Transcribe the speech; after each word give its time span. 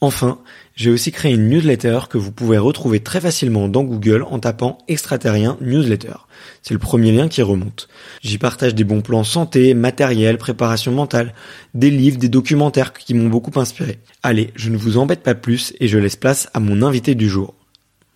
Enfin, 0.00 0.38
j'ai 0.76 0.90
aussi 0.90 1.10
créé 1.10 1.34
une 1.34 1.48
newsletter 1.48 2.00
que 2.08 2.18
vous 2.18 2.30
pouvez 2.30 2.56
retrouver 2.56 3.00
très 3.00 3.20
facilement 3.20 3.66
dans 3.66 3.82
Google 3.82 4.22
en 4.22 4.38
tapant 4.38 4.78
extraterrien 4.86 5.56
newsletter. 5.60 6.14
C'est 6.62 6.74
le 6.74 6.78
premier 6.78 7.10
lien 7.10 7.26
qui 7.26 7.42
remonte. 7.42 7.88
J'y 8.22 8.38
partage 8.38 8.76
des 8.76 8.84
bons 8.84 9.00
plans 9.00 9.24
santé, 9.24 9.74
matériel, 9.74 10.38
préparation 10.38 10.92
mentale, 10.92 11.34
des 11.74 11.90
livres, 11.90 12.18
des 12.18 12.28
documentaires 12.28 12.92
qui 12.92 13.12
m'ont 13.12 13.28
beaucoup 13.28 13.58
inspiré. 13.58 13.98
Allez, 14.22 14.52
je 14.54 14.70
ne 14.70 14.76
vous 14.76 14.98
embête 14.98 15.24
pas 15.24 15.34
plus 15.34 15.74
et 15.80 15.88
je 15.88 15.98
laisse 15.98 16.16
place 16.16 16.48
à 16.54 16.60
mon 16.60 16.82
invité 16.82 17.16
du 17.16 17.28
jour. 17.28 17.54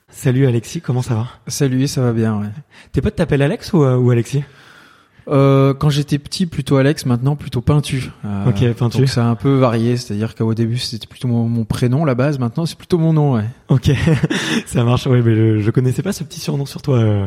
Salut 0.09 0.47
Alexis, 0.47 0.81
comment 0.81 1.03
ça 1.03 1.15
va? 1.15 1.29
Salut, 1.49 1.89
ça 1.89 2.03
va 2.03 2.13
bien. 2.13 2.39
Ouais. 2.39 2.51
Tes 2.93 3.01
potes 3.01 3.17
t'appellent 3.17 3.43
Alex 3.43 3.73
ou, 3.73 3.83
euh, 3.83 3.97
ou 3.97 4.11
Alexis? 4.11 4.45
Euh, 5.29 5.75
quand 5.75 5.91
j'étais 5.91 6.19
petit, 6.19 6.47
plutôt 6.47 6.77
Alex, 6.77 7.07
maintenant 7.07 7.37
plutôt 7.37 7.61
Peintu. 7.61 8.11
Euh, 8.25 8.49
Ok, 8.49 8.65
Peintu. 8.75 8.99
Donc 8.99 9.09
c'est 9.09 9.21
un 9.21 9.35
peu 9.35 9.55
varié, 9.55 9.97
c'est-à-dire 9.97 10.35
qu'au 10.35 10.55
début 10.55 10.79
c'était 10.79 11.07
plutôt 11.07 11.29
mon, 11.29 11.49
mon 11.49 11.65
prénom 11.65 12.05
la 12.05 12.15
base, 12.15 12.39
maintenant 12.39 12.67
c'est 12.67 12.77
plutôt 12.77 12.99
mon 12.99 13.13
nom. 13.13 13.35
Ouais. 13.35 13.45
Ok, 13.69 13.91
ça 14.67 14.85
marche. 14.85 15.07
Ouais, 15.07 15.23
mais 15.23 15.35
je, 15.35 15.61
je 15.61 15.71
connaissais 15.71 16.03
pas 16.03 16.13
ce 16.13 16.25
petit 16.25 16.41
surnom 16.41 16.67
sur 16.67 16.83
toi 16.83 16.99
euh, 16.99 17.27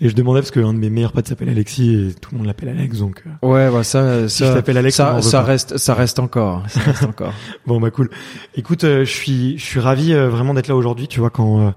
et 0.00 0.08
je 0.08 0.14
demandais 0.14 0.40
parce 0.40 0.50
qu'un 0.50 0.74
de 0.74 0.78
mes 0.78 0.90
meilleurs 0.90 1.12
potes 1.12 1.28
s'appelle 1.28 1.48
Alexis 1.48 1.94
et 1.94 2.14
tout 2.14 2.30
le 2.32 2.38
monde 2.38 2.46
l'appelle 2.46 2.68
Alex, 2.68 2.98
donc 2.98 3.22
euh, 3.26 3.46
Ouais, 3.46 3.70
bah 3.70 3.84
ça, 3.84 4.28
Si 4.28 4.38
ça, 4.38 4.62
je 4.66 4.76
Alex, 4.76 4.96
ça, 4.96 5.22
ça 5.22 5.42
reste, 5.42 5.78
ça 5.78 5.94
reste 5.94 6.18
encore, 6.18 6.62
ça 6.68 6.80
reste 6.80 7.04
encore. 7.04 7.32
bon 7.66 7.80
bah 7.80 7.90
cool. 7.90 8.10
Écoute, 8.54 8.82
je 8.82 9.04
suis 9.04 9.58
je 9.58 9.64
suis 9.64 9.80
ravi 9.80 10.12
vraiment 10.14 10.54
d'être 10.54 10.68
là 10.68 10.76
aujourd'hui. 10.76 11.08
Tu 11.08 11.20
vois 11.20 11.30
quand 11.30 11.72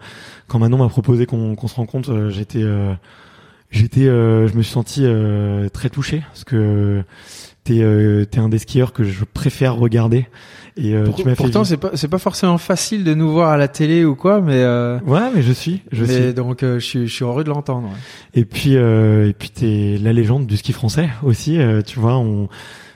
quand 0.48 0.60
Manon 0.60 0.78
m'a 0.78 0.90
proposé 0.90 1.26
qu'on 1.26 1.56
qu'on 1.56 1.68
se 1.68 1.76
rencontre, 1.76 2.28
j'étais 2.30 2.62
euh, 2.62 2.94
j'étais 3.74 4.08
euh, 4.08 4.48
je 4.48 4.56
me 4.56 4.62
suis 4.62 4.72
senti 4.72 5.02
euh, 5.04 5.68
très 5.70 5.90
touché 5.90 6.22
parce 6.30 6.44
que 6.46 7.04
t'es 7.66 7.82
euh, 7.82 8.24
t'es 8.26 8.40
un 8.40 8.48
des 8.50 8.60
skieurs 8.60 8.94
que 8.94 9.04
je 9.04 9.24
préfère 9.26 9.76
regarder 9.76 10.28
et 10.78 10.94
euh, 10.96 11.06
Pour- 11.06 11.16
tu 11.16 11.26
m'as 11.26 11.36
pourtant 11.36 11.64
c'est 11.64 11.78
pas, 11.78 11.92
c'est 11.94 12.08
pas 12.08 12.18
forcément 12.18 12.58
facile 12.58 13.04
de 13.04 13.14
nous 13.14 13.32
voir 13.32 13.50
à 13.50 13.58
la 13.58 13.68
télé 13.68 14.06
ou 14.06 14.16
quoi, 14.16 14.42
mais. 14.42 14.56
Euh, 14.64 15.00
ouais 15.06 15.30
mais 15.36 15.42
je 15.42 15.52
suis 15.52 15.82
je 15.92 16.04
mais 16.06 16.24
suis 16.26 16.34
donc 16.34 16.64
euh, 16.64 16.80
je 16.80 16.86
suis, 16.86 17.08
je 17.08 17.14
suis 17.14 17.24
heureux 17.26 17.44
de 17.44 17.50
l'entendre. 17.50 17.88
ouais. 17.90 18.42
Et 18.42 18.46
puis 18.46 18.76
euh, 18.76 19.30
et 19.30 19.34
puis 19.34 19.50
t'es 19.50 19.98
la 20.02 20.14
légende 20.14 20.48
du 20.48 20.58
ski 20.58 20.74
français 20.74 21.10
aussi. 21.24 21.60
euh, 21.60 21.82
tu 21.84 22.00
vois, 22.00 22.16
on 22.18 22.50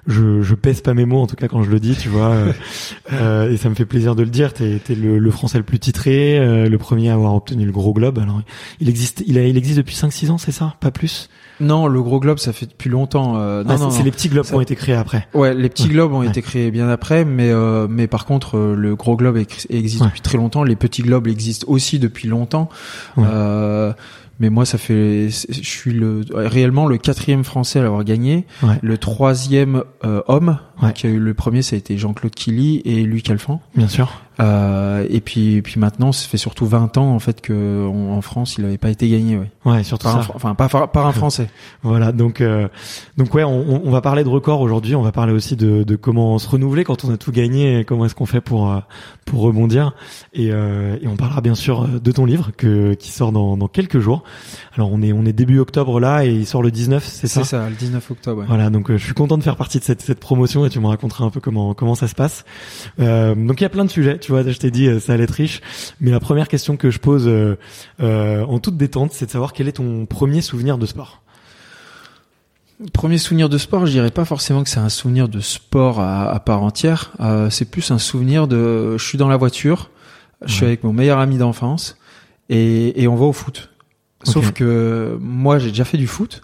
je, 0.07 0.41
je 0.41 0.56
pèse 0.56 0.81
pas 0.81 0.94
mes 0.94 1.06
mots 1.06 1.19
en 1.22 1.28
tout 1.28 1.35
cas 1.35 1.47
quand 1.47 1.63
je 1.63 1.69
le 1.69 1.79
dis, 1.79 1.95
tu 1.95 2.09
vois. 2.09 2.29
euh, 2.29 2.53
euh, 3.13 3.51
et 3.51 3.57
ça 3.57 3.69
me 3.69 3.75
fait 3.75 3.85
plaisir 3.85 4.16
de 4.16 4.23
le 4.23 4.29
dire. 4.29 4.53
T'es 4.53 4.79
t'es 4.84 4.95
le, 4.95 5.19
le 5.19 5.31
français 5.31 5.57
le 5.57 5.63
plus 5.63 5.79
titré, 5.79 6.40
euh, 6.40 6.69
le 6.69 6.78
premier 6.78 7.09
à 7.09 7.13
avoir 7.13 7.35
obtenu 7.35 7.66
le 7.66 7.72
gros 7.72 7.94
globe. 7.94 8.19
Alors 8.19 8.41
il 8.79 8.90
existe, 8.90 9.23
il 9.28 9.38
a, 9.38 9.44
il 9.45 9.57
existe 9.57 9.78
depuis 9.78 9.95
5-6 9.95 10.31
ans, 10.31 10.38
c'est 10.38 10.51
ça, 10.51 10.75
pas 10.79 10.91
plus? 10.91 11.29
Non, 11.59 11.88
le 11.88 12.01
gros 12.03 12.19
globe 12.19 12.38
ça 12.38 12.53
fait 12.53 12.68
depuis 12.68 12.90
longtemps. 12.90 13.35
euh, 13.38 13.63
non, 13.63 13.72
Ah, 13.73 13.78
non, 13.79 13.90
c'est 13.90 14.03
les 14.03 14.12
petits 14.12 14.29
globes 14.29 14.45
Ça- 14.45 14.51
qui 14.51 14.56
ont 14.57 14.62
été 14.62 14.75
créés 14.75 14.94
après. 14.95 15.28
Ouais, 15.34 15.56
les 15.56 15.69
petits 15.69 15.84
Ouais. 15.84 15.90
globes 15.90 16.13
ont 16.13 16.19
Ouais. 16.19 16.28
été 16.28 16.41
créés 16.44 16.69
bien 16.69 16.88
après, 16.88 17.25
mais 17.25 17.50
euh, 17.50 17.88
mais 17.89 18.06
par 18.07 18.25
contre 18.25 18.57
euh, 18.57 18.75
le 18.75 18.95
gros 18.95 19.16
globe 19.18 19.38
ex- 19.38 19.66
existe 19.72 20.01
Ouais. 20.01 20.07
depuis 20.07 20.22
très 20.22 20.38
longtemps. 20.38 20.63
Les 20.63 20.75
petits 20.75 21.01
globes 21.01 21.28
existent 21.28 21.66
aussi 21.68 21.97
depuis 21.97 22.28
longtemps. 22.28 22.69
Euh, 23.18 23.91
mais 24.39 24.49
moi, 24.49 24.65
ça 24.65 24.77
fait, 24.77 25.29
je 25.29 25.61
suis 25.63 25.93
le 25.93 26.21
réellement 26.33 26.87
le 26.87 26.97
quatrième 26.97 27.43
Français 27.43 27.79
à 27.79 27.83
l'avoir 27.83 28.03
gagné, 28.03 28.45
Ouais. 28.63 28.77
le 28.81 28.97
troisième 28.97 29.83
euh, 30.05 30.21
homme. 30.27 30.57
Ouais. 30.81 30.93
Qui 30.93 31.07
a 31.07 31.09
eu 31.09 31.17
le 31.19 31.33
premier, 31.33 31.61
ça 31.63 31.75
a 31.75 31.79
été 31.79 31.97
Jean-Claude 31.97 32.33
Killy 32.35 32.81
et 32.85 33.03
Luc 33.03 33.29
Alphand. 33.29 33.61
Bien 33.75 33.88
sûr. 33.88 34.09
Euh, 34.39 35.07
et 35.09 35.19
puis 35.19 35.63
puis 35.63 35.79
maintenant, 35.79 36.11
ça 36.11 36.27
fait 36.27 36.38
surtout 36.38 36.67
20 36.67 36.95
ans 36.99 37.09
en 37.15 37.17
fait 37.17 37.41
que 37.41 37.88
on- 37.91 38.13
en 38.13 38.21
France, 38.21 38.55
il 38.59 38.63
n'avait 38.63 38.77
pas 38.77 38.91
été 38.91 39.09
gagné. 39.09 39.35
Ouais. 39.38 39.49
Ouais, 39.65 39.83
surtout 39.83 40.03
Par 40.03 40.17
un, 40.17 40.21
ça. 40.23 40.31
Enfin 40.35 40.53
pas 40.53 40.69
par, 40.69 40.91
par 40.91 41.07
un 41.07 41.11
Français. 41.11 41.47
Voilà, 41.83 42.11
donc 42.11 42.41
euh, 42.41 42.67
donc 43.17 43.33
ouais, 43.33 43.43
on, 43.43 43.81
on 43.88 43.89
va 43.89 44.01
parler 44.01 44.23
de 44.23 44.29
record 44.29 44.61
aujourd'hui. 44.61 44.93
On 44.93 45.01
va 45.01 45.11
parler 45.11 45.33
aussi 45.33 45.55
de, 45.55 45.81
de 45.81 45.95
comment 45.95 46.38
se 46.38 46.47
renouveler 46.47 46.83
quand 46.83 47.03
on 47.05 47.11
a 47.11 47.17
tout 47.17 47.31
gagné 47.31 47.79
et 47.79 47.83
comment 47.85 48.05
est-ce 48.05 48.13
qu'on 48.13 48.27
fait 48.27 48.41
pour 48.41 48.71
euh, 48.71 48.77
pour 49.25 49.41
rebondir. 49.41 49.94
Et, 50.33 50.49
euh, 50.51 50.97
et 51.01 51.07
on 51.07 51.15
parlera 51.15 51.41
bien 51.41 51.55
sûr 51.55 51.83
euh, 51.85 51.99
de 51.99 52.11
ton 52.11 52.25
livre 52.25 52.51
que 52.55 52.94
qui 52.94 53.09
sort 53.09 53.31
dans, 53.31 53.57
dans 53.57 53.67
quelques 53.67 53.99
jours. 53.99 54.23
Alors 54.75 54.91
on 54.94 55.01
est 55.01 55.13
on 55.13 55.25
est 55.25 55.33
début 55.33 55.57
octobre 55.57 55.99
là 55.99 56.23
et 56.25 56.31
il 56.31 56.45
sort 56.45 56.61
le 56.61 56.69
19, 56.69 57.03
c'est 57.03 57.25
ça 57.25 57.44
C'est 57.44 57.49
ça, 57.57 57.67
le 57.69 57.75
19 57.75 58.11
octobre. 58.11 58.41
ouais. 58.41 58.47
Voilà, 58.47 58.69
donc 58.69 58.91
euh, 58.91 58.97
je 58.99 59.03
suis 59.03 59.15
content 59.15 59.39
de 59.39 59.44
faire 59.44 59.55
partie 59.55 59.79
de 59.79 59.83
cette, 59.83 60.03
cette 60.03 60.19
promotion 60.19 60.63
et 60.67 60.69
tu 60.69 60.79
me 60.79 60.88
raconteras 60.88 61.25
un 61.25 61.30
peu 61.30 61.39
comment 61.39 61.74
comment 61.74 61.95
ça 61.95 62.07
se 62.07 62.15
passe. 62.15 62.45
Euh, 63.00 63.33
donc 63.36 63.59
il 63.59 63.63
y 63.63 63.65
a 63.65 63.69
plein 63.69 63.86
de 63.86 63.89
sujets, 63.91 64.19
tu 64.19 64.31
vois, 64.31 64.44
je 64.44 64.57
t'ai 64.57 64.71
dit 64.71 64.88
euh, 64.88 65.00
ça 65.00 65.13
allait 65.13 65.24
être 65.24 65.31
riche, 65.31 65.62
mais 66.00 66.12
la 66.12 66.19
première 66.19 66.47
question 66.47 66.77
que 66.77 66.89
je 66.91 67.00
pose 67.00 67.27
euh, 67.27 67.57
euh, 68.01 68.44
en 68.45 68.59
toute 68.59 68.77
détente, 68.77 69.12
c'est 69.13 69.25
de 69.25 69.31
savoir 69.31 69.53
quel 69.53 69.68
est 69.68 69.74
ton 69.74 70.06
premier 70.06 70.41
souvenir 70.41 70.77
de 70.77 70.86
sport. 70.86 71.21
Premier 72.94 73.18
souvenir 73.18 73.50
de 73.50 73.57
sport, 73.57 73.88
je 73.88 73.91
dirais 73.91 74.12
pas 74.12 74.25
forcément 74.25 74.63
que 74.63 74.69
c'est 74.69 74.80
un 74.80 74.89
souvenir 74.89 75.27
de 75.27 75.39
sport 75.39 76.00
à, 76.00 76.30
à 76.30 76.39
part 76.39 76.62
entière. 76.62 77.12
Euh, 77.19 77.50
c'est 77.50 77.65
plus 77.65 77.89
un 77.89 77.97
souvenir 77.97 78.47
de, 78.47 78.97
je 79.00 79.03
suis 79.03 79.18
dans 79.18 79.27
la 79.27 79.38
voiture, 79.38 79.89
je 80.45 80.53
suis 80.53 80.62
Ouais. 80.62 80.68
avec 80.68 80.83
mon 80.83 80.94
meilleur 80.94 81.18
ami 81.18 81.38
d'enfance 81.39 81.97
et, 82.50 83.01
et 83.01 83.07
on 83.07 83.15
va 83.15 83.25
au 83.25 83.33
foot. 83.33 83.69
Sauf 84.24 84.51
que 84.51 85.18
moi 85.21 85.57
j'ai 85.57 85.69
déjà 85.69 85.86
fait 85.86 85.97
du 85.97 86.07
foot 86.07 86.41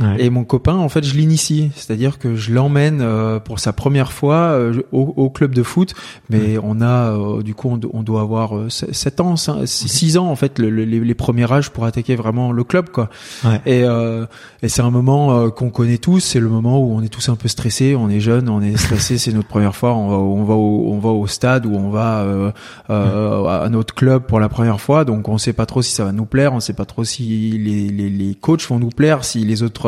Ouais. 0.00 0.24
Et 0.24 0.30
mon 0.30 0.44
copain, 0.44 0.74
en 0.76 0.88
fait, 0.88 1.04
je 1.04 1.14
l'initie, 1.14 1.70
c'est-à-dire 1.74 2.18
que 2.18 2.34
je 2.34 2.52
l'emmène 2.52 3.00
euh, 3.02 3.38
pour 3.38 3.58
sa 3.58 3.72
première 3.72 4.12
fois 4.12 4.36
euh, 4.52 4.82
au, 4.92 5.12
au 5.16 5.28
club 5.30 5.54
de 5.54 5.62
foot. 5.62 5.94
Mais 6.30 6.56
on 6.62 6.80
a, 6.80 7.12
euh, 7.12 7.42
du 7.42 7.54
coup, 7.54 7.68
on, 7.68 7.80
on 7.92 8.02
doit 8.02 8.22
avoir 8.22 8.52
7 8.70 9.20
ans, 9.20 9.34
6 9.36 10.16
ans 10.16 10.26
en 10.28 10.36
fait, 10.36 10.58
le- 10.58 10.70
le- 10.70 10.84
les, 10.84 11.00
les 11.00 11.14
premiers 11.14 11.50
âges 11.52 11.70
pour 11.70 11.84
attaquer 11.84 12.16
vraiment 12.16 12.52
le 12.52 12.64
club, 12.64 12.88
quoi. 12.90 13.10
Ouais. 13.44 13.60
Et, 13.66 13.82
euh, 13.84 14.24
et 14.62 14.68
c'est 14.68 14.82
un 14.82 14.90
moment 14.90 15.36
euh, 15.36 15.50
qu'on 15.50 15.70
connaît 15.70 15.98
tous. 15.98 16.20
C'est 16.20 16.40
le 16.40 16.48
moment 16.48 16.80
où 16.80 16.94
on 16.94 17.02
est 17.02 17.08
tous 17.08 17.28
un 17.28 17.36
peu 17.36 17.48
stressés. 17.48 17.94
On 17.94 18.08
est 18.08 18.20
jeunes, 18.20 18.48
on 18.48 18.62
est 18.62 18.76
stressés. 18.78 19.18
c'est 19.18 19.32
notre 19.32 19.48
première 19.48 19.76
fois. 19.76 19.94
On 19.94 20.08
va, 20.08 20.16
on 20.16 20.44
va, 20.44 20.54
au, 20.54 20.90
on 20.92 20.98
va 21.00 21.10
au 21.10 21.26
stade 21.26 21.66
ou 21.66 21.74
on 21.74 21.90
va 21.90 22.20
euh, 22.20 22.50
euh, 22.90 23.44
à 23.44 23.68
notre 23.68 23.94
club 23.94 24.22
pour 24.26 24.40
la 24.40 24.48
première 24.48 24.80
fois. 24.80 25.04
Donc 25.04 25.28
on 25.28 25.38
sait 25.38 25.52
pas 25.52 25.66
trop 25.66 25.82
si 25.82 25.92
ça 25.92 26.04
va 26.04 26.12
nous 26.12 26.24
plaire. 26.26 26.52
On 26.54 26.60
sait 26.60 26.72
pas 26.72 26.84
trop 26.86 27.04
si 27.04 27.58
les, 27.58 27.88
les, 27.88 28.08
les 28.10 28.34
coachs 28.34 28.66
vont 28.68 28.78
nous 28.78 28.88
plaire, 28.90 29.24
si 29.24 29.44
les 29.44 29.62
autres 29.62 29.81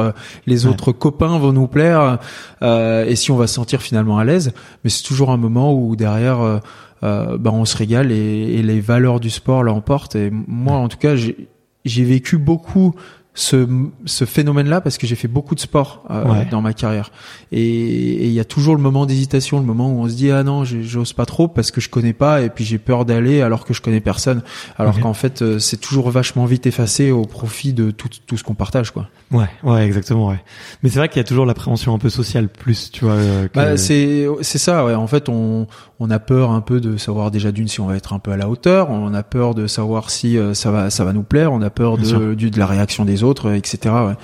les 0.47 0.65
Ouais. 0.67 0.73
autres 0.73 0.93
copains 0.93 1.39
vont 1.39 1.53
nous 1.53 1.67
plaire, 1.67 2.19
euh, 2.63 3.05
et 3.07 3.17
si 3.17 3.31
on 3.31 3.37
va 3.37 3.47
se 3.47 3.55
sentir 3.55 3.83
finalement 3.83 4.19
à 4.19 4.25
l'aise. 4.25 4.53
Mais 4.85 4.91
c'est 4.91 5.03
toujours 5.03 5.31
un 5.31 5.37
moment 5.39 5.73
où 5.75 5.97
derrière. 5.97 6.41
euh, 6.41 6.59
euh, 7.03 7.37
bah, 7.37 7.51
on 7.53 7.67
se 7.67 7.77
régale 7.77 8.11
et, 8.13 8.55
et 8.55 8.63
les 8.63 8.81
valeurs 8.81 9.21
du 9.21 9.29
sport 9.29 9.63
l'emportent. 9.63 10.17
Et 10.17 10.31
moi, 10.31 10.77
en 10.77 10.89
tout 10.89 10.97
cas, 10.97 11.17
j'ai 11.17 12.05
vécu 12.05 12.39
beaucoup 12.39 12.95
ce, 13.37 13.67
ce 14.05 14.25
phénomène-là 14.25 14.81
parce 14.81 14.97
que 14.97 15.07
j'ai 15.09 15.17
fait 15.17 15.27
beaucoup 15.29 15.55
de 15.57 15.61
sport 15.61 16.05
euh, 16.11 16.25
Ouais. 16.25 16.47
dans 16.51 16.61
ma 16.63 16.73
carrière. 16.73 17.11
Et 17.51 18.27
il 18.27 18.33
y 18.33 18.39
a 18.41 18.45
toujours 18.45 18.77
le 18.77 18.81
moment 18.81 19.07
d'hésitation, 19.07 19.59
le 19.59 19.65
moment 19.67 19.89
où 19.93 20.01
on 20.03 20.09
se 20.09 20.15
dit 20.15 20.31
ah 20.31 20.43
non, 20.45 20.65
j'ose 20.65 21.13
pas 21.13 21.27
trop 21.27 21.49
parce 21.49 21.71
que 21.71 21.81
je 21.81 21.89
connais 21.89 22.13
pas 22.13 22.43
et 22.43 22.49
puis 22.51 22.65
j'ai 22.65 22.79
peur 22.79 23.05
d'aller 23.05 23.43
alors 23.43 23.65
que 23.65 23.75
je 23.75 23.83
connais 23.83 24.01
personne. 24.01 24.43
Alors 24.79 24.99
qu'en 25.01 25.15
fait, 25.15 25.43
euh, 25.43 25.59
c'est 25.59 25.79
toujours 25.79 26.11
vachement 26.11 26.45
vite 26.45 26.67
effacé 26.67 27.11
au 27.11 27.23
profit 27.23 27.73
de 27.73 27.91
tout, 27.91 28.09
tout 28.27 28.37
ce 28.37 28.45
qu'on 28.45 28.55
partage, 28.55 28.91
quoi. 28.93 29.09
Ouais, 29.33 29.49
ouais, 29.65 29.85
exactement, 29.85 30.29
ouais. 30.29 30.41
Mais 30.83 30.89
c'est 30.91 30.99
vrai 31.01 31.09
qu'il 31.09 31.17
y 31.19 31.21
a 31.21 31.25
toujours 31.25 31.47
l'appréhension 31.47 31.93
un 31.95 31.99
peu 31.99 32.11
sociale 32.11 32.49
plus, 32.49 32.91
tu 32.93 33.05
vois. 33.05 33.15
euh, 33.15 33.49
que- 33.49 33.55
Bah, 33.55 33.77
c'est 33.77 34.27
c'est 34.43 34.59
ça 34.59 34.85
ouais 34.85 34.95
en 34.95 35.07
fait 35.07 35.29
on 35.29 35.67
on 36.07 36.11
a 36.11 36.19
peur 36.19 36.51
un 36.51 36.61
peu 36.61 36.81
de 36.81 36.97
savoir 36.99 37.31
déjà 37.31 37.51
d'une 37.51 37.67
si 37.67 37.81
on 37.81 37.87
va 37.87 37.97
être 37.97 38.13
un 38.13 38.19
peu 38.19 38.31
à 38.33 38.37
la 38.37 38.49
hauteur 38.49 38.91
on 38.91 39.15
a 39.15 39.23
peur 39.23 39.55
de 39.55 39.67
savoir 39.67 40.11
si 40.11 40.37
euh, 40.37 40.53
ça 40.53 40.71
va 40.71 40.91
ça 40.91 41.05
va 41.05 41.13
nous 41.15 41.23
plaire 41.23 41.51
on 41.53 41.63
a 41.63 41.71
peur 41.71 41.97
de 41.97 42.35
du, 42.35 42.51
de 42.51 42.59
la 42.59 42.67
réaction 42.67 43.05
des 43.07 43.23
autres 43.23 43.49
euh, 43.51 43.55
etc 43.55 43.95
ouais. 44.07 44.15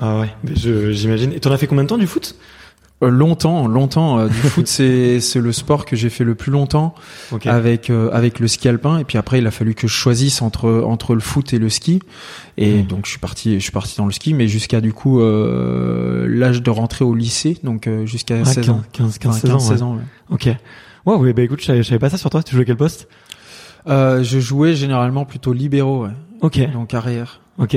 Ah 0.00 0.20
ouais, 0.20 0.28
j'imagine. 0.54 1.32
Et 1.32 1.40
t'en 1.40 1.50
as 1.52 1.56
fait 1.58 1.66
combien 1.66 1.84
de 1.84 1.88
temps 1.88 1.98
du 1.98 2.06
foot? 2.06 2.34
Euh, 3.00 3.10
longtemps 3.10 3.68
longtemps 3.68 4.18
euh, 4.18 4.26
du 4.26 4.34
foot 4.52 4.66
c'est 4.66 5.20
c'est 5.20 5.38
le 5.38 5.52
sport 5.52 5.84
que 5.86 5.94
j'ai 5.94 6.10
fait 6.10 6.24
le 6.24 6.34
plus 6.34 6.50
longtemps 6.50 6.96
Ok. 7.30 7.46
avec 7.46 7.90
euh, 7.90 8.10
avec 8.12 8.40
le 8.40 8.48
ski 8.48 8.68
alpin 8.68 8.98
et 8.98 9.04
puis 9.04 9.18
après 9.18 9.38
il 9.38 9.46
a 9.46 9.52
fallu 9.52 9.74
que 9.76 9.86
je 9.86 9.92
choisisse 9.92 10.42
entre 10.42 10.82
entre 10.84 11.14
le 11.14 11.20
foot 11.20 11.52
et 11.52 11.58
le 11.60 11.68
ski 11.68 12.00
et 12.56 12.82
Mm. 12.82 12.86
donc 12.86 13.04
je 13.06 13.10
suis 13.10 13.20
parti 13.20 13.54
je 13.54 13.62
suis 13.62 13.70
parti 13.70 13.96
dans 13.98 14.06
le 14.06 14.10
ski 14.10 14.34
mais 14.34 14.48
jusqu'à 14.48 14.80
du 14.80 14.92
coup 14.92 15.20
euh, 15.20 16.26
l'âge 16.28 16.60
de 16.60 16.70
rentrer 16.70 17.04
au 17.04 17.14
lycée 17.14 17.56
donc 17.62 17.86
euh, 17.86 18.04
jusqu'à 18.04 18.38
Ah, 18.40 18.44
16 18.44 18.70
ans 18.70 18.82
15, 18.92 19.18
15, 19.18 19.30
Enfin, 19.36 19.38
16 19.40 19.50
ans. 19.52 19.58
16 19.60 19.70
ouais. 19.70 19.82
ans 19.84 19.94
ouais. 19.94 20.02
Ok. 20.30 20.48
Ouais, 21.06 21.14
ouais, 21.16 21.32
bah 21.32 21.42
écoute, 21.42 21.60
je 21.60 21.66
savais, 21.66 21.82
je 21.82 21.88
savais 21.88 21.98
pas 21.98 22.10
ça 22.10 22.18
sur 22.18 22.30
toi. 22.30 22.42
Tu 22.42 22.54
jouais 22.54 22.64
quel 22.64 22.76
poste? 22.76 23.08
Euh, 23.88 24.22
je 24.22 24.38
jouais 24.40 24.74
généralement 24.74 25.24
plutôt 25.24 25.52
libéraux, 25.52 26.04
ouais. 26.04 26.10
Ok. 26.42 26.60
donc 26.72 26.94
arrière. 26.94 27.40
Ok. 27.58 27.76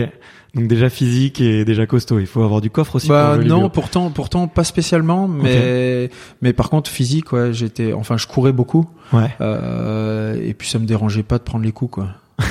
Donc 0.53 0.68
déjà 0.68 0.89
physique 0.89 1.39
et 1.41 1.63
déjà 1.63 1.85
costaud. 1.85 2.19
Il 2.19 2.27
faut 2.27 2.44
avoir 2.44 2.59
du 2.62 2.69
coffre 2.69 2.95
aussi. 2.97 3.07
Bah 3.07 3.35
pour 3.38 3.45
non, 3.47 3.69
pourtant, 3.69 4.09
pourtant 4.12 4.47
pas 4.47 4.63
spécialement, 4.65 5.27
mais 5.27 6.09
mais 6.41 6.51
par 6.53 6.69
contre 6.69 6.89
physique, 6.89 7.31
ouais, 7.31 7.53
j'étais, 7.53 7.94
enfin, 7.94 8.18
je 8.18 8.27
courais 8.27 8.51
beaucoup, 8.51 8.88
Ouais. 9.13 9.29
euh, 9.39 10.35
et 10.44 10.53
puis 10.53 10.67
ça 10.67 10.77
me 10.77 10.85
dérangeait 10.85 11.24
pas 11.24 11.38
de 11.38 11.44
prendre 11.44 11.63
les 11.63 11.71
coups, 11.71 11.91
quoi. 11.94 12.07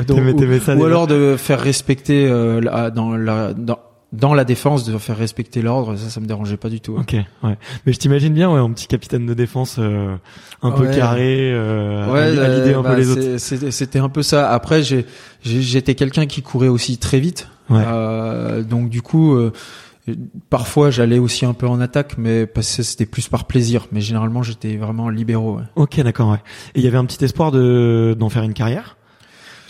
Ou- 0.00 0.04
donc, 0.04 0.18
ou, 0.40 0.58
ça 0.60 0.74
ou 0.74 0.84
alors 0.84 1.06
de 1.06 1.36
faire 1.38 1.60
respecter 1.60 2.26
euh, 2.28 2.60
la- 2.60 2.90
dans 2.90 3.16
la 3.16 3.52
dans 3.54 3.78
dans 4.12 4.34
la 4.34 4.44
défense 4.44 4.84
de 4.84 4.96
faire 4.98 5.16
respecter 5.16 5.62
l'ordre, 5.62 5.96
ça, 5.96 6.08
ça 6.10 6.20
me 6.20 6.26
dérangeait 6.26 6.56
pas 6.56 6.68
du 6.70 6.80
tout. 6.80 6.96
hein. 6.96 7.02
Ok. 7.02 7.16
Ouais. 7.42 7.58
Mais 7.84 7.92
je 7.92 7.98
t'imagine 7.98 8.32
bien, 8.32 8.50
ouais, 8.52 8.60
un 8.60 8.70
petit 8.70 8.86
capitaine 8.86 9.26
de 9.26 9.34
défense, 9.34 9.76
euh, 9.78 10.14
un 10.62 10.70
peu 10.70 10.86
carré, 10.88 11.50
euh, 11.52 12.10
Ouais, 12.12 12.20
à, 12.20 12.30
li- 12.30 12.38
à 12.40 12.48
l'idée 12.48 12.74
un 12.74 12.82
bah, 12.82 12.90
peu 12.94 12.96
les 13.00 13.10
autres. 13.10 13.38
C'était 13.70 13.98
un 13.98 14.08
peu 14.08 14.22
ça. 14.22 14.50
Après, 14.52 14.82
j'étais 15.42 15.94
quelqu'un 15.96 16.26
qui 16.26 16.42
courait 16.42 16.68
aussi 16.68 16.98
très 16.98 17.18
vite. 17.20 17.48
Ouais. 17.68 17.82
Euh, 17.84 18.62
donc 18.62 18.88
du 18.90 19.02
coup, 19.02 19.34
euh, 19.34 19.52
parfois 20.50 20.90
j'allais 20.90 21.18
aussi 21.18 21.44
un 21.44 21.52
peu 21.52 21.66
en 21.66 21.80
attaque, 21.80 22.16
mais 22.16 22.46
parce 22.46 22.76
que 22.76 22.82
c'était 22.84 23.06
plus 23.06 23.28
par 23.28 23.44
plaisir. 23.46 23.86
Mais 23.90 24.00
généralement, 24.00 24.42
j'étais 24.44 24.76
vraiment 24.76 25.08
libéraux. 25.08 25.56
ouais. 25.56 25.64
Ok, 25.74 26.00
d'accord, 26.00 26.30
ouais. 26.30 26.38
Et 26.76 26.78
il 26.78 26.84
y 26.84 26.88
avait 26.88 26.96
un 26.98 27.04
petit 27.06 27.24
espoir 27.24 27.50
de 27.50 28.16
d'en 28.18 28.28
faire 28.28 28.44
une 28.44 28.54
carrière? 28.54 28.96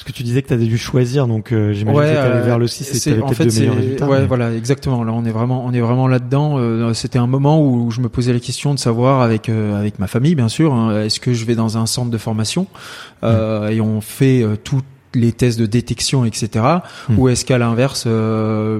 Que 0.07 0.13
tu 0.13 0.23
disais 0.23 0.41
que 0.43 0.49
tu 0.49 0.55
avais 0.55 0.65
dû 0.65 0.79
choisir, 0.79 1.27
donc 1.27 1.53
euh, 1.53 1.73
j'imagine 1.75 2.01
que 2.01 2.07
t'allais 2.07 2.37
euh, 2.37 2.43
vers 2.43 2.59
le 2.59 2.67
6 2.67 3.07
et 3.07 3.13
en 3.21 3.27
peut-être 3.27 3.35
fait, 3.37 3.45
de 3.47 3.61
meilleurs 3.61 3.77
résultats. 3.77 4.07
Ouais, 4.09 4.21
mais- 4.21 4.27
voilà, 4.27 4.55
exactement. 4.55 5.05
Là, 5.05 5.13
on 5.13 5.25
est 5.25 5.31
vraiment, 5.31 5.65
on 5.67 5.73
est 5.73 5.81
vraiment 5.81 6.09
là-dedans. 6.09 6.57
Euh, 6.59 6.95
C'était 6.95 7.19
un 7.19 7.27
moment 7.27 7.61
où 7.63 7.91
je 7.91 8.01
me 8.01 8.09
posais 8.09 8.33
la 8.33 8.41
question 8.41 8.73
de 8.73 8.79
savoir 8.79 9.21
avec 9.21 9.49
euh, 9.49 9.79
avec 9.79 9.99
ma 9.99 10.07
famille, 10.07 10.35
bien 10.35 10.49
sûr, 10.49 10.73
hein, 10.73 11.03
est-ce 11.03 11.21
que 11.21 11.35
je 11.35 11.45
vais 11.45 11.55
dans 11.55 11.77
un 11.77 11.87
centre 11.87 12.11
de 12.11 12.19
formation 12.19 12.67
euh, 13.25 13.69
et 13.69 13.81
on 13.81 14.01
fait 14.01 14.43
euh, 14.43 14.57
toutes 14.57 14.85
les 15.15 15.33
tests 15.33 15.59
de 15.59 15.65
détection, 15.65 16.27
etc. 16.27 16.63
Hmm. 17.09 17.19
Ou 17.19 17.29
est-ce 17.31 17.47
qu'à 17.47 17.57
l'inverse, 17.57 18.05
euh, 18.07 18.79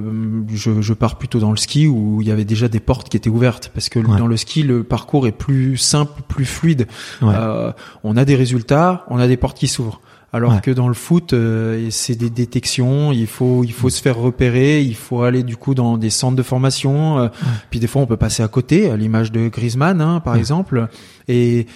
je, 0.53 0.81
je 0.81 0.93
pars 0.93 1.17
plutôt 1.17 1.39
dans 1.39 1.49
le 1.49 1.57
ski 1.57 1.87
où 1.87 2.21
il 2.21 2.27
y 2.27 2.31
avait 2.31 2.45
déjà 2.45 2.67
des 2.67 2.79
portes 2.79 3.09
qui 3.09 3.17
étaient 3.17 3.29
ouvertes 3.29 3.71
parce 3.73 3.89
que 3.89 3.97
Ouais. 3.99 4.17
dans 4.19 4.27
le 4.27 4.37
ski, 4.37 4.61
le 4.61 4.83
parcours 4.83 5.25
est 5.25 5.31
plus 5.31 5.77
simple, 5.77 6.21
plus 6.27 6.45
fluide. 6.45 6.85
Ouais. 7.23 7.33
Euh, 7.35 7.71
on 8.03 8.17
a 8.17 8.25
des 8.25 8.35
résultats, 8.35 9.03
on 9.09 9.17
a 9.17 9.27
des 9.27 9.37
portes 9.37 9.57
qui 9.57 9.67
s'ouvrent. 9.67 9.99
Alors 10.37 10.53
Ouais. 10.53 10.61
que 10.61 10.71
dans 10.71 10.87
le 10.87 10.93
foot, 10.93 11.33
euh, 11.33 11.87
c'est 11.91 12.15
des 12.15 12.29
détections, 12.29 13.11
il 13.11 13.27
faut 13.27 13.63
il 13.63 13.73
faut 13.73 13.89
se 13.89 14.01
faire 14.01 14.17
repérer, 14.17 14.81
il 14.81 14.95
faut 14.95 15.23
aller 15.23 15.43
du 15.43 15.57
coup 15.57 15.75
dans 15.75 15.97
des 15.97 16.09
centres 16.09 16.35
de 16.37 16.43
formation. 16.43 17.19
euh, 17.19 17.27
Puis 17.69 17.79
des 17.79 17.87
fois, 17.87 18.01
on 18.01 18.05
peut 18.07 18.17
passer 18.17 18.41
à 18.43 18.47
côté, 18.47 18.89
à 18.89 18.95
l'image 18.97 19.31
de 19.31 19.47
Griezmann, 19.49 19.99
hein, 20.01 20.21
par 20.21 20.35
exemple. 20.35 20.87
Et 21.27 21.67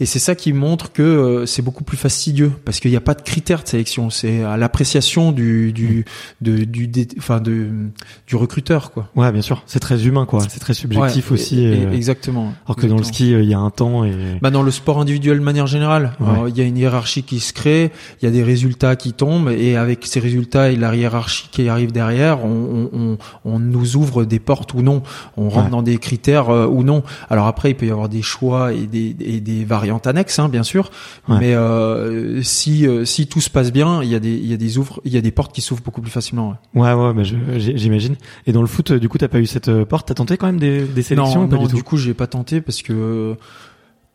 et 0.00 0.06
c'est 0.06 0.18
ça 0.18 0.34
qui 0.34 0.52
montre 0.52 0.92
que 0.92 1.02
euh, 1.02 1.46
c'est 1.46 1.62
beaucoup 1.62 1.84
plus 1.84 1.96
fastidieux 1.96 2.52
parce 2.64 2.80
qu'il 2.80 2.90
n'y 2.90 2.96
a 2.96 3.00
pas 3.00 3.14
de 3.14 3.22
critères 3.22 3.62
de 3.62 3.68
sélection, 3.68 4.10
c'est 4.10 4.42
à 4.42 4.56
l'appréciation 4.56 5.32
du 5.32 5.72
du 5.72 6.04
de, 6.40 6.64
du 6.64 6.90
enfin 7.18 7.40
de 7.40 7.68
du 8.26 8.36
recruteur 8.36 8.90
quoi. 8.90 9.08
Ouais, 9.16 9.30
bien 9.32 9.42
sûr. 9.42 9.62
C'est 9.66 9.80
très 9.80 10.06
humain, 10.06 10.26
quoi. 10.26 10.40
C'est 10.48 10.58
très 10.60 10.74
subjectif 10.74 11.30
Ouais, 11.30 11.34
aussi. 11.34 11.60
et- 11.60 11.82
et- 11.82 11.86
euh, 11.86 11.92
exactement. 11.92 12.52
alors 12.66 12.76
que 12.76 12.86
dans 12.86 12.96
le 12.96 13.02
ski, 13.04 13.34
euh, 13.34 13.42
il 13.42 13.48
y 13.48 13.54
a 13.54 13.58
un 13.58 13.70
temps 13.70 14.04
et. 14.04 14.12
Bah 14.42 14.50
dans 14.50 14.62
le 14.62 14.70
sport 14.70 15.00
individuel 15.00 15.38
de 15.38 15.44
manière 15.44 15.66
générale, 15.66 16.12
Ouais. 16.20 16.50
Il 16.50 16.56
y 16.58 16.60
a 16.60 16.64
une 16.64 16.76
hiérarchie 16.78 17.22
qui 17.22 17.40
se 17.40 17.52
crée, 17.52 17.90
il 18.20 18.24
y 18.24 18.28
a 18.28 18.30
des 18.30 18.42
résultats 18.42 18.96
qui 18.96 19.12
tombent 19.12 19.50
et 19.50 19.76
avec 19.76 20.06
ces 20.06 20.20
résultats 20.20 20.70
et 20.70 20.76
la 20.76 20.94
hiérarchie 20.94 21.48
qui 21.50 21.68
arrive 21.68 21.92
derrière, 21.92 22.44
on, 22.44 22.88
on, 22.92 22.98
on, 22.98 23.18
on 23.44 23.58
nous 23.58 23.96
ouvre 23.96 24.24
des 24.24 24.38
portes 24.38 24.74
ou 24.74 24.82
non, 24.82 25.02
on 25.36 25.48
rentre 25.48 25.64
Ouais. 25.66 25.70
dans 25.70 25.82
des 25.82 25.98
critères 25.98 26.50
euh, 26.50 26.66
ou 26.66 26.82
non. 26.82 27.02
Alors 27.30 27.46
après, 27.46 27.70
il 27.70 27.74
peut 27.76 27.86
y 27.86 27.90
avoir 27.90 28.08
des 28.08 28.22
choix 28.22 28.72
et 28.72 28.86
des, 28.86 29.14
et 29.20 29.40
des 29.40 29.64
variantes 29.84 30.06
annexes, 30.06 30.38
hein, 30.38 30.48
bien 30.48 30.62
sûr, 30.62 30.90
Ouais. 31.28 31.36
mais 31.40 31.54
euh, 31.54 32.42
si 32.42 32.86
euh, 32.86 33.04
si 33.04 33.26
tout 33.26 33.40
se 33.40 33.50
passe 33.50 33.72
bien, 33.72 34.02
il 34.02 34.08
y 34.08 34.14
a 34.14 34.20
des 34.20 34.32
il 34.34 34.46
y 34.46 34.52
a 34.52 34.56
des 34.56 34.78
ouvres, 34.78 35.00
il 35.04 35.12
y 35.12 35.16
a 35.16 35.20
des 35.20 35.30
portes 35.30 35.54
qui 35.54 35.60
s'ouvrent 35.60 35.82
beaucoup 35.82 36.00
plus 36.02 36.10
facilement. 36.10 36.56
ouais. 36.74 36.94
Ouais, 36.94 37.12
ouais, 37.12 37.24
j'ai- 37.24 37.76
j'imagine. 37.78 38.16
Et 38.46 38.52
dans 38.52 38.60
le 38.62 38.66
foot, 38.66 38.90
euh, 38.90 38.98
du 38.98 39.08
coup, 39.08 39.18
t'as 39.18 39.28
pas 39.28 39.38
eu 39.40 39.46
cette 39.46 39.68
euh, 39.68 39.84
porte? 39.84 40.08
T'as 40.08 40.14
tenté 40.14 40.36
quand 40.36 40.46
même 40.46 40.58
des, 40.58 40.82
des 40.84 41.02
sélections 41.02 41.40
non, 41.42 41.46
ou 41.46 41.48
pas 41.50 41.56
non, 41.56 41.66
du 41.66 41.74
tout? 41.74 41.82
coup, 41.82 41.96
j'ai 41.96 42.14
pas 42.14 42.26
tenté 42.26 42.60
parce 42.60 42.82
que 42.82 43.36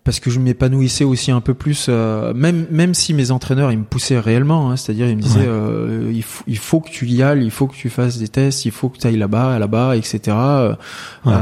parce 0.06 0.20
que 0.22 0.30
je 0.32 0.40
m'épanouissais 0.40 1.04
aussi 1.04 1.30
un 1.30 1.42
peu 1.42 1.54
plus, 1.54 1.86
euh, 1.90 2.34
même 2.34 2.66
même 2.72 2.94
si 2.96 3.14
mes 3.14 3.30
entraîneurs 3.32 3.72
ils 3.72 3.78
me 3.78 3.84
poussaient 3.84 4.18
réellement, 4.20 4.72
hein, 4.72 4.76
c'est-à-dire 4.78 5.08
ils 5.08 5.18
me 5.18 5.22
disaient 5.22 5.42
Ouais. 5.42 5.46
euh, 5.48 6.12
il, 6.12 6.24
faut, 6.24 6.44
il 6.48 6.58
faut 6.58 6.80
que 6.80 6.90
tu 6.90 7.06
y 7.08 7.22
ailles, 7.22 7.44
il 7.44 7.52
faut 7.52 7.68
que 7.68 7.76
tu 7.76 7.90
fasses 7.90 8.18
des 8.18 8.28
tests, 8.30 8.66
il 8.66 8.72
faut 8.72 8.90
que 8.90 8.98
tu 8.98 9.06
ailles 9.06 9.18
là-bas, 9.18 9.60
là-bas, 9.60 9.98
etc. 9.98 10.20
Euh, 10.30 10.74
Ouais. 11.26 11.34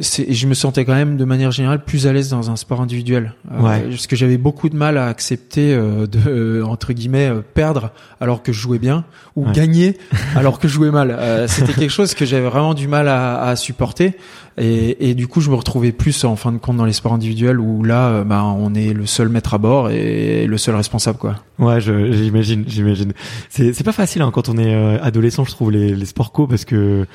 C'est- 0.00 0.32
je 0.32 0.46
me 0.46 0.54
sentais 0.54 0.84
quand 0.84 0.94
même 0.94 1.16
de 1.16 1.24
manière 1.24 1.50
générale 1.50 1.84
plus 1.84 2.06
à 2.06 2.12
l'aise 2.12 2.28
dans 2.30 2.50
un 2.50 2.56
sport 2.56 2.80
individuel, 2.80 3.34
Euh, 3.52 3.60
Ouais. 3.62 3.80
parce 3.90 4.06
que 4.06 4.14
j'avais 4.16 4.38
beaucoup 4.38 4.68
de 4.68 4.76
mal 4.76 4.96
à 4.98 5.06
accepter 5.06 5.74
euh, 5.74 6.06
de 6.06 6.18
euh, 6.28 6.64
entre 6.64 6.92
guillemets 6.92 7.28
euh, 7.30 7.40
perdre 7.54 7.90
alors 8.20 8.42
que 8.42 8.52
je 8.52 8.60
jouais 8.60 8.78
bien 8.78 9.04
ou 9.36 9.46
Ouais. 9.46 9.52
gagner 9.52 9.96
alors 10.36 10.58
que 10.60 10.68
je 10.68 10.74
jouais 10.74 10.90
mal. 10.90 11.10
Euh, 11.10 11.46
C'était 11.48 11.72
quelque 11.72 11.90
chose 11.90 12.14
que 12.14 12.24
j'avais 12.24 12.48
vraiment 12.48 12.74
du 12.74 12.86
mal 12.88 13.08
à, 13.08 13.40
à 13.42 13.56
supporter. 13.56 14.14
Et, 14.60 15.10
et 15.10 15.14
du 15.14 15.28
coup, 15.28 15.40
je 15.40 15.50
me 15.50 15.54
retrouvais 15.54 15.92
plus 15.92 16.24
en 16.24 16.34
fin 16.34 16.50
de 16.50 16.58
compte 16.58 16.76
dans 16.76 16.84
les 16.84 16.92
sports 16.92 17.12
individuels 17.12 17.60
où 17.60 17.84
là, 17.84 18.24
bah, 18.24 18.42
on 18.44 18.74
est 18.74 18.92
le 18.92 19.06
seul 19.06 19.28
maître 19.28 19.54
à 19.54 19.58
bord 19.58 19.88
et 19.90 20.46
le 20.48 20.58
seul 20.58 20.74
responsable, 20.74 21.18
quoi. 21.18 21.36
Ouais, 21.60 21.80
je- 21.80 22.10
j'imagine, 22.10 22.64
j'imagine. 22.66 23.12
C'est 23.50 23.72
c'est 23.72 23.84
pas 23.84 23.92
facile 23.92 24.22
hein, 24.22 24.30
quand 24.32 24.48
on 24.48 24.58
est 24.58 24.74
euh, 24.74 24.98
adolescent, 25.00 25.44
je 25.44 25.50
trouve 25.52 25.70
les, 25.70 25.94
les 25.94 26.06
sports 26.06 26.32
co 26.32 26.48
parce 26.48 26.64
que 26.64 27.06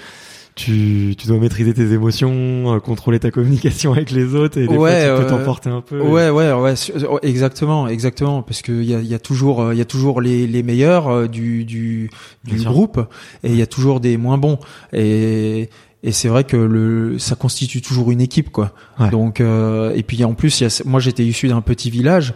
tu 0.55 1.15
tu 1.17 1.27
dois 1.27 1.39
maîtriser 1.39 1.73
tes 1.73 1.91
émotions, 1.93 2.75
euh, 2.75 2.79
contrôler 2.79 3.19
ta 3.19 3.31
communication 3.31 3.93
avec 3.93 4.11
les 4.11 4.35
autres 4.35 4.59
et 4.59 4.67
des 4.67 4.75
Ouais, 4.77 5.07
fois 5.07 5.15
tu 5.17 5.21
peux 5.21 5.27
euh, 5.27 5.37
t'emporter 5.37 5.69
un 5.69 5.81
peu. 5.81 5.99
Ouais, 5.99 6.29
ouais, 6.29 6.51
ouais, 6.53 6.73
euh, 6.95 7.17
exactement, 7.23 7.87
exactement, 7.87 8.41
parce 8.43 8.61
que 8.61 8.71
il 8.71 8.85
y 8.89 8.93
a, 8.95 8.99
y 9.01 9.13
a 9.13 9.19
toujours, 9.19 9.61
euh, 9.61 9.73
il 9.73 9.77
y 9.77 9.81
a 9.81 9.85
toujours 9.85 10.21
les, 10.21 10.45
les 10.47 10.63
meilleurs 10.63 11.07
euh, 11.07 11.27
du 11.27 11.65
du, 11.65 12.09
du 12.43 12.61
groupe 12.63 12.99
et 13.43 13.49
il 13.49 13.55
y 13.55 13.61
a 13.61 13.67
toujours 13.67 13.99
des 13.99 14.17
moins 14.17 14.37
bons 14.37 14.59
et 14.93 15.69
et 16.05 16.11
c'est 16.11 16.27
vrai 16.27 16.43
que 16.43 16.57
le 16.57 17.17
ça 17.17 17.35
constitue 17.35 17.81
toujours 17.81 18.11
une 18.11 18.21
équipe 18.21 18.51
quoi. 18.51 18.73
Ouais. 18.99 19.09
Donc 19.09 19.39
euh, 19.39 19.93
et 19.95 20.03
puis 20.03 20.23
en 20.25 20.33
plus 20.33 20.59
y 20.61 20.65
a, 20.65 20.81
moi 20.85 20.99
j'étais 20.99 21.23
issu 21.23 21.47
d'un 21.47 21.61
petit 21.61 21.89
village 21.89 22.33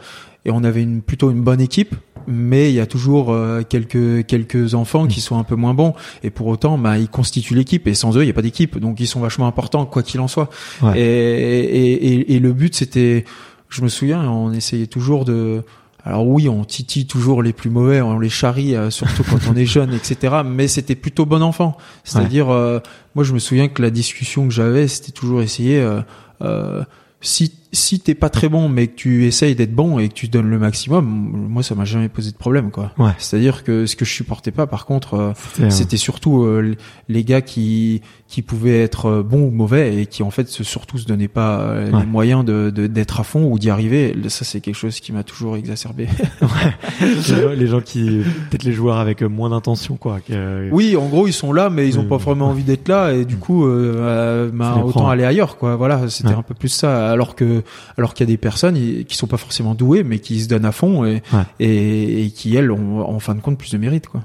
et 0.48 0.52
on 0.52 0.64
avait 0.64 0.82
une 0.82 1.04
plutôt 1.04 1.30
une 1.30 1.42
bonne 1.42 1.62
équipe 1.62 1.96
mais 2.26 2.70
il 2.70 2.76
y 2.76 2.80
a 2.80 2.88
toujours 2.88 3.32
euh, 3.32 3.62
quelques 3.62 4.26
quelques 4.26 4.74
enfants 4.74 5.06
qui 5.06 5.22
sont 5.22 5.38
un 5.38 5.44
peu 5.44 5.56
moins 5.56 5.76
bons 5.76 5.94
et 6.24 6.30
pour 6.32 6.48
autant 6.48 6.78
bah 6.78 6.98
ils 6.98 7.08
constituent 7.08 7.56
l'équipe 7.56 7.88
et 7.88 7.94
sans 7.94 8.18
eux 8.18 8.24
il 8.24 8.28
y 8.28 8.32
a 8.32 8.34
pas 8.34 8.42
d'équipe 8.42 8.80
donc 8.80 9.00
ils 9.00 9.08
sont 9.08 9.20
vachement 9.20 9.48
importants 9.48 9.86
quoi 9.86 10.02
qu'il 10.02 10.20
en 10.20 10.28
soit. 10.28 10.50
Ouais. 10.82 11.00
Et, 11.00 11.60
et, 11.60 12.14
et, 12.14 12.36
et 12.36 12.40
le 12.40 12.52
but 12.54 12.76
c'était 12.76 13.24
je 13.70 13.82
me 13.82 13.90
souviens 13.90 14.24
on 14.30 14.52
essayait 14.52 14.88
toujours 14.88 15.24
de 15.24 15.64
alors 16.08 16.26
oui, 16.26 16.48
on 16.48 16.64
titille 16.64 17.06
toujours 17.06 17.44
les 17.44 17.52
plus 17.52 17.70
mauvais, 17.70 18.00
on 18.00 18.18
les 18.18 18.30
charrie, 18.30 18.78
euh, 18.78 18.90
surtout 18.90 19.24
quand 19.30 19.40
on 19.52 19.56
est 19.58 19.66
jeune, 19.66 19.94
etc. 19.94 20.38
Mais 20.46 20.70
c'était 20.70 20.96
plutôt 20.96 21.26
bon 21.26 21.44
enfant. 21.44 21.76
C'est-à-dire, 22.06 22.50
euh, 22.50 22.80
moi 23.14 23.26
je 23.26 23.34
me 23.34 23.40
souviens 23.40 23.68
que 23.68 23.82
la 23.82 23.90
discussion 23.90 24.48
que 24.48 24.54
j'avais, 24.54 24.88
c'était 24.88 25.12
toujours 25.12 25.42
essayer, 25.42 25.82
euh, 25.82 26.00
euh, 26.42 26.82
si 27.20 27.54
si 27.78 28.00
t'es 28.00 28.16
pas 28.16 28.30
très 28.30 28.50
bon, 28.50 28.70
mais 28.70 28.88
que 28.88 28.96
tu 28.96 29.26
essayes 29.26 29.56
d'être 29.56 29.74
bon 29.74 30.00
et 30.00 30.10
que 30.10 30.14
tu 30.14 30.28
donnes 30.28 30.50
le 30.50 30.60
maximum, 30.60 31.06
moi 31.06 31.64
ça 31.64 31.76
m'a 31.76 31.86
jamais 31.86 32.10
posé 32.10 32.32
de 32.32 32.38
problème, 32.38 32.72
quoi. 32.72 32.92
Ouais. 32.98 33.12
C'est-à-dire 33.18 33.64
que 33.64 33.86
ce 33.86 33.96
que 33.96 34.06
je 34.06 34.12
supportais 34.12 34.52
pas, 34.52 34.68
par 34.68 34.86
contre, 34.86 35.14
euh, 35.14 35.32
C'était, 35.54 35.64
euh, 35.68 35.70
c'était 35.70 35.98
surtout 35.98 36.44
euh, 36.44 36.76
les 37.10 37.24
gars 37.24 37.42
qui 37.42 38.02
qui 38.28 38.42
pouvaient 38.42 38.82
être 38.82 39.22
bons 39.22 39.48
ou 39.48 39.52
mauvais 39.52 40.02
et 40.02 40.06
qui 40.06 40.22
en 40.22 40.32
fait 40.32 40.50
se, 40.50 40.64
surtout 40.66 40.98
se 40.98 41.06
donnaient 41.06 41.30
pas 41.30 41.60
euh, 41.62 41.92
Ouais. 41.92 42.00
les 42.02 42.06
moyens 42.06 42.44
de 42.44 42.70
de- 42.70 42.88
d'être 42.88 43.20
à 43.22 43.24
fond 43.24 43.46
ou 43.50 43.58
d'y 43.60 43.70
arriver. 43.70 44.14
Ça 44.28 44.44
c'est 44.44 44.60
quelque 44.60 44.76
chose 44.76 45.00
qui 45.00 45.14
m'a 45.14 45.24
toujours 45.24 45.56
exacerbé. 45.56 46.08
les, 47.02 47.22
gens, 47.22 47.50
les 47.56 47.68
gens 47.68 47.82
qui 47.82 48.22
peut-être 48.50 48.64
les 48.64 48.74
joueurs 48.74 48.98
avec 48.98 49.22
moins 49.22 49.50
d'intention 49.50 49.96
quoi. 49.96 50.20
que- 50.28 50.70
Oui, 50.72 50.96
en 50.96 51.08
gros, 51.08 51.28
ils 51.28 51.34
sont 51.34 51.54
là, 51.54 51.70
mais 51.70 51.88
ils 51.88 52.00
ont 52.00 52.06
pas 52.06 52.18
vraiment 52.18 52.50
envie 52.50 52.64
d'être 52.64 52.88
là, 52.88 53.14
et 53.14 53.26
du 53.26 53.38
coup, 53.38 53.66
euh, 53.66 53.94
euh, 53.98 54.50
bah, 54.54 54.82
autant 54.84 55.08
aller 55.10 55.24
ailleurs, 55.24 55.58
quoi. 55.58 55.76
Voilà, 55.76 56.10
c'était 56.10 56.30
Ouais. 56.30 56.36
un 56.36 56.42
peu 56.42 56.54
plus 56.54 56.70
ça. 56.70 57.10
Alors 57.12 57.36
que, 57.36 57.64
alors 57.98 58.14
qu'il 58.14 58.26
y 58.28 58.30
a 58.30 58.32
des 58.34 58.38
personnes 58.38 58.76
qui 59.06 59.16
sont 59.18 59.28
pas 59.28 59.38
forcément 59.38 59.76
douées, 59.76 60.04
mais 60.04 60.20
qui 60.20 60.40
se 60.42 60.48
donnent 60.48 60.66
à 60.66 60.72
fond 60.72 61.06
et 61.06 61.22
Ouais. 61.34 61.42
et, 61.60 62.26
et 62.26 62.30
qui 62.32 62.56
elles 62.56 62.72
ont 62.72 63.02
en 63.08 63.20
fin 63.20 63.36
de 63.36 63.42
compte 63.42 63.58
plus 63.58 63.72
de 63.72 63.78
mérite, 63.78 64.08
quoi. 64.08 64.22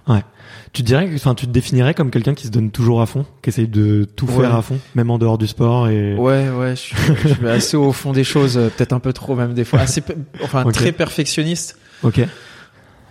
Tu 0.72 0.82
te 0.82 0.86
dirais, 0.86 1.08
que- 1.08 1.14
enfin, 1.14 1.34
tu 1.34 1.46
te 1.46 1.50
définirais 1.52 1.92
comme 1.94 2.10
quelqu'un 2.10 2.34
qui 2.34 2.46
se 2.46 2.50
donne 2.52 2.70
toujours 2.70 3.02
à 3.02 3.06
fond, 3.06 3.26
qui 3.42 3.50
essaye 3.50 3.68
de 3.68 4.04
tout 4.16 4.26
Ouais. 4.26 4.40
faire 4.42 4.54
à 4.54 4.62
fond, 4.62 4.78
même 4.94 5.10
en 5.10 5.18
dehors 5.18 5.36
du 5.38 5.46
sport 5.46 5.88
et. 5.88 6.14
Ouais, 6.14 6.48
ouais, 6.50 6.70
je 6.70 6.80
suis, 6.80 6.96
je 7.24 7.28
suis 7.28 7.48
assez 7.48 7.76
au 7.76 7.92
fond 7.92 8.12
des 8.12 8.24
choses, 8.24 8.56
euh, 8.56 8.68
peut-être 8.74 8.92
un 8.92 8.98
peu 9.00 9.12
trop 9.12 9.34
même 9.34 9.52
des 9.54 9.64
fois, 9.64 9.80
assez, 9.80 10.02
enfin 10.42 10.64
très 10.72 10.92
perfectionniste. 10.92 11.78
Ok. 12.02 12.20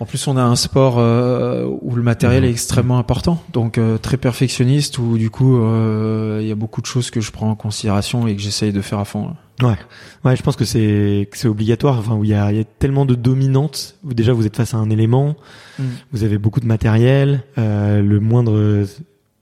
En 0.01 0.05
plus, 0.05 0.25
on 0.27 0.35
a 0.35 0.41
un 0.41 0.55
sport 0.55 0.95
euh, 0.97 1.63
où 1.81 1.93
le 1.95 2.01
matériel 2.01 2.43
est 2.43 2.49
extrêmement 2.49 2.97
important, 2.97 3.39
donc 3.53 3.77
euh, 3.77 3.99
très 3.99 4.17
perfectionniste, 4.17 4.97
où 4.97 5.15
du 5.15 5.29
coup, 5.29 5.61
euh, 5.61 6.39
il 6.41 6.47
y 6.47 6.51
a 6.51 6.55
beaucoup 6.55 6.81
de 6.81 6.87
choses 6.87 7.11
que 7.11 7.21
je 7.21 7.31
prends 7.31 7.51
en 7.51 7.55
considération 7.55 8.25
et 8.25 8.35
que 8.35 8.41
j'essaye 8.41 8.73
de 8.73 8.81
faire 8.81 8.97
à 8.97 9.05
fond. 9.05 9.35
Ouais. 9.61 9.77
Ouais, 10.25 10.35
je 10.35 10.41
pense 10.41 10.55
que 10.55 10.65
c'est 10.65 11.29
que 11.31 11.37
c'est 11.37 11.47
obligatoire. 11.47 11.99
Enfin, 11.99 12.15
où 12.15 12.23
il 12.23 12.31
y 12.31 12.33
a, 12.33 12.51
y 12.51 12.59
a 12.59 12.63
tellement 12.63 13.05
de 13.05 13.13
dominantes. 13.13 13.95
Où 14.03 14.15
déjà, 14.15 14.33
vous 14.33 14.47
êtes 14.47 14.57
face 14.57 14.73
à 14.73 14.77
un 14.77 14.89
élément. 14.89 15.35
Mm. 15.77 15.83
Vous 16.13 16.23
avez 16.23 16.39
beaucoup 16.39 16.61
de 16.61 16.65
matériel. 16.65 17.43
euh, 17.59 18.01
le 18.01 18.19
moindre 18.19 18.85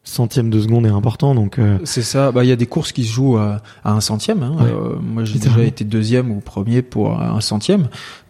centième 0.04 0.50
de 0.50 0.60
seconde 0.60 0.86
est 0.86 0.90
important. 0.90 1.36
Donc. 1.36 1.58
euh, 1.58 1.78
C'est 1.86 2.02
ça. 2.02 2.34
Bah, 2.34 2.44
il 2.44 2.50
y 2.50 2.52
a 2.52 2.58
des 2.58 2.66
courses 2.66 2.92
qui 2.92 3.06
se 3.06 3.14
jouent 3.14 3.38
à, 3.38 3.62
à 3.86 3.94
un 3.94 4.02
centième. 4.02 4.44
Hein. 4.44 4.56
Ouais. 4.60 4.70
Euh, 4.70 4.96
moi, 5.02 5.24
j'ai 5.24 5.40
déjà 5.40 5.64
été 5.64 5.86
deuxième 5.86 6.32
ou 6.32 6.42
premier 6.42 6.82
pour 6.82 7.18
un 7.18 7.40
centième. 7.40 7.88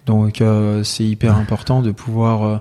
Donc, 0.10 0.42
euh, 0.42 0.84
c'est 0.84 1.04
hyper 1.06 1.36
important 1.38 1.82
de 1.84 1.92
pouvoir 1.92 2.44
euh, 2.44 2.58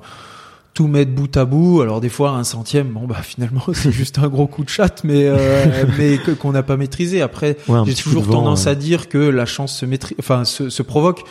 tout 0.75 0.87
mettre 0.87 1.13
bout 1.13 1.35
à 1.37 1.45
bout. 1.47 1.81
Alors, 1.81 2.01
des 2.03 2.11
fois, 2.11 2.31
un 2.33 2.45
centième, 2.45 2.89
bon, 2.89 3.07
bah, 3.07 3.23
finalement, 3.23 3.63
c'est 3.73 3.91
juste 3.91 4.19
un 4.19 4.29
gros 4.29 4.47
coup 4.47 4.65
de 4.65 4.69
chatte, 4.69 5.01
mais 5.03 5.25
euh, 5.27 5.65
mais 5.99 6.19
que- 6.19 6.33
qu'on 6.33 6.53
n'a 6.53 6.63
pas 6.63 6.77
maîtrisé. 6.77 7.23
Après, 7.23 7.57
ouais, 7.69 7.79
j'ai 7.87 7.95
toujours 7.95 8.23
vent, 8.25 8.33
tendance 8.41 8.67
à 8.67 8.75
dire 8.75 9.09
que 9.09 9.17
la 9.19 9.47
chance 9.47 9.75
se 9.77 9.87
maîtrise, 9.87 10.17
enfin, 10.21 10.45
se, 10.45 10.69
se 10.69 10.83
provoque. 10.83 11.25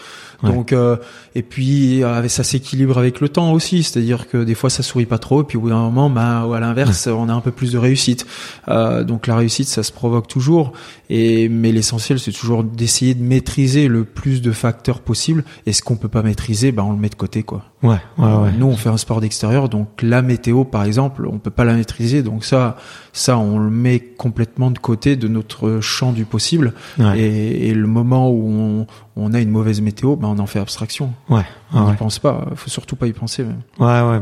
Ouais. 0.43 0.51
Donc, 0.51 0.71
euh, 0.71 0.97
et 1.35 1.41
puis, 1.41 2.03
euh, 2.03 2.27
ça 2.27 2.43
s'équilibre 2.43 2.97
avec 2.97 3.21
le 3.21 3.29
temps 3.29 3.51
aussi. 3.53 3.83
C'est-à-dire 3.83 4.27
que 4.27 4.43
des 4.43 4.55
fois, 4.55 4.69
ça 4.69 4.83
sourit 4.83 5.05
pas 5.05 5.17
trop, 5.17 5.41
et 5.41 5.43
puis 5.45 5.57
au 5.57 5.61
bout 5.61 5.69
d'un 5.69 5.81
moment, 5.81 6.09
bah, 6.09 6.45
ou 6.47 6.53
à 6.53 6.59
l'inverse, 6.59 7.07
on 7.07 7.29
a 7.29 7.33
un 7.33 7.41
peu 7.41 7.51
plus 7.51 7.71
de 7.71 7.77
réussite. 7.77 8.25
Euh, 8.67 9.03
donc, 9.03 9.27
la 9.27 9.35
réussite, 9.35 9.67
ça 9.67 9.83
se 9.83 9.91
provoque 9.91 10.27
toujours. 10.27 10.73
Et 11.09 11.49
mais 11.49 11.71
l'essentiel, 11.71 12.19
c'est 12.19 12.31
toujours 12.31 12.63
d'essayer 12.63 13.15
de 13.15 13.23
maîtriser 13.23 13.87
le 13.87 14.03
plus 14.03 14.41
de 14.41 14.51
facteurs 14.51 14.99
possible. 14.99 15.43
Et 15.65 15.73
ce 15.73 15.81
qu'on 15.81 15.95
peut 15.95 16.09
pas 16.09 16.21
maîtriser, 16.21 16.71
bah, 16.71 16.83
on 16.83 16.91
le 16.91 16.99
met 16.99 17.09
de 17.09 17.15
côté, 17.15 17.43
quoi. 17.43 17.63
Ouais, 17.83 17.97
ouais, 18.17 18.25
ouais. 18.25 18.51
Nous, 18.57 18.65
on 18.65 18.75
fait 18.75 18.89
un 18.89 18.97
sport 18.97 19.21
d'extérieur, 19.21 19.69
donc 19.69 20.01
la 20.01 20.23
météo, 20.23 20.63
par 20.63 20.83
exemple, 20.83 21.27
on 21.31 21.37
peut 21.37 21.51
pas 21.51 21.63
la 21.63 21.73
maîtriser. 21.73 22.23
Donc 22.23 22.43
ça, 22.43 22.75
ça, 23.13 23.37
on 23.37 23.59
le 23.59 23.69
met 23.69 23.99
complètement 23.99 24.71
de 24.71 24.79
côté 24.79 25.15
de 25.15 25.27
notre 25.27 25.79
champ 25.79 26.11
du 26.11 26.25
possible. 26.25 26.73
Ouais. 26.97 27.19
Et, 27.19 27.69
et 27.69 27.73
le 27.75 27.85
moment 27.85 28.31
où 28.31 28.47
on, 28.49 28.87
on 29.15 29.33
a 29.33 29.39
une 29.39 29.51
mauvaise 29.51 29.79
météo, 29.81 30.15
ben 30.15 30.27
on 30.27 30.39
en 30.39 30.47
fait 30.47 30.59
abstraction. 30.59 31.13
Ouais. 31.29 31.45
Ouais, 31.73 31.91
n'y 31.91 31.97
pense 31.97 32.19
pas. 32.19 32.47
Faut 32.55 32.69
surtout 32.69 32.95
pas 32.95 33.07
y 33.07 33.13
penser. 33.13 33.43
Même. 33.43 33.59
Ouais, 33.79 33.85
ouais, 34.01 34.19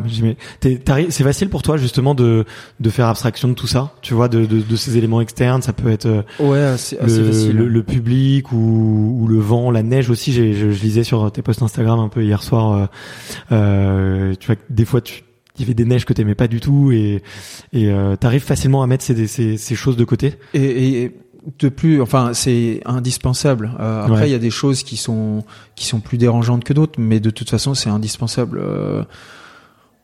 c'est 1.09 1.23
facile 1.23 1.49
pour 1.49 1.61
toi 1.61 1.77
justement 1.77 2.15
de 2.15 2.45
de 2.79 2.89
faire 2.89 3.07
abstraction 3.07 3.47
de 3.47 3.53
tout 3.53 3.67
ça, 3.67 3.93
tu 4.01 4.13
vois, 4.13 4.27
de 4.27 4.45
de, 4.45 4.61
de 4.61 4.75
ces 4.75 4.97
éléments 4.97 5.21
externes. 5.21 5.61
Ça 5.61 5.73
peut 5.73 5.89
être 5.89 6.07
euh, 6.07 6.21
Ouais, 6.39 6.61
assez, 6.63 6.97
le, 7.05 7.51
le, 7.51 7.67
le 7.67 7.83
public 7.83 8.51
ou, 8.51 9.17
ou 9.21 9.27
le 9.27 9.39
vent, 9.39 9.69
la 9.71 9.83
neige 9.83 10.09
aussi. 10.09 10.31
J'ai, 10.33 10.53
je, 10.53 10.71
je 10.71 10.81
lisais 10.81 11.03
sur 11.03 11.31
tes 11.31 11.41
posts 11.41 11.61
Instagram 11.61 11.99
un 11.99 12.09
peu 12.09 12.23
hier 12.23 12.41
soir. 12.41 12.71
Euh, 12.73 12.85
euh, 13.51 14.33
tu 14.39 14.47
vois, 14.47 14.55
des 14.69 14.85
fois 14.85 15.01
tu 15.01 15.23
il 15.57 15.61
y 15.61 15.63
avait 15.63 15.73
des 15.73 15.85
neiges 15.85 16.03
que 16.03 16.11
t'aimais 16.11 16.35
pas 16.35 16.49
du 16.49 16.59
tout 16.59 16.91
et 16.91 17.23
et 17.71 17.89
euh, 17.89 18.17
t'arrives 18.17 18.43
facilement 18.43 18.83
à 18.83 18.87
mettre 18.87 19.05
ces, 19.05 19.25
ces 19.27 19.55
ces 19.55 19.75
choses 19.75 19.95
de 19.95 20.03
côté. 20.03 20.33
Et, 20.53 21.03
et 21.03 21.15
de 21.59 21.69
plus, 21.69 22.01
enfin, 22.01 22.33
c'est 22.33 22.81
indispensable. 22.85 23.71
Euh, 23.79 24.03
après, 24.03 24.15
il 24.15 24.21
Ouais. 24.21 24.29
y 24.31 24.33
a 24.35 24.39
des 24.39 24.49
choses 24.49 24.83
qui 24.83 24.97
sont 24.97 25.43
qui 25.75 25.85
sont 25.85 25.99
plus 25.99 26.17
dérangeantes 26.17 26.63
que 26.63 26.73
d'autres, 26.73 26.99
mais 26.99 27.19
de 27.19 27.29
toute 27.29 27.49
façon, 27.49 27.73
c'est 27.75 27.89
indispensable. 27.89 28.59
Euh, 28.61 29.03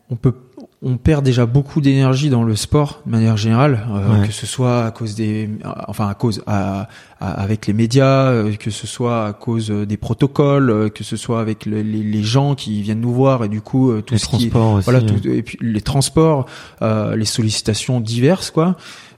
on 0.09 0.17
peut, 0.17 0.33
on 0.81 0.97
perd 0.97 1.23
déjà 1.23 1.45
beaucoup 1.45 1.79
d'énergie 1.79 2.29
dans 2.29 2.43
le 2.43 2.57
sport 2.57 3.01
de 3.05 3.11
manière 3.11 3.37
générale, 3.37 3.87
euh, 3.91 4.19
Ouais. 4.21 4.27
que 4.27 4.33
ce 4.33 4.45
soit 4.45 4.83
à 4.85 4.91
cause 4.91 5.15
des, 5.15 5.49
enfin 5.87 6.09
à 6.09 6.13
cause 6.15 6.43
à, 6.47 6.89
à- 7.21 7.31
avec 7.41 7.65
les 7.65 7.71
médias, 7.73 8.25
euh, 8.25 8.53
que 8.57 8.71
ce 8.71 8.87
soit 8.87 9.25
à 9.25 9.31
cause 9.33 9.71
euh, 9.71 9.85
des 9.85 9.95
protocoles, 9.95 10.69
euh, 10.69 10.89
que 10.89 11.05
ce 11.05 11.15
soit 11.15 11.39
avec 11.39 11.65
le- 11.65 11.81
les, 11.81 12.03
les 12.03 12.23
gens 12.23 12.55
qui 12.55 12.81
viennent 12.81 12.99
nous 12.99 13.13
voir 13.13 13.45
et 13.45 13.47
du 13.49 13.61
coup 13.61 13.89
euh, 13.89 14.01
tout 14.01 14.15
les 14.15 14.19
ce 14.19 14.27
qui 14.27 14.35
aussi. 14.53 14.83
voilà 14.83 15.01
tout, 15.01 15.25
et 15.25 15.43
puis 15.43 15.57
les 15.61 15.81
transports 15.81 16.45
euh, 16.81 17.15
les 17.15 17.25
sollicitations 17.25 18.01
diverses 18.01 18.51
quoi 18.51 18.75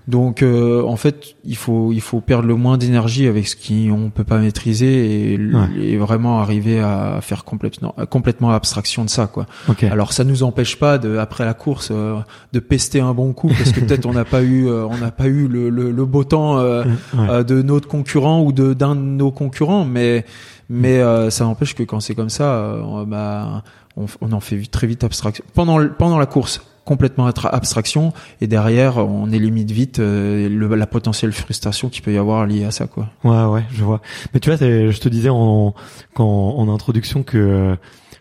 donc 0.07 0.43
euh, 0.43 0.83
en 0.83 0.95
fait 0.97 1.35
il 1.45 1.55
faut 1.55 1.93
il 1.93 2.01
faut 2.01 2.19
perdre 2.19 2.47
le 2.47 2.55
moins 2.55 2.77
d'énergie 2.77 3.27
avec 3.27 3.47
ce 3.47 3.55
qui 3.55 3.89
on 3.91 4.09
peut 4.09 4.23
pas 4.25 4.37
maîtriser 4.39 5.33
et, 5.33 5.37
Ouais. 5.37 5.67
et 5.79 5.97
vraiment 5.97 6.39
arriver 6.41 6.79
à 6.79 7.19
faire 7.21 7.45
complètement 7.45 7.95
complètement 8.09 8.51
abstraction 8.51 9.05
de 9.05 9.09
ça 9.09 9.27
quoi 9.27 9.45
Ok. 9.69 9.83
alors 9.83 10.11
ça 10.11 10.23
nous 10.25 10.43
empêche 10.43 10.77
pas 10.77 10.97
de 10.97 11.17
après 11.17 11.45
la 11.45 11.53
course 11.53 11.89
euh, 11.91 12.15
de 12.51 12.59
pester 12.59 12.99
un 12.99 13.13
bon 13.13 13.31
coup 13.33 13.47
parce 13.47 13.71
que 13.71 13.79
peut-être 13.79 14.05
on 14.05 14.13
n'a 14.13 14.25
pas 14.25 14.41
eu 14.41 14.67
euh, 14.67 14.85
on 14.89 14.97
n'a 14.97 15.11
pas 15.11 15.27
eu 15.27 15.47
le, 15.47 15.69
le, 15.69 15.91
le 15.91 16.05
beau 16.05 16.23
temps 16.25 16.57
euh, 16.57 16.83
Ouais. 17.17 17.29
euh, 17.29 17.43
de 17.43 17.61
notre 17.61 17.87
concurrent 17.87 18.41
ou 18.43 18.51
de 18.51 18.73
d'un 18.73 18.95
de 18.95 19.01
nos 19.01 19.31
concurrents 19.31 19.85
mais 19.85 20.25
mais 20.69 20.99
euh, 20.99 21.29
ça 21.29 21.45
n'empêche 21.45 21.75
que 21.75 21.83
quand 21.83 21.99
c'est 22.01 22.15
comme 22.15 22.29
ça 22.29 22.77
bah 23.07 23.63
on, 23.95 24.05
on 24.21 24.31
en 24.33 24.39
fait 24.39 24.55
vite- 24.57 24.71
très 24.71 24.87
vite 24.87 25.03
abstraction 25.03 25.43
pendant 25.53 25.79
pendant 25.87 26.17
la 26.17 26.25
course 26.25 26.61
complètement 26.85 27.29
atra- 27.29 27.49
abstraction 27.49 28.13
et 28.41 28.47
derrière 28.47 28.97
on 28.97 29.31
élimine 29.31 29.67
vite 29.67 29.99
euh, 29.99 30.49
la 30.75 30.87
potentielle 30.87 31.31
frustration 31.31 31.89
qu'il 31.89 32.01
peut 32.03 32.13
y 32.13 32.17
avoir 32.17 32.45
liée 32.45 32.65
à 32.65 32.71
ça 32.71 32.87
quoi 32.87 33.09
Ouais, 33.23 33.45
ouais, 33.45 33.63
je 33.71 33.83
vois. 33.83 34.01
Mais 34.33 34.39
tu 34.39 34.49
vois, 34.49 34.57
je 34.57 34.99
te 34.99 35.09
disais 35.09 35.29
en, 35.29 35.73
en 36.17 36.73
introduction 36.73 37.23
que 37.23 37.75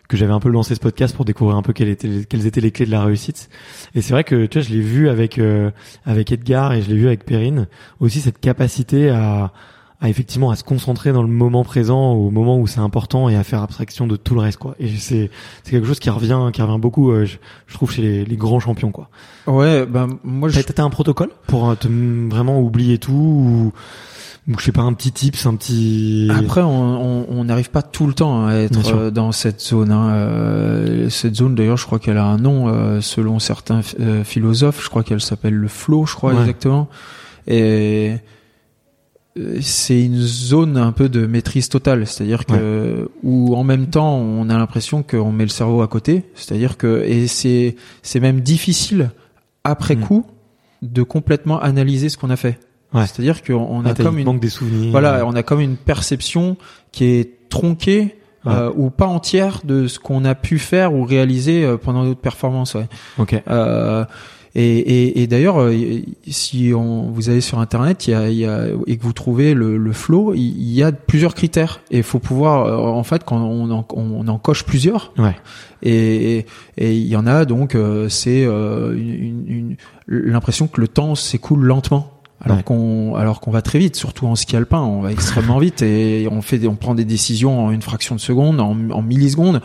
que 0.09 0.17
j'avais 0.17 0.33
un 0.33 0.39
peu 0.39 0.49
lancé 0.49 0.75
ce 0.75 0.79
podcast 0.79 1.15
pour 1.15 1.25
découvrir 1.25 1.55
un 1.57 1.61
peu 1.61 1.73
quelles 1.73 1.87
étaient, 1.89 2.25
quelles 2.29 2.45
étaient 2.45 2.61
les 2.61 2.71
clés 2.71 2.85
de 2.85 2.91
la 2.91 3.03
réussite. 3.03 3.49
Et 3.95 4.01
c'est 4.01 4.13
vrai 4.13 4.23
que 4.23 4.45
tu 4.45 4.59
vois, 4.59 4.67
je 4.67 4.73
l'ai 4.73 4.81
vu 4.81 5.09
avec 5.09 5.39
euh, 5.39 5.71
avec 6.05 6.31
Edgar 6.31 6.73
et 6.73 6.81
je 6.81 6.89
l'ai 6.89 6.97
vu 6.97 7.07
avec 7.07 7.25
Perrine 7.25 7.67
aussi 7.99 8.19
cette 8.19 8.39
capacité 8.39 9.09
à 9.09 9.53
à 10.03 10.09
effectivement 10.09 10.51
à 10.51 10.55
se 10.55 10.63
concentrer 10.63 11.11
dans 11.13 11.23
le 11.23 11.29
moment 11.29 11.63
présent, 11.63 12.11
au 12.11 12.29
moment 12.29 12.59
où 12.59 12.67
c'est 12.67 12.81
important 12.81 13.29
et 13.29 13.35
à 13.35 13.43
faire 13.43 13.63
abstraction 13.63 14.05
de 14.05 14.15
tout 14.17 14.35
le 14.35 14.41
reste 14.41 14.57
quoi. 14.59 14.75
Et 14.79 14.89
c'est 14.97 15.31
c'est 15.63 15.71
quelque 15.71 15.87
chose 15.87 15.99
qui 15.99 16.09
revient 16.11 16.49
qui 16.53 16.61
revient 16.61 16.79
beaucoup, 16.79 17.09
euh, 17.11 17.25
je, 17.25 17.37
je 17.67 17.73
trouve 17.73 17.89
chez 17.91 18.01
les, 18.01 18.25
les 18.25 18.35
grands 18.35 18.59
champions 18.59 18.91
quoi. 18.91 19.09
ouais 19.47 19.85
ben 19.87 20.09
moi 20.23 20.49
je 20.49 20.59
T'as 20.59 20.83
un 20.83 20.89
protocole 20.91 21.29
pour 21.47 21.69
euh, 21.69 21.75
te 21.75 21.87
vraiment 22.29 22.59
oublier 22.61 22.97
tout 22.97 23.11
ou, 23.13 23.71
ou 24.49 24.59
je 24.59 24.63
sais 24.65 24.71
pas 24.73 24.81
un 24.81 24.91
petit 24.93 25.11
tips, 25.13 25.45
un 25.45 25.55
petit 25.55 26.29
Après, 26.37 26.61
on 26.61 27.01
on- 27.01 27.25
on 27.29 27.43
n'arrive 27.45 27.69
pas 27.69 27.81
tout 27.81 28.05
le 28.07 28.13
temps 28.13 28.45
à 28.45 28.55
être 28.55 28.93
euh, 28.93 29.09
dans 29.11 29.31
cette 29.31 29.61
zone. 29.61 29.91
Hein. 29.91 30.09
Euh, 30.15 31.09
cette 31.09 31.35
zone, 31.35 31.55
d'ailleurs, 31.55 31.77
je 31.77 31.85
crois 31.85 31.99
qu'elle 31.99 32.17
a 32.17 32.25
un 32.25 32.37
nom 32.37 32.67
euh, 32.67 32.99
selon 32.99 33.39
certains 33.39 33.81
philosophes. 34.25 34.83
Je 34.83 34.89
crois 34.89 35.03
qu'elle 35.03 35.21
s'appelle 35.21 35.53
le 35.53 35.67
flow, 35.69 36.05
je 36.05 36.15
crois 36.15 36.33
Ouais. 36.33 36.39
exactement. 36.41 36.89
Et 37.47 38.15
c'est 39.61 40.03
une 40.03 40.19
zone 40.21 40.77
un 40.77 40.91
peu 40.91 41.09
de 41.09 41.25
maîtrise 41.25 41.67
totale, 41.69 42.05
c'est-à-dire 42.05 42.45
que 42.45 43.09
où 43.23 43.55
en 43.55 43.63
même 43.63 43.87
temps 43.87 44.15
on 44.15 44.47
a 44.49 44.57
l'impression 44.57 45.01
qu'on 45.01 45.31
met 45.31 45.43
le 45.43 45.49
cerveau 45.49 45.81
à 45.81 45.87
côté, 45.87 46.23
c'est-à-dire 46.35 46.77
que 46.77 47.03
et 47.05 47.27
c'est 47.27 47.75
c'est 48.03 48.19
même 48.19 48.41
difficile 48.41 49.09
après 49.63 49.95
Mm. 49.95 50.01
coup 50.01 50.25
de 50.83 51.01
complètement 51.01 51.59
analyser 51.61 52.09
ce 52.09 52.17
qu'on 52.17 52.29
a 52.29 52.35
fait. 52.35 52.59
Ouais. 52.93 53.07
C'est-à-dire 53.07 53.41
qu'on 53.43 53.83
a 53.85 53.93
comme 53.95 54.19
une 54.19 54.25
manque 54.25 54.39
des 54.41 54.49
souvenirs. 54.49 54.91
voilà, 54.91 55.25
on 55.25 55.33
a 55.33 55.41
comme 55.41 55.61
une 55.61 55.77
perception 55.77 56.57
qui 56.91 57.05
est 57.05 57.49
tronquée 57.49 58.15
Ouais. 58.45 58.51
euh, 58.53 58.71
ou 58.75 58.89
pas 58.89 59.05
entière 59.07 59.61
de 59.63 59.87
ce 59.87 59.99
qu'on 59.99 60.25
a 60.25 60.35
pu 60.35 60.59
faire 60.59 60.93
ou 60.93 61.05
réaliser 61.05 61.63
euh, 61.63 61.77
pendant 61.77 62.03
notre 62.03 62.19
performance. 62.19 62.73
Ouais. 62.75 62.87
Ok. 63.17 63.41
Euh, 63.49 64.03
et, 64.55 64.77
et, 64.77 65.21
et 65.23 65.27
d'ailleurs, 65.27 65.59
euh, 65.59 65.73
si 66.27 66.73
on, 66.75 67.09
vous 67.11 67.29
allez 67.29 67.41
sur 67.41 67.59
Internet 67.59 68.07
il 68.07 68.11
y 68.11 68.13
a, 68.13 68.29
il 68.29 68.37
y 68.37 68.45
a, 68.45 68.67
et 68.85 68.97
que 68.97 69.03
vous 69.03 69.13
trouvez 69.13 69.53
le, 69.55 69.77
le 69.77 69.93
flow, 69.93 70.33
il, 70.35 70.71
y 70.71 70.83
a 70.83 70.91
plusieurs 70.91 71.33
critères. 71.33 71.81
Et 71.89 71.97
il 71.97 72.03
faut 72.03 72.19
pouvoir, 72.19 72.65
euh, 72.67 72.77
en 72.77 73.03
fait, 73.03 73.23
quand 73.23 73.37
on 73.41 73.71
en, 73.71 73.85
on 73.95 74.27
en 74.27 74.37
coche 74.37 74.63
plusieurs, 74.63 75.11
Ouais. 75.17 75.35
et 75.81 76.45
il 76.77 77.07
y 77.07 77.15
en 77.15 77.25
a 77.27 77.45
donc, 77.45 77.75
euh, 77.75 78.09
c'est 78.09 78.45
euh, 78.45 78.93
une, 78.95 79.13
une- 79.13 79.45
une- 79.47 79.75
l'impression 80.07 80.67
que 80.67 80.79
le 80.81 80.87
temps 80.87 81.15
s'écoule 81.15 81.63
lentement. 81.63 82.09
Alors 82.41 82.57
Ouais. 82.57 82.63
qu'on 82.63 83.15
alors 83.15 83.39
qu'on 83.39 83.51
va 83.51 83.61
très 83.61 83.79
vite, 83.79 83.95
surtout 83.95 84.27
en 84.27 84.35
ski 84.35 84.57
alpin, 84.57 84.81
on 84.81 85.01
va 85.01 85.11
extrêmement 85.13 85.59
vite 85.59 85.81
et 85.81 86.27
on 86.29 86.41
fait 86.41 86.57
des- 86.57 86.67
on 86.67 86.75
prend 86.75 86.93
des 86.93 87.05
décisions 87.05 87.65
en 87.67 87.71
une 87.71 87.81
fraction 87.81 88.15
de 88.15 88.19
seconde, 88.19 88.59
en, 88.59 88.75
en 88.91 89.01
millisecondes. 89.01 89.61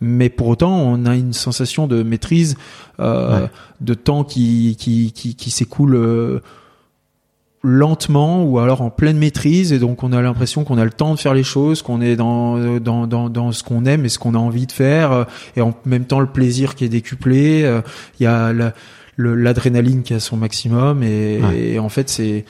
Mais 0.00 0.28
pour 0.28 0.48
autant, 0.48 0.76
on 0.78 1.06
a 1.06 1.14
une 1.16 1.32
sensation 1.32 1.86
de 1.86 2.02
maîtrise, 2.02 2.56
euh, 3.00 3.42
Ouais. 3.42 3.50
de 3.80 3.94
temps 3.94 4.24
qui 4.24 4.76
qui 4.78 5.12
qui, 5.12 5.34
qui 5.34 5.50
s'écoule 5.50 5.94
euh, 5.94 6.40
lentement 7.62 8.44
ou 8.44 8.58
alors 8.60 8.80
en 8.82 8.90
pleine 8.90 9.16
maîtrise 9.18 9.72
et 9.72 9.78
donc 9.80 10.04
on 10.04 10.12
a 10.12 10.22
l'impression 10.22 10.62
qu'on 10.62 10.78
a 10.78 10.84
le 10.84 10.90
temps 10.90 11.14
de 11.14 11.18
faire 11.18 11.34
les 11.34 11.42
choses, 11.42 11.82
qu'on 11.82 12.00
est 12.00 12.14
dans 12.14 12.78
dans 12.78 13.06
dans, 13.06 13.28
dans 13.28 13.50
ce 13.52 13.64
qu'on 13.64 13.84
aime 13.86 14.04
et 14.04 14.08
ce 14.08 14.18
qu'on 14.18 14.34
a 14.34 14.38
envie 14.38 14.66
de 14.66 14.72
faire 14.72 15.10
euh, 15.12 15.24
et 15.56 15.60
en 15.62 15.74
même 15.84 16.04
temps 16.04 16.20
le 16.20 16.26
plaisir 16.28 16.74
qui 16.76 16.84
est 16.84 16.88
décuplé. 16.88 17.62
euh, 17.64 17.80
Il 18.20 18.24
y 18.24 18.26
a 18.26 18.52
la- 18.52 18.72
l'adrénaline 19.18 20.02
qui 20.02 20.12
est 20.12 20.16
à 20.16 20.20
son 20.20 20.36
maximum 20.36 21.02
et, 21.02 21.40
Ouais. 21.42 21.58
et 21.58 21.78
en 21.78 21.88
fait 21.88 22.08
c'est 22.08 22.44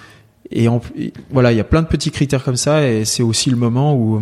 et, 0.51 0.69
en- 0.69 0.81
et 0.99 1.13
voilà 1.31 1.53
il 1.53 1.57
y 1.57 1.61
a 1.61 1.65
plein 1.65 1.83
de 1.83 1.87
petits 1.87 2.11
critères 2.11 2.43
comme 2.45 2.57
ça 2.57 2.87
et 2.87 3.05
c'est 3.05 3.23
aussi 3.23 3.49
le 3.51 3.57
moment 3.57 3.95
où 3.95 4.21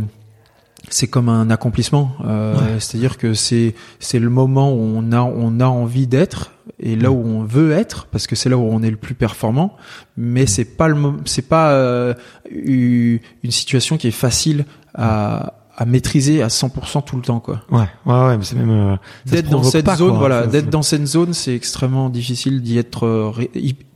c'est 0.91 1.07
comme 1.09 1.29
un 1.29 1.51
accomplissement 1.51 2.13
euh, 2.27 2.55
Ouais. 2.55 2.81
c'est-à-dire 2.81 3.17
que 3.19 3.35
c'est 3.35 3.75
c'est 4.01 4.19
le 4.19 4.29
moment 4.31 4.73
où 4.73 4.79
on 4.81 5.13
a 5.13 5.23
on 5.23 5.59
a 5.61 5.67
envie 5.67 6.07
d'être 6.07 6.53
et 6.79 6.97
là 6.97 7.11
où 7.11 7.23
on 7.25 7.43
veut 7.45 7.73
être 7.73 8.07
parce 8.11 8.27
que 8.27 8.37
c'est 8.37 8.49
là 8.49 8.57
où 8.59 8.63
on 8.63 8.83
est 8.83 8.91
le 8.91 8.97
plus 8.97 9.15
performant 9.15 9.77
mais 10.17 10.47
c'est 10.47 10.65
pas 10.65 10.89
le 10.89 10.97
c'est 11.25 11.49
pas 11.49 11.71
euh, 11.73 12.15
une 12.53 13.21
situation 13.51 13.97
qui 13.97 14.09
est 14.09 14.13
facile 14.13 14.65
à 14.95 15.55
à 15.77 15.87
maîtriser 15.87 16.41
à 16.41 16.47
100% 16.47 17.03
tout 17.05 17.17
le 17.17 17.23
temps 17.23 17.41
quoi 17.41 17.63
Ouais. 17.71 17.81
Ouais. 18.07 18.15
Ouais. 18.27 18.39
Mais 18.39 18.45
c'est 18.45 18.55
même. 18.57 18.71
euh, 18.71 18.97
d'être 19.27 19.51
dans 19.51 19.63
cette 19.65 19.85
pas, 19.85 19.97
zone 19.97 20.11
quoi. 20.11 20.19
voilà 20.19 20.47
d'être 20.47 20.71
dans 20.71 20.83
cette 20.83 21.05
zone 21.07 21.33
c'est 21.35 21.55
extrêmement 21.55 22.11
difficile 22.11 22.63
d'y 22.63 22.79
être 22.79 23.07
euh, 23.07 23.33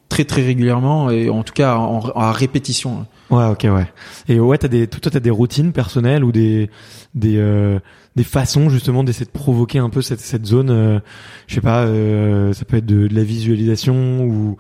très 0.09 0.25
très 0.25 0.43
régulièrement 0.43 1.11
et 1.11 1.29
en 1.31 1.45
tout 1.45 1.53
cas 1.53 1.77
en, 1.77 2.01
à 2.17 2.33
répétition 2.33 3.07
Ouais, 3.31 3.45
ok, 3.45 3.65
ouais. 3.65 3.87
Et 4.29 4.41
ouais, 4.41 4.57
t'as 4.57 4.69
des, 4.69 4.87
toi, 4.87 5.11
t'as 5.13 5.21
des 5.21 5.31
routines 5.31 5.73
personnelles 5.73 6.25
ou 6.25 6.33
des, 6.33 6.71
des, 7.15 7.37
euh, 7.37 7.79
des 8.17 8.25
façons 8.25 8.71
justement 8.71 9.05
d'essayer 9.05 9.27
de 9.27 9.31
provoquer 9.31 9.79
un 9.81 9.91
peu 9.91 10.01
cette, 10.01 10.21
cette 10.21 10.47
zone. 10.47 10.71
euh, 10.71 10.99
je 11.47 11.55
sais 11.57 11.61
pas, 11.61 11.83
euh, 11.83 12.53
ça 12.55 12.65
peut 12.65 12.79
être 12.79 12.87
de, 12.87 13.07
de 13.07 13.15
la 13.15 13.25
visualisation 13.25 14.25
ou, 14.25 14.57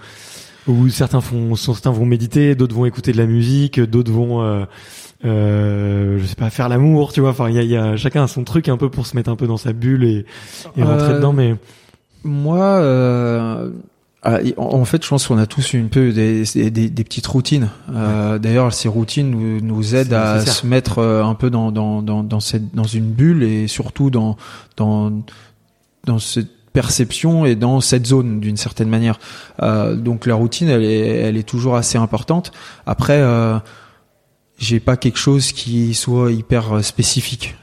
ou 0.66 0.88
certains 0.90 1.22
font, 1.22 1.54
certains 1.54 1.92
vont 1.92 2.04
méditer, 2.04 2.54
d'autres 2.54 2.74
vont 2.74 2.84
écouter 2.84 3.12
de 3.12 3.16
la 3.18 3.26
musique, 3.26 3.80
d'autres 3.80 4.12
vont, 4.12 4.42
euh, 4.42 4.64
euh, 5.24 6.18
je 6.18 6.26
sais 6.26 6.34
pas, 6.36 6.50
faire 6.50 6.68
l'amour, 6.68 7.12
tu 7.14 7.20
vois. 7.22 7.30
Enfin, 7.30 7.48
il 7.48 7.56
y 7.56 7.58
a, 7.58 7.62
il 7.62 7.70
y 7.70 7.76
a 7.76 7.96
chacun 7.96 8.24
a 8.24 8.28
son 8.28 8.44
truc 8.44 8.68
un 8.68 8.76
peu 8.76 8.90
pour 8.90 9.06
se 9.06 9.16
mettre 9.16 9.30
un 9.30 9.36
peu 9.36 9.46
dans 9.46 9.56
sa 9.56 9.72
bulle 9.72 10.04
et, 10.04 10.26
et 10.76 10.82
rentrer 10.82 11.12
Euh, 11.12 11.16
dedans, 11.16 11.32
mais 11.32 11.54
Moi, 12.24 12.58
euh, 12.60 13.70
ah, 14.22 14.38
en 14.56 14.84
fait, 14.84 15.02
je 15.04 15.08
pense 15.08 15.28
qu'on 15.28 15.38
a 15.38 15.46
tous 15.46 15.72
une 15.74 15.88
peu 15.88 16.12
des, 16.12 16.42
des, 16.54 16.70
des- 16.70 16.90
des 16.90 17.04
petites 17.04 17.26
routines. 17.26 17.68
Euh, 17.94 18.38
D'ailleurs, 18.38 18.72
ces 18.72 18.88
routines 18.88 19.30
nous, 19.30 19.60
nous 19.60 19.94
aident 19.94 20.12
à 20.12 20.34
nécessaire. 20.34 20.54
se 20.54 20.66
mettre 20.66 20.98
euh, 20.98 21.22
un 21.24 21.34
peu 21.34 21.50
dans, 21.50 21.70
dans, 21.70 22.02
dans, 22.02 22.24
dans, 22.24 22.40
cette, 22.40 22.74
dans 22.74 22.84
une 22.84 23.10
bulle 23.10 23.42
et 23.44 23.68
surtout 23.68 24.10
dans, 24.10 24.36
dans, 24.76 25.12
dans 26.04 26.18
cette 26.18 26.48
perception 26.72 27.44
et 27.46 27.54
dans 27.54 27.80
cette 27.80 28.06
zone 28.06 28.40
d'une 28.40 28.56
certaine 28.56 28.88
manière. 28.88 29.18
Euh, 29.62 29.94
donc 29.96 30.26
la 30.26 30.34
routine, 30.34 30.68
elle 30.68 30.82
est, 30.84 30.98
elle 31.20 31.36
est 31.36 31.48
toujours 31.48 31.76
assez 31.76 31.96
importante. 31.96 32.50
Après, 32.86 33.18
euh, 33.20 33.58
j'ai 34.58 34.80
pas 34.80 34.96
quelque 34.96 35.18
chose 35.18 35.52
qui 35.52 35.94
soit 35.94 36.32
hyper 36.32 36.84
spécifique. 36.84 37.54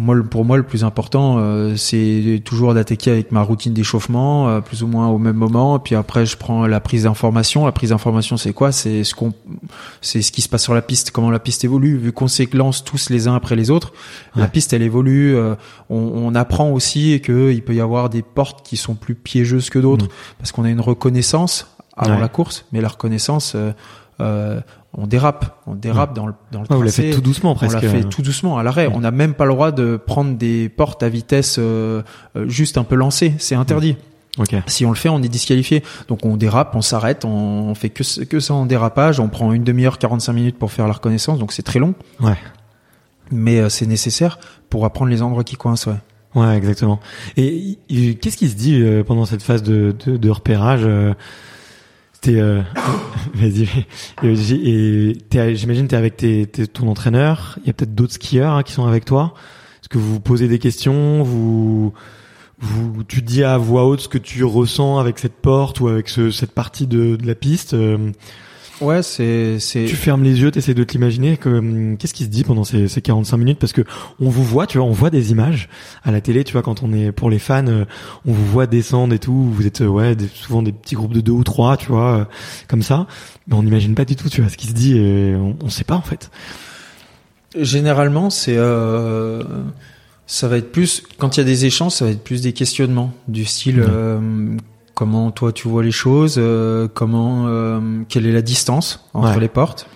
Moi, 0.00 0.16
pour 0.22 0.44
moi, 0.44 0.56
le 0.56 0.62
plus 0.62 0.84
important, 0.84 1.38
euh, 1.38 1.74
c'est 1.76 2.40
toujours 2.44 2.72
d'attaquer 2.72 3.10
avec 3.10 3.32
ma 3.32 3.42
routine 3.42 3.74
d'échauffement, 3.74 4.48
euh, 4.48 4.60
plus 4.60 4.84
ou 4.84 4.86
moins 4.86 5.08
au 5.08 5.18
même 5.18 5.34
moment. 5.34 5.80
Puis 5.80 5.96
après, 5.96 6.24
je 6.24 6.36
prends 6.36 6.68
la 6.68 6.78
prise 6.78 7.02
d'information. 7.02 7.66
La 7.66 7.72
prise 7.72 7.90
d'information, 7.90 8.36
c'est 8.36 8.52
quoi? 8.52 8.70
C'est 8.70 9.02
ce 9.02 9.14
qu'on, 9.16 9.32
c'est 10.00 10.22
ce 10.22 10.30
qui 10.30 10.40
se 10.40 10.48
passe 10.48 10.62
sur 10.62 10.72
la 10.72 10.82
piste, 10.82 11.10
comment 11.10 11.30
la 11.32 11.40
piste 11.40 11.64
évolue. 11.64 11.96
Vu 11.98 12.12
qu'on 12.12 12.28
séquence 12.28 12.84
tous 12.84 13.10
les 13.10 13.26
uns 13.26 13.34
après 13.34 13.56
les 13.56 13.70
autres, 13.72 13.92
la 14.36 14.46
piste, 14.46 14.72
elle 14.72 14.82
évolue. 14.82 15.34
euh, 15.34 15.56
on, 15.90 15.96
on 15.98 16.34
apprend 16.36 16.70
aussi 16.70 17.20
qu'il 17.20 17.62
peut 17.64 17.74
y 17.74 17.80
avoir 17.80 18.08
des 18.08 18.22
portes 18.22 18.64
qui 18.64 18.76
sont 18.76 18.94
plus 18.94 19.16
piégeuses 19.16 19.68
que 19.68 19.80
d'autres, 19.80 20.06
parce 20.38 20.52
qu'on 20.52 20.62
a 20.62 20.70
une 20.70 20.80
reconnaissance 20.80 21.74
avant 21.96 22.14
Ouais. 22.14 22.20
la 22.20 22.28
course, 22.28 22.64
mais 22.70 22.80
la 22.80 22.86
reconnaissance, 22.86 23.56
euh, 24.20 24.60
on 24.94 25.06
dérape, 25.06 25.60
on 25.66 25.74
dérape 25.74 26.14
dans 26.14 26.26
le 26.26 26.34
dans 26.52 26.60
le 26.62 26.66
Ouais, 26.68 26.76
vous 26.76 26.82
la 26.82 26.88
tracé. 26.90 27.02
faites 27.04 27.14
tout 27.14 27.20
doucement 27.20 27.54
presque. 27.54 27.76
On 27.78 27.80
l'a 27.80 27.88
fait 27.88 28.04
tout 28.04 28.22
doucement 28.22 28.58
à 28.58 28.62
l'arrêt. 28.62 28.88
On 28.92 29.00
n'a 29.00 29.10
même 29.10 29.34
pas 29.34 29.44
le 29.44 29.52
droit 29.52 29.70
de 29.70 29.96
prendre 29.96 30.36
des 30.36 30.68
portes 30.68 31.02
à 31.02 31.08
vitesse 31.08 31.56
euh, 31.58 32.02
euh, 32.36 32.48
juste 32.48 32.78
un 32.78 32.84
peu 32.84 32.94
lancée. 32.96 33.34
C'est 33.38 33.54
interdit. 33.54 33.96
Ok. 34.38 34.54
Si 34.66 34.84
on 34.86 34.90
le 34.90 34.96
fait, 34.96 35.08
on 35.08 35.22
est 35.22 35.28
disqualifié. 35.28 35.82
Donc 36.08 36.24
on 36.24 36.36
dérape, 36.36 36.74
on 36.76 36.80
s'arrête, 36.82 37.24
on, 37.24 37.28
on 37.30 37.74
fait 37.74 37.90
que, 37.90 38.04
ce- 38.04 38.20
que 38.20 38.38
ça 38.40 38.54
en 38.54 38.66
dérapage. 38.66 39.18
On 39.20 39.28
prend 39.28 39.52
une 39.52 39.64
demi-heure, 39.64 39.98
45 39.98 40.32
minutes 40.32 40.58
pour 40.58 40.70
faire 40.72 40.86
la 40.86 40.92
reconnaissance. 40.94 41.38
Donc 41.38 41.52
c'est 41.52 41.62
très 41.64 41.78
long, 41.80 41.94
Ouais. 42.20 42.36
mais 43.30 43.58
euh, 43.60 43.68
c'est 43.68 43.86
nécessaire 43.86 44.38
pour 44.70 44.84
apprendre 44.84 45.10
les 45.10 45.22
endroits 45.22 45.44
qui 45.44 45.56
coincent. 45.56 45.86
Ouais. 45.90 45.96
Ouais, 46.34 46.56
exactement. 46.56 47.00
Et 47.36 47.78
qu'est-ce 47.88 48.36
qui 48.36 48.48
se 48.48 48.54
dit 48.54 48.80
euh, 48.80 49.02
pendant 49.02 49.24
cette 49.24 49.42
phase 49.42 49.62
de, 49.62 49.94
de, 50.06 50.16
de 50.18 50.30
repérage 50.30 50.82
euh, 50.84 51.14
T'es, 52.20 52.40
euh, 52.40 52.62
vas-y. 53.34 53.68
Et 54.22 55.16
j'imagine 55.56 55.86
t'es 55.88 55.96
avec 55.96 56.16
tes, 56.16 56.46
tes- 56.46 56.66
ton 56.66 56.88
entraîneur. 56.88 57.58
Il 57.62 57.66
y 57.68 57.70
a 57.70 57.72
peut-être 57.72 57.94
d'autres 57.94 58.14
skieurs 58.14 58.52
hein, 58.54 58.62
qui 58.62 58.72
sont 58.72 58.86
avec 58.86 59.04
toi. 59.04 59.34
Est-ce 59.80 59.88
que 59.88 59.98
vous 59.98 60.18
posez 60.20 60.48
des 60.48 60.58
questions 60.58 61.22
Vous, 61.22 61.92
vous, 62.58 63.04
tu 63.04 63.22
dis 63.22 63.44
à 63.44 63.56
voix 63.56 63.86
haute 63.86 64.00
ce 64.00 64.08
que 64.08 64.18
tu 64.18 64.42
ressens 64.44 64.98
avec 64.98 65.18
cette 65.20 65.36
porte 65.36 65.80
ou 65.80 65.88
avec 65.88 66.08
ce, 66.08 66.30
cette 66.30 66.52
partie 66.52 66.86
de, 66.88 67.14
de 67.16 67.26
la 67.26 67.34
piste. 67.36 67.74
Ouais, 68.80 69.02
c'est 69.02 69.58
c'est. 69.58 69.86
tu 69.86 69.96
fermes 69.96 70.22
les 70.22 70.40
yeux, 70.40 70.50
t'essaies 70.52 70.74
de 70.74 70.84
t'imaginer 70.84 71.36
que 71.36 71.48
hum, 71.48 71.96
qu'est-ce 71.96 72.14
qui 72.14 72.22
se 72.24 72.28
dit 72.28 72.44
pendant 72.44 72.62
ces, 72.64 72.86
ces 72.86 73.00
45 73.02 73.36
minutes? 73.36 73.58
Parce 73.58 73.72
que 73.72 73.82
on 74.20 74.28
vous 74.28 74.44
voit, 74.44 74.66
tu 74.68 74.78
vois, 74.78 74.86
on 74.86 74.92
voit 74.92 75.10
des 75.10 75.32
images 75.32 75.68
à 76.04 76.12
la 76.12 76.20
télé, 76.20 76.44
tu 76.44 76.52
vois, 76.52 76.62
quand 76.62 76.82
on 76.84 76.92
est 76.92 77.10
pour 77.10 77.28
les 77.30 77.38
fans, 77.40 77.66
euh, 77.66 77.84
on 78.26 78.32
vous 78.32 78.46
voit 78.46 78.66
descendre 78.68 79.12
et 79.14 79.18
tout, 79.18 79.50
vous 79.50 79.66
êtes 79.66 79.80
euh, 79.80 79.86
ouais 79.88 80.14
des- 80.14 80.28
souvent 80.28 80.62
des 80.62 80.70
petits 80.72 80.94
groupes 80.94 81.12
de 81.14 81.20
deux 81.20 81.32
ou 81.32 81.42
trois, 81.44 81.76
tu 81.76 81.86
vois, 81.86 82.18
euh, 82.18 82.24
comme 82.68 82.82
ça, 82.82 83.06
mais 83.48 83.54
on 83.54 83.62
n'imagine 83.64 83.94
pas 83.96 84.04
du 84.04 84.14
tout, 84.14 84.28
tu 84.28 84.42
vois, 84.42 84.50
ce 84.50 84.56
qui 84.56 84.68
se 84.68 84.74
dit 84.74 84.96
et 84.96 85.34
on, 85.34 85.56
on 85.62 85.68
sait 85.70 85.84
pas 85.84 85.96
en 85.96 86.02
fait. 86.02 86.30
Généralement, 87.56 88.30
c'est 88.30 88.56
euh, 88.56 89.42
ça 90.26 90.46
va 90.48 90.58
être 90.58 90.70
plus 90.70 91.02
quand 91.18 91.36
il 91.36 91.40
y 91.40 91.42
a 91.42 91.46
des 91.46 91.64
échanges, 91.64 91.92
ça 91.92 92.04
va 92.04 92.10
être 92.10 92.22
plus 92.22 92.42
des 92.42 92.52
questionnements 92.52 93.12
du 93.26 93.44
style 93.44 93.80
euh, 93.80 94.20
comment 94.98 95.30
toi 95.30 95.52
tu 95.52 95.68
vois 95.68 95.84
les 95.84 95.92
choses, 95.92 96.34
euh, 96.38 96.88
comment 96.92 97.44
euh, 97.46 97.80
quelle 98.08 98.26
est 98.26 98.32
la 98.32 98.42
distance 98.42 99.08
entre 99.14 99.34
Ouais. 99.34 99.40
les 99.40 99.48
portes? 99.48 99.86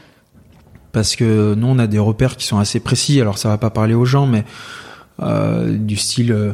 Parce 0.92 1.16
que 1.16 1.54
nous 1.54 1.66
on 1.66 1.78
a 1.80 1.88
des 1.88 1.98
repères 1.98 2.36
qui 2.36 2.46
sont 2.46 2.58
assez 2.58 2.78
précis. 2.78 3.20
Alors 3.20 3.36
ça 3.36 3.48
va 3.48 3.58
pas 3.58 3.70
parler 3.70 3.94
aux 3.94 4.04
gens, 4.04 4.26
mais 4.26 4.44
euh, 5.20 5.76
du 5.76 5.96
style 5.96 6.30
euh, 6.30 6.52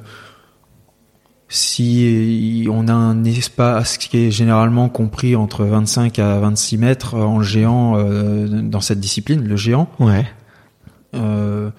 si 1.49 2.67
on 2.71 2.89
a 2.89 2.93
un 2.93 3.25
espace 3.25 3.97
qui 3.99 4.17
est 4.19 4.31
généralement 4.31 4.89
compris 4.89 5.35
entre 5.37 5.65
25 5.65 6.19
à 6.19 6.39
26 6.41 6.79
mètres 6.79 7.15
en 7.17 7.43
géant 7.43 7.97
euh, 7.97 8.47
dans 8.63 8.81
cette 8.81 9.01
discipline, 9.01 9.43
le 9.47 9.57
géant, 9.57 9.89
Ouais. 9.99 10.27
euh, 11.15 11.71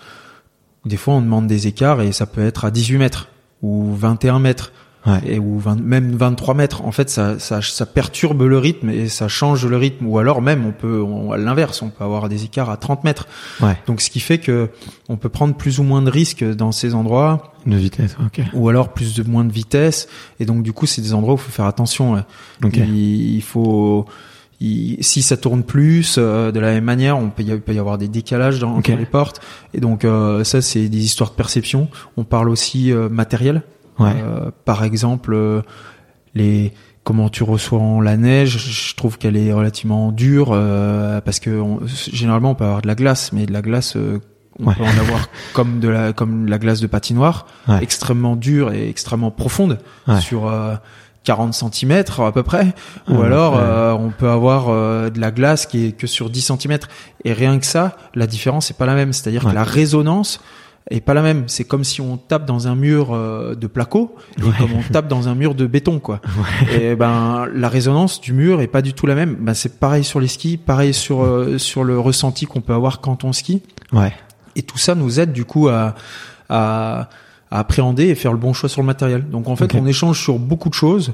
des 0.86 0.98
fois, 0.98 1.16
on 1.16 1.22
demande 1.22 1.46
des 1.48 1.68
écarts 1.68 2.02
et 2.02 2.12
ça 2.12 2.26
peut 2.26 2.42
être 2.46 2.66
à 2.66 2.72
18 2.72 2.98
mètres 2.98 3.28
ou 3.62 3.94
21 3.94 4.40
mètres 4.40 4.72
Ouais. 5.08 5.22
et 5.26 5.40
ou 5.40 5.58
20 5.60 5.80
même 5.80 6.12
23 6.12 6.54
mètres. 6.56 6.84
En 6.84 6.92
fait, 6.92 7.10
ça, 7.10 7.40
ça, 7.40 7.62
ça 7.62 7.86
perturbe 7.86 8.42
le 8.42 8.58
rythme 8.58 8.90
et 8.90 9.08
ça 9.08 9.30
change 9.30 9.66
le 9.66 9.78
rythme. 9.78 10.06
Ou 10.08 10.18
alors 10.20 10.42
même, 10.42 10.66
on 10.66 10.74
peut, 10.74 11.02
on, 11.02 11.32
à 11.32 11.38
l'inverse, 11.38 11.82
on 11.82 11.90
peut 11.90 12.04
avoir 12.04 12.28
des 12.28 12.44
écarts 12.44 12.70
à 12.70 12.76
30 12.76 13.06
mètres. 13.06 13.26
Ouais. 13.62 13.78
Donc, 13.88 14.02
ce 14.02 14.10
qui 14.10 14.20
fait 14.20 14.40
que 14.40 14.70
on 15.08 15.16
peut 15.16 15.30
prendre 15.30 15.56
plus 15.56 15.80
ou 15.80 15.84
moins 15.84 16.02
de 16.02 16.10
risques 16.12 16.44
dans 16.44 16.74
ces 16.74 16.96
endroits, 16.96 17.54
Une 17.66 17.78
vitesse. 17.78 18.18
Ok. 18.26 18.42
ou 18.54 18.68
alors 18.68 18.90
plus 18.90 19.16
de 19.16 19.24
moins 19.24 19.46
de 19.46 19.54
vitesse. 19.54 20.10
Et 20.42 20.46
donc, 20.46 20.64
du 20.64 20.74
coup, 20.74 20.86
c'est 20.86 21.02
des 21.02 21.14
endroits 21.14 21.36
où 21.36 21.38
il 21.38 21.42
faut 21.44 21.52
faire 21.52 21.66
attention. 21.66 22.14
ouais. 22.16 22.22
Ok. 22.66 22.76
Il, 22.76 23.36
il 23.36 23.42
faut, 23.42 24.06
il- 24.60 24.98
si 25.02 25.22
ça 25.22 25.38
tourne 25.38 25.64
plus, 25.64 26.16
euh, 26.18 26.52
de 26.52 26.60
la 26.60 26.74
même 26.74 26.84
manière, 26.84 27.18
on 27.18 27.30
peut 27.30 27.44
y, 27.44 27.48
il 27.48 27.62
peut 27.62 27.74
y 27.74 27.80
avoir 27.80 27.98
des 27.98 28.10
décalages 28.10 28.60
dans, 28.60 28.76
entre 28.76 28.92
les 28.92 29.06
portes. 29.06 29.40
Et 29.74 29.80
donc, 29.80 30.04
euh, 30.04 30.44
ça, 30.44 30.62
c'est 30.62 30.90
des 30.90 31.06
histoires 31.06 31.30
de 31.30 31.36
perception. 31.36 31.88
On 32.18 32.26
parle 32.26 32.50
aussi 32.50 32.92
euh, 32.92 33.08
matériel. 33.08 33.64
Ouais. 34.00 34.14
Euh, 34.16 34.52
par 34.66 34.84
exemple, 34.84 35.34
euh, 35.34 35.62
les 36.36 36.74
comment 37.04 37.30
tu 37.30 37.44
reçois 37.44 37.82
la 38.04 38.18
neige. 38.18 38.58
Je 38.58 38.96
trouve 38.96 39.18
qu'elle 39.18 39.36
est 39.38 39.52
relativement 39.54 40.12
dure 40.12 40.50
euh, 40.54 41.22
parce 41.22 41.40
que 41.40 41.50
on- 41.60 41.80
généralement 41.86 42.52
on 42.52 42.56
peut 42.56 42.66
avoir 42.66 42.82
de 42.82 42.88
la 42.88 42.96
glace, 42.96 43.32
mais 43.34 43.46
de 43.46 43.54
la 43.54 43.62
glace 43.62 43.96
euh, 43.96 44.20
on 44.60 44.68
Ouais. 44.68 44.76
peut 44.76 44.84
en 44.84 44.88
avoir 45.00 45.28
comme 45.54 45.80
de 45.80 45.88
la 45.90 46.14
comme 46.14 46.46
la 46.48 46.58
glace 46.60 46.82
de 46.82 46.88
patinoire, 46.88 47.48
Ouais. 47.68 47.82
extrêmement 47.82 48.36
dure 48.36 48.72
et 48.74 48.90
extrêmement 48.90 49.32
profonde 49.32 49.80
Ouais. 50.08 50.20
sur 50.22 50.48
euh, 50.48 50.76
40 51.24 51.54
cm 51.54 52.04
à 52.20 52.32
peu 52.32 52.44
près, 52.44 52.74
ou 53.08 53.16
Ouais, 53.16 53.26
alors 53.26 53.56
euh, 53.58 53.92
on 53.94 54.10
peut 54.10 54.30
avoir 54.30 54.70
euh, 54.70 55.10
de 55.10 55.20
la 55.20 55.32
glace 55.32 55.66
qui 55.66 55.88
est 55.88 55.92
que 55.94 56.08
sur 56.08 56.30
10 56.30 56.42
cm. 56.60 56.78
Et 57.26 57.34
rien 57.34 57.58
que 57.60 57.66
ça, 57.66 57.98
la 58.16 58.26
différence 58.28 58.70
est 58.72 58.78
pas 58.78 58.86
la 58.86 58.96
même. 58.96 59.14
C'est-à-dire 59.14 59.44
que 59.46 59.54
la 59.54 59.64
résonance 59.64 60.40
est 60.92 61.02
pas 61.02 61.14
la 61.14 61.22
même. 61.22 61.44
C'est 61.48 61.64
comme 61.66 61.84
si 61.84 62.02
on 62.02 62.18
tape 62.18 62.46
dans 62.46 62.68
un 62.68 62.76
mur 62.76 63.10
euh, 63.14 63.56
de 63.56 63.68
placo 63.68 64.16
et 64.40 64.44
Ouais. 64.44 64.52
comme 64.58 64.72
on 64.74 64.82
tape 64.92 65.08
dans 65.08 65.28
un 65.28 65.36
mur 65.36 65.54
de 65.56 65.66
béton, 65.68 66.00
quoi. 66.00 66.20
Et 66.74 66.96
ben 66.96 67.46
la 67.54 67.70
résonance 67.70 68.22
du 68.22 68.34
mur 68.34 68.62
est 68.62 68.68
pas 68.68 68.82
du 68.82 68.94
tout 68.94 69.06
la 69.06 69.16
même. 69.16 69.36
Ben 69.40 69.54
c'est 69.54 69.80
pareil 69.80 70.04
sur 70.04 70.20
les 70.20 70.28
skis, 70.28 70.58
pareil 70.58 70.94
sur 70.94 71.24
euh, 71.24 71.58
sur 71.58 71.84
le 71.84 72.00
ressenti 72.00 72.46
qu'on 72.46 72.62
peut 72.62 72.74
avoir 72.74 73.02
quand 73.02 73.24
on 73.24 73.34
skie. 73.34 73.62
Ouais. 73.94 74.14
Et 74.56 74.64
tout 74.64 74.78
ça 74.80 74.96
nous 74.96 75.20
aide 75.20 75.32
du 75.32 75.46
coup 75.46 75.68
à, 75.70 75.94
à, 76.50 77.10
à 77.52 77.60
appréhender 77.60 78.06
et 78.08 78.16
faire 78.16 78.32
le 78.32 78.40
bon 78.40 78.54
choix 78.54 78.68
sur 78.70 78.82
le 78.82 78.88
matériel. 78.88 79.30
Donc 79.30 79.48
en 79.48 79.56
fait, 79.56 79.76
on 79.76 79.86
échange 79.86 80.20
sur 80.22 80.40
beaucoup 80.40 80.70
de 80.70 80.74
choses. 80.74 81.14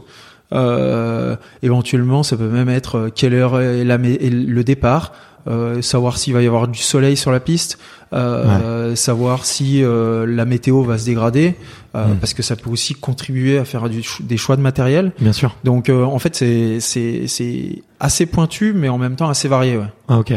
Euh, 0.54 1.36
éventuellement, 1.63 2.23
ça 2.23 2.38
peut 2.38 2.47
même 2.47 2.69
être 2.69 2.95
euh, 2.97 3.10
quelle 3.13 3.34
heure 3.34 3.60
est, 3.60 3.84
la, 3.84 3.95
est 3.95 4.30
le 4.30 4.63
départ, 4.63 5.12
euh, 5.47 5.81
savoir 5.81 6.17
s'il 6.17 6.34
va 6.34 6.41
y 6.41 6.47
avoir 6.47 6.67
du 6.67 6.79
soleil 6.79 7.15
sur 7.17 7.31
la 7.31 7.39
piste, 7.39 7.77
euh, 8.13 8.95
savoir 8.95 9.45
si 9.45 9.84
euh, 9.84 10.25
la 10.25 10.45
météo 10.45 10.84
va 10.84 10.97
se 10.97 11.05
dégrader, 11.05 11.55
euh, 11.95 12.08
Mm. 12.08 12.17
parce 12.17 12.34
que 12.34 12.43
ça 12.43 12.55
peut 12.55 12.69
aussi 12.69 12.93
contribuer 12.93 13.58
à 13.58 13.65
faire 13.65 13.89
du 13.89 14.01
des 14.21 14.38
choix 14.38 14.55
de 14.58 14.62
matériel. 14.62 15.12
Bien 15.19 15.34
sûr. 15.34 15.55
Donc 15.63 15.89
euh, 15.89 16.03
en 16.03 16.19
fait, 16.19 16.36
c'est 16.36 16.79
c'est 16.79 17.27
c'est 17.27 17.84
assez 17.99 18.25
pointu, 18.25 18.73
mais 18.73 18.89
en 18.89 18.97
même 18.97 19.15
temps 19.15 19.29
assez 19.29 19.47
varié. 19.47 19.77
Ouais. 19.77 19.86
Ah 20.08 20.19
ok. 20.19 20.34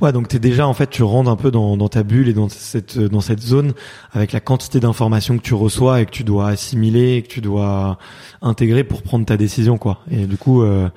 Ouais, 0.00 0.12
donc 0.12 0.28
t'es 0.28 0.38
déjà 0.38 0.66
en 0.66 0.74
fait 0.74 0.88
tu 0.88 1.02
rentres 1.02 1.30
un 1.30 1.36
peu 1.36 1.50
dans, 1.50 1.76
dans 1.76 1.88
ta 1.88 2.02
bulle 2.02 2.28
et 2.28 2.32
dans 2.32 2.48
cette 2.48 2.98
dans 2.98 3.20
cette 3.20 3.40
zone 3.40 3.72
avec 4.12 4.32
la 4.32 4.40
quantité 4.40 4.78
d'informations 4.80 5.36
que 5.36 5.42
tu 5.42 5.54
reçois 5.54 6.00
et 6.00 6.06
que 6.06 6.10
tu 6.12 6.24
dois 6.24 6.48
assimiler 6.48 7.16
et 7.16 7.22
que 7.22 7.28
tu 7.28 7.40
dois 7.40 7.98
intégrer 8.42 8.84
pour 8.84 9.02
prendre 9.02 9.26
ta 9.26 9.36
décision 9.36 9.78
quoi. 9.78 9.98
Et 10.10 10.26
du 10.26 10.36
coup, 10.36 10.62
euh, 10.62 10.88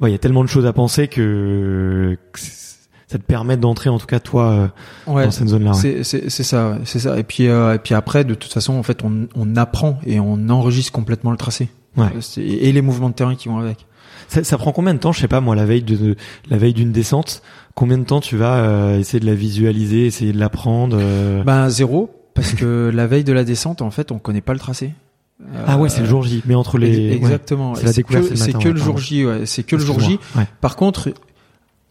ouais, 0.00 0.10
il 0.10 0.12
y 0.12 0.16
a 0.16 0.18
tellement 0.18 0.44
de 0.44 0.48
choses 0.48 0.66
à 0.66 0.72
penser 0.72 1.08
que, 1.08 2.16
que 2.32 2.40
ça 3.08 3.18
te 3.18 3.22
permet 3.22 3.56
d'entrer 3.56 3.88
en 3.88 3.98
tout 3.98 4.06
cas 4.06 4.18
toi 4.20 4.50
euh, 4.50 4.68
Ouais. 5.12 5.24
dans 5.24 5.30
cette 5.30 5.48
zone 5.48 5.64
là. 5.64 5.72
Ouais. 5.72 6.02
C'est 6.04 6.28
ça, 6.30 6.70
ouais, 6.70 6.78
c'est 6.84 6.98
ça. 6.98 7.18
Et 7.18 7.22
puis 7.22 7.46
euh, 7.48 7.74
et 7.74 7.78
puis 7.78 7.94
après, 7.94 8.24
de 8.24 8.34
toute 8.34 8.52
façon, 8.52 8.74
en 8.74 8.82
fait, 8.82 9.02
on 9.04 9.28
on 9.36 9.56
apprend 9.56 9.98
et 10.06 10.18
on 10.20 10.48
enregistre 10.48 10.92
complètement 10.92 11.30
le 11.30 11.36
tracé. 11.36 11.68
Ouais. 11.96 12.06
Euh, 12.14 12.40
Et 12.42 12.72
les 12.72 12.82
mouvements 12.82 13.08
de 13.08 13.14
terrain 13.14 13.34
qui 13.36 13.48
vont 13.48 13.58
avec. 13.58 13.86
Ça, 14.28 14.42
ça 14.42 14.58
prend 14.58 14.72
combien 14.72 14.92
de 14.92 14.98
temps 14.98 15.12
Je 15.12 15.20
sais 15.20 15.28
pas 15.28 15.40
moi 15.40 15.54
la 15.54 15.64
veille 15.66 15.82
de, 15.82 15.94
de- 15.96 16.16
la 16.50 16.56
veille 16.58 16.74
d'une 16.74 16.90
descente. 16.92 17.42
Combien 17.74 17.96
de 17.98 18.04
temps 18.04 18.20
tu 18.20 18.36
vas 18.36 18.56
euh, 18.56 18.98
essayer 18.98 19.20
de 19.20 19.26
la 19.26 19.34
visualiser, 19.34 20.06
essayer 20.06 20.32
de 20.32 20.38
l'apprendre 20.38 20.98
euh? 21.00 21.44
Ben 21.44 21.68
zéro, 21.68 22.10
parce 22.34 22.54
que 22.54 22.90
la 22.94 23.06
veille 23.06 23.22
de 23.24 23.32
la 23.32 23.44
descente, 23.44 23.82
en 23.82 23.90
fait, 23.92 24.10
on 24.10 24.18
connaît 24.18 24.40
pas 24.40 24.52
le 24.52 24.58
tracé. 24.58 24.92
Ah 25.66 25.76
ouais, 25.78 25.90
c'est 25.90 26.00
le 26.00 26.06
jour 26.06 26.22
J. 26.22 26.42
Mais 26.46 26.54
entre 26.54 26.78
les 26.78 27.10
ouais. 27.10 27.14
exactement. 27.16 27.74
c'est 27.76 27.84
la 27.84 27.92
C'est 27.92 28.02
que 28.02 28.14
le 28.14 28.20
matin, 28.22 28.58
que 28.58 28.68
ouais, 28.68 28.74
le 28.74 28.80
jour 28.80 28.98
J. 28.98 29.24
Ouais. 29.26 29.46
C'est 29.46 29.62
que 29.62 29.76
le 29.76 29.82
jour 29.84 30.00
J. 30.00 30.18
Ouais. 30.34 30.44
Par 30.60 30.76
contre, 30.76 31.10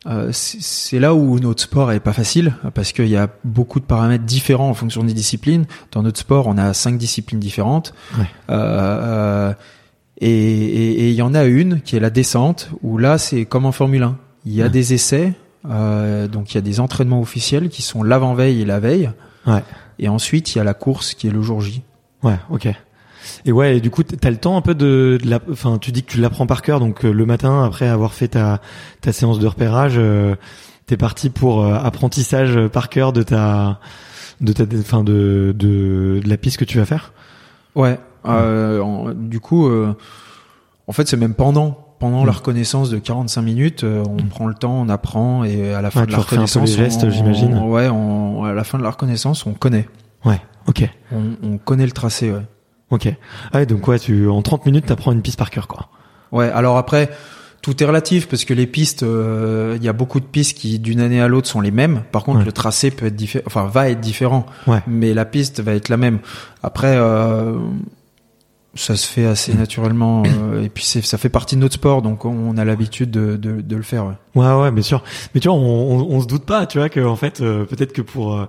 euh, 0.08 0.30
c'est 0.32 1.00
là 1.00 1.16
où 1.16 1.40
notre 1.40 1.64
sport 1.64 1.92
est 1.92 2.00
pas 2.00 2.14
facile 2.14 2.54
parce 2.74 2.92
qu'il 2.92 3.08
y 3.08 3.16
a 3.18 3.28
beaucoup 3.44 3.80
de 3.80 3.86
paramètres 3.86 4.24
différents 4.26 4.70
en 4.70 4.74
fonction 4.74 5.04
des 5.04 5.14
disciplines. 5.14 5.66
Dans 5.92 6.04
notre 6.04 6.20
sport, 6.20 6.48
on 6.48 6.58
a 6.58 6.74
cinq 6.74 6.98
disciplines 6.98 7.40
différentes. 7.40 7.94
Ouais. 8.18 8.26
Euh, 8.52 9.52
euh, 9.52 9.54
et 10.22 11.10
il 11.10 11.16
y 11.16 11.22
en 11.22 11.34
a 11.34 11.44
une 11.44 11.82
qui 11.82 11.96
est 11.96 12.00
la 12.00 12.10
descente 12.10 12.70
où 12.82 12.98
là 12.98 13.18
c'est 13.18 13.46
comme 13.46 13.66
en 13.66 13.72
Formule 13.72 14.04
1. 14.04 14.18
Il 14.46 14.54
y 14.54 14.62
a 14.62 14.66
Ouais. 14.66 14.70
des 14.70 14.94
essais, 14.94 15.34
euh, 15.70 16.28
donc 16.28 16.52
il 16.54 16.56
y 16.56 16.58
a 16.58 16.62
des 16.62 16.80
entraînements 16.80 17.20
officiels 17.20 17.70
qui 17.70 17.82
sont 17.82 18.04
l'avant-veille 18.04 18.62
et 18.62 18.66
la 18.66 18.80
veille. 18.80 19.12
Ouais. 19.48 19.64
Et 20.00 20.08
ensuite 20.08 20.54
il 20.56 20.60
y 20.60 20.62
a 20.62 20.64
la 20.64 20.74
course 20.74 21.14
qui 21.16 21.28
est 21.28 21.32
le 21.32 21.42
jour 21.42 21.62
J. 21.62 21.84
Ouais, 22.24 22.38
ok. 22.50 22.70
Et 23.46 23.52
ouais, 23.52 23.78
et 23.78 23.80
du 23.82 23.90
coup, 23.90 24.04
t'as 24.04 24.30
le 24.30 24.38
temps 24.38 24.58
un 24.58 24.62
peu 24.62 24.76
de, 24.76 25.18
de 25.22 25.30
la, 25.30 25.40
enfin, 25.52 25.78
tu 25.80 25.92
dis 25.92 26.04
que 26.04 26.12
tu 26.12 26.20
l'apprends 26.20 26.46
par 26.48 26.62
cœur, 26.62 26.80
donc 26.80 27.06
euh, 27.06 27.12
le 27.12 27.26
matin, 27.26 27.64
après 27.64 27.88
avoir 27.88 28.14
fait 28.14 28.30
ta, 28.30 28.62
ta 29.02 29.12
séance 29.12 29.40
de 29.40 29.48
repérage, 29.48 29.96
euh, 29.98 30.36
t'es 30.88 30.98
parti 30.98 31.30
pour 31.30 31.64
euh, 31.64 31.74
apprentissage 31.76 32.60
par 32.68 32.90
cœur 32.90 33.14
de 33.14 33.24
ta, 33.24 33.80
de 34.42 34.54
ta, 34.54 34.64
enfin, 34.80 35.04
de, 35.04 35.54
de, 35.58 36.22
de 36.24 36.30
la 36.30 36.38
piste 36.38 36.58
que 36.58 36.66
tu 36.66 36.78
vas 36.78 36.86
faire? 36.86 37.14
Ouais. 37.76 38.00
Euh, 38.28 38.80
en- 38.82 39.12
du 39.14 39.40
coup, 39.40 39.68
euh, 39.68 39.94
en 40.88 40.92
fait, 40.94 41.08
c'est 41.08 41.18
même 41.18 41.34
pendant 41.36 41.82
pendant 41.98 42.26
la 42.26 42.34
Mm. 42.34 42.36
reconnaissance 42.36 42.90
de 42.90 42.98
45 42.98 43.42
minutes, 43.42 43.84
euh, 43.86 44.04
on 44.06 44.18
prend 44.26 44.48
le 44.48 44.54
temps, 44.54 44.74
on 44.82 44.90
apprend 44.90 45.46
et 45.46 45.74
à 45.74 45.82
la 45.82 45.90
fin 45.92 46.02
Ouais, 46.02 46.08
de 46.08 46.12
la 46.12 46.18
reconnaissance, 46.18 46.70
gestes, 46.70 47.10
j'imagine. 47.10 47.58
Ouais, 47.60 47.88
on, 47.88 48.44
à 48.44 48.52
la 48.54 48.66
fin 48.66 48.78
de 48.78 48.84
la 48.84 48.90
reconnaissance, 48.90 49.46
on 49.46 49.54
connaît, 49.54 49.88
Ouais, 50.26 50.42
ok, 50.68 50.90
on, 51.14 51.22
on 51.42 51.58
connaît 51.58 51.86
le 51.86 51.94
tracé. 51.94 52.32
Ouais. 52.34 52.42
Ok. 52.92 53.08
Ah 53.52 53.58
ouais, 53.60 53.66
donc 53.66 53.88
ouais, 53.88 54.00
tu, 54.00 54.28
en 54.28 54.42
30 54.42 54.66
minutes, 54.66 54.86
t'apprends 54.88 55.12
une 55.12 55.22
piste 55.22 55.38
par 55.40 55.50
cœur, 55.50 55.68
quoi. 55.68 55.90
Ouais. 56.32 56.50
Alors 56.50 56.78
après, 56.78 57.10
tout 57.62 57.82
est 57.82 57.86
relatif 57.86 58.28
parce 58.28 58.46
que 58.46 58.54
les 58.54 58.68
pistes, 58.68 59.04
euh, 59.04 59.74
il 59.78 59.84
y 59.84 59.88
a 59.90 59.94
beaucoup 59.94 60.20
de 60.20 60.26
pistes 60.26 60.58
qui 60.58 60.78
d'une 60.80 61.00
année 61.02 61.22
à 61.22 61.28
l'autre 61.28 61.48
sont 61.48 61.62
les 61.62 61.72
mêmes. 61.72 62.04
Par 62.12 62.24
contre, 62.24 62.40
Ouais. 62.40 62.46
le 62.46 62.52
tracé 62.52 62.92
peut 62.92 63.06
être 63.08 63.16
différent, 63.16 63.44
enfin 63.48 63.66
va 63.66 63.90
être 63.90 64.00
différent, 64.02 64.46
Ouais. 64.68 64.82
mais 64.88 65.14
la 65.14 65.26
piste 65.26 65.62
va 65.62 65.74
être 65.74 65.90
la 65.90 65.98
même. 65.98 66.20
Après. 66.64 66.96
Euh, 66.98 67.58
ça 68.76 68.96
se 68.96 69.08
fait 69.08 69.26
assez 69.26 69.54
naturellement 69.54 70.24
euh, 70.26 70.64
et 70.64 70.70
puis 70.70 70.84
c'est 70.84 71.02
ça 71.02 71.18
fait 71.18 71.30
partie 71.30 71.56
de 71.56 71.62
notre 71.62 71.76
sport 71.76 72.02
donc 72.02 72.26
on 72.26 72.58
a 72.58 72.66
l'habitude 72.66 73.10
de, 73.10 73.38
de, 73.38 73.62
de 73.62 73.76
le 73.76 73.82
faire 73.84 74.06
ouais. 74.06 74.14
Ouais, 74.36 74.54
ouais, 74.54 74.72
bien 74.72 74.84
sûr. 74.84 75.02
Mais 75.34 75.40
tu 75.40 75.48
vois, 75.48 75.56
on, 75.58 75.62
on, 75.98 76.08
on 76.14 76.22
se 76.22 76.28
doute 76.28 76.44
pas, 76.44 76.66
tu 76.66 76.78
vois, 76.78 76.90
que 76.90 77.00
en 77.00 77.16
fait, 77.16 77.40
euh, 77.40 77.64
peut-être 77.64 77.94
que 77.94 78.02
pour 78.02 78.36
euh, 78.36 78.46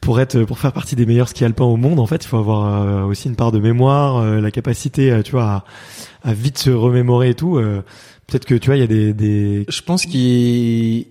pour 0.00 0.20
être 0.20 0.44
pour 0.44 0.60
faire 0.60 0.72
partie 0.72 0.94
des 0.94 1.06
meilleurs 1.06 1.28
skis 1.28 1.44
alpins 1.44 1.64
au 1.64 1.76
monde, 1.76 1.98
en 1.98 2.06
fait, 2.06 2.24
il 2.24 2.28
faut 2.28 2.38
avoir 2.38 2.82
euh, 2.82 3.02
aussi 3.02 3.26
une 3.28 3.34
part 3.34 3.50
de 3.50 3.58
mémoire, 3.58 4.18
euh, 4.18 4.40
la 4.40 4.52
capacité, 4.52 5.20
tu 5.24 5.32
vois, 5.32 5.64
à, 6.22 6.30
à 6.30 6.34
vite 6.34 6.58
se 6.58 6.70
remémorer 6.70 7.30
et 7.30 7.34
tout. 7.34 7.56
euh, 7.56 7.82
peut-être 8.28 8.44
que 8.44 8.54
tu 8.54 8.66
vois, 8.68 8.76
il 8.76 8.80
y 8.80 8.84
a 8.84 8.86
des 8.86 9.12
des 9.12 9.66
Je 9.68 9.82
pense 9.82 10.06
qu'il 10.06 11.06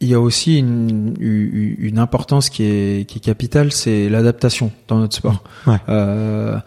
il 0.00 0.08
y 0.08 0.14
a 0.14 0.20
aussi 0.20 0.58
une, 0.58 1.14
une 1.20 1.76
une 1.78 1.98
importance 1.98 2.48
qui 2.48 2.62
est, 2.64 3.06
qui 3.06 3.18
est 3.18 3.20
capitale, 3.22 3.72
c'est 3.72 4.08
l'adaptation 4.08 4.72
dans 4.88 4.98
notre 4.98 5.16
sport. 5.16 5.44
Ouais. 5.66 5.76
Euh, 5.90 6.58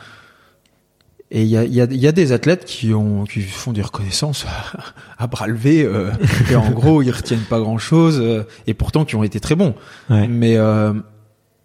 et 1.29 1.41
il 1.41 1.47
y 1.47 1.57
a, 1.57 1.65
y, 1.65 1.81
a, 1.81 1.85
y 1.89 2.07
a 2.07 2.11
des 2.11 2.31
athlètes 2.31 2.65
qui 2.65 2.93
ont 2.93 3.25
qui 3.25 3.41
font 3.41 3.73
des 3.73 3.81
reconnaissances 3.81 4.45
à, 4.45 5.23
à 5.23 5.27
bras 5.27 5.47
levés 5.47 5.83
euh, 5.83 6.11
et 6.51 6.55
en 6.55 6.71
gros 6.71 7.01
ils 7.01 7.11
retiennent 7.11 7.39
pas 7.41 7.59
grand 7.59 7.77
chose 7.77 8.45
et 8.65 8.73
pourtant 8.73 9.03
qui 9.05 9.15
ont 9.15 9.23
été 9.23 9.39
très 9.39 9.55
bons. 9.55 9.75
ouais, 10.09 10.27
Mais 10.27 10.55
euh, 10.57 10.93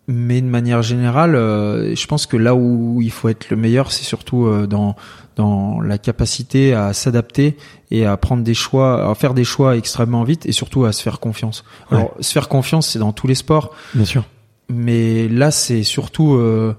mais 0.09 0.41
de 0.41 0.47
manière 0.47 0.83
générale, 0.83 1.37
euh, 1.37 1.95
je 1.95 2.07
pense 2.07 2.27
que 2.27 2.37
là 2.37 2.55
où 2.57 3.01
il 3.01 3.13
faut 3.13 3.29
être 3.29 3.51
le 3.51 3.57
meilleur, 3.57 3.93
c'est 3.93 4.03
surtout 4.05 4.47
euh, 4.47 4.67
dans 4.67 4.97
dans 5.37 5.81
la 5.81 5.97
capacité 5.97 6.75
à 6.75 6.93
s'adapter 6.93 7.57
et 7.91 8.05
à 8.05 8.17
prendre 8.17 8.43
des 8.43 8.53
choix, 8.53 9.11
à 9.11 9.15
faire 9.15 9.33
des 9.33 9.45
choix 9.45 9.77
extrêmement 9.77 10.25
vite 10.25 10.45
et 10.45 10.53
surtout 10.53 10.85
à 10.85 10.93
se 10.93 11.03
faire 11.03 11.21
confiance. 11.21 11.65
Alors 11.91 12.15
se 12.21 12.33
faire 12.33 12.49
confiance, 12.49 12.89
c'est 12.89 12.99
dans 12.99 13.13
tous 13.13 13.29
les 13.29 13.35
sports, 13.37 13.75
bien 13.95 14.05
sûr. 14.05 14.25
mais 14.69 15.29
là 15.29 15.51
c'est 15.51 15.85
surtout 15.85 16.35
euh, 16.35 16.77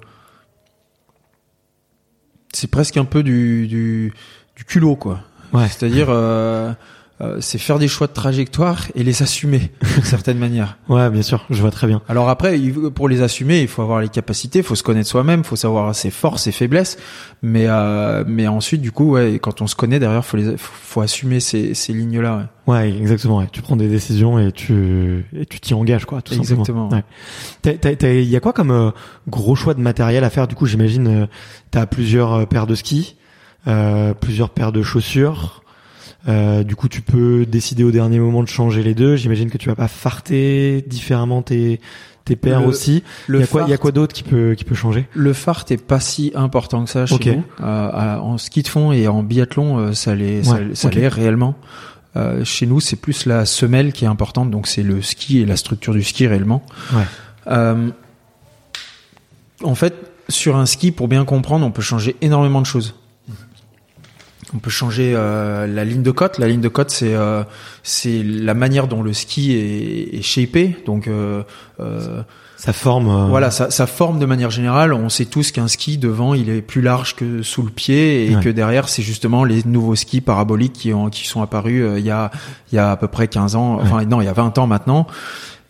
c'est 2.54 2.70
presque 2.70 2.98
un 2.98 3.06
peu 3.06 3.24
du 3.24 3.68
du, 3.68 4.14
du 4.56 4.64
culot 4.66 4.96
quoi. 4.96 5.22
Ouais. 5.52 5.68
C'est-à-dire 5.68 6.08
euh, 6.10 6.74
euh, 7.22 7.38
c'est 7.42 7.60
faire 7.60 7.78
des 7.78 7.88
choix 7.88 8.08
de 8.08 8.12
trajectoire 8.14 8.88
et 8.96 9.04
les 9.04 9.22
assumer 9.22 9.72
d'une 9.94 10.04
certaine 10.04 10.40
manière. 10.40 10.78
Ouais, 10.90 11.10
bien 11.12 11.22
sûr. 11.22 11.46
Je 11.52 11.62
vois 11.62 11.70
très 11.72 11.86
bien. 11.88 12.02
Alors 12.10 12.28
après, 12.28 12.58
pour 12.96 13.08
les 13.08 13.22
assumer, 13.22 13.62
il 13.62 13.68
faut 13.68 13.82
avoir 13.84 14.02
les 14.02 14.10
capacités, 14.10 14.60
il 14.60 14.66
faut 14.66 14.74
se 14.76 14.82
connaître 14.84 15.08
soi-même, 15.10 15.42
il 15.42 15.46
faut 15.46 15.56
savoir 15.56 15.94
ses 15.94 16.10
forces, 16.10 16.44
ses 16.44 16.52
faiblesses. 16.52 16.98
Mais 17.44 17.66
euh, 17.68 18.24
mais 18.26 18.48
ensuite, 18.48 18.82
du 18.82 18.92
coup, 18.92 19.12
ouais, 19.12 19.38
quand 19.40 19.62
on 19.62 19.68
se 19.68 19.76
connaît 19.76 20.00
derrière, 20.00 20.26
faut 20.26 20.38
les, 20.38 20.56
faut, 20.58 21.02
assumer 21.02 21.40
ces, 21.40 21.74
ces 21.76 21.94
lignes-là. 21.94 22.50
Ouais. 22.66 22.74
Ouais, 22.76 22.90
exactement. 22.98 23.38
ouais. 23.40 23.48
Tu 23.52 23.62
prends 23.62 23.76
des 23.76 23.88
décisions 23.90 24.40
et 24.40 24.52
tu 24.52 25.26
et 25.38 25.46
tu 25.46 25.60
t'y 25.60 25.74
engages, 25.76 26.06
quoi. 26.06 26.22
Tout 26.22 26.34
Exactement. 26.34 26.90
simplement. 26.90 27.04
Ouais. 27.64 27.78
T'as- 27.78 28.14
Il 28.14 28.30
y 28.30 28.36
a 28.36 28.40
quoi 28.40 28.54
comme 28.54 28.72
euh, 28.72 28.92
gros 29.28 29.56
choix 29.56 29.74
de 29.76 29.82
matériel 29.82 30.24
à 30.24 30.30
faire? 30.30 30.48
Du 30.48 30.56
coup, 30.56 30.66
j'imagine, 30.66 31.08
euh, 31.08 31.26
t'as 31.72 31.86
plusieurs 31.86 32.48
paires 32.48 32.66
de 32.68 32.76
skis, 32.76 33.18
euh, 33.68 34.14
plusieurs 34.14 34.50
paires 34.50 34.72
de 34.72 34.82
chaussures. 34.82 35.63
Euh, 36.28 36.64
du 36.64 36.76
coup, 36.76 36.88
tu 36.88 37.02
peux 37.02 37.46
décider 37.46 37.84
au 37.84 37.92
dernier 37.92 38.20
moment 38.20 38.44
de 38.44 38.48
changer 38.48 38.82
les 38.82 38.94
deux. 38.94 39.16
J'imagine 39.18 39.50
que 39.50 39.58
tu 39.58 39.68
vas 39.70 39.76
pas 39.76 39.88
farter 39.90 40.84
différemment 40.88 41.42
tes 41.42 41.80
tes 42.26 42.38
paires 42.38 42.62
Le- 42.62 42.68
aussi. 42.68 43.04
Il 43.28 43.34
Le 43.34 43.40
y 43.42 43.44
a 43.44 43.48
quoi 43.48 43.62
Il 43.64 43.70
y 43.70 43.74
a 43.74 43.76
fart- 43.76 43.80
quoi 43.82 43.92
d'autre 43.92 44.14
qui 44.14 44.24
peut 44.24 44.56
qui 44.58 44.64
peut 44.64 44.76
changer? 44.76 45.06
Le 45.14 45.34
fart 45.34 45.66
est 45.72 45.76
pas 45.76 46.00
si 46.00 46.32
important 46.36 46.86
que 46.86 46.90
ça 46.90 47.06
chez 47.06 47.36
nous. 47.36 47.44
Euh, 47.62 48.18
en 48.18 48.38
ski 48.38 48.64
de 48.64 48.70
fond 48.70 48.94
et 48.94 49.10
en 49.10 49.22
biathlon, 49.24 49.78
euh, 49.80 49.92
ça 49.94 50.16
l'est, 50.16 50.44
ça, 50.44 50.54
Ouais, 50.54 50.68
ça 50.74 50.88
ok. 50.88 50.96
l'est 50.96 51.10
réellement. 51.10 51.56
Euh, 52.16 52.46
chez 52.46 52.66
nous, 52.68 52.80
c'est 52.80 52.96
plus 52.96 53.26
la 53.26 53.46
semelle 53.46 53.92
qui 53.92 54.06
est 54.06 54.08
importante, 54.08 54.50
donc 54.52 54.68
c'est 54.68 54.84
le 54.84 55.02
ski 55.02 55.40
et 55.40 55.46
la 55.46 55.58
structure 55.58 55.94
du 55.94 56.04
ski 56.04 56.26
réellement. 56.28 56.64
Ouais. 56.94 57.04
Euh, 57.48 57.90
en 59.64 59.76
fait, 59.76 59.94
sur 60.30 60.56
un 60.56 60.66
ski, 60.66 60.92
pour 60.92 61.08
bien 61.10 61.26
comprendre, 61.26 61.66
on 61.66 61.72
peut 61.72 61.82
changer 61.82 62.16
énormément 62.22 62.62
de 62.62 62.66
choses. 62.66 62.96
On 64.56 64.60
peut 64.60 64.70
changer 64.70 65.14
euh, 65.16 65.66
la 65.68 65.84
ligne 65.84 66.04
de 66.04 66.12
côte. 66.12 66.38
La 66.38 66.48
ligne 66.48 66.62
de 66.62 66.68
côte, 66.68 66.92
c'est 66.92 67.14
euh, 67.16 67.44
c'est 67.82 68.22
la 68.24 68.54
manière 68.54 68.88
dont 68.88 69.02
le 69.02 69.14
ski 69.14 69.54
est, 69.54 70.18
est 70.18 70.22
shapé. 70.22 70.76
Donc 70.86 71.08
euh, 71.08 71.42
euh, 71.80 72.22
Ça 72.56 72.72
forme. 72.72 73.08
euh, 73.10 73.26
voilà, 73.30 73.50
ça, 73.52 73.72
ça 73.72 73.88
forme 73.88 74.20
de 74.20 74.26
manière 74.26 74.52
générale. 74.52 74.94
On 74.94 75.10
sait 75.10 75.26
tous 75.26 75.52
qu'un 75.52 75.68
ski 75.68 75.98
devant, 75.98 76.34
il 76.36 76.50
est 76.50 76.62
plus 76.62 76.82
large 76.82 77.16
que 77.16 77.42
sous 77.42 77.64
le 77.64 77.72
pied 77.72 78.30
et 78.30 78.36
Ouais. 78.36 78.44
que 78.44 78.50
derrière, 78.50 78.90
c'est 78.90 79.02
justement 79.04 79.44
les 79.44 79.64
nouveaux 79.66 79.96
skis 79.96 80.22
paraboliques 80.22 80.74
qui 80.74 80.94
ont 80.94 81.10
qui 81.10 81.28
sont 81.28 81.42
apparus 81.42 81.84
euh, 81.84 82.00
il 82.00 82.06
y 82.06 82.12
a 82.12 82.30
il 82.72 82.76
y 82.76 82.80
a 82.80 82.92
à 82.92 82.96
peu 82.96 83.08
près 83.08 83.28
15 83.28 83.56
ans. 83.56 83.80
Enfin 83.82 84.06
non, 84.06 84.22
il 84.22 84.26
y 84.26 84.30
a 84.30 84.34
20 84.34 84.58
ans 84.60 84.68
maintenant. 84.68 85.08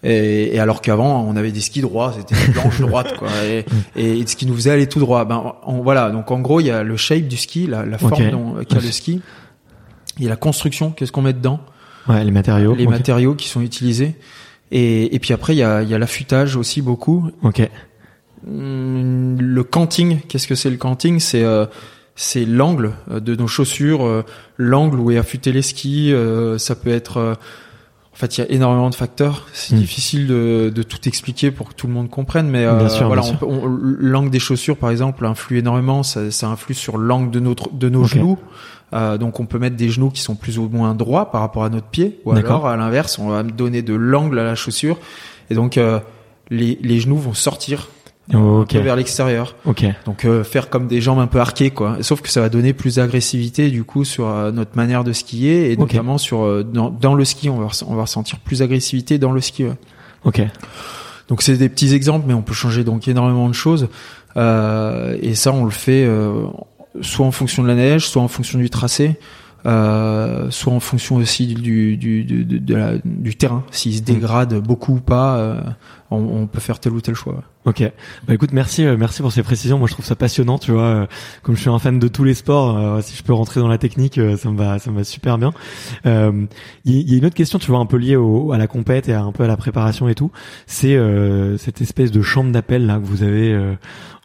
Et, 0.04 0.56
et 0.56 0.60
alors 0.60 0.82
qu'avant, 0.82 1.22
on 1.28 1.36
avait 1.38 1.52
des 1.54 1.62
skis 1.62 1.82
droits, 1.82 2.14
c'était 2.18 2.36
des 2.48 2.52
planches 2.54 2.82
droites, 2.88 3.16
quoi. 3.18 3.30
Et, 3.46 3.66
et 3.96 4.28
ce 4.28 4.36
qui 4.36 4.46
nous 4.46 4.54
faisait 4.56 4.72
aller 4.72 4.88
tout 4.88 5.00
droit. 5.00 5.24
Ben 5.26 5.54
on- 5.66 5.82
voilà. 5.82 6.10
Donc 6.12 6.30
en 6.32 6.40
gros, 6.42 6.60
il 6.60 6.68
y 6.68 6.72
a 6.72 6.84
le 6.84 6.98
shape 6.98 7.28
du 7.28 7.38
ski, 7.38 7.68
la, 7.68 7.86
la 7.86 7.98
forme 7.98 8.14
Ok. 8.22 8.32
dont 8.32 8.56
qu'a 8.68 8.80
le 8.80 8.92
ski. 8.92 9.22
Il 10.18 10.24
y 10.24 10.28
a 10.28 10.30
la 10.30 10.36
construction, 10.36 10.92
qu'est-ce 10.92 11.12
qu'on 11.12 11.22
met 11.22 11.34
dedans? 11.34 11.60
Ouais, 12.10 12.24
les 12.24 12.32
matériaux. 12.32 12.76
les 12.76 12.86
matériaux 12.86 13.34
qui 13.34 13.48
sont 13.48 13.62
utilisés. 13.62 14.16
Et, 14.72 15.16
et 15.16 15.20
puis 15.20 15.34
après, 15.34 15.56
il 15.56 15.60
y 15.60 15.64
a, 15.64 15.82
il 15.84 15.90
y 15.90 15.94
a 15.94 15.98
l'affûtage 15.98 16.56
aussi 16.58 16.82
beaucoup. 16.82 17.30
Ok. 17.44 17.62
Hum, 18.48 19.38
Le 19.40 19.64
canting, 19.64 20.20
qu'est-ce 20.28 20.48
que 20.48 20.56
c'est 20.56 20.70
le 20.70 20.78
canting? 20.78 21.20
C'est 21.20 21.44
euh, 21.44 21.66
c'est 22.16 22.46
l'angle 22.46 22.92
euh, 23.10 23.20
de 23.20 23.36
nos 23.36 23.48
chaussures, 23.48 24.06
euh, 24.06 24.24
l'angle 24.58 25.00
où 25.00 25.12
est 25.12 25.18
affûté 25.18 25.52
les 25.52 25.62
skis. 25.62 26.12
euh, 26.14 26.58
ça 26.58 26.76
peut 26.76 26.90
être, 26.92 27.18
euh, 27.18 27.34
en 28.14 28.16
fait, 28.16 28.38
il 28.38 28.42
y 28.42 28.44
a 28.44 28.52
énormément 28.52 28.90
de 28.92 28.96
facteurs. 28.96 29.48
C'est 29.54 29.76
Mm. 29.76 29.80
difficile 29.80 30.28
de, 30.28 30.72
de 30.74 30.84
tout 30.84 31.08
expliquer 31.08 31.50
pour 31.50 31.70
que 31.70 31.74
tout 31.74 31.88
le 31.88 31.94
monde 31.94 32.10
comprenne, 32.12 32.48
mais 32.48 32.64
euh, 32.66 32.88
sûr, 32.88 33.08
voilà, 33.08 33.24
bien 33.24 33.32
on 33.32 33.38
sûr. 33.38 33.40
peut- 33.40 33.46
on- 33.48 33.66
l'angle 33.68 34.30
des 34.30 34.40
chaussures, 34.40 34.78
par 34.78 34.92
exemple, 34.92 35.26
influe 35.26 35.58
énormément. 35.58 36.04
Ça, 36.04 36.30
ça 36.30 36.48
influe 36.48 36.76
sur 36.76 36.98
l'angle 36.98 37.32
de 37.32 37.40
notre 37.40 37.74
de 37.74 37.90
nos 37.90 38.04
genoux. 38.04 38.38
Euh, 38.94 39.18
donc, 39.18 39.40
on 39.40 39.48
peut 39.48 39.58
mettre 39.58 39.76
des 39.76 39.90
genoux 39.90 40.12
qui 40.12 40.22
sont 40.22 40.36
plus 40.36 40.60
ou 40.60 40.70
moins 40.70 40.94
droits 40.94 41.32
par 41.32 41.42
rapport 41.42 41.64
à 41.64 41.70
notre 41.70 41.88
pied, 41.88 42.20
ou 42.26 42.34
D'accord. 42.36 42.52
alors 42.58 42.68
à 42.68 42.78
l'inverse, 42.78 43.18
on 43.18 43.30
va 43.30 43.42
donner 43.42 43.82
de 43.82 43.96
l'angle 43.96 44.38
à 44.38 44.44
la 44.44 44.54
chaussure, 44.54 45.00
et 45.50 45.56
donc 45.56 45.78
euh, 45.80 46.00
les, 46.52 46.78
les 46.84 47.00
genoux 47.00 47.18
vont 47.18 47.34
sortir 47.34 47.88
Ok. 48.34 48.76
un 48.76 48.78
peu 48.80 48.84
vers 48.84 48.96
l'extérieur. 48.96 49.56
Ok. 49.66 49.86
Donc 50.06 50.24
euh, 50.26 50.44
faire 50.44 50.70
comme 50.70 50.88
des 50.88 51.02
jambes 51.02 51.20
un 51.20 51.28
peu 51.28 51.40
arquées 51.40 51.72
quoi. 51.72 51.98
Sauf 52.02 52.22
que 52.22 52.30
ça 52.30 52.40
va 52.42 52.50
donner 52.50 52.72
plus 52.74 52.96
d'agressivité 52.96 53.70
du 53.70 53.84
coup 53.84 54.06
sur 54.06 54.28
euh, 54.28 54.52
notre 54.52 54.78
manière 54.78 55.04
de 55.04 55.12
skier 55.12 55.72
et 55.72 55.74
Ok. 55.74 55.80
notamment 55.92 56.18
sur 56.18 56.44
euh, 56.44 56.64
dans, 56.64 56.90
dans 56.90 57.16
le 57.16 57.26
ski 57.26 57.50
on 57.50 57.58
va 57.60 57.68
on 57.88 57.96
va 57.96 58.04
ressentir 58.04 58.40
plus 58.40 58.60
d'agressivité 58.60 59.18
dans 59.18 59.32
le 59.34 59.42
ski. 59.42 59.66
ouais. 59.66 59.76
Ok. 60.24 60.42
Donc 61.28 61.42
c'est 61.42 61.58
des 61.58 61.68
petits 61.70 61.94
exemples 61.94 62.26
mais 62.28 62.34
on 62.34 62.42
peut 62.42 62.54
changer 62.54 62.84
donc 62.84 63.08
énormément 63.08 63.48
de 63.50 63.54
choses 63.54 63.88
Euh, 64.38 65.18
et 65.22 65.36
ça 65.36 65.52
on 65.52 65.64
le 65.66 65.70
fait 65.72 66.06
euh, 66.06 66.46
soit 67.02 67.26
en 67.26 67.32
fonction 67.32 67.62
de 67.62 67.68
la 67.68 67.76
neige, 67.76 68.08
soit 68.08 68.22
en 68.22 68.28
fonction 68.28 68.58
du 68.58 68.70
tracé. 68.70 69.20
Euh, 69.66 70.48
soit 70.50 70.74
en 70.74 70.82
fonction 70.82 71.16
aussi 71.16 71.48
du 71.48 71.96
du 71.96 72.26
du, 72.26 72.44
de- 72.44 72.58
de 72.58 72.76
la- 72.76 72.98
du 73.06 73.36
terrain, 73.36 73.64
s'il 73.72 73.96
se 73.96 74.02
dégrade 74.02 74.56
beaucoup 74.56 74.96
ou 74.96 75.00
pas, 75.00 75.38
euh, 75.38 75.62
on, 76.14 76.44
on 76.44 76.48
peut 76.48 76.60
faire 76.60 76.80
tel 76.80 76.94
ou 76.94 77.02
tel 77.02 77.16
choix. 77.16 77.44
Ok. 77.66 77.82
Bah 78.28 78.34
écoute, 78.34 78.52
merci, 78.54 78.86
euh, 78.86 78.96
merci 78.98 79.22
pour 79.22 79.32
ces 79.32 79.44
précisions. 79.44 79.78
Moi, 79.80 79.88
je 79.88 79.94
trouve 79.94 80.06
ça 80.06 80.16
passionnant, 80.16 80.58
tu 80.58 80.72
vois. 80.72 80.82
euh, 80.84 81.06
Comme 81.44 81.56
je 81.56 81.62
suis 81.62 81.70
un 81.70 81.80
fan 81.80 82.00
de 82.00 82.08
tous 82.08 82.24
les 82.24 82.34
sports, 82.34 82.78
euh, 82.78 83.02
si 83.02 83.16
je 83.16 83.24
peux 83.24 83.34
rentrer 83.34 83.60
dans 83.62 83.68
la 83.68 83.78
technique, 83.78 84.18
euh, 84.18 84.36
ça 84.38 84.50
me 84.50 84.58
va, 84.58 84.80
ça 84.80 84.92
me 84.92 84.98
va 84.98 85.04
super 85.04 85.38
bien. 85.38 85.54
Euh, 86.06 86.46
Il 86.86 86.94
y, 86.96 87.00
il 87.02 87.12
y 87.12 87.16
a 87.16 87.18
une 87.20 87.26
autre 87.26 87.36
question, 87.36 87.60
tu 87.60 87.68
vois, 87.72 87.80
un 87.80 87.86
peu 87.86 87.98
liée 87.98 88.16
au, 88.16 88.52
à 88.52 88.58
la 88.58 88.68
compète 88.68 89.08
et 89.10 89.14
à, 89.14 89.24
un 89.24 89.32
peu 89.32 89.44
à 89.44 89.48
la 89.48 89.58
préparation 89.58 90.08
et 90.10 90.16
tout. 90.16 90.32
C'est 90.68 90.96
euh, 90.96 91.58
cette 91.58 91.82
espèce 91.82 92.12
de 92.12 92.22
chambre 92.22 92.52
d'appel 92.52 92.86
là 92.86 92.96
que 93.00 93.06
vous 93.06 93.24
avez 93.24 93.54
euh, 93.54 93.74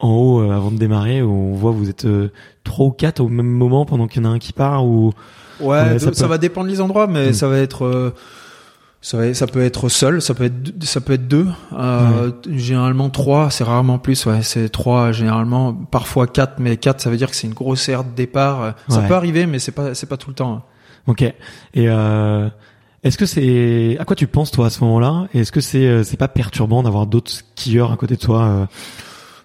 en 0.01 0.11
haut 0.13 0.41
euh, 0.43 0.51
avant 0.55 0.71
de 0.71 0.79
démarrer, 0.79 1.23
où 1.23 1.31
on 1.31 1.55
voit 1.55 1.71
vous 1.71 1.89
êtes 1.89 2.05
euh, 2.05 2.31
trois 2.65 2.87
ou 2.87 2.91
quatre 2.91 3.21
au 3.21 3.29
même 3.29 3.47
moment 3.47 3.85
pendant 3.87 4.07
qu'il 4.09 4.23
y 4.23 4.27
en 4.27 4.31
a 4.31 4.33
un 4.35 4.39
qui 4.39 4.53
part 4.53 4.85
ou. 4.87 5.13
Ouais, 5.61 5.99
ça 5.99 6.13
ça, 6.13 6.23
peut- 6.25 6.29
va 6.31 6.39
dépendre 6.39 6.69
des 6.69 6.81
endroits, 6.81 7.07
mais 7.09 7.31
Mm. 7.31 7.33
ça 7.33 7.49
va 7.49 7.59
être 7.59 7.85
euh, 7.85 8.11
ça, 9.01 9.33
ça 9.33 9.47
peut 9.47 9.63
être 9.63 9.89
seul, 9.89 10.21
ça 10.21 10.35
peut 10.35 10.45
être 10.45 10.83
ça 10.85 11.01
peut 11.01 11.13
être 11.13 11.29
deux. 11.29 11.47
Euh, 11.73 12.33
Généralement 12.51 13.11
trois, 13.11 13.51
c'est 13.51 13.63
rarement 13.65 13.99
plus. 13.99 14.27
Ouais, 14.27 14.43
c'est 14.43 14.69
trois 14.69 15.13
généralement, 15.13 15.73
parfois 15.73 16.27
quatre, 16.27 16.55
mais 16.59 16.77
quatre, 16.77 17.01
ça 17.01 17.09
veut 17.11 17.17
dire 17.17 17.31
que 17.31 17.37
c'est 17.37 17.47
une 17.47 17.55
grosse 17.55 17.89
aire 17.89 18.03
de 18.05 18.11
départ. 18.11 18.63
Euh, 18.63 18.71
Ça 18.89 19.01
Ouais. 19.01 19.09
peut 19.09 19.15
arriver, 19.15 19.47
mais 19.47 19.59
c'est 19.61 19.73
pas 19.73 19.95
c'est 19.95 20.07
pas 20.09 20.17
tout 20.17 20.31
le 20.31 20.35
temps. 20.35 20.53
hein. 20.55 20.63
Ok. 21.07 21.23
Et 21.23 21.35
euh, 21.77 22.49
est-ce 23.05 23.17
que 23.17 23.25
c'est 23.27 23.97
à 24.01 24.05
quoi 24.05 24.17
tu 24.17 24.27
penses 24.27 24.51
toi 24.51 24.67
à 24.67 24.71
ce 24.71 24.83
moment-là? 24.85 25.29
Et 25.33 25.41
Est-ce 25.41 25.53
que 25.53 25.61
c'est 25.61 25.87
euh, 25.87 26.03
c'est 26.03 26.17
pas 26.17 26.29
perturbant 26.29 26.83
d'avoir 26.83 27.07
d'autres 27.07 27.31
skieurs 27.31 27.93
à 27.93 27.97
côté 27.97 28.17
de 28.17 28.21
toi 28.21 28.45
euh? 28.45 28.67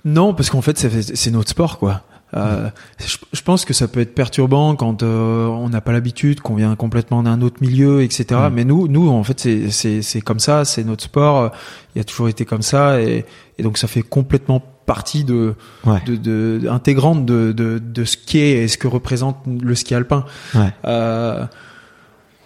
Non, 0.04 0.34
parce 0.34 0.50
qu'en 0.50 0.62
fait, 0.62 0.78
c'est 0.78 1.16
c'est 1.16 1.32
notre 1.32 1.50
sport, 1.52 1.78
quoi. 1.78 2.02
Euh, 2.36 2.70
je, 3.00 3.18
je 3.32 3.42
pense 3.42 3.66
que 3.66 3.74
ça 3.74 3.88
peut 3.88 4.00
être 4.00 4.16
perturbant 4.16 4.76
quand 4.76 5.04
euh, 5.04 5.46
on 5.48 5.70
n'a 5.70 5.82
pas 5.82 5.92
l'habitude, 5.92 6.42
qu'on 6.42 6.56
vient 6.56 6.76
complètement 6.76 7.24
d'un 7.24 7.42
autre 7.42 7.58
milieu, 7.62 8.02
etc. 8.02 8.26
Mm. 8.50 8.54
Mais 8.54 8.66
nous, 8.66 8.88
nous, 8.88 9.10
en 9.10 9.24
fait, 9.24 9.40
c'est 9.40 9.70
c'est 9.70 10.02
c'est 10.02 10.22
comme 10.22 10.40
ça, 10.40 10.66
c'est 10.66 10.84
notre 10.84 11.04
sport. 11.04 11.52
Il 11.96 12.02
a 12.02 12.04
toujours 12.04 12.30
été 12.30 12.46
comme 12.46 12.62
ça, 12.64 13.00
et, 13.02 13.26
et 13.58 13.64
donc 13.64 13.78
ça 13.78 13.88
fait 13.88 14.02
complètement 14.02 14.62
partie 14.86 15.24
de, 15.24 15.56
Ouais. 15.86 16.02
de, 16.06 16.16
de 16.16 16.68
intégrante 16.70 17.26
de, 17.26 17.52
de 17.54 17.80
de 17.80 18.04
ce 18.04 18.18
qu'est 18.18 18.64
et 18.64 18.68
ce 18.68 18.78
que 18.78 18.88
représente 18.88 19.38
le 19.48 19.76
ski 19.76 19.96
alpin. 19.96 20.26
Ouais. 20.56 20.74
Euh, 20.86 21.46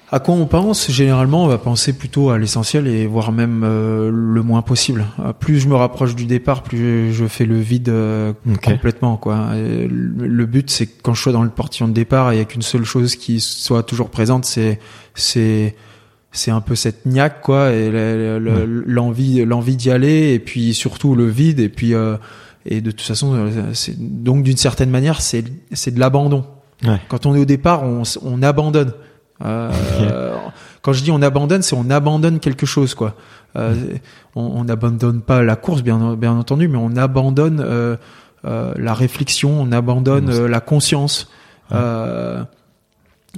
à 0.09 0.19
quoi 0.19 0.35
on 0.35 0.45
pense? 0.45 0.89
Généralement, 0.89 1.43
on 1.43 1.47
va 1.47 1.57
penser 1.57 1.91
plutôt 1.93 2.29
à 2.29 2.37
l'essentiel 2.37 2.87
et 2.87 3.05
voire 3.07 3.31
même 3.33 3.63
euh, 3.65 4.09
le 4.13 4.41
moins 4.41 4.61
possible. 4.61 5.05
Euh, 5.19 5.33
Plus 5.33 5.59
je 5.59 5.67
me 5.67 5.75
rapproche 5.75 6.15
du 6.15 6.25
départ, 6.25 6.63
plus 6.63 7.11
je 7.13 7.25
fais 7.25 7.45
le 7.45 7.59
vide 7.59 7.89
euh, 7.89 8.31
complètement. 8.63 9.17
Quoi. 9.17 9.49
Et 9.57 9.87
le 9.87 10.45
but, 10.45 10.69
c'est 10.69 10.85
que 10.85 11.01
quand 11.03 11.13
je 11.13 11.21
sois 11.21 11.33
dans 11.33 11.43
le 11.43 11.49
portillon 11.49 11.87
de 11.89 11.93
départ, 11.93 12.33
il 12.33 12.37
y 12.37 12.39
a 12.41 12.45
qu'une 12.45 12.61
seule 12.61 12.85
chose 12.85 13.15
qui 13.15 13.39
soit 13.41 13.83
toujours 13.83 14.09
présente, 14.09 14.45
c'est 14.45 14.79
c'est 15.13 15.75
c'est 16.31 16.51
un 16.51 16.61
peu 16.61 16.75
cette 16.75 17.05
niaque 17.05 17.41
quoi 17.41 17.71
et 17.71 17.89
le- 17.89 18.37
le- 18.39 18.51
Ouais. 18.51 18.65
l'envie 18.85 19.43
l'envie 19.45 19.75
d'y 19.75 19.89
aller 19.89 20.33
et 20.33 20.39
puis 20.39 20.73
surtout 20.73 21.15
le 21.15 21.25
vide 21.27 21.59
et 21.59 21.69
puis 21.69 21.93
euh, 21.95 22.17
et 22.65 22.81
de 22.81 22.91
toute 22.91 23.01
façon 23.01 23.33
euh, 23.33 23.49
c'est 23.73 23.95
donc 23.97 24.43
d'une 24.43 24.57
certaine 24.57 24.89
manière 24.91 25.21
c'est 25.21 25.43
c'est 25.71 25.91
de 25.95 25.99
l'abandon 25.99 26.45
Ouais. 26.85 26.99
quand 27.07 27.25
on 27.25 27.33
est 27.33 27.39
au 27.39 27.45
départ, 27.45 27.81
on 27.83 28.43
abandonne. 28.43 28.91
Euh, 29.43 30.35
Quand 30.81 30.93
je 30.93 31.03
dis 31.03 31.11
on 31.11 31.21
abandonne, 31.21 31.61
c'est 31.61 31.75
on 31.75 31.89
abandonne 31.89 32.39
quelque 32.39 32.65
chose, 32.65 32.95
quoi. 32.95 33.15
Euh, 33.55 33.75
on 34.35 34.41
on 34.41 34.63
n'abandonne 34.63 35.21
pas 35.21 35.43
la 35.43 35.55
course, 35.55 35.81
bien, 35.83 36.15
bien 36.15 36.33
entendu, 36.33 36.67
mais 36.67 36.77
on 36.77 36.95
abandonne 36.95 37.59
euh, 37.59 37.97
la 38.43 38.93
réflexion, 38.93 39.61
on 39.61 39.71
abandonne 39.71 40.45
la 40.45 40.59
conscience, 40.59 41.29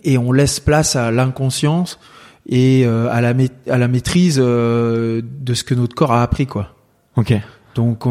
et 0.03 0.17
on 0.17 0.31
laisse 0.31 0.59
place 0.59 0.95
à 0.95 1.11
l'inconscience 1.11 1.99
et 2.47 2.85
à 2.85 3.21
la 3.21 3.33
à 3.69 3.77
la 3.77 3.87
maîtrise 3.87 4.37
de 4.37 5.53
ce 5.53 5.63
que 5.63 5.73
notre 5.73 5.95
corps 5.95 6.11
a 6.11 6.21
appris, 6.21 6.45
quoi. 6.45 6.75
Ok. 7.15 7.33
Donc 7.75 8.03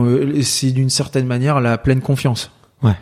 c'est 0.43 0.73
d'une 0.73 0.91
certaine 0.91 1.27
manière 1.27 1.61
la 1.61 1.79
pleine 1.79 2.01
confiance. 2.01 2.51
Ouais. 2.83 2.97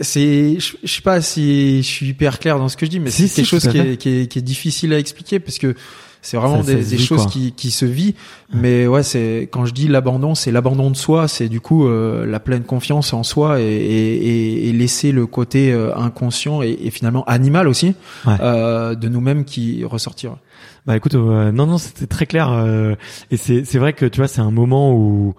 C'est, 0.00 0.58
je, 0.60 0.76
je 0.84 0.92
sais 0.92 1.02
pas 1.02 1.20
si 1.22 1.78
je 1.82 1.86
suis 1.88 2.06
hyper 2.08 2.38
clair 2.38 2.58
dans 2.58 2.68
ce 2.68 2.76
que 2.76 2.84
je 2.86 2.90
dis, 2.90 3.00
mais 3.00 3.10
Si, 3.10 3.28
c'est 3.28 3.36
quelque 3.42 3.48
chose 3.48 3.68
qui 3.68 3.78
est, 3.78 3.96
qui, 3.96 4.08
est, 4.10 4.26
qui 4.26 4.38
est 4.38 4.42
difficile 4.42 4.92
à 4.92 4.98
expliquer 4.98 5.40
parce 5.40 5.58
que 5.58 5.74
c'est 6.20 6.36
vraiment 6.36 6.62
Ça- 6.62 6.74
des, 6.74 6.84
des 6.84 6.96
vit, 6.96 7.04
choses 7.06 7.26
qui, 7.28 7.52
qui 7.52 7.70
se 7.70 7.86
vit. 7.86 8.14
Mais 8.52 8.86
ouais, 8.86 9.02
c'est 9.02 9.48
quand 9.50 9.64
je 9.64 9.72
dis 9.72 9.88
l'abandon, 9.88 10.34
c'est 10.34 10.50
l'abandon 10.52 10.90
de 10.90 10.96
soi, 10.96 11.28
c'est 11.28 11.48
du 11.48 11.60
coup 11.60 11.86
euh, 11.86 12.26
la 12.26 12.40
pleine 12.40 12.64
confiance 12.64 13.12
en 13.14 13.22
soi 13.22 13.60
et, 13.60 13.64
et, 13.64 14.68
et, 14.68 14.72
laisser 14.72 15.12
le 15.12 15.26
côté 15.26 15.72
euh, 15.72 15.96
inconscient 15.96 16.62
et, 16.62 16.76
et 16.82 16.90
finalement 16.90 17.24
animal 17.24 17.66
aussi 17.68 17.94
Ouais. 18.26 18.34
euh, 18.40 18.94
de 18.96 19.08
nous-mêmes 19.08 19.44
qui 19.44 19.84
ressortir. 19.84 20.36
Bah 20.84 20.96
écoute, 20.96 21.14
euh, 21.14 21.52
non 21.52 21.66
non, 21.66 21.78
c'était 21.78 22.06
très 22.06 22.26
clair 22.26 22.50
euh, 22.52 22.94
et 23.30 23.36
c'est 23.36 23.64
c'est 23.64 23.78
vrai 23.78 23.92
que 23.92 24.04
tu 24.06 24.18
vois, 24.18 24.28
c'est 24.28 24.40
un 24.42 24.50
moment 24.50 24.94
où 24.94 25.34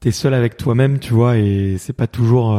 t'es 0.00 0.10
seul 0.10 0.34
avec 0.34 0.56
toi-même, 0.56 0.98
tu 0.98 1.12
vois, 1.14 1.36
et 1.38 1.76
c'est 1.78 1.92
pas 1.92 2.06
toujours. 2.08 2.58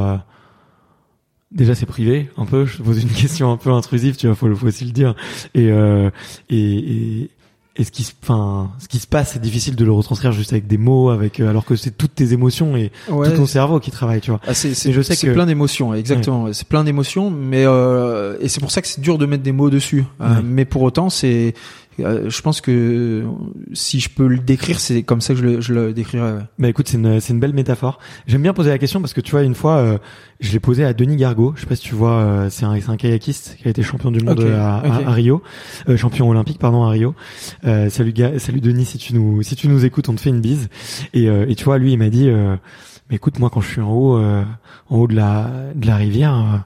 Déjà, 1.54 1.76
c'est 1.76 1.86
privé, 1.86 2.30
un 2.38 2.46
peu. 2.46 2.66
Je 2.66 2.78
te 2.78 2.82
pose 2.84 3.02
une 3.02 3.10
question 3.22 3.52
un 3.52 3.58
peu 3.58 3.72
intrusive, 3.72 4.16
tu 4.16 4.28
vois, 4.28 4.36
faut, 4.36 4.54
faut 4.56 4.68
aussi 4.68 4.86
le 4.86 4.92
dire. 4.92 5.16
Et 5.54 5.70
euh, 5.72 6.10
et, 6.50 6.58
et 6.58 7.30
et 7.76 7.84
ce 7.84 7.90
qui, 7.90 8.04
se- 8.04 8.14
enfin, 8.22 8.70
ce 8.78 8.88
qui 8.88 9.00
se 9.00 9.08
passe, 9.08 9.32
c'est 9.34 9.42
difficile 9.42 9.76
de 9.76 9.84
le 9.84 9.92
retranscrire 9.92 10.32
juste 10.32 10.54
avec 10.54 10.68
des 10.68 10.78
mots, 10.78 11.10
avec 11.10 11.40
euh, 11.40 11.50
alors 11.50 11.66
que 11.66 11.76
c'est 11.76 11.90
toutes 11.98 12.14
tes 12.14 12.32
émotions 12.32 12.78
et 12.78 12.92
tout 13.08 13.24
ton 13.36 13.48
cerveau 13.48 13.80
qui 13.80 13.90
travaille, 13.90 14.22
tu 14.22 14.30
vois. 14.30 14.40
Ah, 14.46 14.54
c'est 14.54 14.76
c'est 14.76 14.90
Mais 14.90 14.94
je 14.94 15.02
sais 15.02 15.16
c'est 15.16 15.26
que- 15.26 15.34
plein 15.34 15.48
d'émotions, 15.48 15.92
exactement. 15.96 16.54
C'est 16.54 16.68
plein 16.68 16.84
d'émotions, 16.84 17.32
mais 17.32 17.66
euh, 17.66 18.38
et 18.42 18.48
c'est 18.48 18.60
pour 18.60 18.70
ça 18.70 18.84
que 18.84 18.88
c'est 18.88 19.02
dur 19.02 19.18
de 19.18 19.26
mettre 19.26 19.42
des 19.42 19.52
mots 19.52 19.72
dessus. 19.72 20.04
Euh, 20.22 20.36
Ouais. 20.36 20.42
mais 20.44 20.66
pour 20.66 20.84
autant, 20.84 21.10
c'est, 21.10 21.56
euh, 22.00 22.30
je 22.30 22.42
pense 22.42 22.62
que 22.62 23.24
si 23.74 24.00
je 24.00 24.10
peux 24.10 24.28
le 24.28 24.38
décrire, 24.40 24.80
c'est 24.80 25.04
comme 25.04 25.22
ça 25.22 25.34
que 25.34 25.40
je 25.40 25.46
le, 25.46 25.62
je 25.62 25.74
le 25.74 25.94
décrirais. 25.94 26.32
ouais. 26.34 26.40
Bah 26.60 26.68
écoute, 26.70 26.88
c'est 26.88 26.98
une, 26.98 27.20
c'est 27.20 27.34
une 27.34 27.40
belle 27.40 27.54
métaphore. 27.54 28.00
J'aime 28.28 28.42
bien 28.42 28.54
poser 28.54 28.70
la 28.70 28.78
question 28.78 29.00
parce 29.02 29.14
que 29.14 29.22
tu 29.22 29.32
vois, 29.32 29.44
une 29.44 29.56
fois, 29.56 29.78
euh, 29.78 29.98
je 30.40 30.52
l'ai 30.52 30.60
posé 30.60 30.84
à 30.86 30.94
Denis 30.94 31.16
Gargot. 31.18 31.54
Je 31.56 31.62
sais 31.62 31.68
pas 31.68 31.76
si 31.76 31.84
tu 31.84 31.96
vois, 31.96 32.14
euh, 32.14 32.50
c'est 32.50 32.66
un, 32.66 32.80
c'est 32.80 32.90
un 32.90 32.98
kayakiste 32.98 33.58
qui 33.62 33.68
a 33.68 33.72
été 33.72 33.84
champion 33.84 34.12
du 34.12 34.22
monde 34.24 34.40
Ok, 34.40 34.46
à, 34.46 34.78
à- 34.78 35.00
ok. 35.02 35.08
à 35.08 35.12
Rio, 35.12 35.44
euh, 35.90 35.98
champion 35.98 36.30
olympique 36.30 36.60
pardon 36.60 36.84
à 36.84 36.90
Rio. 36.90 37.16
Euh, 37.66 37.90
salut 37.90 38.14
gars, 38.14 38.40
salut 38.40 38.62
Denis, 38.62 38.86
si 38.86 38.98
tu 38.98 39.14
nous, 39.14 39.42
si 39.44 39.56
tu 39.56 39.68
nous 39.68 39.86
écoutes, 39.86 40.10
on 40.10 40.16
te 40.16 40.22
fait 40.22 40.30
une 40.32 40.42
bise. 40.42 40.70
Et, 41.14 41.30
euh, 41.30 41.46
et 41.48 41.56
tu 41.56 41.64
vois, 41.66 41.78
lui, 41.78 41.94
il 41.94 41.98
m'a 42.00 42.10
dit, 42.10 42.30
euh, 42.30 42.56
mais 43.10 43.18
écoute, 43.18 43.40
moi 43.40 43.50
quand 43.50 43.62
je 43.62 43.70
suis 43.70 43.82
en 43.82 43.92
haut, 43.92 44.18
euh, 44.18 44.44
en 44.90 44.98
haut 44.98 45.08
de 45.08 45.16
la, 45.16 45.50
de 45.76 45.86
la 45.88 45.96
rivière. 45.96 46.34
euh, 46.36 46.58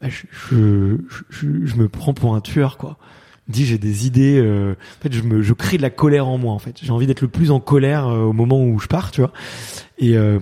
bah, 0.00 0.08
je, 0.08 0.22
je, 0.50 0.96
je, 1.30 1.46
je 1.64 1.76
me 1.76 1.88
prends 1.88 2.12
pour 2.14 2.34
un 2.34 2.40
tueur 2.40 2.76
quoi 2.76 2.96
dis 3.48 3.66
j'ai 3.66 3.76
des 3.78 4.06
idées 4.06 4.38
euh, 4.38 4.72
en 4.72 5.02
fait 5.02 5.12
je 5.12 5.22
me 5.22 5.42
je 5.42 5.52
crée 5.52 5.76
de 5.76 5.82
la 5.82 5.90
colère 5.90 6.28
en 6.28 6.38
moi 6.38 6.52
en 6.52 6.58
fait. 6.58 6.76
J'ai 6.82 6.92
envie 6.92 7.06
d'être 7.06 7.20
le 7.22 7.28
plus 7.28 7.50
en 7.50 7.60
colère 7.60 8.06
euh, 8.08 8.20
au 8.22 8.32
moment 8.32 8.62
où 8.64 8.78
je 8.78 8.86
pars 8.86 9.10
tu 9.10 9.20
vois. 9.20 9.32
Et 9.98 10.16
euh, 10.16 10.38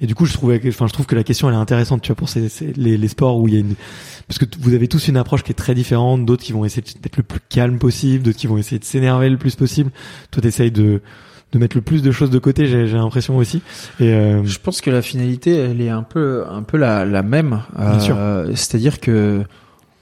et 0.00 0.06
du 0.06 0.14
coup 0.14 0.26
je 0.26 0.32
trouvais 0.34 0.60
enfin 0.68 0.86
je 0.86 0.92
trouve 0.92 1.06
que 1.06 1.14
la 1.16 1.24
question 1.24 1.48
elle 1.48 1.54
est 1.54 1.58
intéressante 1.58 2.02
tu 2.02 2.08
vois 2.08 2.16
pour 2.16 2.28
ces, 2.28 2.48
ces- 2.48 2.72
les, 2.74 2.96
les 2.98 3.08
sports 3.08 3.38
où 3.38 3.48
il 3.48 3.54
y 3.54 3.56
a 3.56 3.60
une 3.60 3.74
parce 4.28 4.38
que 4.38 4.44
vous 4.60 4.74
avez 4.74 4.86
tous 4.88 5.08
une 5.08 5.16
approche 5.16 5.42
qui 5.44 5.52
est 5.52 5.54
très 5.54 5.74
différente 5.74 6.24
d'autres 6.26 6.42
qui 6.44 6.52
vont 6.52 6.64
essayer 6.64 6.82
d'être 7.00 7.16
le 7.16 7.22
plus 7.22 7.40
calme 7.48 7.78
possible 7.78 8.22
d'autres 8.24 8.38
qui 8.38 8.46
vont 8.46 8.58
essayer 8.58 8.78
de 8.78 8.84
s'énerver 8.84 9.30
le 9.30 9.38
plus 9.38 9.54
possible. 9.56 9.90
Toi 10.30 10.42
t'essayes 10.42 10.70
de 10.70 11.00
de 11.52 11.58
mettre 11.60 11.76
le 11.76 11.80
plus 11.82 12.02
de 12.02 12.10
choses 12.10 12.30
de 12.30 12.38
côté 12.40 12.66
j'ai 12.66 12.86
j'ai 12.86 12.96
l'impression 12.96 13.36
aussi. 13.36 13.62
Et 14.00 14.08
euh, 14.12 14.44
Je 14.44 14.58
pense 14.58 14.80
que 14.80 14.90
la 14.90 15.00
finalité, 15.00 15.54
elle 15.56 15.80
est 15.80 15.88
un 15.90 16.02
peu, 16.02 16.44
un 16.50 16.62
peu 16.64 16.76
la, 16.76 17.04
la 17.04 17.22
même. 17.22 17.62
Euh, 17.78 18.50
C'est-à-dire 18.56 18.98
que 18.98 19.44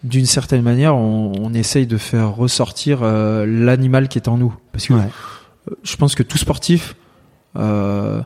d'une 0.04 0.26
certaine 0.26 0.62
manière, 0.62 0.94
on, 0.94 1.32
on 1.40 1.52
essaye 1.54 1.86
de 1.86 1.96
faire 1.96 2.36
ressortir 2.36 3.00
euh, 3.02 3.44
l'animal 3.46 4.08
qui 4.08 4.18
est 4.18 4.28
en 4.28 4.36
nous. 4.38 4.54
Parce 4.72 4.86
que 4.86 4.94
ouais 4.94 5.00
euh, 5.70 5.74
je 5.82 5.96
pense 5.96 6.14
que 6.14 6.22
tout 6.22 6.38
sportif, 6.38 6.94
euh, 7.56 8.22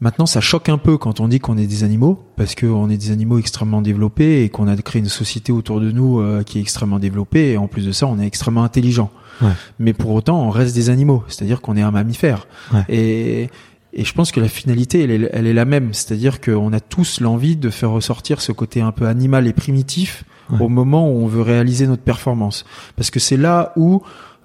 maintenant, 0.00 0.26
ça 0.26 0.40
choque 0.40 0.68
un 0.68 0.78
peu 0.78 0.98
quand 0.98 1.20
on 1.20 1.28
dit 1.28 1.40
qu'on 1.40 1.56
est 1.56 1.66
des 1.66 1.84
animaux, 1.84 2.24
parce 2.36 2.54
qu'on 2.54 2.90
est 2.90 2.96
des 2.96 3.10
animaux 3.10 3.38
extrêmement 3.38 3.82
développés 3.82 4.44
et 4.44 4.48
qu'on 4.48 4.68
a 4.68 4.76
créé 4.76 5.00
une 5.00 5.08
société 5.08 5.52
autour 5.52 5.80
de 5.80 5.90
nous 5.90 6.20
euh, 6.20 6.42
qui 6.42 6.58
est 6.58 6.60
extrêmement 6.60 6.98
développée. 6.98 7.52
Et 7.52 7.56
en 7.56 7.68
plus 7.68 7.86
de 7.86 7.92
ça, 7.92 8.06
on 8.06 8.18
est 8.18 8.26
extrêmement 8.26 8.64
intelligent. 8.64 9.10
Ouais. 9.40 9.52
Mais 9.78 9.92
pour 9.92 10.10
autant, 10.10 10.42
on 10.42 10.50
reste 10.50 10.74
des 10.74 10.90
animaux, 10.90 11.24
c'est-à-dire 11.28 11.60
qu'on 11.60 11.76
est 11.76 11.82
un 11.82 11.90
mammifère. 11.90 12.46
Ouais. 12.72 12.84
Et, 12.88 13.50
et 13.92 14.04
je 14.04 14.12
pense 14.14 14.32
que 14.32 14.40
la 14.40 14.48
finalité, 14.48 15.02
elle 15.04 15.10
est, 15.10 15.30
elle 15.32 15.46
est 15.46 15.52
la 15.52 15.64
même, 15.64 15.92
c'est-à-dire 15.92 16.40
qu'on 16.40 16.72
a 16.72 16.80
tous 16.80 17.20
l'envie 17.20 17.56
de 17.56 17.68
faire 17.70 17.90
ressortir 17.90 18.40
ce 18.40 18.52
côté 18.52 18.80
un 18.80 18.92
peu 18.92 19.06
animal 19.06 19.46
et 19.46 19.52
primitif 19.52 20.24
Ouais. 20.50 20.58
au 20.60 20.68
moment 20.68 21.08
où 21.08 21.22
on 21.22 21.26
veut 21.28 21.40
réaliser 21.40 21.86
notre 21.86 22.02
performance, 22.02 22.64
parce 22.96 23.10
que 23.10 23.20
c'est 23.20 23.36
là 23.36 23.72
où 23.76 24.02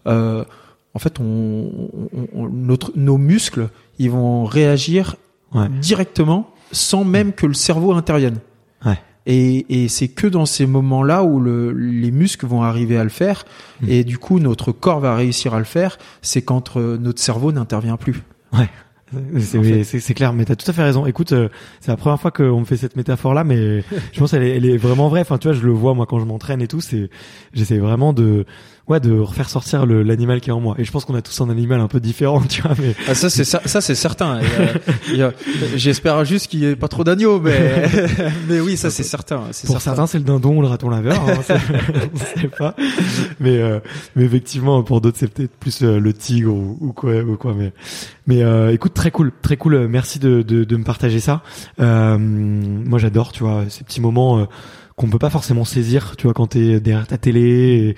euh, 0.08 0.46
en 0.94 1.00
fait, 1.00 1.20
on, 1.20 1.24
on- 2.14 2.28
on- 2.34 2.50
notre, 2.50 2.92
nos 2.96 3.18
muscles, 3.18 3.70
ils 4.00 4.10
vont 4.12 4.46
réagir 4.46 5.16
Ouais. 5.54 5.68
directement 5.82 6.50
sans 6.72 7.04
même 7.04 7.32
que 7.34 7.46
le 7.48 7.54
cerveau 7.54 7.94
intervienne. 7.94 8.38
Ouais. 8.86 9.00
Et, 9.26 9.84
et 9.84 9.88
c'est 9.90 10.08
que 10.08 10.28
dans 10.28 10.46
ces 10.46 10.66
moments-là 10.68 11.24
où 11.24 11.40
le, 11.40 11.72
les 11.74 12.12
muscles 12.12 12.46
vont 12.46 12.62
arriver 12.64 12.98
à 12.98 13.04
le 13.04 13.10
faire, 13.10 13.44
Mm. 13.82 13.90
et 13.90 14.04
du 14.04 14.18
coup 14.18 14.40
notre 14.40 14.72
corps 14.72 15.00
va 15.00 15.16
réussir 15.16 15.54
à 15.54 15.60
le 15.60 15.66
faire. 15.66 15.98
C'est 16.22 16.42
quand 16.44 16.78
euh, 16.78 16.98
notre 16.98 17.22
cerveau 17.22 17.52
n'intervient 17.52 17.98
plus. 17.98 18.24
C'est 19.40 19.58
En 19.58 19.64
fait. 19.64 19.84
c'est- 19.84 20.14
clair, 20.14 20.34
mais 20.34 20.44
t'as 20.44 20.56
tout 20.56 20.70
à 20.70 20.74
fait 20.74 20.84
raison. 20.84 21.06
Écoute, 21.06 21.32
euh, 21.32 21.48
c'est 21.80 21.92
la 21.92 21.98
première 21.98 22.20
fois 22.20 22.32
qu'on 22.32 22.60
me 22.60 22.66
fait 22.66 22.76
cette 22.76 22.96
métaphore-là, 22.98 23.44
mais 23.46 23.82
je 24.14 24.20
pense 24.20 24.32
qu'elle 24.32 24.44
est, 24.44 24.58
elle 24.58 24.66
est 24.66 24.78
vraiment 24.78 25.08
vraie. 25.08 25.22
Enfin, 25.22 25.38
tu 25.38 25.48
vois, 25.48 25.56
je 25.56 25.66
le 25.66 25.72
vois 25.72 25.94
moi 25.94 26.06
quand 26.06 26.20
je 26.20 26.26
m'entraîne 26.26 26.62
et 26.62 26.68
tout. 26.68 26.82
C'est, 26.82 27.10
j'essaie 27.54 27.78
vraiment 27.78 28.12
de, 28.12 28.46
ouais, 28.88 29.00
de 29.00 29.18
refaire 29.20 29.50
sortir 29.50 29.86
l'animal 29.86 30.42
qui 30.42 30.50
est 30.50 30.54
en 30.54 30.60
moi. 30.60 30.76
Et 30.78 30.84
je 30.86 30.92
pense 30.92 31.06
qu'on 31.06 31.16
a 31.16 31.22
tous 31.22 31.40
un 31.42 31.50
animal 31.50 31.80
un 31.80 31.88
peu 31.88 32.00
différent, 32.00 32.42
tu 32.50 32.62
vois. 32.62 32.74
Mais 32.80 32.96
Ah, 33.08 33.16
ça 33.16 33.30
c'est 33.30 33.44
ça, 33.44 33.60
c'est 33.82 33.96
certain. 33.96 34.40
Euh, 34.40 35.32
J'espère 35.76 36.24
juste 36.26 36.48
qu'il 36.48 36.62
n'y 36.62 36.66
ait 36.68 36.76
pas 36.76 36.88
trop 36.88 37.04
d'agneaux, 37.04 37.40
mais 37.40 37.88
mais 38.48 38.60
oui, 38.60 38.78
ça 38.78 38.90
c'est 38.90 39.04
certain. 39.04 39.38
pour 39.38 39.54
certain. 39.54 39.80
certains, 39.80 40.08
c'est 40.08 40.18
le 40.20 40.24
dindon 40.24 40.58
ou 40.58 40.62
le 40.62 40.68
raton 40.68 40.90
laveur. 40.90 41.20
Hein, 41.28 41.38
on 42.14 42.18
sait 42.40 42.48
pas. 42.48 42.76
Mais, 43.40 43.58
euh, 43.58 43.80
mais 44.16 44.24
effectivement, 44.24 44.84
pour 44.84 45.02
d'autres, 45.02 45.18
c'est 45.20 45.32
peut-être 45.32 45.56
plus 45.58 45.82
euh, 45.84 46.00
le 46.00 46.14
tigre 46.14 46.54
ou, 46.54 46.78
ou 46.80 46.94
quoi, 46.94 47.16
ou 47.22 47.36
quoi. 47.38 47.54
Mais, 47.54 47.74
mais 48.26 48.44
euh, 48.44 48.72
écoute, 48.74 48.94
très 48.94 49.12
cool, 49.12 49.32
très 49.42 49.58
cool. 49.58 49.88
Merci 49.88 50.20
de, 50.20 50.42
de, 50.42 50.64
de 50.64 50.78
me 50.78 50.84
partager 50.84 51.20
ça. 51.20 51.42
Euh, 51.80 52.18
moi, 52.18 53.00
j'adore, 53.00 53.32
tu 53.32 53.44
vois, 53.44 53.64
ces 53.70 53.84
petits 53.84 54.02
moments. 54.02 54.48
Qu'on 54.98 55.10
peut 55.10 55.20
pas 55.20 55.30
forcément 55.30 55.64
saisir, 55.64 56.16
tu 56.18 56.24
vois, 56.24 56.34
quand 56.34 56.48
t'es 56.48 56.80
derrière 56.80 57.06
ta 57.06 57.20
télé 57.20 57.42
et, 57.42 57.90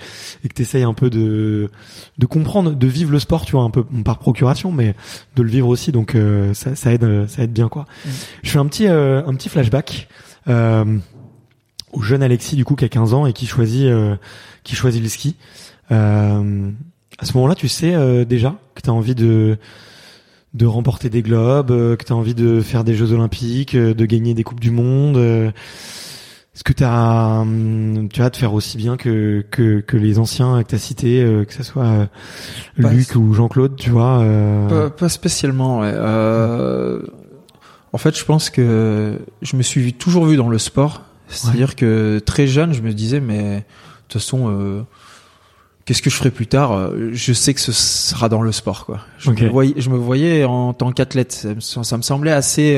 et 0.46 0.50
que 0.50 0.54
t'essayes 0.54 0.84
un 0.84 0.94
peu 0.94 1.10
de 1.10 1.72
de 2.18 2.26
comprendre, 2.26 2.74
de 2.76 2.88
vivre 2.88 3.12
le 3.12 3.20
sport, 3.20 3.46
tu 3.46 3.54
vois, 3.54 3.64
un 3.64 3.70
peu 3.70 3.84
par 4.04 4.20
procuration, 4.20 4.72
mais 4.74 4.94
de 5.38 5.42
le 5.42 5.50
vivre 5.50 5.70
aussi. 5.70 5.94
Donc 5.94 6.14
euh, 6.16 6.54
ça, 6.54 6.76
ça 6.76 6.92
aide, 6.94 7.06
euh, 7.06 7.26
ça 7.28 7.44
aide 7.44 7.54
bien 7.54 7.70
quoi. 7.70 7.86
Je 8.44 8.50
fais 8.52 8.60
un 8.60 8.66
petit 8.68 8.86
euh, 8.88 9.26
un 9.26 9.34
petit 9.34 9.48
flashback 9.48 10.10
euh, 10.50 10.98
au 11.94 12.02
jeune 12.02 12.22
Alexis 12.22 12.56
du 12.58 12.66
coup 12.66 12.76
qui 12.76 12.84
a 12.86 12.90
15 12.90 13.14
ans 13.14 13.26
et 13.26 13.32
qui 13.34 13.48
choisit 13.48 13.86
euh, 13.86 14.18
qui 14.64 14.76
choisit 14.76 15.02
le 15.02 15.08
ski. 15.08 15.38
Euh, 15.92 16.70
à 17.18 17.26
ce 17.26 17.34
moment-là, 17.34 17.56
tu 17.56 17.70
sais 17.70 17.96
euh, 17.96 18.26
déjà 18.26 18.56
que 18.76 18.82
t'as 18.82 18.92
envie 18.92 19.16
de 19.16 19.58
de 20.54 20.66
remporter 20.66 21.10
des 21.10 21.22
globes, 21.22 21.72
euh, 21.72 21.96
que 21.96 22.04
t'as 22.04 22.14
envie 22.16 22.34
de 22.36 22.60
faire 22.60 22.84
des 22.84 22.94
Jeux 22.96 23.14
Olympiques, 23.14 23.76
euh, 23.76 23.94
de 23.94 24.06
gagner 24.06 24.34
des 24.34 24.44
coupes 24.44 24.60
du 24.60 24.72
monde. 24.72 25.16
euh, 25.16 25.52
est-ce 26.60 26.66
que 26.66 26.74
t'as, 26.74 27.40
hum, 27.40 28.10
tu 28.12 28.20
vas 28.20 28.30
de 28.30 28.36
faire 28.36 28.54
aussi 28.54 28.76
bien 28.76 28.98
que 28.98 29.46
que, 29.50 29.80
que 29.80 29.96
les 29.96 30.20
anciens 30.20 30.62
que 30.62 30.68
t'as 30.68 30.78
cités, 30.78 31.24
euh, 31.24 31.46
que 31.46 31.54
ce 31.54 31.64
soit 31.64 31.86
euh, 31.86 32.06
Bah, 32.78 32.92
Luc 32.92 33.16
ou 33.16 33.34
Jean-Claude, 33.34 33.78
tu 33.78 33.92
vois 33.92 34.20
euh, 34.20 34.68
Pas, 34.68 34.90
pas 34.90 35.08
spécialement. 35.08 35.80
Ouais. 35.80 35.94
Euh, 35.94 37.02
en 37.94 37.98
fait, 37.98 38.18
je 38.20 38.26
pense 38.26 38.50
que 38.50 39.20
je 39.42 39.56
me 39.56 39.62
suis 39.62 39.94
toujours 39.94 40.26
vu 40.26 40.36
dans 40.36 40.50
le 40.50 40.58
sport. 40.58 41.04
C'est-à-dire 41.30 41.78
que 41.78 42.20
très 42.26 42.46
jeune, 42.46 42.74
je 42.74 42.82
me 42.82 42.92
disais, 42.92 43.22
mais 43.22 43.60
de 43.60 43.64
toute 44.10 44.22
façon, 44.22 44.50
euh, 44.50 44.82
qu'est-ce 45.86 46.02
que 46.02 46.10
je 46.10 46.16
ferai 46.18 46.30
plus 46.30 46.48
tard? 46.48 46.74
Euh, 46.74 47.12
Je 47.14 47.32
sais 47.32 47.54
que 47.54 47.62
ce 47.62 47.72
sera 47.72 48.28
dans 48.28 48.42
le 48.42 48.52
sport, 48.52 48.86
quoi. 48.86 49.00
Je, 49.18 49.32
me, 49.32 49.48
voyais, 49.48 49.76
je 49.78 49.90
me 49.90 49.98
voyais 49.98 50.44
en 50.44 50.74
tant 50.74 50.92
qu'athlète. 50.92 51.48
Ça, 51.62 51.84
ça 51.86 51.96
me 51.96 52.02
semblait 52.02 52.34
assez. 52.34 52.78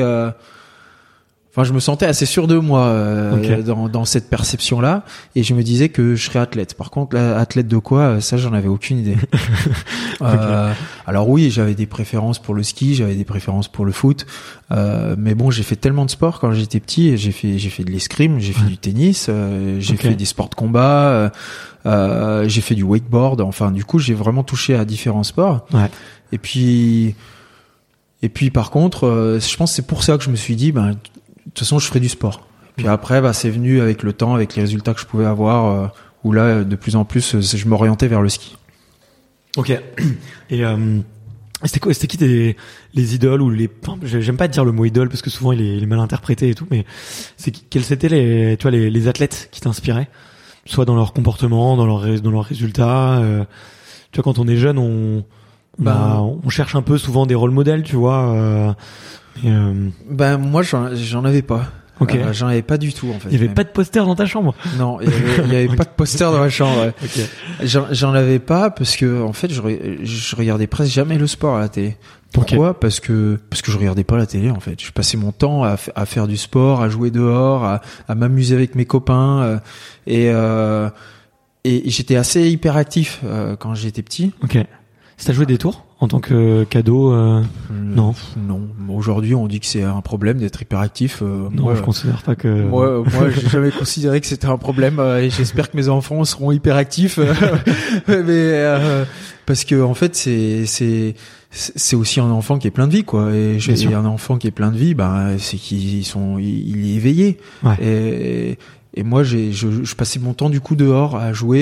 Enfin, 1.52 1.64
je 1.64 1.74
me 1.74 1.80
sentais 1.80 2.06
assez 2.06 2.24
sûr 2.24 2.46
de 2.46 2.56
moi 2.56 2.86
euh, 2.86 3.60
dans, 3.60 3.90
dans 3.90 4.06
cette 4.06 4.30
perception-là, 4.30 5.04
et 5.36 5.42
je 5.42 5.52
me 5.52 5.62
disais 5.62 5.90
que 5.90 6.14
je 6.14 6.24
serais 6.24 6.38
athlète. 6.38 6.72
Par 6.72 6.90
contre, 6.90 7.14
là, 7.14 7.38
athlète 7.38 7.68
de 7.68 7.76
quoi 7.76 8.00
euh, 8.00 8.20
Ça, 8.20 8.38
j'en 8.38 8.54
avais 8.54 8.68
aucune 8.68 8.98
idée. 8.98 9.16
Euh, 10.20 10.72
alors 11.04 11.28
oui, 11.28 11.50
j'avais 11.50 11.74
des 11.74 11.86
préférences 11.86 12.38
pour 12.38 12.54
le 12.54 12.62
ski, 12.62 12.94
j'avais 12.94 13.16
des 13.16 13.24
préférences 13.24 13.66
pour 13.66 13.84
le 13.84 13.90
foot, 13.90 14.24
euh, 14.70 15.16
mais 15.18 15.34
bon, 15.34 15.50
j'ai 15.50 15.64
fait 15.64 15.74
tellement 15.74 16.04
de 16.04 16.10
sports 16.10 16.38
quand 16.38 16.52
j'étais 16.52 16.78
petit. 16.78 17.16
J'ai 17.16 17.32
fait, 17.32 17.58
j'ai 17.58 17.70
fait 17.70 17.82
de 17.82 17.90
l'escrime, 17.90 18.38
j'ai 18.38 18.52
fait 18.52 18.66
du 18.66 18.76
tennis, 18.76 19.26
euh, 19.28 19.80
j'ai 19.80 19.96
fait 19.96 20.14
des 20.14 20.24
sports 20.24 20.48
de 20.48 20.54
combat, 20.54 21.32
j'ai 21.84 22.60
fait 22.60 22.76
du 22.76 22.84
wakeboard. 22.84 23.40
Enfin, 23.40 23.72
du 23.72 23.84
coup, 23.84 23.98
j'ai 23.98 24.14
vraiment 24.14 24.44
touché 24.44 24.76
à 24.76 24.84
différents 24.84 25.24
sports. 25.24 25.66
Ouais. 25.74 25.90
Et 26.30 26.38
puis, 26.38 27.16
et 28.22 28.28
puis, 28.28 28.50
par 28.50 28.70
contre, 28.70 29.38
je 29.40 29.56
pense 29.56 29.72
que 29.72 29.76
c'est 29.76 29.86
pour 29.88 30.04
ça 30.04 30.18
que 30.18 30.22
je 30.22 30.30
me 30.30 30.36
suis 30.36 30.54
dit, 30.54 30.70
ben, 30.70 30.94
toute 31.46 31.60
façon, 31.60 31.78
je 31.78 31.86
ferai 31.86 32.00
du 32.00 32.08
sport. 32.08 32.46
Puis 32.76 32.88
après, 32.88 33.20
bah, 33.20 33.32
c'est 33.32 33.50
venu 33.50 33.80
avec 33.80 34.02
le 34.02 34.12
temps, 34.12 34.34
avec 34.34 34.56
les 34.56 34.62
résultats 34.62 34.94
que 34.94 35.00
je 35.00 35.06
pouvais 35.06 35.26
avoir, 35.26 35.66
euh, 35.66 35.86
où 36.24 36.32
là, 36.32 36.64
de 36.64 36.76
plus 36.76 36.96
en 36.96 37.04
plus, 37.04 37.34
euh, 37.34 37.40
je 37.40 37.68
m'orientais 37.68 38.08
vers 38.08 38.22
le 38.22 38.28
ski. 38.28 38.56
Ok. 39.56 39.70
Et 40.50 40.64
euh, 40.64 40.98
c'était 41.64 41.80
quoi 41.80 41.92
C'était 41.92 42.06
qui 42.06 42.16
tes, 42.18 42.56
les 42.94 43.14
idoles 43.14 43.42
ou 43.42 43.50
les 43.50 43.70
J'aime 44.04 44.36
pas 44.36 44.48
dire 44.48 44.64
le 44.64 44.72
mot 44.72 44.84
idole 44.84 45.08
parce 45.08 45.22
que 45.22 45.30
souvent 45.30 45.52
il 45.52 45.60
est, 45.60 45.76
il 45.76 45.82
est 45.82 45.86
mal 45.86 46.00
interprété 46.00 46.48
et 46.48 46.54
tout, 46.54 46.66
mais 46.70 46.84
c'est 47.36 47.50
quels 47.50 47.92
étaient 47.92 48.08
les, 48.08 48.56
tu 48.56 48.62
vois, 48.62 48.70
les, 48.70 48.90
les 48.90 49.08
athlètes 49.08 49.48
qui 49.52 49.60
t'inspiraient, 49.60 50.08
soit 50.64 50.84
dans 50.86 50.96
leur 50.96 51.12
comportement, 51.12 51.76
dans 51.76 51.86
leurs 51.86 52.20
dans 52.20 52.30
leurs 52.30 52.44
résultats. 52.44 53.18
euh, 53.18 53.44
tu 54.10 54.20
vois, 54.20 54.24
quand 54.32 54.38
on 54.40 54.48
est 54.48 54.56
jeune, 54.56 54.78
on 54.78 55.24
Bah, 55.78 55.92
bah, 55.94 56.20
on 56.20 56.48
cherche 56.48 56.74
un 56.74 56.82
peu 56.82 56.98
souvent 56.98 57.26
des 57.26 57.34
rôles 57.34 57.50
modèles, 57.52 57.82
tu 57.82 57.96
vois. 57.96 58.32
euh, 58.34 58.72
euh, 59.44 59.88
Ben 60.10 60.38
moi 60.38 60.62
j'en 60.62 61.24
avais 61.24 61.42
pas. 61.42 61.64
Ok. 62.00 62.14
Euh, 62.16 62.32
j'en 62.32 62.48
avais 62.48 62.62
pas 62.62 62.78
du 62.78 62.92
tout 62.92 63.10
en 63.14 63.18
fait. 63.20 63.28
il 63.28 63.34
y 63.34 63.36
avait 63.36 63.46
même. 63.46 63.54
pas 63.54 63.64
de 63.64 63.68
poster 63.68 64.04
dans 64.04 64.14
ta 64.16 64.26
chambre? 64.26 64.54
Non, 64.78 64.98
il 65.00 65.08
y 65.08 65.12
avait, 65.12 65.44
il 65.46 65.52
y 65.52 65.56
avait 65.56 65.76
pas 65.76 65.84
de 65.84 65.90
poster 65.90 66.24
dans 66.24 66.38
ma 66.40 66.48
chambre. 66.48 66.80
ouais. 66.86 66.94
Ok. 67.04 67.68
J'en 67.92 68.12
avais 68.14 68.38
pas 68.40 68.70
parce 68.70 68.96
que 68.96 69.22
en 69.22 69.32
fait 69.32 69.52
je, 69.52 69.60
je 70.02 70.36
regardais 70.36 70.66
presque 70.66 70.90
jamais 70.92 71.16
le 71.18 71.26
sport 71.26 71.56
à 71.56 71.60
la 71.60 71.68
télé. 71.68 71.96
Pourquoi? 72.32 72.80
Parce 72.80 72.98
que 72.98 73.38
parce 73.50 73.60
que 73.62 73.70
je 73.70 73.78
regardais 73.78 74.04
pas 74.04 74.16
la 74.16 74.26
télé 74.26 74.50
en 74.50 74.58
fait. 74.58 74.80
Je 74.82 74.90
passais 74.90 75.16
mon 75.18 75.32
temps 75.32 75.62
à, 75.64 75.76
fa- 75.76 75.92
à 75.94 76.06
faire 76.06 76.26
du 76.26 76.38
sport, 76.38 76.82
à 76.82 76.88
jouer 76.88 77.10
dehors, 77.10 77.62
à, 77.64 77.82
à 78.08 78.14
m'amuser 78.14 78.54
avec 78.54 78.74
mes 78.74 78.86
copains 78.86 79.42
euh, 79.42 79.58
et 80.06 80.30
euh, 80.30 80.88
et 81.64 81.88
j'étais 81.90 82.16
assez 82.16 82.50
hyperactif 82.50 83.20
euh, 83.24 83.54
quand 83.54 83.74
j'étais 83.74 84.02
petit. 84.02 84.32
Ok. 84.42 84.58
T'as 85.24 85.32
joué 85.34 85.46
des 85.46 85.58
tours? 85.58 85.84
En 86.02 86.08
tant 86.08 86.18
que 86.18 86.64
cadeau, 86.64 87.12
euh, 87.12 87.40
Non. 87.70 88.12
non. 88.36 88.60
Aujourd'hui, 88.88 89.36
on 89.36 89.46
dit 89.46 89.60
que 89.60 89.66
c'est 89.66 89.84
un 89.84 90.00
problème 90.00 90.38
d'être 90.38 90.60
hyperactif. 90.60 91.22
euh, 91.22 91.48
non, 91.54 91.62
moi, 91.62 91.74
je 91.76 91.82
considère 91.82 92.22
pas 92.22 92.34
que. 92.34 92.48
Moi, 92.48 93.04
moi, 93.04 93.30
j'ai 93.34 93.48
jamais 93.48 93.70
considéré 93.70 94.20
que 94.20 94.26
c'était 94.26 94.48
un 94.48 94.58
problème 94.58 94.98
euh, 94.98 95.20
et 95.22 95.30
j'espère 95.30 95.70
que 95.70 95.76
mes 95.76 95.88
enfants 95.88 96.24
seront 96.24 96.50
hyperactifs. 96.50 97.18
euh, 97.20 97.32
mais 98.08 98.24
euh, 98.28 99.04
parce 99.46 99.64
que 99.64 99.80
en 99.80 99.94
fait, 99.94 100.16
c'est 100.16 100.66
c'est 100.66 101.14
c'est 101.50 101.94
aussi 101.94 102.18
un 102.18 102.30
enfant 102.30 102.58
qui 102.58 102.66
est 102.66 102.72
plein 102.72 102.88
de 102.88 102.92
vie, 102.92 103.04
quoi. 103.04 103.30
Et, 103.32 103.58
et 103.58 103.94
un 103.94 104.04
enfant 104.04 104.38
qui 104.38 104.48
est 104.48 104.52
plein 104.52 104.72
de 104.72 104.76
vie, 104.76 104.94
ben 104.94 105.36
c'est 105.38 105.56
qu'ils 105.56 106.04
sont, 106.04 106.38
il, 106.38 106.90
est 106.90 106.94
éveillé. 106.96 107.38
Ouais. 107.62 107.76
Et, 107.80 108.58
et 108.94 109.02
moi, 109.04 109.22
j'ai 109.22 109.52
je, 109.52 109.84
je 109.84 109.94
passais 109.94 110.18
mon 110.18 110.34
temps 110.34 110.50
du 110.50 110.60
coup 110.60 110.74
dehors 110.74 111.14
à 111.14 111.32
jouer 111.32 111.60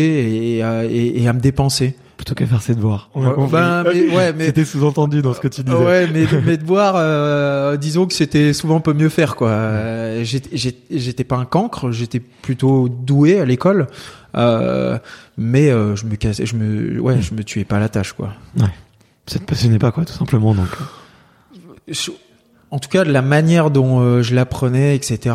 et 0.56 0.62
à, 0.62 0.86
et, 0.86 1.20
et 1.22 1.28
à 1.28 1.32
me 1.34 1.40
dépenser. 1.40 1.94
Plutôt 2.20 2.34
qu'à 2.34 2.44
faire 2.46 2.60
ses 2.60 2.74
devoirs. 2.74 3.08
On 3.14 3.24
a 3.24 3.28
Ouais, 3.30 3.34
compris. 3.34 3.52
ben, 3.52 3.82
mais- 3.84 4.14
ouais, 4.14 4.32
mais- 4.34 4.44
C'était 4.46 4.66
sous-entendu 4.66 5.22
dans 5.22 5.32
ce 5.32 5.40
que 5.40 5.48
tu 5.48 5.62
disais. 5.62 5.74
Ouais, 5.76 6.06
mais 6.12 6.26
mes 6.44 6.58
devoirs, 6.58 6.92
euh, 6.96 7.78
disons 7.78 8.04
que 8.06 8.12
c'était 8.12 8.52
souvent 8.52 8.76
un 8.76 8.80
peu 8.80 8.92
mieux 8.92 9.08
faire 9.08 9.36
quoi. 9.36 9.48
Euh, 9.48 10.22
j'étais- 10.22 11.24
pas 11.24 11.36
un 11.36 11.46
cancre, 11.46 11.90
j'étais 11.92 12.20
plutôt 12.20 12.90
doué 12.90 13.40
à 13.40 13.46
l'école, 13.46 13.86
euh, 14.36 14.98
mais 15.38 15.70
euh, 15.70 15.96
je 15.96 16.04
me 16.04 16.16
cassais, 16.16 16.44
je 16.44 16.56
me, 16.56 17.00
ouais, 17.00 17.22
je 17.22 17.32
me 17.32 17.42
tuais 17.42 17.64
pas 17.64 17.76
à 17.76 17.80
la 17.80 17.88
tâche 17.88 18.12
quoi. 18.12 18.34
Ça 19.26 19.38
te 19.38 19.44
passionnait 19.44 19.78
pas, 19.78 19.90
quoi, 19.92 20.04
tout 20.04 20.12
simplement, 20.12 20.54
donc. 20.54 20.66
Je- 21.88 22.10
en 22.70 22.78
tout 22.78 22.88
cas, 22.90 23.04
de 23.04 23.12
la 23.12 23.22
manière 23.22 23.70
dont 23.70 24.00
euh, 24.00 24.22
je 24.22 24.34
l'apprenais, 24.34 24.94
etc. 24.94 25.34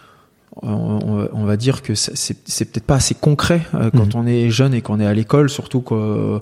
on, 0.61 1.27
on 1.31 1.45
va 1.45 1.55
dire 1.57 1.81
que 1.81 1.95
c'est 1.95 2.35
c'est 2.45 2.65
peut-être 2.65 2.85
pas 2.85 2.95
assez 2.95 3.15
concret 3.15 3.61
euh, 3.73 3.89
quand 3.89 4.15
on 4.15 4.25
est 4.27 4.49
jeune 4.49 4.73
et 4.73 4.81
qu'on 4.81 4.99
est 4.99 5.05
à 5.05 5.13
l'école, 5.13 5.49
surtout 5.49 5.81
que 5.81 5.93
euh, 5.95 6.39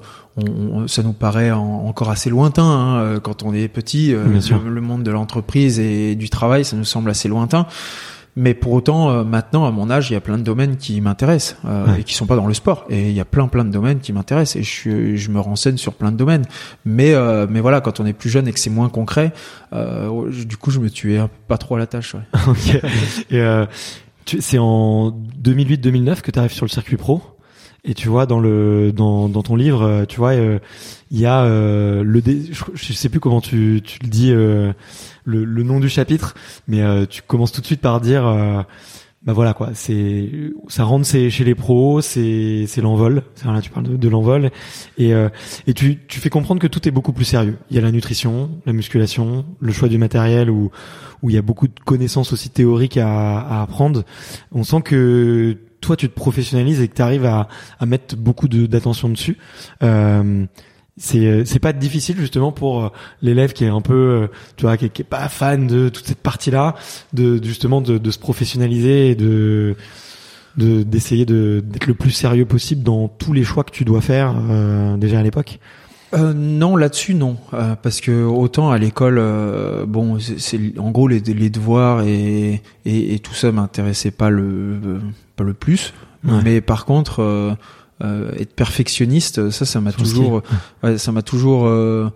ça 0.87 1.03
nous 1.03 1.13
paraît 1.13 1.51
en- 1.51 1.85
encore 1.87 2.09
assez 2.09 2.29
lointain 2.29 2.63
hein, 2.63 2.97
euh, 3.01 3.19
quand 3.19 3.43
on 3.43 3.53
est 3.53 3.67
petit. 3.67 4.13
euh, 4.13 4.23
le 4.69 4.81
monde 4.81 5.03
de 5.03 5.11
l'entreprise 5.11 5.79
et 5.79 6.15
du 6.15 6.29
travail, 6.29 6.65
ça 6.65 6.75
nous 6.75 6.85
semble 6.85 7.09
assez 7.11 7.27
lointain. 7.27 7.67
Mais 8.41 8.53
pour 8.53 8.71
autant, 8.71 9.09
euh, 9.09 9.23
maintenant, 9.25 9.65
à 9.65 9.71
mon 9.71 9.89
âge, 9.89 10.09
il 10.09 10.13
y 10.13 10.15
a 10.15 10.21
plein 10.21 10.37
de 10.37 10.43
domaines 10.43 10.77
qui 10.77 11.01
m'intéressent 11.01 11.57
euh, 11.65 11.85
Ouais. 11.87 12.01
et 12.01 12.03
qui 12.05 12.13
sont 12.13 12.25
pas 12.25 12.37
dans 12.37 12.47
le 12.47 12.53
sport. 12.53 12.85
Et 12.89 13.09
il 13.09 13.13
y 13.15 13.19
a 13.19 13.25
plein, 13.25 13.47
plein 13.49 13.65
de 13.65 13.69
domaines 13.71 13.99
qui 13.99 14.13
m'intéressent 14.13 14.55
et 14.55 14.63
je, 14.63 15.15
je 15.17 15.29
me 15.31 15.39
renseigne 15.39 15.75
sur 15.77 15.93
plein 15.93 16.11
de 16.11 16.17
domaines. 16.17 16.45
Mais, 16.85 17.13
euh, 17.13 17.47
mais 17.49 17.59
voilà, 17.59 17.81
quand 17.81 17.99
on 17.99 18.05
est 18.05 18.13
plus 18.13 18.29
jeune 18.29 18.47
et 18.47 18.53
que 18.53 18.59
c'est 18.59 18.69
moins 18.69 18.87
concret, 18.89 19.33
euh, 19.73 20.27
je- 20.31 20.43
du 20.45 20.55
coup, 20.57 20.71
je 20.71 20.79
me 20.79 20.89
tuais 20.89 21.19
pas 21.47 21.57
trop 21.57 21.75
à 21.75 21.79
la 21.79 21.87
tâche. 21.87 22.13
Ouais. 22.15 22.21
ok. 22.47 22.75
Et 23.29 23.41
euh, 23.41 23.65
c'est 24.25 24.57
en 24.59 25.09
2008-2009 25.43 26.21
que 26.21 26.31
tu 26.31 26.39
arrives 26.39 26.53
sur 26.53 26.65
le 26.65 26.69
circuit 26.69 26.97
pro? 26.97 27.21
Et 27.85 27.93
tu 27.93 28.09
vois 28.09 28.25
dans 28.25 28.39
le 28.41 28.91
dans, 28.91 29.29
dans 29.29 29.41
ton 29.41 29.55
livre, 29.55 29.83
euh, 29.83 30.05
tu 30.05 30.17
vois, 30.17 30.33
euh, 30.33 30.59
il 31.11 31.19
y 31.19 31.25
a 31.25 31.43
euh, 31.43 32.03
le 32.03 32.21
je, 32.25 32.63
je 32.73 32.93
sais 32.93 33.07
plus 33.07 33.21
comment 33.21 33.39
tu, 33.39 33.81
tu 33.83 33.99
le 34.03 34.09
dis 34.09 34.31
euh, 34.33 34.73
le, 35.23 35.45
le 35.45 35.63
nom 35.63 35.79
du 35.79 35.87
chapitre, 35.87 36.35
mais 36.67 36.81
euh, 36.81 37.05
tu 37.05 37.21
commences 37.21 37.53
tout 37.53 37.61
de 37.61 37.65
suite 37.65 37.79
par 37.81 38.01
dire 38.01 38.23
bah 39.25 39.33
voilà 39.33 39.53
quoi, 39.53 39.71
c'est 39.73 40.29
ça 40.69 40.83
rentre 40.85 41.05
chez 41.05 41.43
les 41.43 41.55
pros, 41.55 42.01
c'est 42.01 42.65
c'est 42.67 42.81
l'envol. 42.81 43.23
Voilà, 43.43 43.61
tu 43.61 43.69
parles 43.69 43.87
de, 43.87 43.97
de 43.97 44.09
l'envol 44.09 44.51
et 44.97 45.11
et 45.67 45.73
tu 45.73 45.99
tu 46.07 46.19
fais 46.19 46.29
comprendre 46.29 46.61
que 46.61 46.67
tout 46.67 46.85
est 46.87 46.91
beaucoup 46.91 47.13
plus 47.13 47.25
sérieux. 47.25 47.57
Il 47.69 47.75
y 47.75 47.79
a 47.79 47.81
la 47.81 47.91
nutrition, 47.91 48.49
la 48.65 48.73
musculation, 48.73 49.45
le 49.59 49.71
choix 49.71 49.87
du 49.87 49.97
matériel 49.97 50.49
où 50.49 50.71
où 51.21 51.29
il 51.29 51.35
y 51.35 51.37
a 51.37 51.41
beaucoup 51.41 51.67
de 51.67 51.79
connaissances 51.85 52.31
aussi 52.33 52.49
théoriques 52.49 52.97
à, 52.97 53.39
à 53.39 53.61
apprendre. 53.61 54.03
On 54.53 54.63
sent 54.63 54.81
que 54.83 55.57
toi 55.81 55.95
tu 55.95 56.09
te 56.09 56.15
professionnalises 56.15 56.81
et 56.81 56.87
que 56.87 56.95
tu 56.95 57.01
arrives 57.01 57.25
à 57.25 57.47
mettre 57.85 58.15
beaucoup 58.15 58.47
de- 58.47 58.65
d'attention 58.65 59.09
dessus. 59.09 59.37
Euh, 59.83 60.45
c'est 60.99 61.45
c'est 61.45 61.59
pas 61.59 61.73
difficile 61.73 62.17
justement 62.19 62.51
pour 62.51 62.83
euh, 62.83 62.89
l'élève 63.21 63.53
qui 63.53 63.63
est 63.63 63.69
un 63.69 63.81
peu 63.81 63.93
euh, 63.93 64.27
tu 64.57 64.63
vois 64.65 64.77
qui 64.77 64.85
est, 64.85 65.03
pas 65.03 65.29
fan 65.29 65.65
de 65.65 65.89
toute 65.89 66.05
cette 66.05 66.19
partie 66.19 66.51
là 66.51 66.75
de 67.13 67.41
justement 67.41 67.81
de, 67.81 68.11
se 68.11 68.19
professionnaliser 68.19 69.11
et 69.11 69.15
de 69.15 69.75
de 70.57 70.83
d'essayer 70.83 71.25
de 71.25 71.63
d'être 71.65 71.87
le 71.87 71.93
plus 71.93 72.11
sérieux 72.11 72.45
possible 72.45 72.83
dans 72.83 73.07
tous 73.07 73.31
les 73.31 73.45
choix 73.45 73.63
que 73.63 73.71
tu 73.71 73.85
dois 73.85 74.01
faire 74.01 74.35
euh, 74.49 74.97
déjà 74.97 75.19
à 75.19 75.23
l'époque 75.23 75.59
Euh, 76.13 76.33
non, 76.33 76.75
là-dessus 76.75 77.13
non, 77.13 77.37
Euh, 77.53 77.75
parce 77.81 78.01
que 78.01 78.23
autant 78.25 78.71
à 78.71 78.77
l'école, 78.79 79.17
euh, 79.19 79.85
bon, 79.85 80.19
c'est 80.19 80.39
c'est- 80.39 80.79
en 80.79 80.89
gros 80.91 81.07
les, 81.07 81.19
les 81.19 81.49
devoirs 81.51 82.01
et, 82.01 82.61
et, 82.85 83.13
et 83.13 83.19
tout 83.19 83.33
ça 83.35 83.51
m'intéressait 83.51 84.11
pas 84.11 84.29
le 84.31 85.01
pas 85.35 85.43
le 85.43 85.53
plus, 85.53 85.93
Ouais. 86.25 86.41
mais 86.43 86.61
par 86.61 86.85
contre 86.85 87.21
euh, 87.21 87.53
euh, 88.03 88.31
être 88.39 88.53
perfectionniste, 88.55 89.51
ça, 89.51 89.65
ça 89.65 89.81
m'a 89.81 89.91
toujours, 89.91 90.41
ouais, 90.83 90.97
ça 90.97 91.11
m'a 91.11 91.21
toujours, 91.21 91.67
euh, 91.67 92.09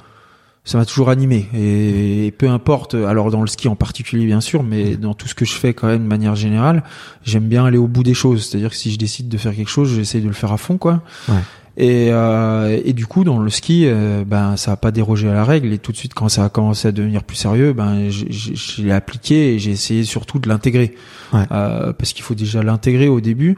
ça 0.65 0.77
m'a 0.77 0.85
toujours 0.85 1.09
animé 1.09 1.47
et, 1.53 2.25
et 2.27 2.31
peu 2.31 2.49
importe. 2.49 2.95
Alors 2.95 3.29
dans 3.31 3.41
le 3.41 3.47
ski 3.47 3.67
en 3.67 3.75
particulier 3.75 4.25
bien 4.25 4.41
sûr, 4.41 4.63
mais 4.63 4.95
dans 4.95 5.13
tout 5.13 5.27
ce 5.27 5.35
que 5.35 5.45
je 5.45 5.53
fais 5.53 5.73
quand 5.73 5.87
même 5.87 6.03
de 6.03 6.07
manière 6.07 6.35
générale, 6.35 6.83
j'aime 7.23 7.43
bien 7.47 7.63
aller 7.65 7.77
au 7.77 7.87
bout 7.87 8.03
des 8.03 8.13
choses. 8.15 8.45
C'est-à-dire 8.49 8.69
que 8.71 8.75
si 8.75 8.91
je 8.91 8.97
décide 8.97 9.29
de 9.29 9.37
faire 9.37 9.53
quelque 9.55 9.69
chose, 9.69 9.93
j'essaie 9.93 10.19
de 10.21 10.27
le 10.27 10.33
faire 10.33 10.51
à 10.51 10.57
fond, 10.57 10.77
quoi. 10.77 11.01
Ouais. 11.29 11.35
Et, 11.75 12.09
euh, 12.11 12.79
et 12.85 12.93
du 12.93 13.07
coup, 13.07 13.23
dans 13.23 13.39
le 13.39 13.49
ski, 13.49 13.85
euh, 13.87 14.23
ben 14.25 14.57
ça 14.57 14.73
a 14.73 14.77
pas 14.77 14.91
dérogé 14.91 15.27
à 15.29 15.33
la 15.33 15.43
règle. 15.43 15.73
Et 15.73 15.79
tout 15.79 15.91
de 15.91 15.97
suite, 15.97 16.13
quand 16.13 16.29
ça 16.29 16.45
a 16.45 16.49
commencé 16.49 16.87
à 16.87 16.91
devenir 16.91 17.23
plus 17.23 17.35
sérieux, 17.35 17.73
ben 17.73 18.09
je 18.09 18.81
l'ai 18.81 18.91
appliqué 18.91 19.55
et 19.55 19.59
j'ai 19.59 19.71
essayé 19.71 20.03
surtout 20.03 20.39
de 20.39 20.47
l'intégrer, 20.47 20.93
Ouais. 21.33 21.45
Euh, 21.51 21.93
parce 21.93 22.13
qu'il 22.13 22.23
faut 22.23 22.35
déjà 22.35 22.61
l'intégrer 22.61 23.07
au 23.07 23.19
début. 23.19 23.57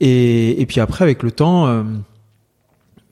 Et, 0.00 0.60
et 0.60 0.66
puis 0.66 0.80
après, 0.80 1.04
avec 1.04 1.22
le 1.22 1.30
temps, 1.30 1.68
euh, 1.68 1.84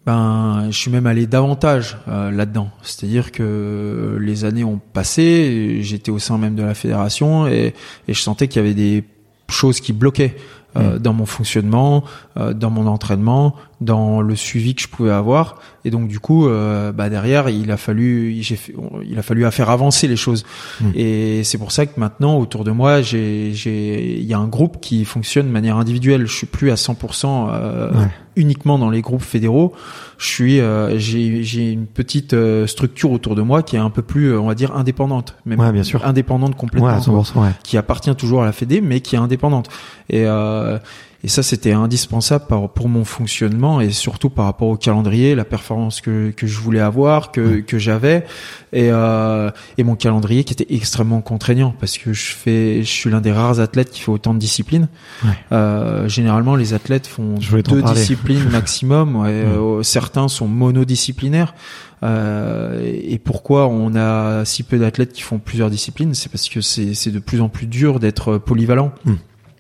ben 0.07 0.67
je 0.71 0.77
suis 0.77 0.91
même 0.91 1.07
allé 1.07 1.27
davantage 1.29 1.99
euh, 2.09 2.33
là-dedans. 2.33 2.71
C'est-à-dire 2.83 3.31
que 3.31 4.19
les 4.21 4.45
années 4.45 4.65
ont 4.65 4.81
passé, 4.93 5.79
j'étais 5.83 6.11
au 6.11 6.19
sein 6.19 6.37
même 6.39 6.57
de 6.57 6.63
la 6.63 6.75
fédération 6.75 7.47
et, 7.47 7.75
et 8.09 8.15
je 8.15 8.21
sentais 8.21 8.49
qu'il 8.49 8.61
y 8.63 8.65
avait 8.65 8.75
des 8.75 9.05
choses 9.49 9.81
qui 9.81 9.93
bloquaient 9.93 10.37
euh, 10.77 10.99
dans 10.99 11.13
mon 11.13 11.27
fonctionnement, 11.27 12.05
euh, 12.37 12.53
dans 12.53 12.71
mon 12.71 12.87
entraînement, 12.87 13.55
dans 13.81 14.21
le 14.21 14.35
suivi 14.37 14.75
que 14.75 14.83
je 14.83 14.89
pouvais 14.89 15.11
avoir. 15.11 15.59
Et 15.85 15.91
donc 15.91 16.09
du 16.09 16.19
coup, 16.19 16.49
euh, 16.49 16.93
bah 16.93 17.09
derrière, 17.09 17.49
il 17.49 17.71
a 17.71 17.77
fallu, 17.77 18.37
j'ai 18.41 18.59
il 19.05 19.19
a 19.19 19.23
fallu 19.23 19.45
à 19.45 19.51
faire 19.51 19.71
avancer 19.71 20.09
les 20.09 20.17
choses. 20.17 20.45
Mm. 20.81 20.91
Et 20.95 21.45
c'est 21.45 21.59
pour 21.59 21.73
ça 21.73 21.87
que 21.87 21.99
maintenant, 22.01 22.39
autour 22.39 22.65
de 22.65 22.71
moi, 22.71 23.03
j'ai, 23.03 23.53
j'ai, 23.53 24.19
il 24.19 24.25
y 24.25 24.35
a 24.35 24.39
un 24.39 24.49
groupe 24.49 24.81
qui 24.81 25.05
fonctionne 25.05 25.47
de 25.47 25.53
manière 25.53 25.77
individuelle. 25.77 26.27
Je 26.27 26.35
suis 26.35 26.47
plus 26.47 26.71
à 26.71 26.75
100% 26.75 27.49
euh, 27.51 27.93
Ouais. 27.93 28.09
uniquement 28.35 28.79
dans 28.79 28.91
les 28.91 29.01
groupes 29.03 29.23
fédéraux. 29.23 29.73
Je 30.19 30.27
suis, 30.27 30.61
euh, 30.61 30.99
j'ai, 30.99 31.43
j'ai 31.43 31.73
une 31.73 31.87
petite 31.87 32.33
euh, 32.33 32.67
structure 32.67 33.11
autour 33.11 33.35
de 33.35 33.43
moi 33.43 33.63
qui 33.63 33.77
est 33.77 33.79
un 33.79 33.91
peu 33.91 34.03
plus, 34.03 34.33
euh, 34.33 34.41
on 34.41 34.47
va 34.47 34.55
dire, 34.55 34.75
indépendante, 34.75 35.37
même 35.45 35.61
Ouais, 35.61 35.73
bien 35.73 35.83
sûr. 35.83 36.05
indépendante 36.07 36.55
complètement. 36.57 36.89
ouais 36.89 36.95
à 36.95 37.01
quoi 37.01 37.23
100% 37.23 37.43
ouais 37.43 37.51
qui 37.63 37.77
appartient 37.77 38.15
toujours 38.17 38.43
à 38.43 38.47
la 38.47 38.53
Fédé, 38.53 38.81
mais 38.81 39.01
qui 39.01 39.15
est 39.17 39.19
indépendante. 39.19 39.69
Et, 40.09 40.25
euh, 40.27 40.79
et 41.25 41.29
ça, 41.29 41.43
c'était 41.43 41.73
indispensable 41.73 42.45
pour 42.75 42.89
mon 42.89 43.05
fonctionnement 43.05 43.81
et 43.81 43.91
surtout 43.91 44.31
par 44.31 44.45
rapport 44.45 44.69
au 44.69 44.77
calendrier, 44.77 45.35
la 45.35 45.45
performance 45.45 46.01
que, 46.01 46.31
que 46.31 46.47
je 46.47 46.59
voulais 46.61 46.81
avoir, 46.81 47.33
que, 47.33 47.61
que 47.61 47.79
j'avais, 47.79 48.25
et, 48.73 48.91
euh, 48.91 49.51
et 49.79 49.85
mon 49.85 49.97
calendrier 49.97 50.45
qui 50.45 50.53
était 50.53 50.75
extrêmement 50.75 51.23
contraignant 51.23 51.75
parce 51.81 51.99
que 51.99 52.13
je 52.13 52.33
fais, 52.33 52.83
je 52.83 52.91
suis 52.91 53.11
l'un 53.11 53.21
des 53.21 53.33
rares 53.33 53.61
athlètes 53.61 53.91
qui 53.91 54.01
fait 54.01 54.11
autant 54.11 54.35
de 54.35 54.39
disciplines. 54.39 54.89
Ouais. 55.25 55.31
Euh, 55.53 56.09
généralement, 56.09 56.57
les 56.57 56.75
athlètes 56.75 57.07
font 57.07 57.35
deux 57.35 57.83
disciplines 57.83 58.49
maximum. 58.51 59.17
Ouais, 59.27 59.31
euh, 59.31 59.83
certains 59.83 60.29
sont 60.29 60.47
monodisciplinaires. 60.47 61.55
Euh, 62.03 62.81
et 62.85 63.19
pourquoi 63.19 63.67
on 63.69 63.95
a 63.95 64.45
si 64.45 64.63
peu 64.63 64.79
d'athlètes 64.79 65.13
qui 65.13 65.23
font 65.23 65.39
plusieurs 65.39 65.71
disciplines? 65.71 66.15
C'est 66.15 66.31
parce 66.31 66.49
que 66.49 66.61
c'est 66.61 66.95
c'est 66.95 67.11
de 67.11 67.19
plus 67.19 67.41
en 67.41 67.49
plus 67.49 67.67
dur 67.67 67.99
d'être 67.99 68.37
polyvalent. 68.39 68.93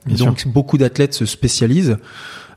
Bien 0.06 0.16
Donc 0.16 0.46
beaucoup 0.48 0.78
d'athlètes 0.78 1.14
se 1.14 1.26
spécialisent 1.26 1.98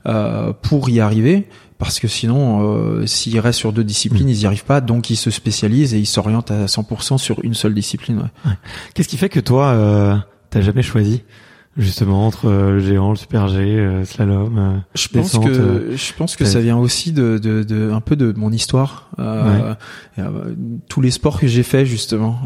euh, 0.06 0.52
pour 0.62 0.88
y 0.88 1.00
arriver. 1.00 1.48
Parce 1.78 1.98
que 1.98 2.08
sinon, 2.08 2.60
euh, 2.62 3.06
s'ils 3.06 3.40
restent 3.40 3.58
sur 3.58 3.72
deux 3.72 3.84
disciplines, 3.84 4.28
ils 4.28 4.42
y 4.42 4.46
arrivent 4.46 4.66
pas. 4.66 4.82
Donc 4.82 5.08
ils 5.08 5.16
se 5.16 5.30
spécialisent 5.30 5.94
et 5.94 5.98
ils 5.98 6.06
s'orientent 6.06 6.50
à 6.50 6.66
100% 6.66 7.16
sur 7.16 7.42
une 7.42 7.54
seule 7.54 7.74
discipline. 7.74 8.18
Ouais. 8.44 8.52
Qu'est-ce 8.92 9.08
qui 9.08 9.16
fait 9.16 9.30
que 9.30 9.40
toi, 9.40 9.68
euh, 9.68 10.16
t'as 10.50 10.60
jamais 10.60 10.82
choisi 10.82 11.22
justement 11.80 12.26
entre 12.26 12.46
euh, 12.48 12.72
le 12.72 12.80
géant, 12.80 13.10
le 13.10 13.16
super 13.16 13.48
G, 13.48 13.58
euh, 13.60 14.04
slalom 14.04 14.58
euh, 14.58 14.76
Je 14.94 15.08
pense 15.08 15.32
descente, 15.32 15.44
que 15.46 15.92
je 15.96 16.12
pense 16.14 16.36
que 16.36 16.44
ça 16.44 16.60
vient 16.60 16.76
aussi 16.78 17.12
de, 17.12 17.38
de, 17.38 17.62
de 17.62 17.90
un 17.90 18.00
peu 18.00 18.14
de 18.16 18.32
mon 18.36 18.52
histoire. 18.52 19.08
Euh, 19.18 19.74
tous 20.88 21.00
les 21.00 21.10
sports 21.10 21.38
que 21.40 21.46
j'ai 21.46 21.62
fait 21.62 21.84
justement, 21.86 22.40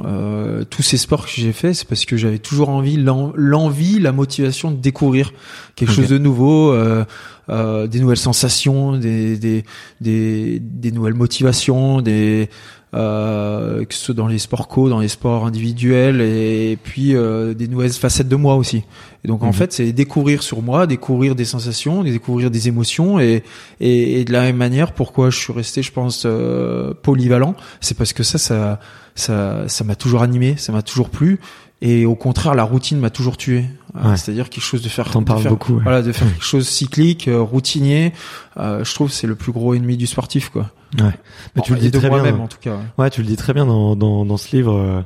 tous 0.71 0.83
ces 0.83 0.97
sports 0.97 1.25
que 1.27 1.33
j'ai 1.33 1.53
fait, 1.53 1.75
c'est 1.75 1.87
parce 1.89 2.05
que 2.05 2.17
j'avais 2.17 2.39
toujours 2.39 2.69
envie, 2.69 2.97
l'en- 2.97 3.33
l'envie, 3.37 3.99
la 4.01 4.13
motivation 4.13 4.71
de 4.71 4.77
découvrir 4.77 5.33
quelque 5.77 5.93
chose 5.93 6.09
de 6.09 6.19
nouveau, 6.19 6.73
euh, 6.73 7.05
euh, 7.51 7.87
des 7.87 8.01
nouvelles 8.01 8.17
sensations, 8.17 8.97
des 8.97 9.37
des 9.37 9.65
des, 10.01 10.61
des 10.61 10.93
nouvelles 10.93 11.15
motivations, 11.15 12.01
des 12.01 12.49
euh, 12.95 13.85
que 13.85 13.93
ce 13.95 14.05
soit 14.07 14.15
dans 14.15 14.27
les 14.29 14.39
sports 14.39 14.69
co, 14.69 14.89
dans 14.89 15.01
les 15.01 15.09
sports 15.09 15.47
individuels, 15.47 16.21
et, 16.21 16.79
puis 16.83 17.15
euh, 17.15 17.53
des 17.55 17.69
nouvelles 17.69 17.93
facettes 17.93 18.29
de 18.29 18.37
moi 18.37 18.55
aussi. 18.57 18.85
Et 19.25 19.29
donc 19.29 19.43
en 19.43 19.47
Mhm. 19.49 19.53
fait, 19.53 19.73
c'est 19.73 19.93
découvrir 19.93 20.43
sur 20.43 20.63
moi, 20.63 20.87
découvrir 20.87 21.35
des 21.35 21.45
sensations, 21.45 22.03
découvrir 22.05 22.51
des 22.51 22.69
émotions, 22.69 23.19
et, 23.19 23.43
et, 23.81 24.21
et 24.21 24.25
de 24.25 24.33
la 24.33 24.43
même 24.43 24.57
manière, 24.57 24.93
pourquoi 24.93 25.31
je 25.31 25.39
suis 25.39 25.53
resté, 25.53 25.83
je 25.83 25.93
pense, 25.93 26.23
euh, 26.25 26.95
polyvalent, 27.03 27.55
c'est 27.81 27.97
parce 27.97 28.13
que 28.13 28.23
ça, 28.23 28.39
ça, 28.39 28.79
ça, 29.15 29.65
ça 29.67 29.85
m'a 29.85 29.97
toujours 29.97 30.23
animé, 30.23 30.55
ça 30.57 30.73
m'a 30.73 30.83
toujours 30.83 31.11
plu. 31.11 31.41
Et 31.83 32.07
au 32.07 32.15
contraire, 32.15 32.55
la 32.55 32.63
routine 32.65 32.99
m'a 32.99 33.11
toujours 33.11 33.37
tué. 33.37 33.65
Euh, 33.97 34.11
Ouais. 34.11 34.17
C'est-à-dire 34.17 34.49
quelque 34.51 34.65
chose 34.65 34.83
de 34.83 34.89
faire. 34.89 35.11
T'en 35.11 35.23
parles 35.23 35.45
beaucoup, 35.49 35.75
ouais. 35.75 35.83
Voilà, 35.83 36.03
de 36.03 36.11
faire 36.13 36.27
quelque 36.33 36.45
chose 36.45 36.67
cyclique, 36.67 37.29
euh, 37.29 37.41
routinier. 37.41 38.13
Euh, 38.57 38.83
je 38.85 38.95
trouve 38.95 39.09
que 39.09 39.15
c'est 39.15 39.27
le 39.27 39.35
plus 39.35 39.53
gros 39.53 39.75
ennemi 39.75 39.97
du 39.97 40.07
sportif, 40.07 40.49
quoi. 40.49 40.71
Ouais. 41.01 41.11
Mais 41.57 41.63
tu 41.63 41.75
le 41.75 41.81
dis 41.81 41.91
très 41.91 42.01
bien. 42.09 42.11
moi-même, 42.11 42.41
en 42.41 42.49
tout 42.49 42.59
cas. 42.61 42.73
ouais. 42.75 42.83
Ouais, 43.05 43.11
tu 43.11 43.21
le 43.23 43.27
dis 43.27 43.37
très 43.37 43.53
bien 43.53 43.67
dans, 43.67 43.97
dans, 43.97 44.25
dans 44.25 44.37
ce 44.37 44.55
livre 44.57 44.75
euh, 44.77 45.01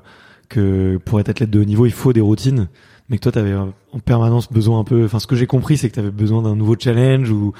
que 0.49 0.99
pour 1.05 1.21
être 1.21 1.29
athlète 1.29 1.51
de 1.51 1.61
haut 1.61 1.65
niveau, 1.65 1.87
il 1.87 1.93
faut 1.93 2.13
des 2.13 2.21
routines, 2.21 2.69
mais 3.11 3.17
que 3.19 3.23
toi, 3.23 3.33
tu 3.33 3.39
avais 3.39 3.55
en 3.55 3.73
permanence 4.05 4.53
besoin 4.53 4.81
un 4.81 4.85
peu. 4.85 5.05
Enfin, 5.05 5.19
ce 5.19 5.27
que 5.27 5.35
j'ai 5.37 5.47
compris, 5.47 5.77
c'est 5.79 5.89
que 5.89 5.95
tu 5.95 6.01
avais 6.01 6.11
besoin 6.11 6.43
d'un 6.43 6.57
nouveau 6.57 6.77
challenge 6.79 7.31
ou 7.31 7.53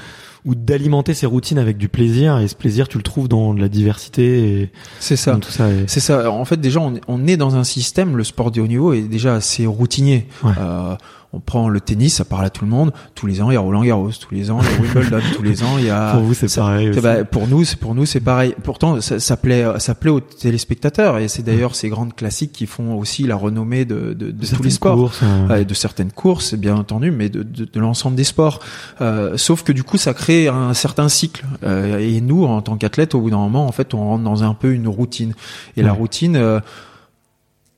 ou 0.45 0.55
d'alimenter 0.55 1.15
ces 1.15 1.27
routines 1.27 1.59
avec 1.59 1.77
du 1.79 1.89
plaisir. 1.89 2.39
Et 2.39 2.49
ce 2.49 2.55
plaisir, 2.55 2.87
tu 2.89 2.97
le 2.97 3.03
trouves 3.03 3.29
dans 3.29 3.55
de 3.55 3.61
la 3.61 3.69
diversité 3.69 4.61
et 4.63 4.71
C'est 5.01 5.17
ça. 5.17 5.33
dans 5.33 5.41
tout 5.41 5.51
ça. 5.51 5.69
et- 5.71 5.85
C'est 5.89 6.01
ça. 6.01 6.31
En 6.31 6.45
fait, 6.45 6.59
déjà, 6.59 6.81
on 6.81 6.95
est, 6.95 7.01
on 7.09 7.27
est 7.27 7.37
dans 7.37 7.57
un 7.57 7.65
système, 7.65 8.17
le 8.17 8.25
sport 8.25 8.51
de 8.51 8.61
haut 8.61 8.67
niveau 8.67 8.93
est 8.93 9.03
déjà 9.03 9.35
assez 9.35 9.67
routinier. 9.67 10.27
Ouais. 10.45 10.53
Euh, 10.59 10.95
on 11.35 11.41
prend 11.41 11.69
le 11.69 11.79
tennis, 11.81 12.15
ça 12.15 12.25
parle 12.25 12.47
à 12.47 12.51
tout 12.51 12.65
le 12.65 12.71
monde. 12.71 12.91
Tous 13.15 13.27
les 13.27 13.43
ans, 13.43 13.51
il 13.51 13.55
y 13.55 13.57
a 13.57 13.61
Roland 13.61 13.85
Garros. 13.85 14.11
Tous 14.13 14.35
les 14.35 14.51
ans, 14.51 14.61
il 14.63 14.67
y 14.67 14.97
a 14.97 14.97
Wimbledon. 15.03 15.21
tous 15.37 15.43
les 15.43 15.63
ans, 15.63 15.77
il 15.79 15.85
y 15.85 15.91
a. 15.91 16.13
Pour 16.13 16.23
vous, 16.23 16.33
c'est 16.35 16.55
pareil. 16.55 16.91
bah, 17.03 17.25
pour 17.25 17.47
nous, 17.49 17.65
c'est 17.65 17.79
pour 17.79 17.95
nous, 17.95 18.07
c'est 18.07 18.21
pareil. 18.21 18.55
Pourtant, 18.63 19.01
ça, 19.03 19.21
ça 19.21 19.37
plaît, 19.37 19.65
ça 19.79 19.95
plaît 19.95 20.11
aux 20.11 20.21
téléspectateurs, 20.21 21.19
et 21.19 21.29
c'est 21.29 21.43
d'ailleurs 21.43 21.75
ces 21.75 21.91
grandes 21.91 22.15
classiques 22.17 22.53
qui 22.53 22.67
font 22.67 22.97
aussi 22.99 23.25
la 23.25 23.37
renommée 23.37 23.85
de, 23.85 24.15
de, 24.15 24.31
de 24.31 24.47
tous 24.47 24.63
les 24.63 24.71
sports. 24.71 24.97
courses, 24.97 25.21
euh, 25.23 25.49
Ouais, 25.49 25.65
de 25.67 25.75
certaines 25.75 26.13
courses, 26.13 26.55
bien 26.55 26.77
entendu, 26.77 27.11
mais 27.11 27.29
de, 27.29 27.43
de, 27.43 27.67
de 27.67 27.81
l'ensemble 27.81 28.17
des 28.17 28.25
sports. 28.25 28.61
Euh, 29.03 29.37
sauf 29.37 29.63
que 29.63 29.73
du 29.73 29.85
coup, 29.85 29.99
ça 29.99 30.15
crée 30.15 30.49
un 30.49 30.73
certain 30.73 31.11
cycle. 31.11 31.45
Euh, 31.63 31.99
et 31.99 32.23
nous, 32.23 32.45
en 32.45 32.63
tant 32.63 32.77
qu'athlètes, 32.79 33.15
au 33.15 33.21
bout 33.21 33.31
d'un 33.31 33.37
moment, 33.37 33.67
en 33.67 33.73
fait, 33.73 33.93
on 33.93 33.99
rentre 33.99 34.25
dans 34.25 34.45
un 34.45 34.55
peu 34.55 34.73
une 34.73 34.89
routine. 34.89 35.35
Et 35.77 35.83
la 35.83 35.93
routine 35.93 36.37
euh, 36.37 36.61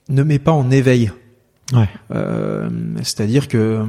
ne 0.08 0.22
met 0.22 0.38
pas 0.38 0.52
en 0.52 0.70
éveil. 0.70 1.10
Ouais. 1.72 1.88
Euh, 2.12 2.68
C'est-à-dire 3.02 3.48
que 3.48 3.84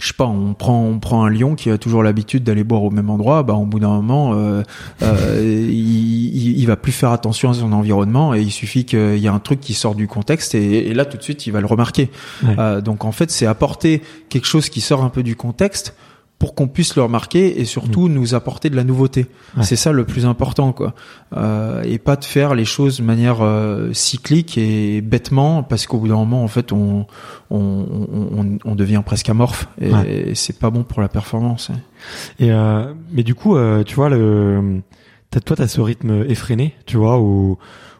je 0.00 0.08
sais 0.08 0.14
pas, 0.14 0.24
on 0.24 0.54
prend 0.54 0.84
on 0.86 0.98
prend 0.98 1.24
un 1.24 1.30
lion 1.30 1.54
qui 1.54 1.70
a 1.70 1.76
toujours 1.76 2.02
l'habitude 2.02 2.44
d'aller 2.44 2.64
boire 2.64 2.82
au 2.82 2.90
même 2.90 3.10
endroit, 3.10 3.42
bah 3.42 3.54
au 3.54 3.66
bout 3.66 3.78
d'un 3.78 3.88
moment, 3.88 4.32
euh, 4.34 4.62
euh, 5.02 5.66
il, 5.70 6.58
il, 6.58 6.66
va 6.66 6.76
plus 6.76 6.92
faire 6.92 7.10
attention 7.10 7.50
à 7.50 7.54
son 7.54 7.72
environnement 7.72 8.34
et 8.34 8.40
il 8.40 8.50
suffit 8.50 8.86
qu'il 8.86 9.18
y 9.18 9.28
a 9.28 9.32
un 9.32 9.38
truc 9.38 9.60
qui 9.60 9.74
sort 9.74 9.94
du 9.94 10.08
contexte 10.08 10.54
et, 10.54 10.88
et 10.88 10.94
là 10.94 11.04
tout 11.04 11.18
de 11.18 11.22
suite 11.22 11.46
il 11.46 11.52
va 11.52 11.60
le 11.60 11.66
remarquer. 11.66 12.10
Ouais. 12.42 12.54
Euh, 12.58 12.80
donc 12.80 13.04
en 13.04 13.12
fait 13.12 13.30
c'est 13.30 13.46
apporter 13.46 14.02
quelque 14.30 14.46
chose 14.46 14.70
qui 14.70 14.80
sort 14.80 15.04
un 15.04 15.10
peu 15.10 15.22
du 15.22 15.36
contexte 15.36 15.94
pour 16.42 16.56
qu'on 16.56 16.66
puisse 16.66 16.96
le 16.96 17.04
remarquer 17.04 17.60
et 17.60 17.64
surtout 17.64 18.08
nous 18.08 18.34
apporter 18.34 18.68
de 18.68 18.74
la 18.74 18.82
nouveauté. 18.82 19.26
Mm. 19.54 19.60
Ouais. 19.60 19.64
C'est 19.64 19.76
ça 19.76 19.92
le 19.92 20.04
plus 20.04 20.26
important 20.26 20.72
quoi. 20.72 20.92
Euh, 21.36 21.82
et 21.84 21.98
pas 21.98 22.16
de 22.16 22.24
faire 22.24 22.56
les 22.56 22.64
choses 22.64 22.96
de 22.98 23.04
manière 23.04 23.42
euh, 23.42 23.92
cyclique 23.92 24.58
et 24.58 25.00
bêtement 25.02 25.62
parce 25.62 25.86
qu'au 25.86 25.98
bout 25.98 26.08
d'un 26.08 26.16
moment 26.16 26.42
en 26.42 26.48
fait 26.48 26.72
on 26.72 27.06
on, 27.50 27.86
on, 28.34 28.58
on- 28.64 28.74
devient 28.74 29.02
presque 29.06 29.28
amorphe 29.28 29.68
et, 29.80 29.92
Ouais. 29.92 30.30
et 30.30 30.34
c'est 30.34 30.58
pas 30.58 30.70
bon 30.70 30.82
pour 30.82 31.00
la 31.00 31.08
performance. 31.08 31.70
hein. 31.70 31.78
Et 32.40 32.50
euh, 32.50 32.92
mais 33.12 33.22
du 33.22 33.36
coup, 33.36 33.54
euh, 33.56 33.84
tu 33.84 33.94
vois, 33.94 34.08
le, 34.08 34.80
t'as, 35.30 35.38
toi, 35.38 35.54
t'as 35.54 35.68
ce 35.68 35.80
rythme 35.80 36.24
effréné, 36.28 36.74
tu 36.86 36.96
vois, 36.96 37.20
où, 37.20 37.56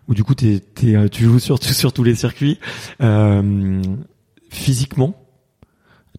où 0.09 0.15
du 0.15 0.25
coup, 0.25 0.35
t'es, 0.35 0.59
t'es, 0.75 0.97
euh, 0.97 1.07
tu 1.09 1.23
joues 1.25 1.39
sur, 1.39 1.63
sur 1.63 1.93
tous 1.93 2.03
les 2.03 2.17
circuits. 2.17 2.59
Euh, 3.03 3.81
physiquement, 4.51 5.15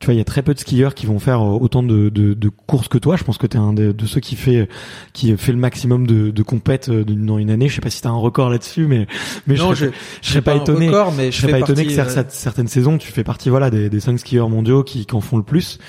tu 0.04 0.08
vois, 0.08 0.16
il 0.16 0.18
y 0.18 0.22
a 0.22 0.26
très 0.26 0.42
peu 0.42 0.54
de 0.54 0.60
skieurs 0.60 0.96
qui 0.96 1.06
vont 1.06 1.18
faire 1.18 1.40
euh, 1.40 1.58
autant 1.58 1.82
de, 1.82 2.10
de, 2.10 2.34
de 2.34 2.50
courses 2.50 2.90
que 2.90 2.98
toi. 2.98 3.16
Je 3.16 3.24
pense 3.24 3.38
que 3.38 3.48
t'es 3.48 3.58
un 3.58 3.72
de, 3.72 3.94
de 3.94 4.06
ceux 4.06 4.20
qui 4.20 4.36
fait, 4.36 4.68
qui 5.14 5.38
fait 5.38 5.54
le 5.54 5.58
maximum 5.58 6.06
de, 6.06 6.30
de 6.30 6.44
compètes 6.44 6.90
euh, 6.90 7.06
dans 7.06 7.38
une 7.38 7.50
année. 7.50 7.70
Je 7.70 7.76
sais 7.76 7.80
pas 7.80 7.90
si 7.90 8.02
t'as 8.02 8.10
un 8.10 8.18
record 8.18 8.50
là-dessus, 8.50 8.86
mais, 8.86 9.08
mais 9.48 9.56
non, 9.56 9.74
je, 9.74 9.86
je, 9.86 9.92
je 10.22 10.30
serais 10.32 10.42
pas 10.42 10.56
étonné. 10.56 10.90
record, 10.90 11.14
mais 11.14 11.32
je 11.32 11.38
je, 11.38 11.42
serais 11.44 11.52
pas 11.54 11.60
étonné 11.62 11.86
que 11.86 11.98
euh, 11.98 12.24
certaines 12.28 12.68
saisons, 12.68 12.98
tu 12.98 13.14
fais 13.14 13.24
partie 13.24 13.48
voilà 13.50 13.70
des, 13.70 13.90
des 13.90 14.00
cinq 14.02 14.18
skieurs 14.20 14.50
mondiaux 14.50 14.84
qui, 14.84 15.06
qui 15.06 15.16
en 15.16 15.22
font 15.22 15.38
le 15.38 15.44
plus. 15.44 15.80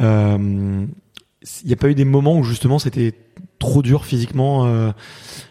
Euh, 0.00 0.36
Il 1.62 1.66
n'y 1.68 1.72
a 1.72 1.76
pas 1.76 1.90
eu 1.90 1.94
des 1.94 2.04
moments 2.04 2.36
où 2.36 2.42
justement 2.42 2.80
c'était 2.80 3.14
trop 3.60 3.82
dur 3.82 4.04
physiquement. 4.04 4.66
euh, 4.66 4.90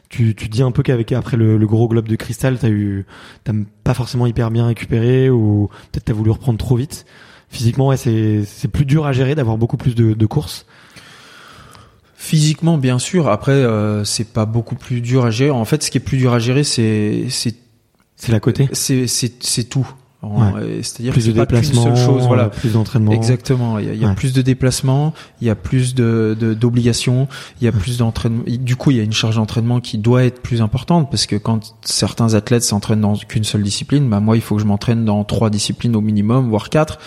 tu, 0.10 0.36
tu 0.36 0.50
dis 0.50 0.62
un 0.62 0.72
peu 0.72 0.84
qu'avec 0.84 1.14
après 1.14 1.38
le, 1.38 1.58
le 1.58 1.68
gros 1.68 1.88
globe 1.88 2.10
de 2.10 2.18
cristal, 2.18 2.58
t'as 2.60 2.68
eu, 2.70 3.06
t'as 3.46 3.54
pas 3.86 3.94
forcément 3.94 4.26
hyper 4.28 4.52
bien 4.52 4.66
récupéré 4.66 5.30
ou 5.30 5.70
peut-être 5.92 6.04
t'as 6.04 6.14
voulu 6.14 6.32
reprendre 6.32 6.58
trop 6.58 6.76
vite. 6.76 7.06
Physiquement, 7.50 7.88
ouais, 7.88 7.98
c'est 7.98 8.44
c'est 8.46 8.68
plus 8.68 8.86
dur 8.86 9.06
à 9.06 9.12
gérer 9.12 9.36
d'avoir 9.36 9.58
beaucoup 9.58 9.78
plus 9.78 9.96
de, 9.96 10.14
de 10.14 10.26
courses. 10.26 10.66
Physiquement, 12.16 12.78
bien 12.78 13.00
sûr. 13.00 13.28
Après, 13.30 13.54
euh, 13.54 14.04
c'est 14.04 14.34
pas 14.34 14.46
beaucoup 14.46 14.76
plus 14.76 15.02
dur 15.02 15.26
à 15.26 15.32
gérer. 15.32 15.52
En 15.52 15.66
fait, 15.66 15.82
ce 15.82 15.90
qui 15.90 15.98
est 15.98 16.02
plus 16.02 16.18
dur 16.18 16.34
à 16.34 16.40
gérer, 16.40 16.64
c'est 16.64 17.26
c'est 17.30 17.56
C'est 18.18 18.32
la 18.32 18.40
côté. 18.40 18.70
c'est 18.74 19.08
c'est 19.08 19.44
c'est 19.44 19.64
tout. 19.64 19.90
Ouais. 20.22 20.80
C'est-à-dire 20.82 21.14
Plus 21.14 21.22
que 21.28 21.32
de 21.32 21.34
c'est 21.34 21.40
pas 21.40 21.46
qu'une 21.46 21.60
déplacements, 21.62 21.96
seule 21.96 22.06
chose. 22.06 22.24
Voilà. 22.28 22.50
plus 22.50 22.74
d'entraînement. 22.74 23.12
Exactement. 23.14 23.80
Il 23.80 23.86
y 23.86 23.90
a, 23.90 23.94
il 23.94 24.02
y 24.02 24.04
a 24.04 24.10
Ouais. 24.10 24.16
plus 24.16 24.34
de 24.34 24.42
déplacements, 24.42 25.14
il 25.40 25.48
y 25.48 25.50
a 25.50 25.56
plus 25.56 25.96
de 25.96 26.36
d'obligations, 26.60 27.28
il 27.62 27.66
y 27.66 27.68
a 27.68 27.72
plus 27.72 27.98
d'entraînement. 28.00 28.44
Du 28.46 28.76
coup, 28.76 28.92
il 28.92 28.98
y 28.98 29.00
a 29.00 29.04
une 29.04 29.14
charge 29.14 29.38
d'entraînement 29.38 29.80
qui 29.80 29.98
doit 29.98 30.26
être 30.26 30.42
plus 30.42 30.62
importante 30.62 31.10
parce 31.10 31.26
que 31.26 31.38
quand 31.38 31.74
certains 31.86 32.34
athlètes 32.34 32.64
s'entraînent 32.64 33.02
dans 33.02 33.16
qu'une 33.16 33.46
seule 33.46 33.64
discipline, 33.64 34.10
bah 34.10 34.20
moi, 34.20 34.36
il 34.36 34.42
faut 34.42 34.56
que 34.56 34.62
je 34.62 34.68
m'entraîne 34.68 35.06
dans 35.06 35.24
trois 35.24 35.50
disciplines 35.50 35.96
au 35.96 36.02
minimum, 36.02 36.50
voire 36.50 36.70
quatre. 36.70 37.00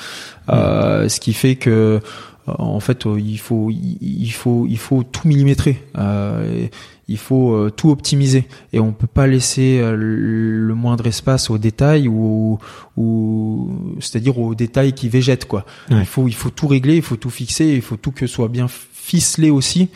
Euh, 0.49 1.09
ce 1.11 1.21
qui 1.21 1.35
fait 1.35 1.57
que 1.57 2.01
en 2.47 2.81
fait, 2.81 3.05
il 3.19 3.37
faut 3.39 3.71
il 3.71 4.31
faut 4.33 4.67
il 4.69 4.79
faut 4.79 5.03
tout 5.05 5.29
millimétrer. 5.29 5.85
Euh, 5.99 6.67
il 7.09 7.19
faut 7.19 7.53
euh, 7.55 7.71
tout 7.71 7.91
optimiser 7.91 8.47
et 8.73 8.81
on 8.81 8.93
peut 8.93 9.07
pas 9.07 9.27
laisser 9.27 9.81
euh, 9.81 9.97
le 9.97 10.75
moindre 10.75 11.07
espace 11.07 11.51
aux 11.51 11.59
détails 11.59 12.09
ou, 12.09 12.59
ou 12.97 13.71
c'est-à-dire 14.01 14.39
aux 14.39 14.55
détails 14.55 14.93
qui 14.93 15.09
végètent 15.09 15.47
quoi. 15.47 15.65
Ouais. 15.91 16.01
Il 16.01 16.07
faut 16.07 16.29
il 16.29 16.35
faut 16.35 16.51
tout 16.51 16.69
régler, 16.69 16.97
il 16.97 17.03
faut 17.03 17.17
tout 17.17 17.31
fixer, 17.31 17.67
il 17.67 17.83
faut 17.83 17.97
tout 17.97 18.13
que 18.13 18.27
soit 18.27 18.49
bien 18.49 18.67
ficelé 18.69 19.51
aussi 19.51 19.89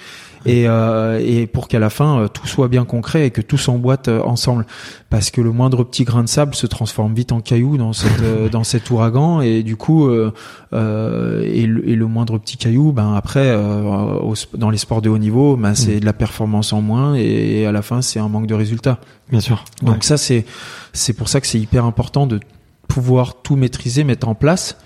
et 0.47 0.69
euh, 0.69 1.21
et 1.23 1.47
pour 1.47 1.67
qu'à 1.69 1.79
la 1.79 1.91
fin 1.91 2.21
euh, 2.21 2.29
tout 2.29 2.47
soit 2.47 2.69
bien 2.69 2.85
concret 2.85 3.27
et 3.27 3.31
que 3.31 3.41
tout 3.41 3.59
s'emboîte 3.59 4.09
euh, 4.09 4.23
ensemble. 4.23 4.65
Parce 5.11 5.31
que 5.31 5.41
le 5.41 5.51
moindre 5.51 5.83
petit 5.85 6.05
grain 6.05 6.23
de 6.23 6.29
sable 6.29 6.55
se 6.55 6.67
transforme 6.67 7.15
vite 7.15 7.33
en 7.33 7.41
caillou 7.41 7.77
dans 7.77 7.93
cette 7.93 8.23
euh, 8.23 8.49
dans 8.53 8.65
cet 8.65 8.91
ouragan. 8.91 9.41
Et 9.41 9.63
du 9.63 9.77
coup 9.77 10.07
euh, 10.07 10.33
euh, 10.73 11.43
et, 11.45 11.67
le, 11.67 11.89
et 11.89 11.97
le 11.97 12.07
moindre 12.07 12.39
petit 12.39 12.57
caillou 12.57 12.93
ben 12.93 13.15
après 13.15 13.49
euh, 13.49 13.83
au 14.21 14.35
dans 14.55 14.71
les 14.71 14.79
sports 14.79 15.03
de 15.03 15.09
haut 15.09 15.19
niveau 15.19 15.57
ben 15.57 15.75
c'est 15.75 16.01
de 16.01 16.05
la 16.05 16.13
performance 16.13 16.73
en 16.73 16.81
moins 16.81 17.15
et, 17.17 17.67
à 17.67 17.73
la 17.73 17.83
fin 17.83 18.01
c'est 18.01 18.21
un 18.21 18.29
manque 18.29 18.47
de 18.47 18.55
résultats. 18.55 18.99
Bien 19.31 19.41
sûr. 19.41 19.65
donc 19.83 20.05
ça 20.05 20.17
c'est 20.17 20.47
c'est 20.93 21.13
pour 21.13 21.29
ça 21.29 21.41
que 21.41 21.49
c'est 21.49 21.59
hyper 21.59 21.85
important 21.85 22.29
de 22.29 22.39
pouvoir 22.87 23.43
tout 23.43 23.57
maîtriser 23.57 24.05
mettre 24.05 24.29
en 24.29 24.37
place 24.37 24.79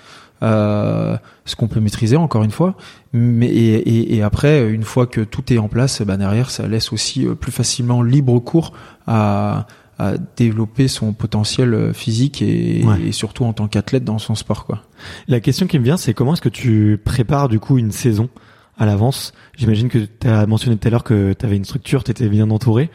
euh, 0.43 1.17
ce 1.45 1.55
qu'on 1.57 1.69
peut 1.69 1.81
maîtriser 1.81 2.17
encore 2.17 2.43
une 2.45 2.51
fois 2.51 2.75
mais 3.13 3.47
et, 3.49 3.75
et, 3.77 4.17
et 4.17 4.23
après 4.23 4.69
une 4.71 4.85
fois 4.85 5.07
que 5.07 5.21
tout 5.21 5.53
est 5.53 5.59
en 5.59 5.69
place 5.69 6.01
ben 6.03 6.17
derrière 6.19 6.51
ça 6.51 6.67
laisse 6.67 6.93
aussi 6.93 7.27
euh, 7.27 7.35
plus 7.35 7.53
facilement 7.53 8.03
libre 8.03 8.39
cours 8.41 8.73
à 9.07 9.67
à 9.99 10.15
développer 10.39 10.89
son 10.89 11.13
potentiel 11.13 11.75
euh, 11.75 11.93
physique 11.93 12.41
et, 12.41 12.83
Ouais. 12.87 13.09
et 13.09 13.13
surtout 13.13 13.45
en 13.45 13.53
tant 13.53 13.69
qu'athlète 13.69 14.03
dans 14.03 14.19
son 14.19 14.35
sport 14.35 14.65
quoi. 14.65 14.83
La 15.29 15.41
question 15.41 15.67
qui 15.67 15.79
me 15.79 15.85
vient, 15.85 15.99
c'est 15.99 16.15
comment 16.15 16.33
est-ce 16.33 16.41
que 16.41 16.49
tu 16.49 16.99
prépares 17.05 17.51
du 17.51 17.61
coup 17.61 17.77
une 17.77 17.93
saison 17.93 18.31
à 18.79 18.87
l'avance? 18.87 19.35
J'imagine 19.59 19.91
que 19.91 19.99
tu 19.99 20.27
as 20.27 20.47
mentionné 20.47 20.79
tout 20.79 20.89
à 20.89 20.91
l'heure 20.91 21.05
que 21.05 21.35
tu 21.35 21.45
avais 21.45 21.57
une 21.59 21.67
structure, 21.67 22.03
tu 22.03 22.13
étais 22.13 22.31
bien 22.31 22.51
entouré. 22.51 22.89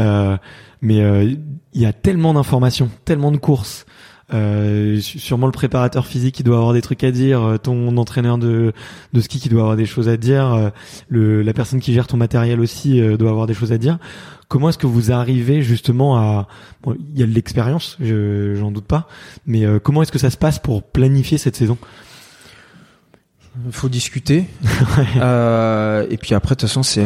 Euh, 0.00 0.36
mais 0.82 1.00
euh, 1.00 1.32
il 1.74 1.80
y 1.80 1.86
a 1.86 1.92
tellement 1.92 2.34
d'informations, 2.34 2.90
tellement 3.04 3.30
de 3.30 3.36
courses. 3.36 3.86
Euh, 4.34 5.00
sûrement 5.00 5.46
le 5.46 5.52
préparateur 5.52 6.06
physique 6.06 6.34
qui 6.34 6.42
doit 6.42 6.56
avoir 6.58 6.74
des 6.74 6.82
trucs 6.82 7.02
à 7.02 7.10
dire, 7.10 7.42
euh, 7.42 7.56
ton 7.56 7.96
entraîneur 7.96 8.36
de, 8.36 8.74
de 9.14 9.20
ski 9.22 9.40
qui 9.40 9.48
doit 9.48 9.62
avoir 9.62 9.76
des 9.76 9.86
choses 9.86 10.08
à 10.08 10.18
dire, 10.18 10.52
euh, 10.52 10.68
le, 11.08 11.40
la 11.42 11.54
personne 11.54 11.80
qui 11.80 11.94
gère 11.94 12.06
ton 12.06 12.18
matériel 12.18 12.60
aussi 12.60 13.00
doit 13.16 13.30
avoir 13.30 13.46
des 13.46 13.54
choses 13.54 13.72
à 13.72 13.78
dire. 13.78 13.98
Comment 14.48 14.68
est-ce 14.68 14.78
que 14.78 14.86
vous 14.86 15.12
arrivez 15.12 15.62
justement 15.62 16.18
à... 16.18 16.46
Il 16.86 17.18
y 17.18 17.22
a 17.22 17.26
de 17.26 17.32
l'expérience, 17.32 17.96
je- 18.00 18.54
j'en 18.54 18.70
doute 18.70 18.86
pas, 18.86 19.08
mais 19.46 19.64
comment 19.82 20.02
est-ce 20.02 20.12
que 20.12 20.18
ça 20.18 20.30
se 20.30 20.36
passe 20.38 20.58
pour 20.58 20.82
planifier 20.82 21.38
cette 21.38 21.56
saison? 21.56 21.76
Faut 23.70 23.88
discuter. 23.88 24.46
Euh, 25.16 26.06
et 26.10 26.16
puis 26.16 26.34
après, 26.34 26.54
de 26.54 26.60
toute 26.60 26.68
façon, 26.68 26.82
c'est 26.82 27.04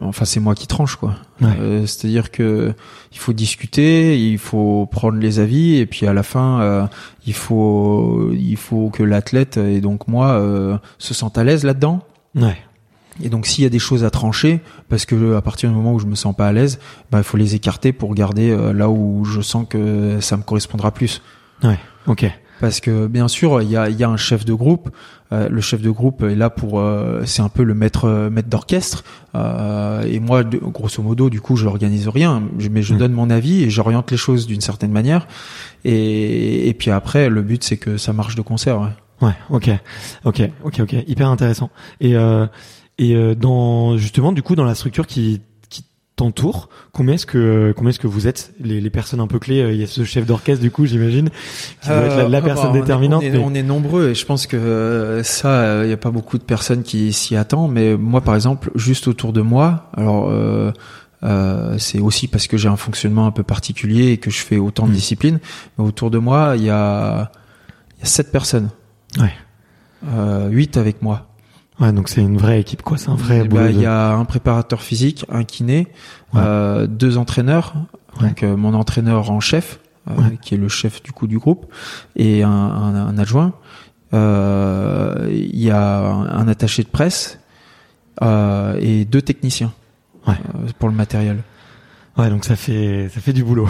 enfin 0.00 0.24
c'est 0.24 0.40
moi 0.40 0.54
qui 0.54 0.66
tranche 0.66 0.96
quoi. 0.96 1.16
Ouais. 1.40 1.48
Euh, 1.58 1.86
C'est-à-dire 1.86 2.30
que 2.30 2.74
il 3.12 3.18
faut 3.18 3.32
discuter, 3.32 4.18
il 4.18 4.38
faut 4.38 4.86
prendre 4.90 5.18
les 5.18 5.38
avis, 5.40 5.76
et 5.76 5.86
puis 5.86 6.06
à 6.06 6.12
la 6.12 6.22
fin, 6.22 6.60
euh, 6.60 6.86
il 7.26 7.34
faut 7.34 8.30
il 8.32 8.56
faut 8.56 8.90
que 8.90 9.02
l'athlète 9.02 9.56
et 9.56 9.80
donc 9.80 10.08
moi 10.08 10.32
euh, 10.32 10.78
se 10.98 11.14
sentent 11.14 11.38
à 11.38 11.44
l'aise 11.44 11.64
là-dedans. 11.64 12.00
Ouais. 12.34 12.56
Et 13.22 13.28
donc 13.28 13.46
s'il 13.46 13.64
y 13.64 13.66
a 13.66 13.70
des 13.70 13.78
choses 13.78 14.04
à 14.04 14.10
trancher, 14.10 14.60
parce 14.88 15.04
que 15.04 15.34
à 15.34 15.42
partir 15.42 15.68
du 15.68 15.74
moment 15.74 15.94
où 15.94 15.98
je 15.98 16.06
me 16.06 16.14
sens 16.14 16.34
pas 16.34 16.46
à 16.46 16.52
l'aise, 16.52 16.78
bah, 17.10 17.18
il 17.18 17.24
faut 17.24 17.36
les 17.36 17.54
écarter 17.54 17.92
pour 17.92 18.14
garder 18.14 18.50
euh, 18.50 18.72
là 18.72 18.88
où 18.88 19.24
je 19.24 19.40
sens 19.40 19.66
que 19.68 20.20
ça 20.20 20.36
me 20.36 20.42
correspondra 20.42 20.92
plus. 20.92 21.22
Ouais. 21.62 21.78
Ok. 22.06 22.30
Parce 22.62 22.80
que 22.80 23.08
bien 23.08 23.26
sûr, 23.28 23.60
il 23.60 23.68
y 23.68 23.76
a, 23.76 23.90
y 23.90 24.04
a 24.04 24.08
un 24.08 24.16
chef 24.16 24.44
de 24.44 24.54
groupe. 24.54 24.88
Euh, 25.32 25.48
le 25.48 25.60
chef 25.60 25.82
de 25.82 25.90
groupe 25.90 26.22
est 26.22 26.36
là 26.36 26.48
pour, 26.48 26.78
euh, 26.78 27.22
c'est 27.26 27.42
un 27.42 27.48
peu 27.48 27.64
le 27.64 27.74
maître 27.74 28.04
euh, 28.06 28.30
maître 28.30 28.48
d'orchestre. 28.48 29.02
Euh, 29.34 30.02
et 30.04 30.20
moi, 30.20 30.44
de- 30.44 30.58
grosso 30.58 31.02
modo, 31.02 31.28
du 31.28 31.40
coup, 31.40 31.56
je 31.56 31.66
organise 31.66 32.06
rien, 32.06 32.40
mais 32.70 32.82
je 32.82 32.94
Mm. 32.94 32.98
donne 32.98 33.12
mon 33.12 33.30
avis 33.30 33.64
et 33.64 33.68
j'oriente 33.70 34.10
les 34.12 34.16
choses 34.16 34.46
d'une 34.46 34.60
certaine 34.60 34.92
manière. 34.92 35.26
Et, 35.84 36.68
et 36.68 36.74
puis 36.74 36.90
après, 36.90 37.28
le 37.28 37.42
but 37.42 37.64
c'est 37.64 37.76
que 37.78 37.96
ça 37.96 38.12
marche 38.12 38.36
de 38.36 38.42
concert. 38.42 38.80
ouais. 38.80 38.88
Ouais, 39.20 39.34
ok, 39.50 39.70
ok, 40.24 40.42
ok, 40.64 40.80
ok, 40.80 40.96
hyper 41.06 41.28
intéressant. 41.28 41.70
Et 42.00 42.16
euh, 42.16 42.46
et 42.98 43.14
euh, 43.16 43.34
dans 43.34 43.96
justement 43.96 44.32
du 44.32 44.42
coup 44.42 44.54
dans 44.56 44.64
la 44.64 44.74
structure 44.74 45.06
qui 45.06 45.40
t'entoure, 46.16 46.68
combien 46.92 47.14
est-ce 47.14 47.24
que 47.26 47.72
combien 47.76 47.90
est-ce 47.90 47.98
que 47.98 48.06
vous 48.06 48.26
êtes 48.26 48.52
les, 48.60 48.80
les 48.80 48.90
personnes 48.90 49.20
un 49.20 49.26
peu 49.26 49.38
clés? 49.38 49.60
Euh, 49.62 49.72
Il 49.72 49.80
y 49.80 49.82
a 49.82 49.86
ce 49.86 50.04
chef 50.04 50.26
d'orchestre 50.26 50.62
du 50.62 50.70
coup, 50.70 50.84
j'imagine, 50.86 51.30
qui 51.80 51.88
doit 51.88 51.96
être 51.98 52.16
la, 52.16 52.28
la 52.28 52.38
Euh, 52.38 52.42
personne 52.42 52.64
bah, 52.66 52.70
on 52.72 52.76
est- 52.76 52.80
déterminante. 52.80 53.22
On 53.22 53.26
est, 53.26 53.30
mais- 53.30 53.38
on 53.44 53.54
est 53.54 53.62
nombreux 53.62 54.10
et 54.10 54.14
je 54.14 54.26
pense 54.26 54.46
que 54.46 54.56
euh, 54.56 55.22
ça, 55.22 55.82
il 55.84 55.86
n'y 55.88 55.92
a 55.92 55.96
pas 55.96 56.10
beaucoup 56.10 56.36
de 56.38 56.42
personnes 56.44 56.82
qui 56.82 57.12
s'y 57.12 57.34
attendent. 57.36 57.72
Mais 57.72 57.96
moi, 57.96 58.20
par 58.20 58.34
exemple, 58.34 58.70
juste 58.74 59.08
autour 59.08 59.32
de 59.32 59.40
moi, 59.40 59.90
alors 59.94 60.28
euh, 60.28 60.70
euh, 61.24 61.76
c'est 61.78 61.98
aussi 62.00 62.28
parce 62.28 62.46
que 62.46 62.56
j'ai 62.56 62.68
un 62.68 62.76
fonctionnement 62.76 63.26
un 63.26 63.30
peu 63.30 63.42
particulier 63.42 64.08
et 64.12 64.18
que 64.18 64.30
je 64.30 64.38
fais 64.42 64.58
autant 64.58 64.86
de 64.86 64.90
Mm. 64.92 64.94
disciplines. 64.94 65.40
Mais 65.78 65.84
autour 65.84 66.10
de 66.10 66.18
moi, 66.18 66.54
il 66.56 66.64
y 66.64 66.70
a, 66.70 67.30
il 67.96 68.00
y 68.00 68.02
a 68.02 68.06
sept 68.06 68.30
personnes. 68.30 68.68
Ouais. 69.18 69.32
Euh, 70.08 70.48
huit 70.50 70.76
avec 70.76 71.00
moi. 71.00 71.28
Ouais, 71.80 71.92
donc 71.92 72.08
c'est 72.08 72.20
une 72.20 72.36
vraie 72.36 72.60
équipe 72.60 72.82
quoi, 72.82 72.98
c'est 72.98 73.08
un 73.08 73.14
vrai 73.14 73.42
Eh 73.44 73.48
ben. 73.48 73.68
Il 73.70 73.76
de- 73.78 73.82
y 73.82 73.86
a 73.86 74.12
un 74.12 74.24
préparateur 74.24 74.82
physique, 74.82 75.24
un 75.30 75.42
kiné, 75.44 75.88
Ouais. 76.34 76.40
euh, 76.44 76.86
deux 76.86 77.18
entraîneurs, 77.18 77.74
Ouais. 78.20 78.28
donc 78.28 78.42
euh, 78.42 78.56
mon 78.56 78.74
entraîneur 78.74 79.30
en 79.30 79.40
chef, 79.40 79.80
euh, 80.10 80.14
Ouais. 80.16 80.38
qui 80.42 80.54
est 80.54 80.58
le 80.58 80.68
chef 80.68 81.02
du 81.02 81.12
coup 81.12 81.26
du 81.26 81.38
groupe, 81.38 81.66
et 82.14 82.42
un, 82.42 82.50
un, 82.50 82.94
un 83.06 83.18
adjoint. 83.18 83.52
Il 84.12 85.58
y 85.60 85.70
a 85.70 86.00
un, 86.02 86.46
attaché 86.48 86.82
de 86.82 86.88
presse 86.88 87.38
et 88.22 89.04
deux 89.06 89.22
techniciens 89.22 89.72
pour 90.78 90.88
le 90.90 90.94
matériel. 90.94 91.42
Ouais, 92.18 92.28
donc 92.28 92.44
ça 92.44 92.56
fait 92.56 93.08
ça 93.12 93.20
fait 93.20 93.32
du 93.32 93.42
boulot. 93.42 93.66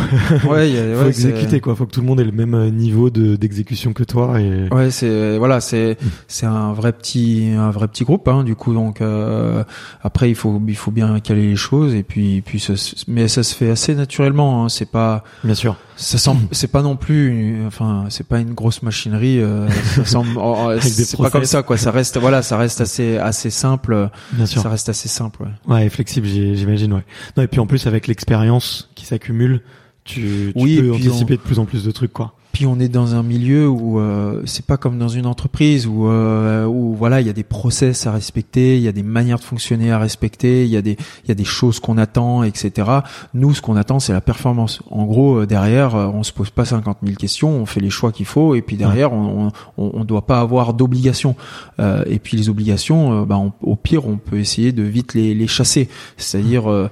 Ouais, 0.48 0.68
il 0.68 0.74
y 0.74 0.78
a- 0.78 0.82
Faut 0.96 1.02
ouais, 1.02 1.08
exécuter 1.08 1.60
quoi, 1.60 1.76
faut 1.76 1.86
que 1.86 1.92
tout 1.92 2.00
le 2.00 2.06
monde 2.08 2.18
ait 2.20 2.24
le 2.24 2.32
même 2.32 2.54
euh, 2.54 2.70
niveau 2.70 3.08
de 3.08 3.36
d'exécution 3.36 3.92
que 3.92 4.02
toi 4.02 4.40
et 4.40 4.68
Ouais, 4.72 4.90
c'est 4.90 5.38
voilà, 5.38 5.60
c'est 5.60 5.96
Mm. 6.02 6.06
c'est 6.26 6.46
un 6.46 6.72
vrai 6.72 6.92
petit 6.92 7.52
un 7.56 7.70
vrai 7.70 7.86
petit 7.88 8.02
groupe 8.04 8.26
hein, 8.28 8.42
du 8.44 8.56
coup 8.56 8.74
donc 8.74 9.00
euh, 9.00 9.62
après 10.02 10.28
il 10.28 10.34
faut 10.34 10.60
il 10.66 10.76
faut 10.76 10.90
bien 10.90 11.20
caler 11.20 11.48
les 11.50 11.56
choses 11.56 11.94
et 11.94 12.02
puis 12.02 12.40
puis 12.40 12.58
ça, 12.58 12.72
mais 13.06 13.28
ça 13.28 13.42
se 13.44 13.54
fait 13.54 13.70
assez 13.70 13.94
naturellement 13.94 14.64
hein, 14.64 14.68
c'est 14.68 14.90
pas 14.90 15.22
bien 15.44 15.54
sûr. 15.54 15.76
ça 15.96 16.18
semble 16.18 16.40
c'est 16.50 16.70
pas 16.70 16.82
non 16.82 16.96
plus 16.96 17.28
une- 17.28 17.66
enfin 17.66 18.06
c'est 18.08 18.26
pas 18.26 18.40
une 18.40 18.54
grosse 18.54 18.82
machinerie 18.82 19.40
euh, 19.40 19.68
ça 19.94 20.04
semble 20.04 20.30
oh, 20.36 20.56
oh, 20.66 20.72
c'est 20.80 21.16
pas 21.16 21.30
comme 21.30 21.44
ça 21.44 21.62
quoi 21.62 21.76
ça 21.76 21.90
reste 21.92 22.18
voilà 22.18 22.42
ça 22.42 22.56
reste 22.56 22.80
assez 22.80 23.18
assez 23.18 23.50
simple 23.50 24.08
Bien 24.32 24.46
sûr. 24.46 24.62
ça 24.62 24.68
reste 24.68 24.88
assez 24.88 25.08
simple 25.08 25.42
ouais. 25.42 25.48
Ouais, 25.74 25.86
et 25.86 25.90
flexible, 25.90 26.26
j'imagine, 26.26 26.92
ouais. 26.92 27.04
Non, 27.36 27.42
et 27.44 27.46
puis 27.46 27.60
en 27.60 27.66
plus 27.66 27.86
avec 27.86 28.06
l'expérience 28.08 28.31
qui 28.94 29.04
s'accumule, 29.04 29.60
tu, 30.04 30.20
tu 30.20 30.52
Oui, 30.56 30.78
et 30.78 30.82
peux 30.82 30.92
anticiper 30.92 31.36
de 31.36 31.42
plus 31.42 31.58
en 31.58 31.64
plus 31.64 31.84
de 31.84 31.90
trucs, 31.90 32.12
quoi. 32.12 32.34
Puis 32.52 32.66
on 32.66 32.78
est 32.78 32.88
dans 32.88 33.14
un 33.14 33.22
milieu 33.22 33.66
où 33.68 33.98
euh, 33.98 34.42
c'est 34.44 34.66
pas 34.66 34.76
comme 34.76 34.98
dans 34.98 35.08
une 35.08 35.24
entreprise 35.26 35.86
où 35.86 36.06
euh, 36.08 36.66
où 36.66 36.94
voilà 36.94 37.20
il 37.22 37.26
y 37.26 37.30
a 37.30 37.32
des 37.32 37.44
process 37.44 38.06
à 38.06 38.12
respecter, 38.12 38.76
il 38.76 38.82
y 38.82 38.88
a 38.88 38.92
des 38.92 39.02
manières 39.02 39.38
de 39.38 39.44
fonctionner 39.44 39.90
à 39.90 39.98
respecter, 39.98 40.64
il 40.64 40.70
y 40.70 40.76
a 40.76 40.82
des 40.82 40.98
il 41.24 41.28
y 41.28 41.32
a 41.32 41.34
des 41.34 41.44
choses 41.44 41.80
qu'on 41.80 41.96
attend, 41.96 42.42
etc. 42.42 42.88
Nous 43.32 43.54
ce 43.54 43.62
qu'on 43.62 43.76
attend 43.76 44.00
c'est 44.00 44.12
la 44.12 44.20
performance. 44.20 44.80
En 44.90 45.04
gros 45.04 45.38
euh, 45.38 45.46
derrière 45.46 45.94
euh, 45.94 46.06
on 46.12 46.22
se 46.22 46.32
pose 46.32 46.50
pas 46.50 46.66
50 46.66 46.98
000 47.02 47.16
questions, 47.16 47.48
on 47.50 47.64
fait 47.64 47.80
les 47.80 47.88
choix 47.90 48.12
qu'il 48.12 48.26
faut 48.26 48.54
et 48.54 48.60
puis 48.60 48.76
derrière 48.76 49.12
on, 49.14 49.50
on 49.78 49.90
on 49.94 50.04
doit 50.04 50.26
pas 50.26 50.40
avoir 50.40 50.74
d'obligations. 50.74 51.34
Euh, 51.80 52.04
et 52.06 52.18
puis 52.18 52.36
les 52.36 52.48
obligations, 52.50 53.22
euh, 53.22 53.24
bah, 53.24 53.38
on- 53.38 53.52
au 53.62 53.76
pire 53.76 54.06
on 54.06 54.18
peut 54.18 54.38
essayer 54.38 54.72
de 54.72 54.82
vite 54.82 55.14
les 55.14 55.34
les 55.34 55.46
chasser. 55.46 55.88
C'est-à-dire 56.18 56.70
euh, 56.70 56.90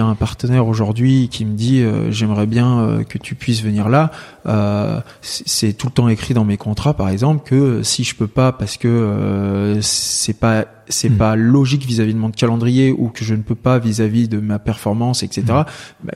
a 0.00 0.04
un 0.04 0.14
partenaire 0.16 0.66
aujourd'hui 0.66 1.28
qui 1.30 1.44
me 1.44 1.54
dit 1.54 1.80
euh, 1.80 2.10
j'aimerais 2.10 2.46
bien 2.46 3.00
que 3.08 3.18
tu 3.18 3.34
puisses 3.36 3.62
venir 3.62 3.88
là. 3.88 4.10
Euh, 4.46 4.79
c'est 5.20 5.46
c'est 5.48 5.72
tout 5.72 5.86
le 5.88 5.92
temps 5.92 6.08
écrit 6.08 6.34
dans 6.34 6.44
mes 6.44 6.56
contrats, 6.56 6.94
par 6.94 7.08
exemple, 7.08 7.42
que 7.48 7.82
si 7.82 8.04
je 8.04 8.14
peux 8.14 8.26
pas 8.26 8.52
parce 8.52 8.76
que 8.76 8.88
euh, 8.88 9.78
c'est 9.82 10.38
pas 10.38 10.66
c'est 10.92 11.08
Mm. 11.10 11.16
pas 11.18 11.36
logique 11.36 11.84
vis-à-vis 11.86 12.14
de 12.14 12.18
mon 12.18 12.32
calendrier 12.32 12.90
ou 12.90 13.10
que 13.10 13.24
je 13.24 13.34
ne 13.36 13.42
peux 13.42 13.54
pas 13.54 13.78
vis-à-vis 13.78 14.28
de 14.28 14.40
ma 14.40 14.58
performance, 14.58 15.22
etc. 15.22 15.44
bah, 15.46 15.64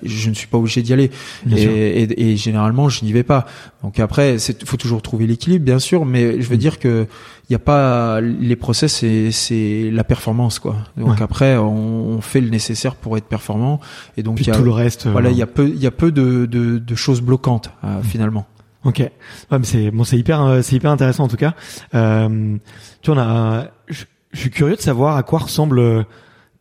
je 0.02 0.28
ne 0.30 0.34
suis 0.34 0.48
pas 0.48 0.58
obligé 0.58 0.82
d'y 0.82 0.92
aller. 0.92 1.12
Et, 1.48 1.62
et, 2.02 2.30
et 2.32 2.36
généralement, 2.36 2.88
je 2.88 3.04
n'y 3.04 3.12
vais 3.12 3.22
pas. 3.22 3.46
Donc 3.84 4.00
après, 4.00 4.38
c'est 4.40 4.64
faut 4.66 4.76
toujours 4.76 5.00
trouver 5.00 5.28
l'équilibre, 5.28 5.64
bien 5.64 5.78
sûr, 5.78 6.04
mais 6.04 6.40
je 6.40 6.48
veux 6.48 6.56
Mm. 6.56 6.58
dire 6.58 6.78
que 6.80 7.06
il 7.48 7.52
y 7.52 7.56
a 7.56 7.60
pas 7.60 8.20
les 8.20 8.56
process, 8.56 8.94
c'est 8.94 9.30
c'est 9.30 9.90
la 9.92 10.02
performance, 10.02 10.58
quoi. 10.58 10.74
Donc 10.96 11.08
Ouais. 11.18 11.22
après, 11.22 11.56
on, 11.56 12.16
on 12.16 12.20
fait 12.20 12.40
le 12.40 12.48
nécessaire 12.50 12.96
pour 12.96 13.16
être 13.16 13.26
performant. 13.26 13.78
Et 14.16 14.24
donc 14.24 14.36
Puis 14.36 14.46
il 14.46 14.48
y 14.48 14.50
a, 14.50 14.56
tout 14.56 14.64
le 14.64 14.72
reste. 14.72 15.06
voilà, 15.06 15.28
euh, 15.28 15.32
il 15.32 15.38
y 15.38 15.42
a 15.42 15.46
peu 15.46 15.68
il 15.68 15.80
y 15.80 15.86
a 15.86 15.90
peu 15.92 16.10
de 16.10 16.46
de, 16.46 16.78
de 16.78 16.94
choses 16.96 17.20
bloquantes 17.20 17.70
euh, 17.84 18.00
finalement. 18.02 18.46
Ok. 18.84 18.98
Ouais, 18.98 19.58
c'est 19.62 19.90
bon, 19.90 20.04
c'est 20.04 20.18
hyper, 20.18 20.42
euh, 20.42 20.62
c'est 20.62 20.76
hyper 20.76 20.90
intéressant 20.90 21.24
en 21.24 21.28
tout 21.28 21.36
cas. 21.36 21.54
Euh, 21.94 22.56
tu 23.02 23.10
vois, 23.10 23.20
on 23.20 23.26
a, 23.26 23.66
je 23.88 24.04
je 24.34 24.40
suis 24.40 24.50
curieux 24.50 24.76
de 24.76 24.80
savoir 24.80 25.16
à 25.16 25.22
quoi 25.22 25.38
ressemble 25.38 25.78
euh, 25.78 26.02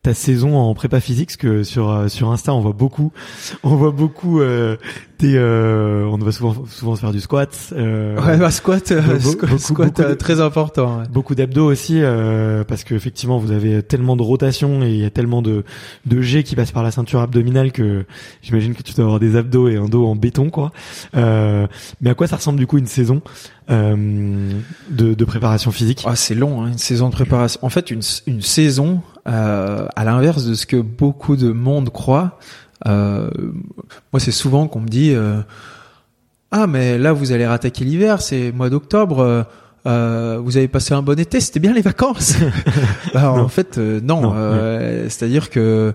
ta 0.02 0.14
saison 0.14 0.56
en 0.56 0.74
prépa 0.74 1.00
physique, 1.00 1.30
parce 1.30 1.36
que 1.36 1.62
sur 1.64 1.90
euh, 1.90 2.08
sur 2.08 2.30
Insta, 2.30 2.54
on 2.54 2.60
voit 2.60 2.72
beaucoup, 2.72 3.12
on 3.64 3.74
voit 3.76 3.90
beaucoup. 3.90 4.40
Euh, 4.40 4.76
euh, 5.22 6.04
on 6.04 6.18
va 6.18 6.32
souvent 6.32 6.64
souvent 6.66 6.96
se 6.96 7.00
faire 7.00 7.12
du 7.12 7.20
squat. 7.20 7.72
Euh, 7.72 8.16
bah, 8.38 8.50
squat, 8.50 8.90
euh, 8.92 9.00
Be- 9.00 9.20
squat- 9.20 9.22
beaucoup- 9.22 9.58
squat, 9.58 9.86
beaucoup 9.88 10.02
de- 10.02 10.06
euh, 10.08 10.14
très 10.16 10.40
important. 10.40 11.02
Beaucoup 11.10 11.34
d'abdos 11.34 11.64
aussi, 11.70 12.00
euh, 12.02 12.64
parce 12.64 12.84
que 12.84 12.94
effectivement 12.94 13.38
vous 13.38 13.52
avez 13.52 13.82
tellement 13.82 14.16
de 14.16 14.22
rotation 14.22 14.82
et 14.82 14.90
il 14.90 14.98
y 14.98 15.04
a 15.04 15.10
tellement 15.10 15.40
de 15.42 15.64
de 16.06 16.20
G 16.20 16.42
qui 16.42 16.56
passent 16.56 16.72
par 16.72 16.82
la 16.82 16.90
ceinture 16.90 17.20
abdominale 17.20 17.72
que 17.72 18.04
j'imagine 18.42 18.74
que 18.74 18.82
tu 18.82 18.92
dois 18.94 19.04
avoir 19.04 19.20
des 19.20 19.36
abdos 19.36 19.68
et 19.68 19.76
un 19.76 19.86
dos 19.86 20.06
en 20.06 20.16
béton 20.16 20.50
quoi. 20.50 20.72
Euh, 21.16 21.66
mais 22.00 22.10
à 22.10 22.14
quoi 22.14 22.26
ça 22.26 22.36
ressemble 22.36 22.58
du 22.58 22.66
coup 22.66 22.78
une 22.78 22.86
saison 22.86 23.22
euh, 23.70 24.50
de, 24.90 25.14
de 25.14 25.24
préparation 25.24 25.70
physique? 25.70 26.02
Ah, 26.06 26.16
c'est 26.16 26.34
long, 26.34 26.62
hein, 26.64 26.68
une 26.68 26.78
saison 26.78 27.08
de 27.08 27.14
préparation. 27.14 27.60
En 27.62 27.70
fait, 27.70 27.90
une, 27.90 28.02
une 28.26 28.42
saison, 28.42 29.00
euh, 29.26 29.86
à 29.96 30.04
l'inverse 30.04 30.44
de 30.44 30.52
ce 30.54 30.66
que 30.66 30.76
beaucoup 30.76 31.36
de 31.36 31.50
monde 31.50 31.88
croit, 31.90 32.38
euh, 32.86 33.30
moi, 34.12 34.20
c'est 34.20 34.30
souvent 34.32 34.66
qu'on 34.68 34.80
me 34.80 34.88
dit 34.88 35.12
euh, 35.14 35.40
Ah, 36.50 36.66
mais 36.66 36.98
là, 36.98 37.12
vous 37.12 37.32
allez 37.32 37.46
rattaquer 37.46 37.84
l'hiver, 37.84 38.20
c'est 38.20 38.52
mois 38.52 38.70
d'octobre. 38.70 39.20
euh, 39.20 39.42
euh, 39.86 40.38
vous 40.42 40.56
avez 40.56 40.66
passé 40.68 40.94
un 40.94 41.02
bon 41.02 41.18
été, 41.20 41.40
c'était 41.40 41.60
bien 41.60 41.74
les 41.74 41.82
vacances. 41.82 42.36
Bah, 43.14 43.30
en 43.32 43.48
fait, 43.48 43.78
euh, 43.78 44.00
non. 44.02 44.32
Non, 44.32 44.34
C'est-à-dire 45.08 45.50
que 45.50 45.92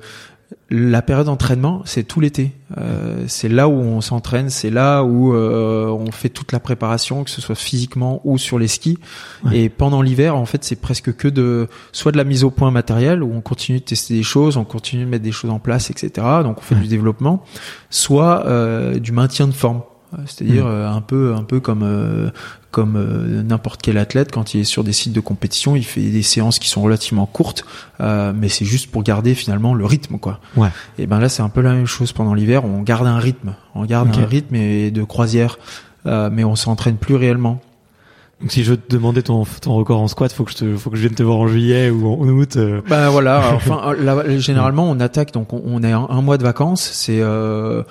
la 0.71 1.01
période 1.01 1.25
d'entraînement, 1.25 1.81
c'est 1.85 2.03
tout 2.03 2.19
l'été. 2.19 2.51
Euh, 2.77 3.23
c'est 3.27 3.49
là 3.49 3.67
où 3.67 3.73
on 3.73 4.01
s'entraîne, 4.01 4.49
c'est 4.51 4.69
là 4.69 5.03
où 5.03 5.33
euh, 5.33 5.87
on 5.87 6.11
fait 6.11 6.29
toute 6.29 6.51
la 6.51 6.59
préparation, 6.59 7.23
que 7.23 7.31
ce 7.31 7.41
soit 7.41 7.55
physiquement 7.55 8.21
ou 8.23 8.37
sur 8.37 8.59
les 8.59 8.67
skis. 8.67 8.99
Ouais. 9.43 9.57
Et 9.61 9.69
pendant 9.69 10.01
l'hiver, 10.03 10.35
en 10.35 10.45
fait, 10.45 10.63
c'est 10.63 10.75
presque 10.79 11.15
que 11.15 11.27
de 11.27 11.67
soit 11.91 12.11
de 12.11 12.17
la 12.17 12.23
mise 12.23 12.43
au 12.43 12.51
point 12.51 12.69
matérielle 12.69 13.23
où 13.23 13.33
on 13.33 13.41
continue 13.41 13.79
de 13.79 13.83
tester 13.85 14.13
des 14.13 14.23
choses, 14.23 14.57
on 14.57 14.63
continue 14.65 15.05
de 15.05 15.09
mettre 15.09 15.23
des 15.23 15.31
choses 15.31 15.49
en 15.49 15.59
place, 15.59 15.89
etc. 15.89 16.25
Donc 16.43 16.59
on 16.59 16.61
fait 16.61 16.75
Ouais. 16.75 16.81
du 16.81 16.87
développement, 16.87 17.43
soit 17.89 18.45
euh, 18.45 18.99
du 18.99 19.11
maintien 19.11 19.47
de 19.47 19.53
forme. 19.53 19.81
Euh, 20.13 20.17
C'est-à-dire 20.25 20.65
Mm. 20.65 20.69
euh, 20.69 20.89
un 20.91 21.01
peu, 21.01 21.33
un 21.35 21.43
peu 21.43 21.59
comme 21.59 21.83
euh, 21.83 22.29
comme 22.71 22.95
euh, 22.97 23.41
n'importe 23.43 23.81
quel 23.81 23.97
athlète 23.97 24.31
quand 24.31 24.53
il 24.53 24.61
est 24.61 24.63
sur 24.63 24.83
des 24.83 24.91
sites 24.93 25.13
de 25.13 25.19
compétition, 25.19 25.75
il 25.75 25.83
fait 25.83 26.01
des 26.01 26.21
séances 26.23 26.59
qui 26.59 26.67
sont 26.69 26.81
relativement 26.81 27.25
courtes, 27.25 27.63
euh, 28.01 28.31
mais 28.35 28.47
c'est 28.49 28.65
juste 28.65 28.91
pour 28.91 29.03
garder 29.03 29.33
finalement 29.35 29.73
le 29.73 29.85
rythme, 29.85 30.17
quoi. 30.19 30.39
Ouais. 30.55 30.69
Et 30.97 31.05
ben 31.07 31.19
là, 31.19 31.29
c'est 31.29 31.41
un 31.43 31.49
peu 31.49 31.61
la 31.61 31.73
même 31.73 31.85
chose 31.87 32.11
pendant 32.11 32.33
l'hiver. 32.33 32.65
On 32.65 32.81
garde 32.81 33.07
un 33.07 33.17
rythme, 33.19 33.53
on 33.75 33.85
garde 33.85 34.09
un 34.17 34.25
rythme 34.25 34.55
et 34.55 34.91
de 34.91 35.03
croisière, 35.03 35.57
euh, 36.05 36.29
mais 36.31 36.43
on 36.43 36.55
s'entraîne 36.55 36.97
plus 36.97 37.15
réellement. 37.15 37.59
Donc 38.41 38.51
si 38.53 38.63
je 38.63 38.73
te 38.73 38.95
demander 38.95 39.21
ton, 39.21 39.43
ton 39.61 39.73
record 39.73 39.99
en 39.99 40.07
squat, 40.07 40.31
faut 40.31 40.45
que 40.45 40.51
je 40.51 40.57
te, 40.57 40.77
faut 40.77 40.89
que 40.89 40.95
je 40.95 41.01
vienne 41.01 41.13
te 41.15 41.23
voir 41.23 41.37
en 41.39 41.47
juillet 41.47 41.89
ou 41.89 42.07
en, 42.07 42.25
août. 42.29 42.55
euh. 42.55 42.81
Ben 42.87 43.09
voilà. 43.09 43.51
Enfin, 43.55 43.93
là, 43.99 44.37
généralement, 44.39 44.89
on 44.89 44.99
attaque 45.01 45.33
donc 45.33 45.51
on, 45.53 45.61
on 45.65 45.83
est 45.83 45.91
un, 45.91 46.07
un 46.09 46.21
mois 46.21 46.37
de 46.37 46.43
vacances. 46.43 46.81
C'est 46.93 47.19
euh, 47.19 47.83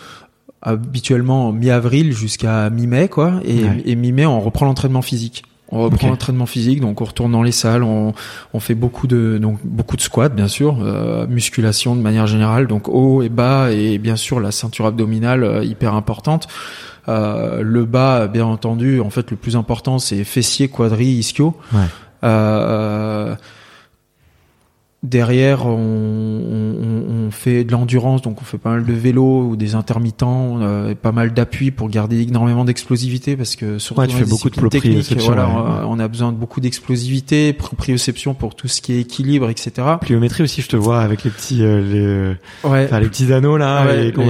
habituellement 0.62 1.52
mi-avril 1.52 2.12
jusqu'à 2.12 2.70
mi-mai, 2.70 3.08
quoi. 3.08 3.40
Et, 3.44 3.62
Ouais. 3.64 3.82
et 3.84 3.94
mi-mai, 3.96 4.26
on 4.26 4.40
reprend 4.40 4.66
l'entraînement 4.66 5.02
physique. 5.02 5.44
On 5.70 5.82
reprend 5.82 6.08
l'entraînement 6.08 6.46
physique, 6.46 6.80
donc 6.80 7.02
on 7.02 7.04
retourne 7.04 7.30
dans 7.32 7.42
les 7.42 7.52
salles, 7.52 7.82
on, 7.82 8.14
on 8.54 8.58
fait 8.58 8.74
beaucoup 8.74 9.06
de 9.06 9.36
donc 9.36 9.58
beaucoup 9.64 9.96
de 9.96 10.00
squats 10.00 10.30
bien 10.30 10.48
sûr, 10.48 10.78
euh, 10.80 11.26
musculation 11.26 11.94
de 11.94 12.00
manière 12.00 12.26
générale, 12.26 12.66
donc 12.66 12.88
haut 12.88 13.20
et 13.20 13.28
bas 13.28 13.70
et 13.70 13.98
bien 13.98 14.16
sûr 14.16 14.40
la 14.40 14.50
ceinture 14.50 14.86
abdominale 14.86 15.44
euh, 15.44 15.62
hyper 15.62 15.92
importante. 15.92 16.48
Euh, 17.10 17.60
le 17.62 17.84
bas, 17.84 18.28
bien 18.28 18.46
entendu, 18.46 19.00
en 19.02 19.10
fait 19.10 19.30
le 19.30 19.36
plus 19.36 19.56
important 19.56 19.98
c'est 19.98 20.24
fessier, 20.24 20.68
quadri, 20.68 21.04
ischio. 21.04 21.54
Ouais. 21.74 21.80
Euh, 25.04 25.08
Derrière, 25.08 25.64
on, 25.66 25.70
on, 25.76 27.26
on 27.26 27.30
fait 27.30 27.62
de 27.62 27.70
l'endurance, 27.72 28.20
donc 28.22 28.40
on 28.42 28.44
fait 28.44 28.58
pas 28.58 28.70
mal 28.70 28.84
de 28.84 28.92
vélo 28.92 29.42
ou 29.42 29.54
des 29.56 29.74
intermittents, 29.76 30.58
euh, 30.60 30.90
et 30.90 30.94
pas 30.96 31.12
mal 31.12 31.32
d'appui 31.32 31.70
pour 31.70 31.88
garder 31.88 32.22
énormément 32.22 32.64
d'explosivité 32.64 33.36
parce 33.36 33.54
que 33.54 33.78
surtout 33.78 34.00
Ouais, 34.00 34.06
tu 34.08 34.16
fais 34.16 34.24
beaucoup 34.24 34.50
de 34.50 34.68
techniques, 34.68 35.16
voilà, 35.20 35.46
ouais. 35.46 35.54
euh, 35.54 35.84
on 35.86 36.00
a 36.00 36.08
besoin 36.08 36.32
de 36.32 36.36
beaucoup 36.36 36.60
d'explosivité, 36.60 37.52
proprioception 37.52 38.34
pour 38.34 38.56
tout 38.56 38.66
ce 38.66 38.80
qui 38.82 38.92
est 38.92 39.00
équilibre, 39.00 39.48
etc. 39.50 39.70
Pliométrie 40.00 40.42
aussi, 40.42 40.62
je 40.62 40.68
te 40.68 40.76
vois 40.76 41.00
avec 41.00 41.22
les 41.22 41.30
petits, 41.30 41.62
euh, 41.62 42.36
les, 42.64 42.68
Ouais, 42.68 42.84
enfin, 42.86 42.98
les 42.98 43.08
petits 43.08 43.32
anneaux 43.32 43.56
là, 43.56 43.86
Ouais, 43.86 44.00
et 44.00 44.04
les- 44.06 44.12
comme 44.12 44.26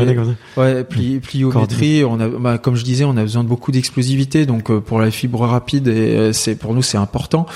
ça. 0.54 0.60
Ouais, 0.60 0.84
pli, 0.84 1.18
pliométrie, 1.20 2.04
on 2.04 2.20
a, 2.20 2.28
bah, 2.28 2.58
comme 2.58 2.74
je 2.76 2.84
disais, 2.84 3.04
on 3.04 3.16
a 3.16 3.22
besoin 3.22 3.42
de 3.42 3.48
beaucoup 3.48 3.72
d'explosivité, 3.72 4.44
donc 4.44 4.70
euh, 4.70 4.80
pour 4.80 5.00
la 5.00 5.10
fibre 5.10 5.40
rapide, 5.46 5.88
et, 5.88 6.16
euh, 6.16 6.32
c'est 6.34 6.56
pour 6.56 6.74
nous 6.74 6.82
c'est 6.82 6.98
important. 6.98 7.46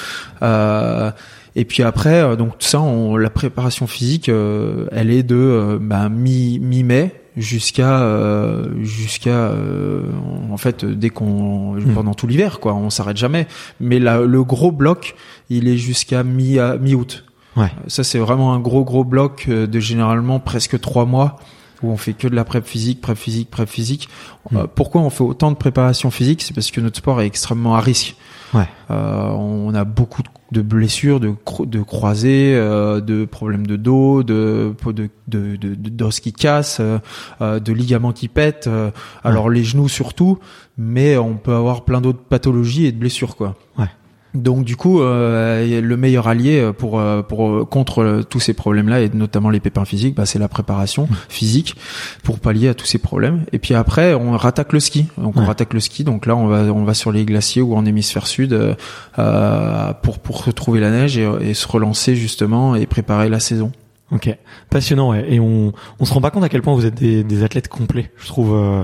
Euh, 0.42 1.10
et 1.54 1.64
puis 1.64 1.82
après, 1.82 2.22
euh, 2.22 2.36
donc 2.36 2.58
tout 2.58 2.66
ça, 2.66 2.80
on, 2.80 3.16
la 3.16 3.30
préparation 3.30 3.86
physique, 3.86 4.28
euh, 4.28 4.86
elle 4.92 5.10
est 5.10 5.22
de 5.22 5.36
euh, 5.36 5.78
bah, 5.80 6.08
mi 6.08 6.58
mi 6.58 6.82
mai 6.82 7.14
jusqu'à 7.36 8.02
euh, 8.02 8.68
jusqu'à 8.82 9.30
euh, 9.30 10.02
en 10.50 10.56
fait 10.56 10.84
dès 10.84 11.10
qu'on 11.10 11.74
Mm. 11.74 11.94
pendant 11.94 12.14
tout 12.14 12.26
l'hiver 12.26 12.60
quoi, 12.60 12.74
on 12.74 12.90
s'arrête 12.90 13.16
jamais. 13.16 13.46
Mais 13.80 13.98
la, 13.98 14.20
le 14.20 14.44
gros 14.44 14.72
bloc, 14.72 15.14
il 15.48 15.68
est 15.68 15.78
jusqu'à 15.78 16.22
mi 16.22 16.58
mi 16.80 16.94
août. 16.94 17.24
Ouais. 17.56 17.70
Ça 17.86 18.04
c'est 18.04 18.18
vraiment 18.18 18.52
un 18.54 18.60
gros 18.60 18.84
gros 18.84 19.04
bloc 19.04 19.48
de 19.48 19.80
généralement 19.80 20.40
presque 20.40 20.80
trois 20.80 21.06
mois 21.06 21.38
où 21.82 21.90
on 21.90 21.96
fait 21.96 22.12
que 22.12 22.28
de 22.28 22.34
la 22.34 22.44
prep 22.44 22.64
physique, 22.66 23.00
prep 23.00 23.18
physique, 23.18 23.50
prep 23.50 23.68
physique. 23.68 24.08
Mm. 24.50 24.56
Euh, 24.56 24.66
pourquoi 24.72 25.00
on 25.00 25.10
fait 25.10 25.24
autant 25.24 25.50
de 25.50 25.56
préparation 25.56 26.10
physique? 26.10 26.42
C'est 26.42 26.54
parce 26.54 26.70
que 26.70 26.80
notre 26.80 26.98
sport 26.98 27.20
est 27.20 27.26
extrêmement 27.26 27.74
à 27.74 27.80
risque. 27.80 28.16
Ouais. 28.54 28.66
Euh, 28.90 29.28
on 29.30 29.74
a 29.74 29.84
beaucoup 29.84 30.22
de 30.50 30.60
blessures, 30.60 31.20
de, 31.20 31.30
cro- 31.30 31.64
de 31.64 31.80
croisés, 31.82 32.52
euh, 32.54 33.00
de 33.00 33.24
problèmes 33.24 33.66
de 33.66 33.76
dos, 33.76 34.22
de 34.22 34.74
de 34.84 35.08
de, 35.28 35.56
de, 35.56 35.74
de- 35.74 35.88
d'os 35.88 36.20
qui 36.20 36.32
cassent, 36.34 36.80
euh, 36.80 36.98
euh, 37.40 37.58
de 37.60 37.72
ligaments 37.72 38.12
qui 38.12 38.28
pètent. 38.28 38.66
euh, 38.66 38.90
alors 39.24 39.48
les 39.48 39.64
genoux 39.64 39.88
surtout, 39.88 40.38
mais 40.76 41.16
on 41.16 41.34
peut 41.36 41.54
avoir 41.54 41.84
plein 41.86 42.00
d'autres 42.02 42.22
pathologies 42.22 42.84
et 42.86 42.92
de 42.92 42.98
blessures 42.98 43.36
quoi. 43.36 43.56
Ouais. 43.78 43.86
Donc 44.34 44.64
du 44.64 44.76
coup, 44.76 45.02
euh, 45.02 45.80
le 45.82 45.96
meilleur 45.98 46.26
allié 46.26 46.70
pour 46.78 46.98
euh, 46.98 47.20
pour 47.22 47.46
euh, 47.50 47.64
contre 47.66 47.98
euh, 48.02 48.22
tous 48.22 48.40
ces 48.40 48.54
problèmes-là 48.54 49.00
et 49.02 49.10
notamment 49.12 49.50
les 49.50 49.60
pépins 49.60 49.84
physiques, 49.84 50.14
bah, 50.14 50.24
c'est 50.24 50.38
la 50.38 50.48
préparation 50.48 51.06
physique 51.28 51.76
pour 52.22 52.38
pallier 52.38 52.68
à 52.68 52.74
tous 52.74 52.86
ces 52.86 52.96
problèmes. 52.98 53.44
Et 53.52 53.58
puis 53.58 53.74
après, 53.74 54.14
on 54.14 54.32
rattaque 54.36 54.72
le 54.72 54.80
ski. 54.80 55.06
Donc 55.18 55.36
Ouais. 55.36 55.42
on 55.42 55.46
rattaque 55.46 55.74
le 55.74 55.80
ski. 55.80 56.02
Donc 56.04 56.24
là, 56.24 56.34
on 56.34 56.46
va 56.46 56.62
on 56.72 56.84
va 56.84 56.94
sur 56.94 57.12
les 57.12 57.24
glaciers 57.26 57.60
ou 57.60 57.74
en 57.76 57.84
hémisphère 57.84 58.26
sud 58.26 58.54
euh, 58.54 58.74
euh, 59.18 59.92
pour 60.02 60.18
pour 60.18 60.44
retrouver 60.44 60.80
la 60.80 60.90
neige 60.90 61.18
et, 61.18 61.28
et 61.42 61.52
se 61.54 61.68
relancer 61.68 62.16
justement 62.16 62.74
et 62.74 62.86
préparer 62.86 63.28
la 63.28 63.38
saison. 63.40 63.70
Ok, 64.12 64.34
passionnant. 64.70 65.10
Ouais. 65.10 65.26
Et 65.28 65.40
on, 65.40 65.72
on 65.98 66.04
se 66.04 66.12
rend 66.12 66.20
pas 66.20 66.30
compte 66.30 66.44
à 66.44 66.48
quel 66.50 66.60
point 66.62 66.74
vous 66.74 66.84
êtes 66.86 66.94
des, 66.94 67.24
des 67.24 67.44
athlètes 67.44 67.68
complets. 67.68 68.10
Je 68.18 68.26
trouve. 68.28 68.54
euh, 68.54 68.82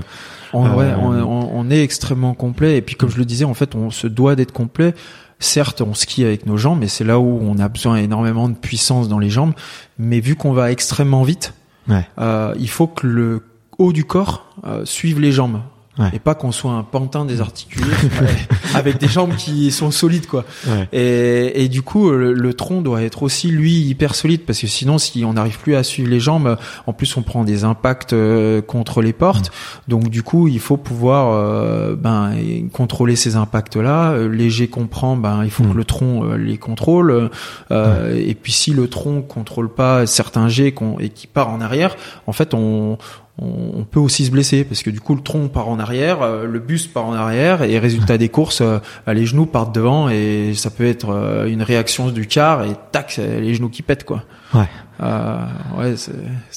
On, 0.53 0.65
Euh, 0.65 0.73
ouais, 0.75 0.93
on- 0.99 1.49
on 1.59 1.69
est 1.69 1.83
extrêmement 1.83 2.33
complet. 2.33 2.77
Et 2.77 2.81
puis, 2.81 2.95
comme 2.95 3.11
je 3.11 3.17
le 3.17 3.25
disais, 3.25 3.45
en 3.45 3.53
fait, 3.53 3.75
on 3.75 3.91
se 3.91 4.07
doit 4.07 4.35
d'être 4.35 4.51
complet. 4.51 4.95
Certes, 5.39 5.81
on 5.81 5.93
skie 5.93 6.25
avec 6.25 6.45
nos 6.45 6.57
jambes, 6.57 6.79
mais 6.81 6.87
c'est 6.89 7.05
là 7.05 7.19
où 7.19 7.39
on 7.41 7.57
a 7.59 7.69
besoin 7.69 7.95
énormément 7.97 8.49
de 8.49 8.55
puissance 8.55 9.07
dans 9.07 9.19
les 9.19 9.29
jambes. 9.29 9.53
Mais 9.97 10.19
vu 10.19 10.35
qu'on 10.35 10.51
va 10.53 10.71
extrêmement 10.71 11.23
vite, 11.23 11.53
Ouais. 11.87 12.05
euh, 12.19 12.53
il 12.59 12.69
faut 12.69 12.87
que 12.87 13.07
le 13.07 13.43
haut 13.77 13.93
du 13.93 14.03
corps 14.03 14.45
euh, 14.65 14.83
suive 14.85 15.19
les 15.19 15.31
jambes. 15.31 15.61
Ouais. 15.99 16.09
Et 16.13 16.19
pas 16.19 16.33
qu'on 16.33 16.51
soit 16.53 16.71
un 16.71 16.83
pantin 16.83 17.25
désarticulé 17.25 17.85
avec 18.73 18.97
des 18.99 19.07
jambes 19.07 19.35
qui 19.35 19.69
sont 19.71 19.91
solides, 19.91 20.27
quoi. 20.27 20.45
Ouais. 20.67 20.87
Et, 20.93 21.63
et 21.65 21.67
du 21.67 21.81
coup, 21.81 22.09
le, 22.11 22.33
le 22.33 22.53
tronc 22.53 22.81
doit 22.81 23.01
être 23.03 23.21
aussi 23.23 23.49
lui 23.49 23.73
hyper 23.81 24.15
solide 24.15 24.41
parce 24.45 24.59
que 24.59 24.67
sinon, 24.67 24.97
si 24.97 25.25
on 25.25 25.33
n'arrive 25.33 25.59
plus 25.59 25.75
à 25.75 25.83
suivre 25.83 26.09
les 26.09 26.19
jambes, 26.19 26.57
en 26.87 26.93
plus 26.93 27.15
on 27.17 27.21
prend 27.21 27.43
des 27.43 27.63
impacts 27.65 28.13
euh, 28.13 28.61
contre 28.61 29.01
les 29.01 29.13
portes. 29.13 29.51
Donc 29.87 30.09
du 30.09 30.23
coup, 30.23 30.47
il 30.47 30.59
faut 30.59 30.77
pouvoir 30.77 31.33
euh, 31.33 31.95
ben 31.95 32.31
contrôler 32.71 33.15
ces 33.15 33.35
impacts-là. 33.35 34.11
Euh, 34.11 34.29
Les 34.29 34.49
jets 34.49 34.67
qu'on 34.67 34.87
prend, 34.87 35.17
ben 35.17 35.43
il 35.43 35.51
faut 35.51 35.63
Mm. 35.63 35.71
que 35.73 35.77
le 35.77 35.83
tronc 35.83 36.23
euh, 36.23 36.37
les 36.37 36.57
contrôle. 36.57 37.29
Euh, 37.71 38.15
Et 38.15 38.35
puis 38.35 38.51
si 38.53 38.71
le 38.71 38.87
tronc 38.87 39.21
contrôle 39.23 39.69
pas 39.73 40.05
certains 40.07 40.47
jets 40.47 40.73
et 40.99 41.09
qui 41.09 41.27
part 41.27 41.49
en 41.49 41.59
arrière, 41.61 41.95
en 42.27 42.31
fait 42.31 42.53
on 42.53 42.97
on 43.41 43.83
peut 43.83 43.99
aussi 43.99 44.25
se 44.25 44.31
blesser 44.31 44.63
parce 44.63 44.83
que 44.83 44.89
du 44.89 44.99
coup 44.99 45.15
le 45.15 45.21
tronc 45.21 45.47
part 45.47 45.69
en 45.69 45.79
arrière, 45.79 46.21
euh, 46.21 46.45
le 46.45 46.59
buste 46.59 46.91
part 46.91 47.05
en 47.05 47.13
arrière 47.13 47.63
et 47.63 47.79
résultat 47.79 48.17
des 48.17 48.29
courses, 48.29 48.61
euh, 48.61 48.79
les 49.07 49.25
genoux 49.25 49.45
partent 49.45 49.73
devant 49.73 50.09
et 50.09 50.53
ça 50.55 50.69
peut 50.69 50.85
être 50.85 51.09
euh, 51.09 51.45
une 51.47 51.61
réaction 51.61 52.09
du 52.09 52.27
quart 52.27 52.65
et 52.65 52.73
tac, 52.91 53.17
les 53.17 53.53
genoux 53.53 53.69
qui 53.69 53.81
pètent 53.81 54.03
quoi. 54.03 54.23
Ouais. 54.53 54.67
Euh, 55.01 55.37
ouais, 55.77 55.95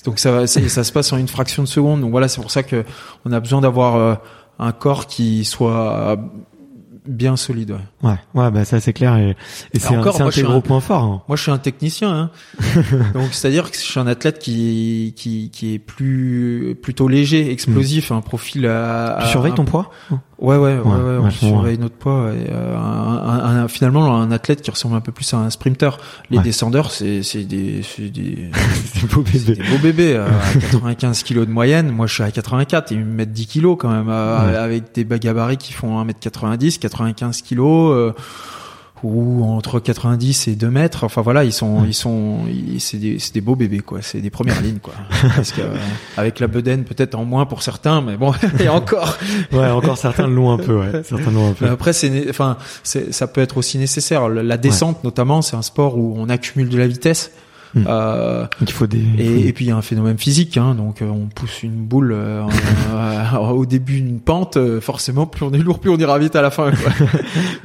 donc 0.05 0.19
ça, 0.19 0.47
ça 0.47 0.85
se 0.85 0.93
passe 0.93 1.13
en 1.13 1.19
une 1.19 1.29
fraction 1.29 1.63
de 1.63 1.69
seconde. 1.69 2.01
Donc 2.01 2.11
voilà, 2.11 2.27
c'est 2.27 2.41
pour 2.41 2.51
ça 2.51 2.65
que 2.65 2.85
on 3.25 3.33
a 3.33 3.39
besoin 3.39 3.61
d'avoir 3.61 4.19
un 4.59 4.73
corps 4.73 5.07
qui 5.07 5.45
soit 5.45 6.19
bien 7.07 7.37
solide. 7.37 7.73
ouais. 7.73 8.11
Ouais, 8.11 8.17
ouais, 8.35 8.51
bah 8.51 8.65
ça 8.65 8.81
c'est 8.81 8.93
clair 8.93 9.17
et, 9.17 9.37
et 9.73 9.79
c'est 9.79 9.95
un, 9.95 10.01
encore, 10.01 10.17
c'est 10.17 10.23
un 10.23 10.31
suis 10.31 10.43
gros 10.43 10.53
un- 10.55 10.61
points 10.61 10.81
forts. 10.81 11.03
hein. 11.03 11.23
Moi, 11.29 11.37
je 11.37 11.43
suis 11.43 11.51
un 11.51 11.59
technicien, 11.59 12.11
hein. 12.13 12.31
donc 13.15 13.33
c'est-à-dire 13.33 13.71
que 13.71 13.77
je 13.77 13.83
suis 13.83 13.99
un 14.01 14.07
athlète 14.07 14.39
qui 14.39 15.13
qui 15.17 15.51
qui 15.51 15.75
est 15.75 15.79
plus 15.79 16.77
plutôt 16.83 17.09
léger, 17.09 17.51
explosif, 17.51 18.13
un 18.13 18.21
profil 18.21 18.67
à. 18.67 19.19
Tu 19.23 19.29
surveilles 19.29 19.53
un- 19.53 19.57
ton 19.57 19.65
poids? 19.65 19.91
Ouais, 20.43 20.57
ouais, 20.57 20.77
ouais, 20.77 20.81
ouais, 20.85 21.19
on 21.23 21.31
surveille 21.31 21.79
notre 21.79 21.95
poids. 21.95 22.33
Et, 22.35 22.51
euh, 22.51 22.77
un, 22.77 22.81
un- 22.81 23.63
un- 23.65 23.69
finalement, 23.69 24.17
un 24.21 24.33
athlète 24.33 24.61
qui 24.61 24.71
ressemble 24.73 24.97
un 24.97 25.01
peu 25.01 25.13
plus 25.13 25.33
à 25.35 25.39
un 25.39 25.51
sprinter. 25.51 25.91
Les 26.31 26.39
Ouais. 26.39 26.43
descendeurs, 26.43 26.91
c'est 26.91 27.23
c'est 27.23 27.45
des 27.45 27.83
c'est 27.85 28.11
des 28.11 28.51
C'est 28.95 29.09
beau 29.13 29.23
c'est 29.25 29.45
bébé. 29.47 29.63
des 29.63 29.69
beaux 29.71 29.79
bébés 29.83 30.15
euh, 30.17 30.27
à 30.27 30.59
95 30.59 31.23
kilos 31.23 31.47
de 31.47 31.53
moyenne. 31.53 31.91
Moi, 31.93 32.07
je 32.09 32.15
suis 32.15 32.23
à 32.25 32.31
84 32.33 32.91
et 32.91 32.97
ils 32.97 33.01
me 33.05 33.15
mettent 33.15 33.33
10 33.33 33.47
kilos 33.47 33.77
quand 33.79 33.91
même, 33.91 34.09
euh, 34.09 34.51
Ouais. 34.51 34.57
avec 34.57 34.93
des 34.95 35.05
gabarits 35.19 35.59
qui 35.59 35.73
font 35.73 36.01
1m90, 36.05 36.79
95 36.79 37.41
kilos. 37.43 38.13
Ou 39.03 39.45
entre 39.45 39.81
90 39.81 40.49
et 40.49 40.55
2 40.55 40.71
mètres. 40.71 41.05
Enfin 41.05 41.23
voilà, 41.23 41.45
ils 41.45 41.53
sont, 41.53 41.85
ils 41.85 41.95
sont, 41.95 42.41
c'est 42.79 42.99
des, 42.99 43.19
c'est 43.19 43.35
des 43.35 43.41
beaux 43.41 43.57
bébés 43.57 43.81
quoi. 43.81 43.99
C'est 44.03 44.21
des 44.21 44.31
premières 44.31 44.61
lignes 44.61 44.79
quoi. 44.79 44.95
Parce 45.37 45.53
que 45.53 45.61
euh, 45.61 45.77
avec 46.17 46.41
la 46.41 46.47
bedaine 46.47 46.85
peut-être 46.85 47.15
en 47.15 47.25
moins 47.25 47.47
pour 47.47 47.63
certains, 47.63 48.01
mais 48.01 48.17
bon 48.17 48.33
et 48.61 48.69
encore. 48.69 49.19
Ouais, 49.53 49.69
encore 49.69 49.99
certains 49.99 50.27
l'ont 50.27 50.53
un 50.53 50.59
peu, 50.59 50.79
ouais. 50.79 51.03
Certains 51.05 51.31
l'ont 51.31 51.51
un 51.51 51.53
peu. 51.53 51.65
Mais 51.65 51.71
après 51.71 51.93
c'est, 51.93 52.29
enfin 52.31 52.57
ça 52.85 53.27
peut 53.27 53.41
être 53.41 53.57
aussi 53.57 53.79
nécessaire. 53.79 54.29
La 54.29 54.43
la 54.43 54.57
descente 54.57 55.03
notamment, 55.05 55.43
c'est 55.43 55.57
un 55.57 55.63
sport 55.63 55.97
où 55.97 56.15
on 56.17 56.29
accumule 56.29 56.69
de 56.69 56.79
la 56.79 56.87
vitesse. 56.87 57.33
Hmm. 57.75 57.85
Euh, 57.89 58.47
il 58.61 58.71
faut 58.71 58.87
des. 58.87 58.99
et, 59.19 59.53
puis 59.55 59.65
il 59.65 59.69
y 59.69 59.71
a 59.71 59.77
un 59.77 59.83
phénomène 59.83 60.19
physique, 60.19 60.59
hein, 60.59 60.75
donc 60.75 61.01
euh, 61.01 61.09
on 61.09 61.27
pousse 61.29 61.63
une 61.63 61.85
boule 61.87 62.13
euh, 62.15 62.43
au 63.41 63.65
début 63.65 64.01
d'une 64.03 64.21
pente, 64.21 64.59
forcément 64.81 65.27
plus 65.27 65.45
on 65.47 65.53
est 65.53 65.59
lourd, 65.59 65.79
plus 65.79 65.91
on 65.91 65.97
ira 65.97 66.19
vite 66.19 66.37
à 66.37 66.43
la 66.43 66.51
fin. 66.51 66.71
quoi. 66.71 66.93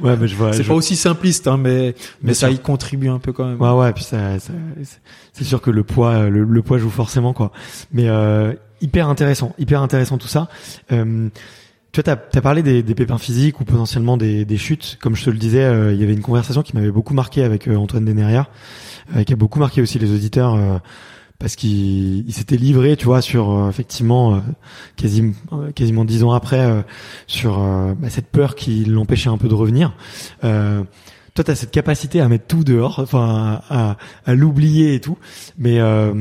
Ouais, 0.00 0.16
mais 0.18 0.26
je 0.28 0.34
vois. 0.36 0.52
c'est 0.52 0.62
je- 0.62 0.68
pas 0.68 0.74
aussi 0.74 0.96
simpliste, 0.96 1.46
hein, 1.46 1.58
mais 1.58 1.94
mais 2.22 2.32
ça 2.34 2.50
y 2.50 2.58
contribue 2.58 3.08
un 3.08 3.18
peu 3.18 3.32
quand 3.32 3.44
même. 3.46 3.60
Ouais, 3.60 3.70
ouais, 3.72 3.92
puis 3.92 4.04
ça, 4.04 4.38
ça- 4.38 4.52
c'est- 5.32 5.44
sûr 5.44 5.60
que 5.60 5.70
le 5.70 5.82
poids, 5.84 6.28
le, 6.28 6.42
le 6.44 6.62
poids 6.62 6.78
joue 6.78 6.90
forcément 6.90 7.32
quoi. 7.32 7.52
Mais 7.92 8.08
euh, 8.08 8.54
hyper 8.80 9.08
intéressant, 9.08 9.54
hyper 9.58 9.82
intéressant 9.82 10.16
tout 10.18 10.28
ça. 10.28 10.48
Euh, 10.92 11.28
tu 11.92 12.02
vois, 12.02 12.16
t'as 12.16 12.38
as 12.38 12.42
parlé 12.42 12.62
des, 12.62 12.82
des 12.82 12.94
pépins 12.94 13.16
physiques 13.18 13.60
ou 13.60 13.64
potentiellement 13.64 14.16
des, 14.18 14.44
des 14.44 14.58
chutes. 14.58 14.98
Comme 15.00 15.16
je 15.16 15.24
te 15.24 15.30
le 15.30 15.38
disais, 15.38 15.64
euh, 15.64 15.92
il 15.94 16.00
y 16.00 16.04
avait 16.04 16.12
une 16.12 16.20
conversation 16.22 16.62
qui 16.62 16.74
m'avait 16.76 16.90
beaucoup 16.90 17.14
marqué 17.14 17.42
avec 17.42 17.66
euh, 17.66 17.76
Antoine 17.76 18.04
Deneria, 18.04 18.46
qui 19.24 19.32
a 19.32 19.36
beaucoup 19.36 19.58
marqué 19.58 19.80
aussi 19.82 19.98
les 19.98 20.12
auditeurs. 20.12 20.54
euh, 20.54 20.78
parce 21.40 21.54
qu'il 21.54 22.26
il 22.26 22.32
s'était 22.32 22.56
livré, 22.56 22.96
tu 22.96 23.04
vois, 23.04 23.20
sur 23.22 23.50
euh, 23.52 23.68
effectivement 23.68 24.34
euh, 24.34 24.38
quasiment 24.96 25.32
euh, 25.52 25.70
quasiment 25.70 26.04
dix 26.04 26.24
ans 26.24 26.32
après, 26.32 26.58
euh, 26.58 26.82
sur 27.28 27.62
euh, 27.62 27.94
bah, 27.96 28.10
cette 28.10 28.26
peur 28.26 28.56
qui 28.56 28.84
l'empêchait 28.84 29.28
un 29.30 29.38
peu 29.38 29.46
de 29.48 29.54
revenir. 29.54 29.92
Euh, 30.42 30.82
toi, 31.34 31.44
tu 31.44 31.50
as 31.52 31.54
cette 31.54 31.70
capacité 31.70 32.20
à 32.20 32.28
mettre 32.28 32.46
tout 32.48 32.64
dehors, 32.64 32.98
enfin 32.98 33.60
à, 33.70 33.96
à 34.26 34.34
l'oublier 34.34 34.94
et 34.94 35.00
tout. 35.00 35.16
Mais 35.58 35.78
euh, 35.78 36.12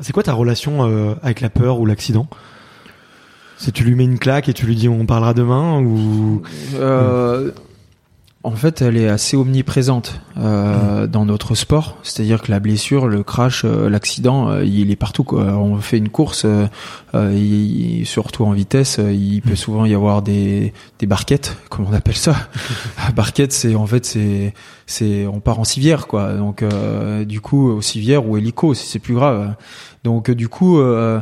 c'est 0.00 0.12
quoi 0.12 0.24
ta 0.24 0.32
relation 0.32 0.84
euh, 0.90 1.14
avec 1.22 1.40
la 1.40 1.50
peur 1.50 1.78
ou 1.78 1.86
l'accident? 1.86 2.26
Si 3.56 3.70
tu 3.70 3.84
lui 3.84 3.94
mets 3.94 4.02
une 4.04 4.18
claque 4.18 4.48
et 4.48 4.52
tu 4.54 4.66
lui 4.66 4.74
dis 4.74 4.88
on 4.88 5.06
parlera 5.06 5.34
demain 5.34 5.80
ou 5.80 6.42
Euh, 6.74 7.52
en 8.44 8.50
fait, 8.52 8.82
elle 8.82 8.96
est 8.98 9.08
assez 9.08 9.36
omniprésente 9.36 10.20
euh, 10.38 11.06
dans 11.06 11.24
notre 11.24 11.54
sport. 11.54 11.96
C'est-à-dire 12.02 12.42
que 12.42 12.50
la 12.50 12.60
blessure, 12.60 13.06
le 13.08 13.22
crash, 13.22 13.64
euh, 13.64 13.88
l'accident, 13.88 14.50
euh, 14.50 14.64
il 14.64 14.90
est 14.90 14.96
partout. 14.96 15.24
Quoi. 15.24 15.44
On 15.56 15.78
fait 15.78 15.96
une 15.98 16.10
course, 16.10 16.44
euh, 16.44 16.66
il- 17.34 18.04
surtout 18.06 18.44
en 18.44 18.52
vitesse, 18.52 19.00
il 19.02 19.40
peut 19.40 19.56
souvent 19.56 19.84
y 19.86 19.94
avoir 19.94 20.20
des, 20.22 20.72
des 20.98 21.06
barquettes, 21.06 21.56
comme 21.70 21.86
on 21.88 21.92
appelle 21.94 22.16
ça. 22.16 22.36
Barquette, 23.16 23.52
c'est 23.52 23.74
en 23.74 23.86
fait 23.86 24.04
c'est 24.04 24.52
c'est 24.86 25.26
on 25.26 25.40
part 25.40 25.58
en 25.58 25.64
civière 25.64 26.06
quoi. 26.06 26.34
Donc 26.34 26.62
euh, 26.62 27.24
du 27.24 27.40
coup, 27.40 27.70
au 27.70 27.80
civière 27.80 28.28
ou 28.28 28.36
hélico, 28.36 28.74
si 28.74 28.86
c'est 28.86 28.98
plus 28.98 29.14
grave. 29.14 29.54
Donc 30.04 30.30
du 30.30 30.48
coup. 30.48 30.78
euh, 30.80 31.20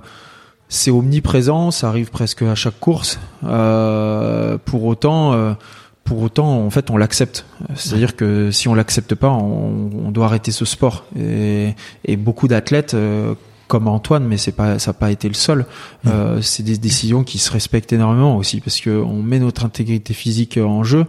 c'est 0.74 0.90
omniprésent, 0.90 1.70
ça 1.70 1.88
arrive 1.88 2.08
presque 2.10 2.40
à 2.40 2.54
chaque 2.54 2.80
course. 2.80 3.18
Euh, 3.44 4.56
pour 4.64 4.84
autant, 4.84 5.34
euh, 5.34 5.52
pour 6.04 6.22
autant, 6.22 6.64
en 6.64 6.70
fait, 6.70 6.90
on 6.90 6.96
l'accepte. 6.96 7.44
C'est-à-dire 7.74 8.16
que 8.16 8.50
si 8.50 8.68
on 8.68 8.74
l'accepte 8.74 9.14
pas, 9.14 9.30
on, 9.30 9.90
on, 10.06 10.10
doit 10.10 10.26
arrêter 10.26 10.50
ce 10.50 10.64
sport. 10.64 11.04
Et, 11.18 11.74
et 12.04 12.16
beaucoup 12.16 12.48
d'athlètes, 12.48 12.94
euh, 12.94 13.34
comme 13.72 13.88
Antoine, 13.88 14.26
mais 14.26 14.36
c'est 14.36 14.52
pas, 14.52 14.78
ça 14.78 14.90
n'a 14.90 14.92
pas 14.92 15.10
été 15.10 15.28
le 15.28 15.34
seul. 15.34 15.64
Euh, 16.06 16.42
c'est 16.42 16.62
des 16.62 16.76
décisions 16.76 17.24
qui 17.24 17.38
se 17.38 17.50
respectent 17.50 17.94
énormément 17.94 18.36
aussi 18.36 18.60
parce 18.60 18.78
que 18.82 18.90
on 18.90 19.22
met 19.22 19.38
notre 19.38 19.64
intégrité 19.64 20.12
physique 20.12 20.58
en 20.58 20.84
jeu. 20.84 21.06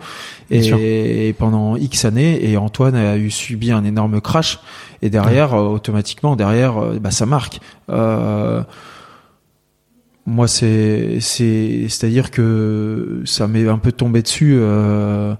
Et, 0.49 1.27
et, 1.27 1.33
pendant 1.33 1.75
X 1.75 2.05
années, 2.05 2.49
et 2.49 2.55
Antoine 2.55 2.95
a 2.95 3.17
eu 3.17 3.31
subi 3.31 3.71
un 3.71 3.83
énorme 3.83 4.21
crash. 4.21 4.59
Et 5.01 5.09
derrière, 5.09 5.53
euh, 5.53 5.67
automatiquement, 5.67 6.37
derrière, 6.37 6.77
euh, 6.77 6.99
bah, 7.01 7.11
ça 7.11 7.25
marque. 7.25 7.59
Euh, 7.89 8.63
moi, 10.25 10.47
c'est 10.47 11.17
c'est 11.19 11.87
c'est-à-dire 11.89 12.31
que 12.31 13.21
ça 13.25 13.47
m'est 13.47 13.67
un 13.67 13.77
peu 13.77 13.91
tombé 13.91 14.21
dessus 14.21 14.55
euh, 14.57 15.35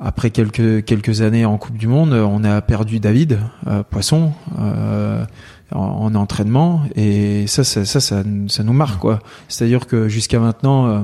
après 0.00 0.30
quelques 0.30 0.84
quelques 0.84 1.20
années 1.20 1.44
en 1.44 1.58
Coupe 1.58 1.76
du 1.76 1.88
Monde. 1.88 2.12
On 2.12 2.42
a 2.44 2.62
perdu 2.62 3.00
David 3.00 3.38
euh, 3.66 3.82
Poisson 3.82 4.32
euh, 4.58 5.24
en, 5.72 5.78
en, 5.78 6.14
entraînement 6.14 6.82
et 6.96 7.46
ça 7.46 7.64
ça 7.64 7.84
ça 7.84 8.00
ça, 8.00 8.22
ça 8.48 8.62
nous 8.64 8.72
marque 8.72 9.00
quoi. 9.00 9.18
C'est-à-dire 9.48 9.86
que 9.86 10.08
jusqu'à 10.08 10.40
maintenant, 10.40 10.86
euh, 10.86 11.00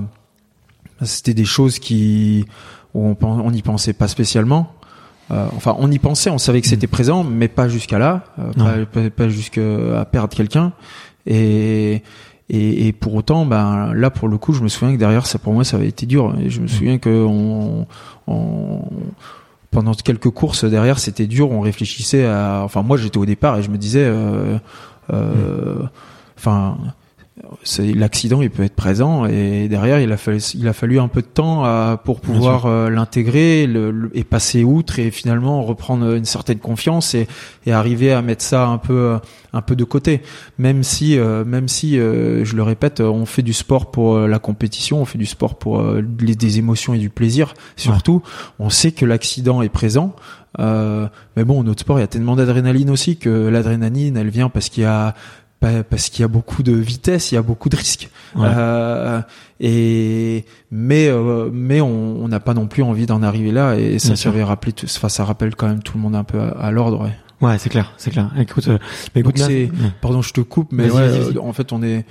c'était 1.02 1.34
des 1.34 1.44
choses 1.44 1.78
qui 1.78 2.46
où 2.94 3.06
on 3.06 3.16
on 3.22 3.50
n'y 3.50 3.62
pensait 3.62 3.92
pas 3.92 4.08
spécialement. 4.08 4.72
Euh, 5.30 5.46
enfin, 5.56 5.76
on 5.78 5.90
y 5.90 5.98
pensait, 5.98 6.30
on 6.30 6.38
savait 6.38 6.62
que 6.62 6.68
c'était 6.68 6.86
présent, 6.86 7.22
mais 7.22 7.48
pas 7.48 7.68
jusqu'à 7.68 7.98
là, 7.98 8.24
pas, 8.56 8.86
pas, 8.86 9.10
pas 9.10 9.28
jusqu'à 9.28 10.06
perdre 10.10 10.34
quelqu'un. 10.34 10.72
Et 11.26 12.02
et, 12.50 12.88
et, 12.88 12.92
pour 12.92 13.14
autant, 13.14 13.44
ben 13.44 13.92
là 13.92 14.10
pour 14.10 14.28
le 14.28 14.38
coup, 14.38 14.52
je 14.52 14.62
me 14.62 14.68
souviens 14.68 14.94
que 14.94 14.98
derrière 14.98 15.26
ça 15.26 15.38
pour 15.38 15.52
moi 15.52 15.64
ça 15.64 15.76
avait 15.76 15.88
été 15.88 16.06
dur. 16.06 16.34
Et 16.40 16.48
je 16.48 16.60
me 16.60 16.66
souviens 16.66 16.98
que 16.98 17.24
on, 17.24 17.86
on, 18.26 18.80
pendant 19.70 19.92
quelques 19.92 20.30
courses 20.30 20.64
derrière 20.64 20.98
c'était 20.98 21.26
dur. 21.26 21.50
On 21.50 21.60
réfléchissait 21.60 22.24
à. 22.24 22.62
Enfin 22.64 22.82
moi 22.82 22.96
j'étais 22.96 23.18
au 23.18 23.26
départ 23.26 23.58
et 23.58 23.62
je 23.62 23.70
me 23.70 23.76
disais, 23.76 24.04
euh, 24.04 24.58
euh, 25.12 25.82
enfin 26.38 26.78
l'accident 27.94 28.42
il 28.42 28.50
peut 28.50 28.62
être 28.62 28.74
présent 28.74 29.26
et 29.26 29.68
derrière 29.68 30.00
il 30.00 30.10
a 30.12 30.16
fallu 30.16 30.38
il 30.54 30.68
a 30.68 30.72
fallu 30.72 30.98
un 30.98 31.08
peu 31.08 31.22
de 31.22 31.26
temps 31.26 31.64
à, 31.64 32.00
pour 32.02 32.20
pouvoir 32.20 32.66
euh, 32.66 32.90
l'intégrer 32.90 33.66
le, 33.66 33.90
le, 33.90 34.10
et 34.16 34.24
passer 34.24 34.64
outre 34.64 34.98
et 34.98 35.10
finalement 35.10 35.62
reprendre 35.62 36.14
une 36.14 36.24
certaine 36.24 36.58
confiance 36.58 37.14
et, 37.14 37.26
et 37.66 37.72
arriver 37.72 38.12
à 38.12 38.22
mettre 38.22 38.42
ça 38.42 38.66
un 38.66 38.78
peu 38.78 39.18
un 39.52 39.62
peu 39.62 39.76
de 39.76 39.84
côté. 39.84 40.22
Même 40.58 40.82
si 40.82 41.18
euh, 41.18 41.44
même 41.44 41.68
si 41.68 41.98
euh, 41.98 42.44
je 42.44 42.56
le 42.56 42.62
répète 42.62 43.00
on 43.00 43.26
fait 43.26 43.42
du 43.42 43.52
sport 43.52 43.90
pour 43.90 44.18
la 44.18 44.38
compétition 44.38 45.00
on 45.00 45.04
fait 45.04 45.18
du 45.18 45.26
sport 45.26 45.58
pour 45.58 45.82
les, 46.20 46.34
des 46.34 46.58
émotions 46.58 46.94
et 46.94 46.98
du 46.98 47.10
plaisir 47.10 47.54
surtout. 47.76 48.22
Ouais. 48.24 48.66
on 48.66 48.70
sait 48.70 48.92
que 48.92 49.04
l'accident 49.04 49.62
est 49.62 49.68
présent 49.68 50.14
mais 50.58 51.44
bon 51.44 51.62
notre 51.62 51.80
sport 51.80 51.98
il 51.98 52.02
y 52.02 52.04
a 52.04 52.08
tellement 52.08 52.34
d'adrénaline 52.34 52.90
aussi 52.90 53.16
que 53.16 53.48
l'adrénaline 53.48 54.16
elle 54.16 54.30
vient 54.30 54.48
parce 54.48 54.68
qu'il 54.70 54.82
y 54.82 54.86
a 54.86 55.14
parce 55.60 56.08
qu'il 56.08 56.22
y 56.22 56.24
a 56.24 56.28
beaucoup 56.28 56.62
de 56.62 56.72
vitesse, 56.72 57.32
il 57.32 57.34
y 57.34 57.38
a 57.38 57.42
beaucoup 57.42 57.68
de 57.68 57.76
risques. 57.76 58.08
Ouais. 58.36 58.46
Euh, 58.46 59.20
et 59.60 60.44
mais 60.70 61.08
euh, 61.08 61.50
mais 61.52 61.80
on 61.80 62.28
n'a 62.28 62.40
pas 62.40 62.54
non 62.54 62.66
plus 62.66 62.82
envie 62.82 63.06
d'en 63.06 63.22
arriver 63.22 63.50
là 63.50 63.74
et 63.76 63.98
ça 63.98 64.16
se 64.16 64.28
rappeler, 64.28 64.72
enfin 64.84 65.08
ça 65.08 65.24
rappelle 65.24 65.56
quand 65.56 65.68
même 65.68 65.82
tout 65.82 65.96
le 65.96 66.02
monde 66.02 66.14
un 66.16 66.24
peu 66.24 66.40
à, 66.40 66.48
à 66.48 66.70
l'ordre. 66.70 67.02
Ouais. 67.02 67.16
Ouais, 67.40 67.56
c'est 67.58 67.68
clair, 67.68 67.92
c'est 67.96 68.10
clair. 68.10 68.30
Écoute, 68.36 68.66
euh, 68.66 68.78
mais 69.14 69.20
écoute, 69.20 69.38
c'est, 69.38 69.70
pardon, 70.00 70.22
je 70.22 70.32
te 70.32 70.40
coupe, 70.40 70.72
mais 70.72 70.90
ouais, 70.90 71.02
euh, 71.02 71.32
en 71.40 71.52
fait, 71.52 71.72
on 71.72 71.84
est, 71.84 72.04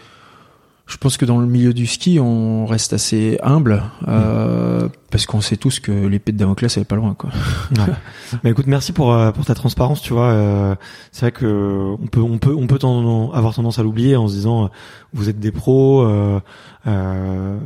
je 0.88 0.95
pense 0.95 1.17
que 1.17 1.25
dans 1.25 1.39
le 1.39 1.47
milieu 1.47 1.73
du 1.73 1.85
ski, 1.85 2.17
on 2.17 2.65
reste 2.65 2.93
assez 2.93 3.38
humble 3.43 3.83
euh, 4.07 4.85
mmh. 4.85 4.89
parce 5.11 5.25
qu'on 5.25 5.41
sait 5.41 5.57
tous 5.57 5.81
que 5.81 5.91
l'épée 5.91 6.31
de 6.31 6.38
Damoclès 6.38 6.77
elle 6.77 6.83
est 6.83 6.85
pas 6.85 6.95
loin, 6.95 7.13
quoi. 7.13 7.29
Ouais. 7.77 7.93
Mais 8.43 8.51
écoute, 8.51 8.67
merci 8.67 8.93
pour 8.93 9.13
euh, 9.13 9.33
pour 9.33 9.43
ta 9.43 9.53
transparence. 9.53 10.01
Tu 10.01 10.13
vois, 10.13 10.31
euh, 10.31 10.75
c'est 11.11 11.21
vrai 11.21 11.31
que 11.33 11.93
on 12.01 12.07
peut 12.07 12.21
on 12.21 12.38
peut 12.38 12.55
on 12.57 12.67
peut 12.67 12.79
tendance, 12.79 13.35
avoir 13.35 13.53
tendance 13.53 13.79
à 13.79 13.83
l'oublier 13.83 14.15
en 14.15 14.29
se 14.29 14.33
disant 14.33 14.69
vous 15.13 15.27
êtes 15.27 15.39
des 15.39 15.51
pros, 15.51 16.03
euh, 16.03 16.39
euh, 16.88 17.57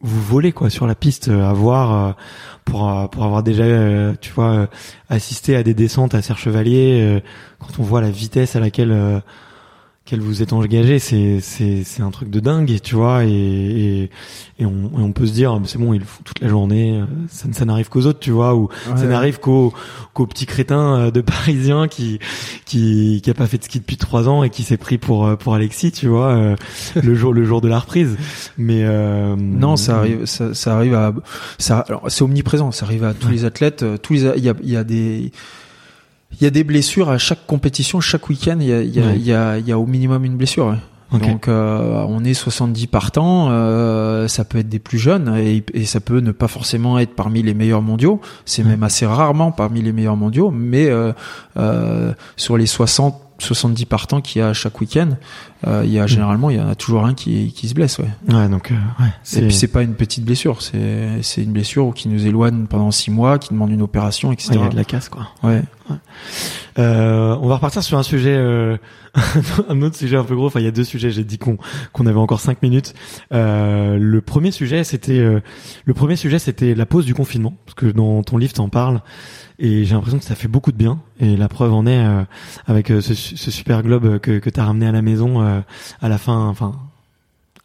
vous 0.00 0.22
volez 0.22 0.50
quoi 0.50 0.68
sur 0.68 0.88
la 0.88 0.96
piste, 0.96 1.28
à 1.28 1.52
voir 1.52 2.16
pour 2.64 3.08
pour 3.10 3.24
avoir 3.24 3.44
déjà 3.44 3.64
tu 4.20 4.32
vois 4.32 4.68
assisté 5.08 5.54
à 5.54 5.62
des 5.62 5.74
descentes 5.74 6.16
à 6.16 6.22
Serre 6.22 6.38
Chevalier 6.38 7.22
quand 7.60 7.78
on 7.78 7.84
voit 7.84 8.00
la 8.00 8.10
vitesse 8.10 8.56
à 8.56 8.60
laquelle 8.60 9.22
qu'elle 10.04 10.20
vous 10.20 10.42
êtes 10.42 10.52
engagé, 10.52 10.98
c'est 10.98 11.40
c'est 11.40 11.82
c'est 11.82 12.02
un 12.02 12.10
truc 12.10 12.28
de 12.28 12.38
dingue, 12.38 12.78
tu 12.82 12.94
vois, 12.94 13.24
et 13.24 13.30
et, 13.30 14.10
et, 14.58 14.66
on, 14.66 14.90
et 14.98 15.02
on 15.02 15.12
peut 15.12 15.26
se 15.26 15.32
dire 15.32 15.58
c'est 15.64 15.78
bon, 15.78 15.94
ils 15.94 16.00
le 16.00 16.04
font 16.04 16.22
toute 16.22 16.40
la 16.40 16.48
journée, 16.48 17.02
ça, 17.28 17.48
ça 17.52 17.64
n'arrive 17.64 17.88
qu'aux 17.88 18.04
autres, 18.04 18.18
tu 18.18 18.30
vois, 18.30 18.54
ou 18.54 18.64
ouais. 18.64 18.96
ça 18.96 19.06
n'arrive 19.06 19.40
qu'aux 19.40 19.72
qu'aux 20.12 20.26
petits 20.26 20.44
crétins 20.44 21.10
de 21.10 21.20
Parisiens 21.22 21.88
qui 21.88 22.18
qui 22.66 23.22
qui 23.24 23.30
a 23.30 23.34
pas 23.34 23.46
fait 23.46 23.56
de 23.56 23.64
ski 23.64 23.80
depuis 23.80 23.96
trois 23.96 24.28
ans 24.28 24.42
et 24.42 24.50
qui 24.50 24.62
s'est 24.62 24.76
pris 24.76 24.98
pour 24.98 25.38
pour 25.38 25.54
Alexis, 25.54 25.92
tu 25.92 26.08
vois, 26.08 26.54
le 27.02 27.14
jour 27.14 27.32
le 27.32 27.44
jour 27.44 27.62
de 27.62 27.68
la 27.68 27.78
reprise. 27.78 28.18
Mais 28.58 28.82
euh, 28.84 29.36
non, 29.36 29.76
ça 29.76 29.96
arrive 29.98 30.26
ça, 30.26 30.52
ça 30.52 30.76
arrive 30.76 30.94
à 30.94 31.14
ça 31.58 31.78
alors 31.88 32.04
c'est 32.08 32.22
omniprésent, 32.22 32.72
ça 32.72 32.84
arrive 32.84 33.04
à 33.04 33.14
tous 33.14 33.28
ouais. 33.28 33.32
les 33.32 33.44
athlètes, 33.46 33.84
tous 34.02 34.12
les 34.12 34.24
il 34.36 34.44
y 34.44 34.50
a 34.50 34.54
il 34.62 34.70
y 34.70 34.76
a 34.76 34.84
des 34.84 35.32
il 36.32 36.42
y 36.42 36.46
a 36.46 36.50
des 36.50 36.64
blessures 36.64 37.10
à 37.10 37.18
chaque 37.18 37.46
compétition, 37.46 38.00
chaque 38.00 38.28
week-end, 38.28 38.56
il 38.60 38.66
y 38.66 38.72
a, 38.72 38.82
il 38.82 38.94
y, 38.94 39.00
a, 39.00 39.06
ouais. 39.06 39.12
il 39.16 39.24
y, 39.24 39.32
a, 39.32 39.58
il 39.58 39.66
y 39.66 39.72
a 39.72 39.78
au 39.78 39.86
minimum 39.86 40.24
une 40.24 40.36
blessure. 40.36 40.66
Ouais. 40.66 40.78
Okay. 41.12 41.30
Donc 41.30 41.48
euh, 41.48 42.04
on 42.08 42.24
est 42.24 42.34
70 42.34 42.88
partants, 42.88 43.48
euh, 43.50 44.26
ça 44.26 44.44
peut 44.44 44.58
être 44.58 44.68
des 44.68 44.80
plus 44.80 44.98
jeunes 44.98 45.36
et, 45.36 45.62
et, 45.72 45.84
ça 45.84 46.00
peut 46.00 46.18
ne 46.18 46.32
pas 46.32 46.48
forcément 46.48 46.98
être 46.98 47.14
parmi 47.14 47.42
les 47.42 47.54
meilleurs 47.54 47.82
mondiaux, 47.82 48.20
c'est 48.46 48.62
ouais. 48.62 48.70
même 48.70 48.82
assez 48.82 49.06
rarement 49.06 49.52
parmi 49.52 49.80
les 49.80 49.92
meilleurs 49.92 50.16
mondiaux, 50.16 50.50
mais 50.50 50.88
euh, 50.88 51.12
euh 51.56 52.12
sur 52.36 52.56
les 52.56 52.66
60 52.66 53.20
70 53.38 53.86
partants 53.86 54.20
qu'il 54.20 54.40
y 54.40 54.42
a 54.42 54.52
chaque 54.52 54.80
week-end, 54.80 55.10
il 55.84 55.90
y 55.90 55.98
a 55.98 56.06
généralement 56.06 56.50
il 56.50 56.56
y 56.56 56.60
en 56.60 56.68
a 56.68 56.74
toujours 56.74 57.04
un 57.04 57.14
qui, 57.14 57.52
qui 57.52 57.68
se 57.68 57.74
blesse, 57.74 57.98
ouais. 57.98 58.08
Ouais, 58.28 58.48
donc 58.48 58.70
euh, 58.70 58.74
ouais. 59.02 59.38
Et 59.38 59.46
puis 59.46 59.54
c'est 59.54 59.68
pas 59.68 59.82
une 59.82 59.94
petite 59.94 60.24
blessure, 60.24 60.62
c'est 60.62 61.22
c'est 61.22 61.42
une 61.42 61.52
blessure 61.52 61.92
qui 61.94 62.08
nous 62.08 62.26
éloigne 62.26 62.66
pendant 62.66 62.90
six 62.90 63.10
mois, 63.10 63.38
qui 63.38 63.52
demande 63.52 63.70
une 63.70 63.82
opération, 63.82 64.32
etc. 64.32 64.50
Il 64.54 64.60
y 64.60 64.64
a 64.64 64.68
de 64.68 64.76
la 64.76 64.84
casse, 64.84 65.08
quoi. 65.08 65.28
Ouais. 65.42 65.62
ouais. 65.90 65.96
Euh, 66.78 67.36
on 67.40 67.48
va 67.48 67.56
repartir 67.56 67.82
sur 67.82 67.98
un 67.98 68.02
sujet, 68.02 68.34
euh, 68.36 68.76
un 69.68 69.82
autre 69.82 69.96
sujet 69.96 70.16
un 70.16 70.24
peu 70.24 70.34
gros. 70.34 70.46
Enfin, 70.46 70.60
il 70.60 70.64
y 70.64 70.68
a 70.68 70.72
deux 70.72 70.84
sujets. 70.84 71.10
J'ai 71.10 71.24
dit 71.24 71.38
qu'on 71.38 71.56
qu'on 71.92 72.06
avait 72.06 72.18
encore 72.18 72.40
cinq 72.40 72.62
minutes. 72.62 72.94
Euh, 73.32 73.96
le 73.98 74.20
premier 74.20 74.50
sujet, 74.50 74.84
c'était 74.84 75.20
le 75.20 75.94
premier 75.94 76.16
sujet, 76.16 76.38
c'était 76.38 76.74
la 76.74 76.86
pause 76.86 77.06
du 77.06 77.14
confinement, 77.14 77.54
parce 77.64 77.74
que 77.74 77.86
dans 77.86 78.22
ton 78.22 78.38
livre, 78.38 78.52
t'en 78.52 78.68
parles 78.68 79.00
et 79.58 79.84
j'ai 79.84 79.94
l'impression 79.94 80.18
que 80.18 80.24
ça 80.24 80.34
fait 80.34 80.48
beaucoup 80.48 80.72
de 80.72 80.76
bien 80.76 81.00
et 81.20 81.36
la 81.36 81.48
preuve 81.48 81.72
en 81.72 81.86
est 81.86 82.04
euh, 82.04 82.24
avec 82.66 82.90
euh, 82.90 83.00
ce, 83.00 83.14
ce, 83.14 83.50
super 83.50 83.82
globe 83.82 84.18
que, 84.18 84.38
que 84.38 84.50
tu 84.50 84.58
as 84.58 84.64
ramené 84.64 84.86
à 84.86 84.92
la 84.92 85.02
maison 85.02 85.42
euh, 85.42 85.53
à 86.00 86.08
la 86.08 86.18
fin 86.18 86.46
enfin 86.48 86.74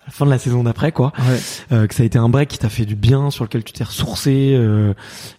à 0.01 0.05
la 0.07 0.11
fin 0.11 0.25
de 0.25 0.31
la 0.31 0.39
saison 0.39 0.63
d'après 0.63 0.91
quoi 0.91 1.11
ouais. 1.19 1.87
que 1.87 1.93
ça 1.93 2.01
a 2.03 2.05
été 2.05 2.17
un 2.17 2.29
break 2.29 2.49
qui 2.49 2.57
t'a 2.57 2.69
fait 2.69 2.85
du 2.85 2.95
bien 2.95 3.29
sur 3.29 3.43
lequel 3.43 3.63
tu 3.63 3.73
t'es 3.73 3.83
ressourcé 3.83 4.57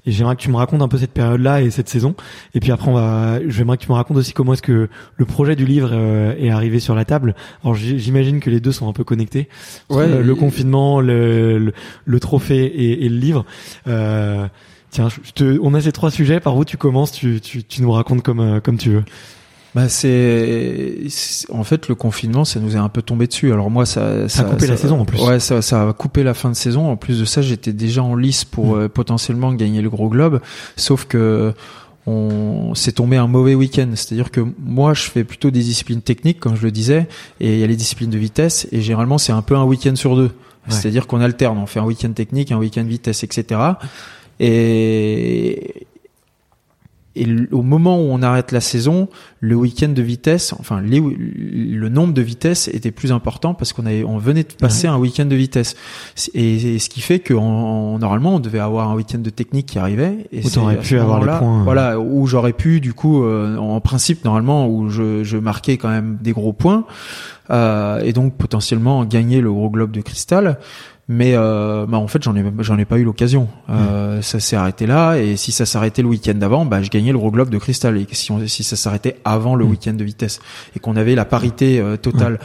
et 0.06 0.12
j'aimerais 0.12 0.36
que 0.36 0.42
tu 0.42 0.50
me 0.50 0.56
racontes 0.56 0.80
un 0.82 0.86
peu 0.86 0.98
cette 0.98 1.12
période 1.12 1.40
là 1.40 1.60
et 1.60 1.70
cette 1.70 1.88
saison 1.88 2.14
et 2.54 2.60
puis 2.60 2.70
après 2.70 2.88
on 2.88 2.94
va 2.94 3.40
j'aimerais 3.48 3.78
que 3.78 3.82
tu 3.82 3.88
me 3.90 3.96
racontes 3.96 4.16
aussi 4.16 4.32
comment 4.32 4.52
est-ce 4.52 4.62
que 4.62 4.88
le 5.16 5.24
projet 5.24 5.56
du 5.56 5.66
livre 5.66 5.92
est 6.38 6.50
arrivé 6.50 6.78
sur 6.78 6.94
la 6.94 7.04
table 7.04 7.34
alors 7.64 7.74
j'imagine 7.74 8.38
que 8.38 8.48
les 8.48 8.60
deux 8.60 8.70
sont 8.72 8.88
un 8.88 8.92
peu 8.92 9.02
connectés 9.02 9.48
ouais, 9.88 10.06
le, 10.06 10.22
le 10.22 10.34
confinement 10.36 11.00
le, 11.00 11.58
le, 11.58 11.72
le 12.04 12.20
trophée 12.20 12.64
et, 12.64 13.04
et, 13.06 13.08
le 13.08 13.16
livre 13.16 13.44
euh, 13.88 14.46
Tiens, 14.90 15.08
je 15.08 15.30
te, 15.32 15.58
on 15.62 15.74
a 15.74 15.80
ces 15.80 15.92
trois 15.92 16.10
sujets. 16.10 16.40
Par 16.40 16.56
où 16.56 16.64
tu 16.64 16.76
commences? 16.76 17.12
Tu, 17.12 17.40
tu, 17.40 17.62
tu 17.62 17.82
nous 17.82 17.92
racontes 17.92 18.22
comme, 18.22 18.40
euh, 18.40 18.60
comme 18.60 18.76
tu 18.76 18.90
veux. 18.90 19.04
Bah 19.74 19.88
c'est 19.88 20.98
en 21.50 21.62
fait 21.62 21.86
le 21.86 21.94
confinement 21.94 22.44
ça 22.44 22.58
nous 22.58 22.74
est 22.74 22.78
un 22.78 22.88
peu 22.88 23.02
tombé 23.02 23.28
dessus. 23.28 23.52
Alors 23.52 23.70
moi 23.70 23.86
ça 23.86 24.28
ça, 24.28 24.42
ça 24.42 24.42
a 24.42 24.50
coupé 24.50 24.66
ça, 24.66 24.72
la 24.72 24.76
saison 24.76 25.00
en 25.00 25.04
plus. 25.04 25.22
Ouais, 25.22 25.38
ça 25.38 25.62
ça 25.62 25.88
a 25.88 25.92
coupé 25.92 26.22
la 26.22 26.34
fin 26.34 26.50
de 26.50 26.56
saison. 26.56 26.90
En 26.90 26.96
plus 26.96 27.20
de 27.20 27.24
ça, 27.24 27.40
j'étais 27.40 27.72
déjà 27.72 28.02
en 28.02 28.16
lice 28.16 28.44
pour 28.44 28.74
mmh. 28.74 28.80
euh, 28.80 28.88
potentiellement 28.88 29.52
gagner 29.52 29.80
le 29.80 29.90
gros 29.90 30.08
globe, 30.08 30.40
sauf 30.76 31.04
que 31.04 31.54
on 32.06 32.74
s'est 32.74 32.92
tombé 32.92 33.16
un 33.16 33.26
mauvais 33.26 33.54
week-end. 33.54 33.88
C'est-à-dire 33.94 34.30
que 34.30 34.40
moi, 34.58 34.94
je 34.94 35.02
fais 35.02 35.24
plutôt 35.24 35.50
des 35.50 35.60
disciplines 35.60 36.02
techniques, 36.02 36.40
comme 36.40 36.56
je 36.56 36.62
le 36.62 36.70
disais, 36.70 37.08
et 37.40 37.54
il 37.54 37.58
y 37.60 37.64
a 37.64 37.66
les 37.66 37.76
disciplines 37.76 38.10
de 38.10 38.18
vitesse, 38.18 38.66
et 38.72 38.80
généralement, 38.80 39.18
c'est 39.18 39.32
un 39.32 39.42
peu 39.42 39.56
un 39.56 39.64
week-end 39.64 39.94
sur 39.96 40.16
deux. 40.16 40.22
Ouais. 40.22 40.30
C'est-à-dire 40.68 41.06
qu'on 41.06 41.20
alterne, 41.20 41.58
on 41.58 41.66
fait 41.66 41.80
un 41.80 41.84
week-end 41.84 42.12
technique, 42.12 42.52
un 42.52 42.58
week-end 42.58 42.84
vitesse, 42.84 43.22
etc. 43.24 43.60
Et, 44.40 45.86
et 47.20 47.28
au 47.52 47.60
moment 47.60 47.98
où 47.98 48.08
on 48.10 48.22
arrête 48.22 48.50
la 48.50 48.62
saison, 48.62 49.08
le 49.40 49.54
week-end 49.54 49.90
de 49.90 50.00
vitesse, 50.00 50.54
enfin 50.58 50.80
les, 50.80 51.00
le 51.00 51.88
nombre 51.90 52.14
de 52.14 52.22
vitesses 52.22 52.68
était 52.68 52.90
plus 52.90 53.12
important 53.12 53.52
parce 53.52 53.74
qu'on 53.74 53.84
avait, 53.84 54.04
on 54.04 54.16
venait 54.16 54.42
de 54.42 54.54
passer 54.54 54.88
ouais. 54.88 54.94
un 54.94 54.98
week-end 54.98 55.26
de 55.26 55.36
vitesse. 55.36 55.76
Et, 56.32 56.74
et, 56.74 56.78
ce 56.78 56.88
qui 56.88 57.02
fait 57.02 57.18
que 57.18 57.34
en, 57.34 57.98
normalement 57.98 58.36
on 58.36 58.40
devait 58.40 58.58
avoir 58.58 58.88
un 58.90 58.94
week-end 58.94 59.18
de 59.18 59.28
technique 59.28 59.66
qui 59.66 59.78
arrivait. 59.78 60.28
Et 60.32 60.44
où 60.44 60.48
t'aurais 60.48 60.78
pu 60.78 60.98
avoir 60.98 61.20
les 61.20 61.26
points. 61.38 61.62
Voilà, 61.62 62.00
où 62.00 62.26
j'aurais 62.26 62.54
pu 62.54 62.80
du 62.80 62.94
coup, 62.94 63.22
euh, 63.22 63.58
en 63.58 63.82
principe 63.82 64.24
normalement 64.24 64.66
où 64.66 64.88
je, 64.88 65.22
je, 65.22 65.36
marquais 65.36 65.76
quand 65.76 65.90
même 65.90 66.16
des 66.22 66.32
gros 66.32 66.54
points 66.54 66.86
euh, 67.50 68.00
et 68.00 68.14
donc 68.14 68.34
potentiellement 68.36 69.04
gagner 69.04 69.42
le 69.42 69.52
gros 69.52 69.68
globe 69.68 69.90
de 69.90 70.00
cristal. 70.00 70.58
Mais 71.12 71.32
euh, 71.34 71.86
bah, 71.86 71.98
en 71.98 72.06
fait 72.06 72.22
j'en 72.22 72.36
ai 72.36 72.44
j'en 72.60 72.78
ai 72.78 72.84
pas 72.84 72.96
eu 72.98 73.04
l'occasion. 73.04 73.48
Euh, 73.68 74.22
Ça 74.22 74.38
s'est 74.38 74.54
arrêté 74.54 74.86
là 74.86 75.16
et 75.16 75.36
si 75.36 75.50
ça 75.50 75.66
s'arrêtait 75.66 76.02
le 76.02 76.08
week-end 76.08 76.34
d'avant, 76.34 76.64
bah 76.64 76.80
je 76.82 76.88
gagnais 76.88 77.10
le 77.10 77.18
gros 77.18 77.32
globe 77.32 77.50
de 77.50 77.58
cristal 77.58 77.96
et 77.96 78.06
si, 78.12 78.30
on, 78.30 78.46
si 78.46 78.62
ça 78.62 78.76
s'arrêtait 78.76 79.16
avant 79.24 79.56
le 79.56 79.64
week-end 79.64 79.94
de 79.94 80.04
vitesse 80.04 80.38
et 80.76 80.78
qu'on 80.78 80.94
avait 80.94 81.16
la 81.16 81.24
parité 81.24 81.80
euh, 81.80 81.96
totale. 81.96 82.38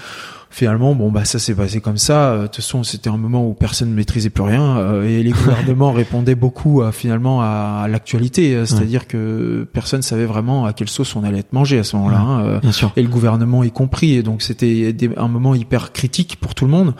Finalement, 0.51 0.95
bon 0.95 1.11
bah 1.11 1.25
ça 1.25 1.37
s'est 1.37 1.53
passé 1.53 1.81
comme 1.81 1.97
ça. 1.97 2.29
Euh, 2.29 2.41
De 2.43 2.47
toute 2.47 2.55
façon, 2.57 2.83
c'était 2.83 3.09
un 3.09 3.17
moment 3.17 3.45
où 3.45 3.53
personne 3.53 3.89
ne 3.89 3.93
maîtrisait 3.93 4.29
plus 4.29 4.43
rien 4.43 4.77
euh, 4.77 5.03
et 5.03 5.21
les 5.21 5.31
gouvernements 5.39 5.91
répondaient 5.91 6.35
beaucoup 6.35 6.81
à, 6.81 6.93
finalement 6.93 7.41
à, 7.41 7.81
à 7.83 7.87
l'actualité, 7.89 8.55
Euh, 8.55 8.65
c'est-à-dire 8.65 9.05
que 9.05 9.67
personne 9.73 10.01
savait 10.01 10.25
vraiment 10.25 10.65
à 10.65 10.71
quelle 10.71 10.87
sauce 10.87 11.13
on 11.17 11.25
allait 11.25 11.39
être 11.39 11.51
mangé 11.51 11.77
à 11.77 11.83
ce 11.83 11.97
moment-là. 11.97 12.19
hein. 12.19 12.59
Et 12.95 13.01
le 13.03 13.09
gouvernement 13.09 13.63
y 13.65 13.71
compris. 13.71 14.13
Et 14.13 14.23
donc 14.23 14.41
c'était 14.41 14.95
un 15.17 15.27
moment 15.27 15.55
hyper 15.55 15.91
critique 15.91 16.37
pour 16.39 16.55
tout 16.55 16.63
le 16.65 16.71
monde. 16.71 16.93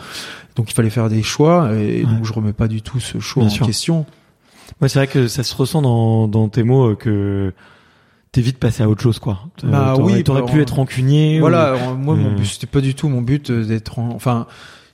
Donc 0.56 0.70
il 0.70 0.74
fallait 0.74 0.90
faire 0.90 1.08
des 1.08 1.22
choix 1.22 1.72
et 1.74 2.02
donc 2.02 2.24
je 2.24 2.32
remets 2.32 2.52
pas 2.54 2.66
du 2.68 2.82
tout 2.82 2.98
ce 2.98 3.18
choix 3.20 3.42
Bien 3.44 3.52
en 3.52 3.54
sûr. 3.54 3.66
question. 3.66 4.06
Ouais, 4.80 4.88
c'est 4.88 4.98
vrai 4.98 5.06
que 5.06 5.28
ça 5.28 5.42
se 5.44 5.54
ressent 5.54 5.80
dans, 5.82 6.26
dans 6.28 6.48
tes 6.48 6.62
mots 6.64 6.90
euh, 6.90 6.94
que 6.96 7.52
t'es 8.32 8.40
vite 8.40 8.58
passé 8.58 8.82
à 8.82 8.88
autre 8.88 9.00
chose, 9.02 9.18
quoi. 9.18 9.38
Euh, 9.64 9.70
Bah 9.70 9.94
oui, 9.98 10.24
t'aurais 10.24 10.42
bah, 10.42 10.48
pu 10.50 10.60
être 10.60 10.74
rancunier. 10.74 11.38
Voilà, 11.40 11.74
ou- 11.92 11.96
moi 11.96 12.14
mon 12.16 12.30
euh, 12.32 12.34
but 12.34 12.46
c'était 12.46 12.66
pas 12.66 12.80
du 12.80 12.94
tout 12.94 13.08
mon 13.08 13.22
but 13.22 13.50
d'être 13.52 13.98
en... 13.98 14.08
enfin 14.10 14.46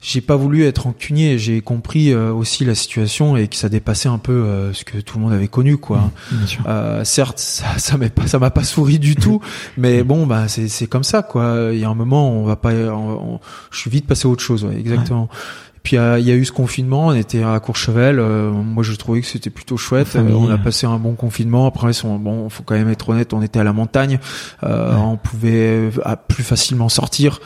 j'ai 0.02 0.20
pas 0.20 0.34
voulu 0.36 0.64
être 0.64 0.78
rancunier, 0.82 1.38
j'ai 1.38 1.60
compris 1.60 2.10
euh, 2.12 2.32
aussi 2.32 2.64
la 2.64 2.74
situation 2.74 3.36
et 3.36 3.46
que 3.46 3.54
ça 3.56 3.68
dépassait 3.68 4.08
un 4.08 4.18
peu 4.18 4.32
euh, 4.32 4.72
ce 4.72 4.84
que 4.84 4.98
tout 4.98 5.16
le 5.18 5.24
monde 5.24 5.32
avait 5.32 5.46
connu 5.48 5.76
quoi. 5.78 6.10
Bien 6.32 6.46
sûr. 6.46 6.60
Euh, 6.66 7.04
certes, 7.04 7.38
ça, 7.38 7.66
ça 7.78 7.96
m'a 7.96 8.10
pas, 8.10 8.26
ça 8.26 8.38
m'a 8.40 8.50
pas 8.50 8.64
souri 8.64 8.98
du 8.98 9.14
tout, 9.14 9.40
mais 9.78 10.02
bon, 10.02 10.26
bah 10.26 10.48
c'est, 10.48 10.66
c'est 10.68 10.88
comme 10.88 11.04
ça, 11.04 11.22
quoi. 11.22 11.68
Il 11.72 11.78
y 11.78 11.84
a 11.84 11.88
un 11.88 11.94
moment, 11.94 12.30
on 12.32 12.44
va 12.44 12.56
pas, 12.56 12.72
on- 12.72 13.34
on- 13.34 13.40
je 13.70 13.78
suis 13.78 13.90
vite 13.90 14.06
passé 14.06 14.26
à 14.26 14.30
autre 14.30 14.42
chose, 14.42 14.64
ouais, 14.64 14.76
exactement. 14.76 15.28
Et 15.76 15.80
puis 15.84 15.96
euh, 15.96 16.18
il 16.20 16.24
y 16.26 16.30
a 16.30 16.34
eu 16.34 16.44
ce 16.44 16.52
confinement, 16.52 17.08
on 17.08 17.12
était 17.14 17.42
à 17.42 17.58
Courchevel. 17.58 18.20
euh, 18.20 18.50
moi, 18.52 18.84
je 18.84 18.92
trouvais 18.94 19.20
que 19.20 19.26
c'était 19.26 19.50
plutôt 19.50 19.76
chouette. 19.76 20.14
Euh, 20.14 20.22
on 20.36 20.48
a 20.48 20.56
passé 20.58 20.86
un 20.86 20.96
bon 20.98 21.14
confinement. 21.14 21.66
Après, 21.66 21.90
on- 22.04 22.18
bon, 22.18 22.48
faut 22.50 22.62
quand 22.62 22.74
même 22.76 22.88
être 22.88 23.08
honnête, 23.08 23.32
on 23.32 23.42
était 23.42 23.58
à 23.58 23.64
la 23.64 23.72
montagne, 23.72 24.20
euh, 24.62 24.94
on 24.96 25.16
pouvait 25.16 25.50
euh, 25.50 25.90
plus 26.28 26.44
facilement 26.44 26.88
sortir. 26.88 27.40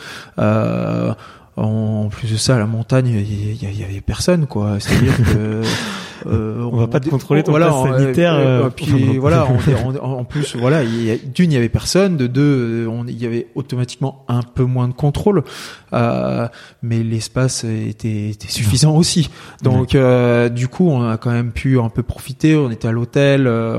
Euh, 1.58 1.62
en 1.62 2.08
plus 2.08 2.30
de 2.30 2.36
ça, 2.36 2.56
à 2.56 2.58
la 2.58 2.66
montagne, 2.66 3.06
il 3.08 3.62
y, 3.62 3.82
avait 3.84 4.00
personne, 4.02 4.46
quoi. 4.46 4.76
C'est-à-dire 4.78 5.16
que 5.16 5.62
euh, 6.26 6.68
On 6.70 6.76
va 6.76 6.86
pas 6.86 7.00
te 7.00 7.08
contrôler 7.08 7.42
ton 7.42 7.52
voilà, 7.52 7.74
on- 7.74 7.84
sanitaire, 7.96 8.34
euh, 8.34 8.38
euh, 8.38 8.64
euh, 8.66 8.70
puis 8.70 8.86
voilà, 9.18 9.46
on- 9.48 9.94
on- 9.96 10.18
en 10.18 10.24
plus, 10.24 10.54
voilà, 10.56 10.82
d'une, 10.84 11.50
il 11.50 11.54
y 11.54 11.56
avait 11.56 11.68
personne, 11.70 12.16
de 12.18 12.26
deux, 12.26 12.84
euh, 12.84 12.88
on, 12.88 13.06
il 13.06 13.16
y 13.20 13.24
avait 13.26 13.46
automatiquement 13.54 14.24
un 14.28 14.42
peu 14.42 14.64
moins 14.64 14.88
de 14.88 14.92
contrôle, 14.92 15.44
euh, 15.92 16.48
mais 16.82 17.02
l'espace 17.02 17.64
était, 17.64 18.30
était 18.30 18.48
suffisant 18.48 18.94
aussi. 18.96 19.30
Donc, 19.62 19.94
euh, 19.94 20.48
du 20.48 20.68
coup, 20.68 20.88
on 20.88 21.08
a 21.08 21.16
quand 21.16 21.30
même 21.30 21.52
pu 21.52 21.78
un 21.78 21.88
peu 21.88 22.02
profiter. 22.02 22.56
On 22.56 22.70
était 22.70 22.88
à 22.88 22.92
l'hôtel, 22.92 23.46
euh, 23.46 23.76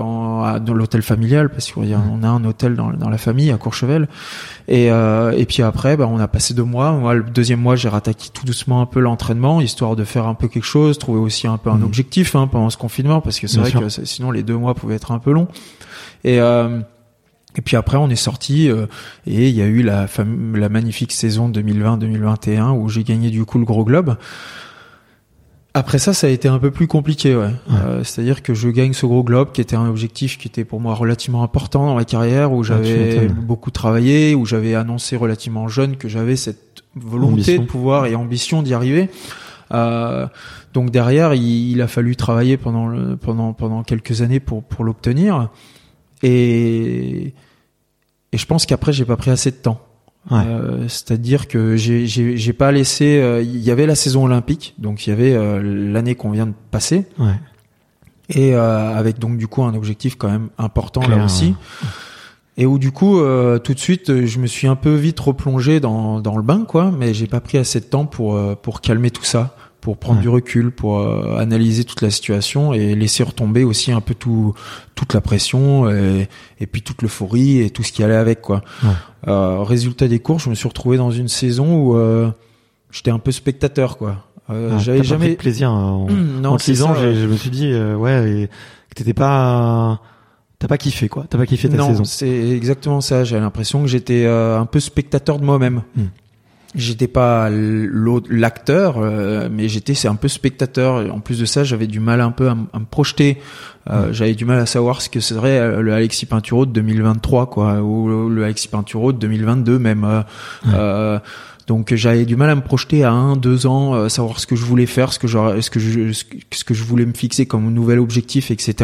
dans 0.59 0.73
l'hôtel 0.73 1.01
familial, 1.01 1.49
parce 1.49 1.71
qu'on 1.71 1.83
a, 2.23 2.27
un 2.27 2.43
hôtel 2.45 2.75
dans, 2.75 2.91
dans 2.91 3.09
la 3.09 3.17
famille 3.17 3.51
à 3.51 3.57
Courchevel. 3.57 4.07
Et, 4.67 4.91
euh, 4.91 5.31
et 5.37 5.45
puis 5.45 5.63
après, 5.63 5.95
bah, 5.97 6.07
on 6.09 6.19
a 6.19 6.27
passé 6.27 6.53
deux 6.53 6.63
mois. 6.63 6.91
Moi, 6.91 7.13
le 7.13 7.23
deuxième 7.23 7.59
mois, 7.61 7.75
j'ai 7.75 7.89
rattaqué 7.89 8.29
tout 8.33 8.45
doucement 8.45 8.81
un 8.81 8.85
peu 8.85 8.99
l'entraînement, 8.99 9.61
histoire 9.61 9.95
de 9.95 10.03
faire 10.03 10.27
un 10.27 10.33
peu 10.33 10.47
quelque 10.47 10.63
chose, 10.65 10.97
trouver 10.97 11.19
aussi 11.19 11.47
un 11.47 11.57
peu 11.57 11.69
un 11.69 11.77
Mhm. 11.77 11.83
objectif 11.83 12.35
hein, 12.35 12.47
pendant 12.47 12.69
ce 12.69 12.77
confinement, 12.77 13.21
parce 13.21 13.39
que 13.39 13.47
c'est 13.47 13.59
vrai 13.59 13.69
sûr. 13.69 13.79
que 13.81 13.89
sinon 13.89 14.31
les 14.31 14.43
deux 14.43 14.57
mois 14.57 14.73
pouvaient 14.75 14.95
être 14.95 15.11
un 15.11 15.19
peu 15.19 15.31
longs. 15.31 15.47
Et 16.23 16.39
euh, 16.41 16.79
et 17.57 17.61
puis 17.61 17.75
après, 17.75 17.97
on 17.97 18.09
est 18.09 18.15
sorti 18.15 18.69
euh, 18.69 18.85
et 19.25 19.49
il 19.49 19.55
y 19.55 19.61
a 19.61 19.65
eu 19.65 19.81
la, 19.81 20.05
la 20.53 20.69
magnifique 20.69 21.11
saison 21.11 21.49
2020-2021 21.49 22.77
où 22.77 22.87
j'ai 22.87 23.03
gagné 23.03 23.31
du 23.31 23.45
coup 23.45 23.57
le 23.57 23.65
Gros 23.65 23.83
Globe. 23.83 24.15
Après 25.73 25.99
ça, 25.99 26.13
ça 26.13 26.27
a 26.27 26.29
été 26.29 26.47
un 26.47 26.57
peu 26.59 26.71
plus 26.71 26.87
compliqué, 26.87 27.35
ouais. 27.35 27.51
Euh, 27.71 28.03
C'est-à-dire 28.03 28.41
que 28.41 28.53
je 28.53 28.69
gagne 28.69 28.93
ce 28.93 29.05
Gros 29.05 29.23
Globe, 29.23 29.51
qui 29.51 29.61
était 29.61 29.75
un 29.75 29.87
objectif 29.87 30.37
qui 30.37 30.47
était 30.47 30.65
pour 30.65 30.79
moi 30.79 30.95
relativement 30.95 31.43
important 31.43 31.85
dans 31.85 31.95
ma 31.95 32.05
carrière, 32.05 32.51
où 32.51 32.61
Ah, 32.61 32.67
j'avais 32.67 33.27
beaucoup 33.27 33.69
travaillé, 33.69 34.33
où 34.33 34.45
j'avais 34.45 34.73
annoncé 34.75 35.15
relativement 35.15 35.67
jeune 35.67 35.97
que 35.97 36.07
j'avais 36.07 36.35
cette 36.35 36.83
volonté 36.95 37.33
Ambition. 37.33 37.61
de 37.61 37.67
pouvoir 37.67 38.05
et 38.07 38.15
ambition 38.15 38.63
d'y 38.63 38.73
arriver. 38.73 39.09
Euh, 39.71 40.25
donc 40.73 40.89
derrière, 40.89 41.33
il, 41.35 41.71
il 41.71 41.81
a 41.81 41.87
fallu 41.87 42.15
travailler 42.15 42.57
pendant 42.57 42.87
le, 42.87 43.15
pendant 43.15 43.53
pendant 43.53 43.83
quelques 43.83 44.21
années 44.21 44.39
pour 44.39 44.63
pour 44.63 44.83
l'obtenir. 44.83 45.49
Et 46.23 47.33
et 48.33 48.37
je 48.37 48.45
pense 48.45 48.65
qu'après 48.65 48.93
j'ai 48.93 49.05
pas 49.05 49.17
pris 49.17 49.31
assez 49.31 49.51
de 49.51 49.55
temps. 49.57 49.79
Ouais. 50.29 50.41
Euh, 50.45 50.87
C'est-à-dire 50.89 51.47
que 51.47 51.77
j'ai 51.77 52.53
pas 52.53 52.71
laissé. 52.71 53.19
euh, 53.21 53.41
Il 53.41 53.59
y 53.59 53.71
avait 53.71 53.85
la 53.85 53.95
saison 53.95 54.25
olympique, 54.25 54.75
donc 54.77 55.07
il 55.07 55.11
y 55.11 55.13
avait 55.13 55.33
euh, 55.33 55.61
l'année 55.63 56.15
qu'on 56.15 56.31
vient 56.31 56.47
de 56.47 56.53
passer, 56.71 57.05
Ouais. 57.17 57.35
et 58.29 58.53
euh, 58.53 58.93
avec 58.95 59.19
donc 59.19 59.37
du 59.37 59.47
coup 59.47 59.63
un 59.63 59.73
objectif 59.73 60.15
quand 60.17 60.29
même 60.29 60.49
important 60.57 61.07
là 61.07 61.23
aussi. 61.23 61.55
Et 62.59 62.65
où 62.65 62.79
du 62.79 62.91
coup 62.91 63.19
euh, 63.21 63.59
tout 63.59 63.73
de 63.75 63.79
suite 63.79 64.25
je 64.25 64.39
me 64.39 64.47
suis 64.47 64.67
un 64.67 64.75
peu 64.75 64.95
vite 64.95 65.19
replongé 65.19 65.79
dans 65.79 66.19
dans 66.19 66.35
le 66.35 66.43
bain 66.43 66.65
quoi, 66.67 66.91
mais 66.91 67.13
j'ai 67.13 67.27
pas 67.27 67.39
pris 67.39 67.57
assez 67.59 67.79
de 67.79 67.85
temps 67.85 68.05
pour 68.05 68.37
pour 68.57 68.81
calmer 68.81 69.11
tout 69.11 69.23
ça, 69.23 69.55
pour 69.81 69.97
prendre 69.97 70.17
Ouais. 70.17 70.23
du 70.23 70.29
recul, 70.29 70.71
pour 70.71 70.99
euh, 70.99 71.37
analyser 71.37 71.83
toute 71.85 72.01
la 72.01 72.09
situation 72.09 72.73
et 72.73 72.95
laisser 72.95 73.23
retomber 73.23 73.63
aussi 73.63 73.91
un 73.91 74.01
peu 74.01 74.13
tout 74.15 74.53
toute 74.95 75.13
la 75.13 75.21
pression 75.21 75.89
et, 75.89 76.27
et 76.59 76.65
puis 76.67 76.81
toute 76.81 77.01
l'euphorie 77.01 77.59
et 77.61 77.69
tout 77.69 77.83
ce 77.83 77.91
qui 77.91 78.03
allait 78.03 78.15
avec 78.15 78.41
quoi. 78.41 78.61
Ouais. 78.83 78.89
Euh, 79.27 79.63
résultat 79.63 80.07
des 80.07 80.19
courses, 80.19 80.43
je 80.45 80.49
me 80.49 80.55
suis 80.55 80.67
retrouvé 80.67 80.97
dans 80.97 81.11
une 81.11 81.27
saison 81.27 81.75
où 81.83 81.95
euh, 81.95 82.29
j'étais 82.91 83.11
un 83.11 83.19
peu 83.19 83.31
spectateur 83.31 83.97
quoi. 83.97 84.23
Euh, 84.49 84.71
Ah, 84.73 84.77
J'avais 84.79 84.99
t'as 84.99 85.03
pas 85.03 85.09
jamais 85.09 85.29
de 85.29 85.35
plaisir 85.35 85.69
hein, 85.69 85.83
en, 85.83 86.07
non, 86.41 86.49
en 86.51 86.57
te 86.57 86.63
c'est 86.63 86.71
lisant. 86.71 86.93
ça, 86.95 87.01
j'ai- 87.01 87.07
ouais. 87.09 87.15
Je 87.15 87.25
me 87.27 87.35
suis 87.37 87.49
dit 87.49 87.69
euh, 87.71 87.95
ouais, 87.95 88.49
que 88.89 88.95
t'étais 88.95 89.13
pas, 89.13 90.01
t'as 90.59 90.67
pas 90.67 90.77
kiffé 90.77 91.07
quoi. 91.09 91.25
T'as 91.29 91.37
pas 91.37 91.45
kiffé 91.45 91.69
ta 91.69 91.77
non, 91.77 91.89
saison. 91.89 92.03
c'est 92.03 92.49
exactement 92.49 93.01
ça. 93.01 93.23
J'ai 93.23 93.39
l'impression 93.39 93.81
que 93.81 93.87
j'étais 93.87 94.23
euh, 94.25 94.59
un 94.59 94.65
peu 94.65 94.79
spectateur 94.79 95.37
de 95.39 95.45
moi-même. 95.45 95.83
Hmm. 95.95 96.05
J'étais 96.77 97.07
pas 97.07 97.49
l'acteur, 98.29 98.97
euh, 98.99 99.49
mais 99.51 99.67
j'étais 99.67 99.93
c'est 99.95 100.07
un 100.07 100.15
peu 100.15 100.27
spectateur. 100.27 101.13
En 101.13 101.19
plus 101.19 101.39
de 101.39 101.45
ça, 101.45 101.63
j'avais 101.63 101.87
du 101.87 101.99
mal 101.99 102.21
un 102.21 102.31
peu 102.31 102.49
à, 102.49 102.55
me 102.55 102.85
projeter. 102.89 103.37
Euh, 103.89 104.11
J'avais 104.13 104.33
du 104.35 104.45
mal 104.45 104.59
à 104.59 104.65
savoir 104.65 105.01
ce 105.01 105.09
que 105.09 105.19
serait 105.19 105.57
euh, 105.59 105.81
le 105.81 105.93
Alexis 105.93 106.25
Pinturo 106.25 106.65
de 106.65 106.71
2023, 106.71 107.49
quoi, 107.49 107.81
ou 107.81 108.07
le- 108.09 108.29
le 108.35 108.43
Alexis 108.43 108.67
Pinturo 108.67 109.11
de 109.13 109.17
2022 109.17 109.79
même. 109.79 110.03
euh, 110.03 110.21
euh, 110.73 111.19
donc 111.67 111.93
j'avais 111.95 112.25
du 112.25 112.35
mal 112.35 112.49
à 112.49 112.55
me 112.55 112.61
projeter 112.61 113.03
à 113.03 113.11
un, 113.11 113.35
deux 113.35 113.65
ans, 113.65 113.93
euh, 113.95 114.07
savoir 114.09 114.39
ce 114.39 114.47
que 114.47 114.55
je 114.55 114.63
voulais 114.63 114.85
faire, 114.85 115.11
ce 115.13 115.19
que 115.19 115.27
j'aurais- 115.27 115.61
ce 115.61 115.69
que 115.69 115.79
je, 115.79 116.11
ce 116.13 116.23
que- 116.25 116.37
ce 116.51 116.63
que 116.63 116.73
je 116.73 116.83
voulais 116.83 117.05
me 117.05 117.13
fixer 117.13 117.45
comme 117.45 117.73
nouvel 117.73 117.99
objectif, 117.99 118.51
etc. 118.51 118.75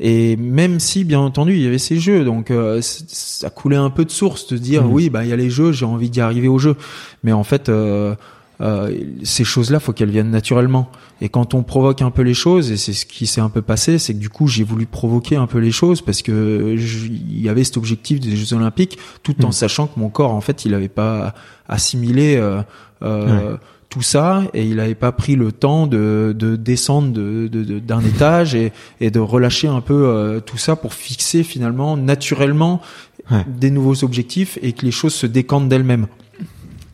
Et 0.00 0.36
même 0.36 0.80
si, 0.80 1.04
bien 1.04 1.20
entendu, 1.20 1.54
il 1.54 1.62
y 1.62 1.66
avait 1.66 1.78
ces 1.78 1.98
jeux, 2.00 2.24
donc 2.24 2.50
euh, 2.50 2.80
ça 2.82 3.48
coulait 3.50 3.76
un 3.76 3.90
peu 3.90 4.04
de 4.04 4.10
source 4.10 4.48
de 4.48 4.56
dire 4.58 4.82
Mhm. 4.84 4.92
oui, 4.92 5.08
bah 5.10 5.24
il 5.24 5.30
y 5.30 5.32
a 5.32 5.36
les 5.36 5.50
jeux, 5.50 5.70
j'ai 5.72 5.84
envie 5.86 6.10
d'y 6.10 6.20
arriver 6.20 6.48
aux 6.48 6.58
jeux. 6.58 6.76
Mais 7.22 7.30
en 7.32 7.44
fait, 7.44 7.68
euh, 7.68 8.14
euh, 8.60 8.92
ces 9.22 9.44
choses-là, 9.44 9.78
faut 9.78 9.92
qu'elles 9.92 10.10
viennent 10.10 10.30
naturellement. 10.32 10.90
Et 11.20 11.28
quand 11.28 11.54
on 11.54 11.62
provoque 11.62 12.02
un 12.02 12.10
peu 12.10 12.22
les 12.22 12.34
choses, 12.34 12.72
et 12.72 12.76
c'est 12.76 12.92
ce 12.92 13.06
qui 13.06 13.26
s'est 13.26 13.40
un 13.40 13.48
peu 13.50 13.62
passé, 13.62 13.98
c'est 13.98 14.14
que 14.14 14.18
du 14.18 14.28
coup, 14.30 14.48
j'ai 14.48 14.64
voulu 14.64 14.86
provoquer 14.86 15.36
un 15.36 15.46
peu 15.46 15.58
les 15.58 15.70
choses 15.72 16.02
parce 16.02 16.22
que 16.22 16.74
il 16.76 17.40
y 17.40 17.48
avait 17.48 17.62
cet 17.64 17.76
objectif 17.76 18.18
des 18.18 18.34
Jeux 18.36 18.56
Olympiques, 18.56 18.98
tout 19.22 19.44
en 19.44 19.48
Mhm. 19.48 19.52
sachant 19.52 19.86
que 19.86 19.98
mon 20.00 20.08
corps, 20.08 20.32
en 20.32 20.40
fait, 20.40 20.64
il 20.64 20.72
n'avait 20.72 20.88
pas 20.88 21.34
assimilé. 21.68 22.36
Euh, 22.36 22.62
euh, 23.02 23.56
tout 23.94 24.02
ça 24.02 24.42
et 24.54 24.64
il 24.66 24.76
n'avait 24.76 24.96
pas 24.96 25.12
pris 25.12 25.36
le 25.36 25.52
temps 25.52 25.86
de, 25.86 26.34
de 26.36 26.56
descendre 26.56 27.12
de, 27.12 27.48
de- 27.50 27.62
de- 27.62 27.78
d'un 27.78 28.00
étage 28.04 28.54
et, 28.56 28.72
et 29.00 29.10
de 29.12 29.20
relâcher 29.20 29.68
un 29.68 29.80
peu 29.80 29.94
euh, 30.08 30.40
tout 30.40 30.58
ça 30.58 30.74
pour 30.76 30.92
fixer 30.94 31.44
finalement 31.44 31.96
naturellement 31.96 32.82
Ouais. 33.30 33.42
des 33.48 33.70
nouveaux 33.70 34.04
objectifs 34.04 34.58
et 34.60 34.72
que 34.72 34.84
les 34.84 34.90
choses 34.90 35.14
se 35.14 35.26
décantent 35.26 35.70
d'elles-mêmes. 35.70 36.08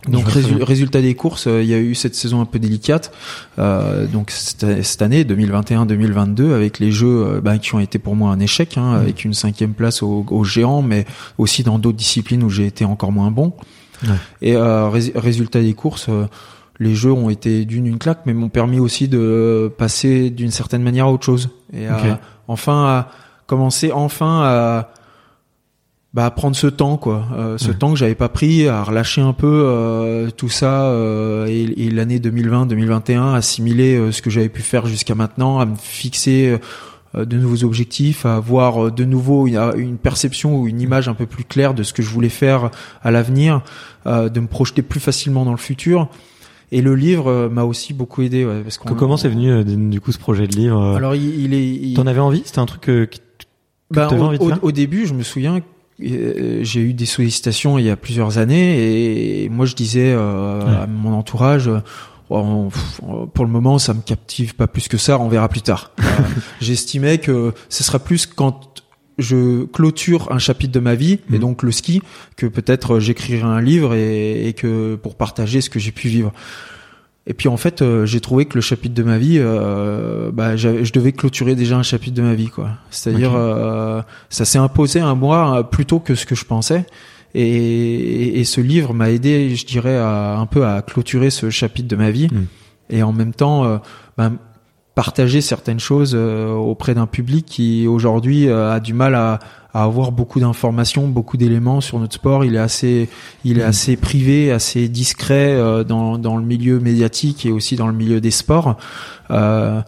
Donc 0.09 0.29
résu- 0.29 0.63
résultat 0.63 1.01
des 1.03 1.15
courses, 1.17 1.49
euh, 1.49 1.61
il 1.61 1.69
y 1.69 1.75
a 1.75 1.79
eu 1.79 1.97
cette 1.97 2.15
saison 2.15 2.41
un 2.41 2.45
peu 2.45 2.61
délicate. 2.61 3.11
Euh, 3.59 4.07
donc 4.07 4.31
cette, 4.31 5.03
année 5.03 5.25
2021-2022 5.25 6.53
avec 6.53 6.79
les 6.79 6.93
jeux 6.93 7.27
euh, 7.27 7.41
bah, 7.41 7.59
qui 7.59 7.75
ont 7.75 7.81
été 7.81 7.99
pour 7.99 8.15
moi 8.15 8.31
un 8.31 8.39
échec, 8.39 8.79
hein, 8.79 8.93
avec 8.93 9.25
une 9.25 9.35
cinquième 9.35 9.73
place 9.73 10.03
au, 10.05 10.25
au 10.31 10.45
géant, 10.45 10.83
mais 10.83 11.05
aussi 11.37 11.65
dans 11.65 11.81
d'autres 11.81 11.99
disciplines 11.99 12.45
où 12.45 12.49
j'ai 12.51 12.67
été 12.67 12.85
encore 12.85 13.11
moins 13.11 13.33
bon. 13.33 13.53
Ouais. 14.05 14.11
Et 14.41 14.57
euh, 14.57 14.89
rés- 14.89 15.13
résultat 15.17 15.61
des 15.63 15.75
courses, 15.75 16.07
euh, 16.09 16.27
les 16.81 16.95
jeux 16.97 17.13
ont 17.13 17.31
été 17.31 17.65
d'une 17.65 17.87
une 17.87 17.99
claque, 17.99 18.21
mais 18.27 18.35
m'ont 18.35 18.49
permis 18.49 18.81
aussi 18.81 19.07
de 19.07 19.71
passer 19.79 20.31
d'une 20.31 20.51
certaine 20.51 20.83
manière 20.83 21.07
à 21.07 21.13
autre 21.13 21.25
chose 21.25 21.51
et 21.73 21.87
à- 21.87 21.97
Ok. 21.97 22.19
enfin 22.49 22.85
à 22.87 23.09
commencer 23.47 23.93
enfin 23.93 24.41
à 24.43 24.89
bah, 26.13 26.25
à 26.27 26.31
prendre 26.33 26.57
ce 26.57 26.67
temps 26.67 26.97
quoi, 26.97 27.25
Euh, 27.37 27.57
ce 27.57 27.69
Ouais. 27.69 27.75
temps 27.75 27.91
que 27.93 27.97
j'avais 27.99 28.17
pas 28.17 28.29
pris, 28.29 28.67
à 28.67 28.83
relâcher 28.83 29.21
un 29.21 29.33
peu 29.33 29.47
euh, 29.65 30.29
tout 30.31 30.49
ça 30.49 30.87
euh, 30.87 31.47
et, 31.47 31.87
et 31.87 31.91
l'année 31.91 32.19
2020-2021, 32.19 33.35
assimiler 33.35 33.95
euh, 33.97 34.11
ce 34.11 34.21
que 34.21 34.29
j'avais 34.29 34.49
pu 34.49 34.61
faire 34.63 34.87
jusqu'à 34.87 35.15
maintenant, 35.15 35.61
à 35.61 35.67
me 35.67 35.77
fixer 35.77 36.59
euh, 37.15 37.25
de 37.25 37.37
nouveaux 37.37 37.63
objectifs, 37.65 38.27
à 38.27 38.35
avoir 38.37 38.87
euh, 38.87 38.91
de 38.91 39.05
nouveau 39.05 39.47
une, 39.47 39.61
une 39.77 39.99
perception 39.99 40.59
ou 40.59 40.67
une 40.67 40.81
image 40.81 41.09
un 41.09 41.15
peu 41.15 41.27
plus 41.27 41.45
claire 41.45 41.75
de 41.75 41.85
ce 41.85 41.93
que 41.93 42.03
je 42.03 42.09
voulais 42.11 42.29
faire 42.29 42.71
à 43.03 43.13
l'avenir, 43.13 43.61
euh, 44.07 44.29
de 44.29 44.41
me 44.41 44.49
projeter 44.49 44.83
plus 44.83 44.99
facilement 45.01 45.45
dans 45.45 45.53
le 45.53 45.59
futur. 45.59 46.09
Et 46.73 46.83
le 46.83 46.95
livre 46.95 47.29
euh, 47.29 47.49
m'a 47.49 47.65
aussi 47.65 47.93
beaucoup 47.95 48.23
aidé 48.23 48.45
ouais, 48.45 48.61
parce 48.63 48.79
qu'on 48.79 48.95
Comment 48.95 49.17
c'est 49.17 49.29
venu 49.29 49.51
euh, 49.51 49.65
du 49.65 50.01
coup 50.01 50.13
ce 50.13 50.19
projet 50.19 50.47
de 50.47 50.55
livre 50.57 50.81
euh? 50.81 50.97
Alors 50.97 51.15
il, 51.15 51.41
il 51.45 51.55
est 51.55 51.67
il- 51.69 51.95
T'en 51.95 52.07
avais 52.07 52.21
envie? 52.21 52.43
C'était 52.45 52.59
un 52.61 52.67
truc 52.67 52.87
Ben, 53.91 54.07
t'avais 54.09 54.21
au, 54.21 54.25
envie 54.25 54.39
de 54.39 54.43
au- 54.45 54.49
faire? 54.49 54.59
au 54.63 54.73
début, 54.73 55.07
je 55.07 55.15
me 55.15 55.23
souviens, 55.23 55.61
j'ai 55.99 56.81
eu 56.81 56.95
des 56.95 57.07
sollicitations 57.07 57.77
il 57.79 57.85
y 57.87 57.91
a 57.91 57.97
plusieurs 57.97 58.39
années 58.39 59.43
et 59.45 59.49
moi 59.49 59.67
je 59.67 59.75
disais 59.75 60.13
euh, 60.15 60.61
Ouais. 60.65 60.77
à 60.83 60.87
mon 60.87 61.13
entourage. 61.13 61.71
Oh, 62.33 62.69
pour 63.35 63.45
le 63.45 63.51
moment, 63.51 63.79
ça 63.81 63.93
me 63.93 64.01
captive 64.03 64.55
pas 64.55 64.69
plus 64.69 64.87
que 64.87 64.97
ça. 64.99 65.19
On 65.19 65.29
verra 65.29 65.49
plus 65.49 65.63
tard. 65.63 65.91
Euh, 66.01 66.23
J'estimais 66.61 67.19
que 67.19 67.53
ce 67.69 67.83
sera 67.83 67.99
plus 67.99 68.27
quand 68.27 68.80
je 69.21 69.65
clôture 69.65 70.33
un 70.33 70.39
chapitre 70.39 70.73
de 70.73 70.81
ma 70.81 70.95
vie 70.95 71.15
et 71.31 71.35
Mhm. 71.35 71.39
donc 71.39 71.63
le 71.63 71.73
ski 71.73 72.03
que 72.37 72.47
peut-être 72.47 72.95
euh, 72.97 73.01
j'écrirai 73.01 73.43
un 73.43 73.61
livre 73.61 73.95
et, 73.95 74.49
et 74.49 74.53
que 74.53 74.97
pour 74.97 75.15
partager 75.17 75.61
ce 75.61 75.71
que 75.71 75.79
j'ai 75.79 75.93
pu 75.93 76.09
vivre. 76.09 76.33
Et 77.27 77.35
puis 77.35 77.49
en 77.49 77.57
fait, 77.57 77.83
euh, 77.83 78.07
j'ai 78.07 78.21
trouvé 78.21 78.47
que 78.47 78.55
le 78.57 78.61
chapitre 78.61 78.95
de 78.95 79.03
ma 79.03 79.19
vie, 79.19 79.37
euh, 79.39 80.31
bah, 80.33 80.57
je 80.57 80.91
devais 80.91 81.13
clôturer 81.13 81.55
déjà 81.55 81.77
un 81.77 81.83
chapitre 81.83 82.17
de 82.17 82.23
ma 82.23 82.35
vie, 82.35 82.49
quoi. 82.49 82.71
C'est-à-dire, 82.91 83.33
euh, 83.37 84.01
ça 84.31 84.45
s'est 84.45 84.59
imposé 84.59 85.01
à 85.01 85.15
moi 85.15 85.59
euh, 85.59 85.63
plus 85.63 85.85
tôt 85.87 86.01
que 86.01 86.15
ce 86.15 86.27
que 86.27 86.35
je 86.35 86.45
pensais. 86.45 86.87
Et, 87.35 87.45
et, 87.47 88.41
et 88.41 88.45
ce 88.45 88.61
livre 88.61 88.95
m'a 88.95 89.11
aidé, 89.11 89.55
je 89.55 89.65
dirais, 89.67 89.97
à, 89.97 90.39
un 90.39 90.47
peu 90.47 90.67
à 90.67 90.83
clôturer 90.83 91.31
ce 91.31 91.51
chapitre 91.51 91.87
de 91.89 91.95
ma 91.95 92.11
vie. 92.11 92.29
Mm. 92.33 92.47
Et 92.89 93.03
en 93.05 93.13
même 93.13 93.35
temps, 93.35 93.81
bah, 94.19 94.33
partager 95.05 95.41
certaines 95.41 95.81
choses 95.81 96.13
euh, 96.15 96.53
auprès 96.53 96.93
d'un 96.95 97.07
public 97.07 97.47
qui 97.47 97.87
aujourd'hui 97.87 98.49
euh, 98.49 98.71
a 98.77 98.81
du 98.81 98.93
mal 98.93 99.15
à, 99.15 99.39
à 99.73 99.85
avoir 99.85 100.13
beaucoup 100.13 100.41
d'informations, 100.41 101.09
beaucoup 101.09 101.39
d'éléments 101.39 101.81
sur 101.81 101.99
notre 101.99 102.15
sport. 102.15 102.45
Il 102.45 102.55
est 102.55 102.59
assez, 102.71 103.09
il 103.45 103.59
est 103.59 103.65
Mm. 103.65 103.69
assez 103.73 103.97
privé, 103.97 104.53
assez 104.53 104.89
discret 104.89 105.53
euh, 105.55 105.85
dans, 105.85 106.19
dans 106.19 106.37
le 106.37 106.45
milieu 106.45 106.81
médiatique 106.81 107.47
et 107.47 107.51
aussi 107.51 107.77
dans 107.77 107.87
le 107.87 107.95
milieu 107.95 108.21
des 108.21 108.31
sports. 108.31 108.77
Euh, 109.31 109.81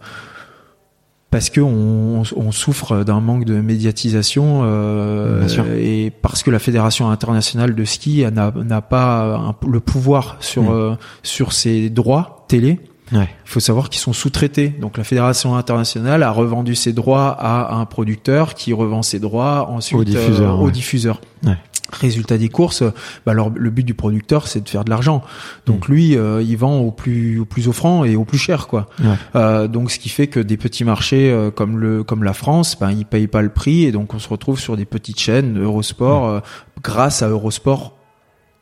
parce 1.29 1.49
que 1.49 1.61
on, 1.61 2.23
on 2.35 2.51
souffre 2.51 3.03
d'un 3.03 3.19
manque 3.19 3.45
de 3.45 3.55
médiatisation 3.59 4.61
euh, 4.65 5.47
et 5.79 6.11
parce 6.21 6.43
que 6.43 6.51
la 6.51 6.59
fédération 6.59 7.09
internationale 7.09 7.73
de 7.75 7.85
ski 7.85 8.23
n'a 8.31 8.81
pas 8.81 9.35
un- 9.35 9.55
le 9.67 9.79
pouvoir 9.79 10.37
sur 10.39 10.63
Mm. 10.63 10.69
euh, 10.71 10.95
sur 11.23 11.51
ses 11.53 11.89
droits 11.91 12.45
télé. 12.47 12.79
Ouais. 13.13 13.29
Il 13.45 13.49
faut 13.49 13.59
savoir 13.59 13.89
qu'ils 13.89 14.01
sont 14.01 14.13
sous-traités. 14.13 14.69
Donc 14.69 14.97
la 14.97 15.03
fédération 15.03 15.55
internationale 15.55 16.23
a 16.23 16.31
revendu 16.31 16.75
ses 16.75 16.93
droits 16.93 17.29
à 17.39 17.75
un 17.75 17.85
producteur 17.85 18.55
qui 18.55 18.73
revend 18.73 19.01
ses 19.03 19.19
droits 19.19 19.69
ensuite 19.69 19.99
Au 19.99 20.03
diffuseur, 20.03 20.53
euh, 20.55 20.57
au 20.57 20.65
ouais. 20.65 20.71
diffuseur. 20.71 21.21
Ouais. 21.45 21.57
Résultat 21.91 22.39
des 22.39 22.49
courses, 22.49 22.81
bah 23.23 23.33
alors 23.33 23.51
le 23.53 23.69
but 23.69 23.83
du 23.83 23.93
producteur 23.93 24.47
c'est 24.47 24.61
de 24.61 24.67
faire 24.69 24.83
de 24.83 24.89
l'argent. 24.89 25.21
Donc 25.67 25.87
Mm. 25.87 25.91
lui, 25.91 26.17
euh, 26.17 26.41
il 26.41 26.57
vend 26.57 26.79
au 26.79 26.89
plus 26.91 27.39
au 27.39 27.45
plus 27.45 27.67
offrant 27.67 28.03
et 28.03 28.15
au 28.15 28.25
plus 28.25 28.39
cher 28.39 28.65
quoi. 28.65 28.87
Ouais. 28.99 29.13
Euh, 29.35 29.67
donc 29.67 29.91
ce 29.91 29.99
qui 29.99 30.09
fait 30.09 30.25
que 30.25 30.39
des 30.39 30.57
petits 30.57 30.85
marchés 30.85 31.29
euh, 31.29 31.51
comme 31.51 31.77
le 31.77 32.03
comme 32.03 32.23
la 32.23 32.33
France, 32.33 32.79
ben 32.79 32.89
ils 32.89 33.05
payent 33.05 33.27
pas 33.27 33.43
le 33.43 33.49
prix 33.49 33.83
et 33.83 33.91
donc 33.91 34.15
on 34.15 34.19
se 34.19 34.27
retrouve 34.27 34.59
sur 34.59 34.75
des 34.75 34.85
petites 34.85 35.19
chaînes 35.19 35.61
Eurosport 35.61 36.25
euh, 36.27 36.39
grâce 36.81 37.21
à 37.21 37.27
Eurosport 37.27 37.95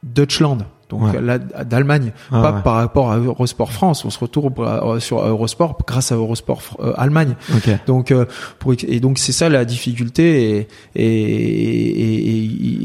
Deutschland. 0.04 0.58
Donc 0.92 1.02
Ouais. 1.02 1.20
là 1.22 1.40
d'Allemagne, 1.40 2.12
Ah, 2.32 2.42
pas 2.44 2.52
ouais. 2.54 2.62
par 2.62 2.76
rapport 2.76 3.12
à 3.12 3.18
Eurosport 3.18 3.72
France, 3.72 4.06
on 4.06 4.10
se 4.12 4.20
retrouve 4.20 4.52
euh, 4.60 5.00
sur 5.00 5.20
Eurosport 5.26 5.78
grâce 5.88 6.12
à 6.12 6.16
Eurosport 6.16 6.62
euh, 6.82 6.94
Allemagne. 6.98 7.36
Ok. 7.56 7.70
Donc 7.88 8.12
euh, 8.12 8.26
pour 8.60 8.74
et 8.88 9.00
donc 9.00 9.18
c'est 9.18 9.32
ça 9.32 9.50
la 9.50 9.66
difficulté 9.66 10.58
et 10.60 10.68
et, 10.96 11.06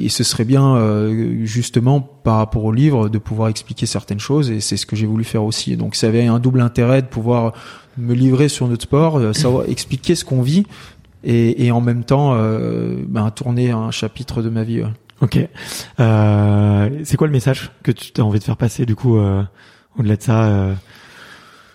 et, 0.00 0.04
et- 0.06 0.08
ce 0.08 0.24
serait 0.24 0.44
bien 0.44 0.76
euh, 0.76 1.44
justement 1.44 2.00
par 2.00 2.36
rapport 2.38 2.64
au 2.64 2.72
livre 2.72 3.08
de 3.08 3.18
pouvoir 3.18 3.48
expliquer 3.48 3.86
certaines 3.86 4.20
choses 4.20 4.50
et 4.50 4.60
c'est 4.60 4.76
ce 4.76 4.86
que 4.86 4.96
j'ai 4.96 5.06
voulu 5.06 5.24
faire 5.24 5.44
aussi. 5.44 5.76
Donc 5.76 5.94
ça 5.96 6.06
avait 6.06 6.26
un 6.26 6.38
double 6.38 6.60
intérêt 6.60 7.02
de 7.02 7.06
pouvoir 7.08 7.52
me 7.98 8.14
livrer 8.14 8.48
sur 8.48 8.68
notre 8.68 8.82
sport, 8.84 9.18
euh, 9.18 9.32
savoir 9.32 9.64
expliquer 9.68 10.14
ce 10.14 10.24
qu'on 10.24 10.42
vit 10.42 10.64
et, 11.24 11.66
et 11.66 11.72
en 11.72 11.80
même 11.80 12.04
temps 12.04 12.34
euh, 12.34 12.96
ben, 13.08 13.30
tourner 13.30 13.70
un 13.72 13.90
chapitre 13.90 14.42
de 14.42 14.48
ma 14.48 14.62
vie. 14.62 14.82
ouais. 14.82 14.88
Ok. 15.20 15.38
Euh, 15.98 16.90
c'est 17.04 17.16
quoi 17.16 17.26
le 17.26 17.32
message 17.32 17.70
que 17.82 17.90
tu 17.90 18.20
as 18.20 18.24
envie 18.24 18.38
de 18.38 18.44
faire 18.44 18.56
passer 18.56 18.84
du 18.84 18.94
coup 18.94 19.16
euh, 19.18 19.42
au-delà 19.98 20.16
de 20.16 20.22
ça 20.22 20.44
euh, 20.44 20.74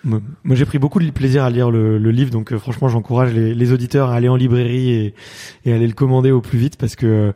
Moi, 0.04 0.22
j'ai 0.52 0.66
pris 0.66 0.78
beaucoup 0.78 1.00
de 1.00 1.10
plaisir 1.10 1.44
à 1.44 1.50
lire 1.50 1.72
le, 1.72 1.98
livre, 1.98 2.32
donc 2.32 2.54
euh, 2.54 2.60
franchement 2.60 2.88
j'encourage 2.88 3.34
les, 3.34 3.72
auditeurs 3.72 4.10
à 4.10 4.16
aller 4.16 4.30
en 4.30 4.36
librairie 4.36 4.92
et, 4.92 5.16
et 5.66 5.74
aller 5.74 5.88
le 5.88 5.94
commander 5.94 6.32
au 6.32 6.42
plus 6.42 6.60
vite 6.60 6.78
parce 6.78 6.96
que 6.96 7.34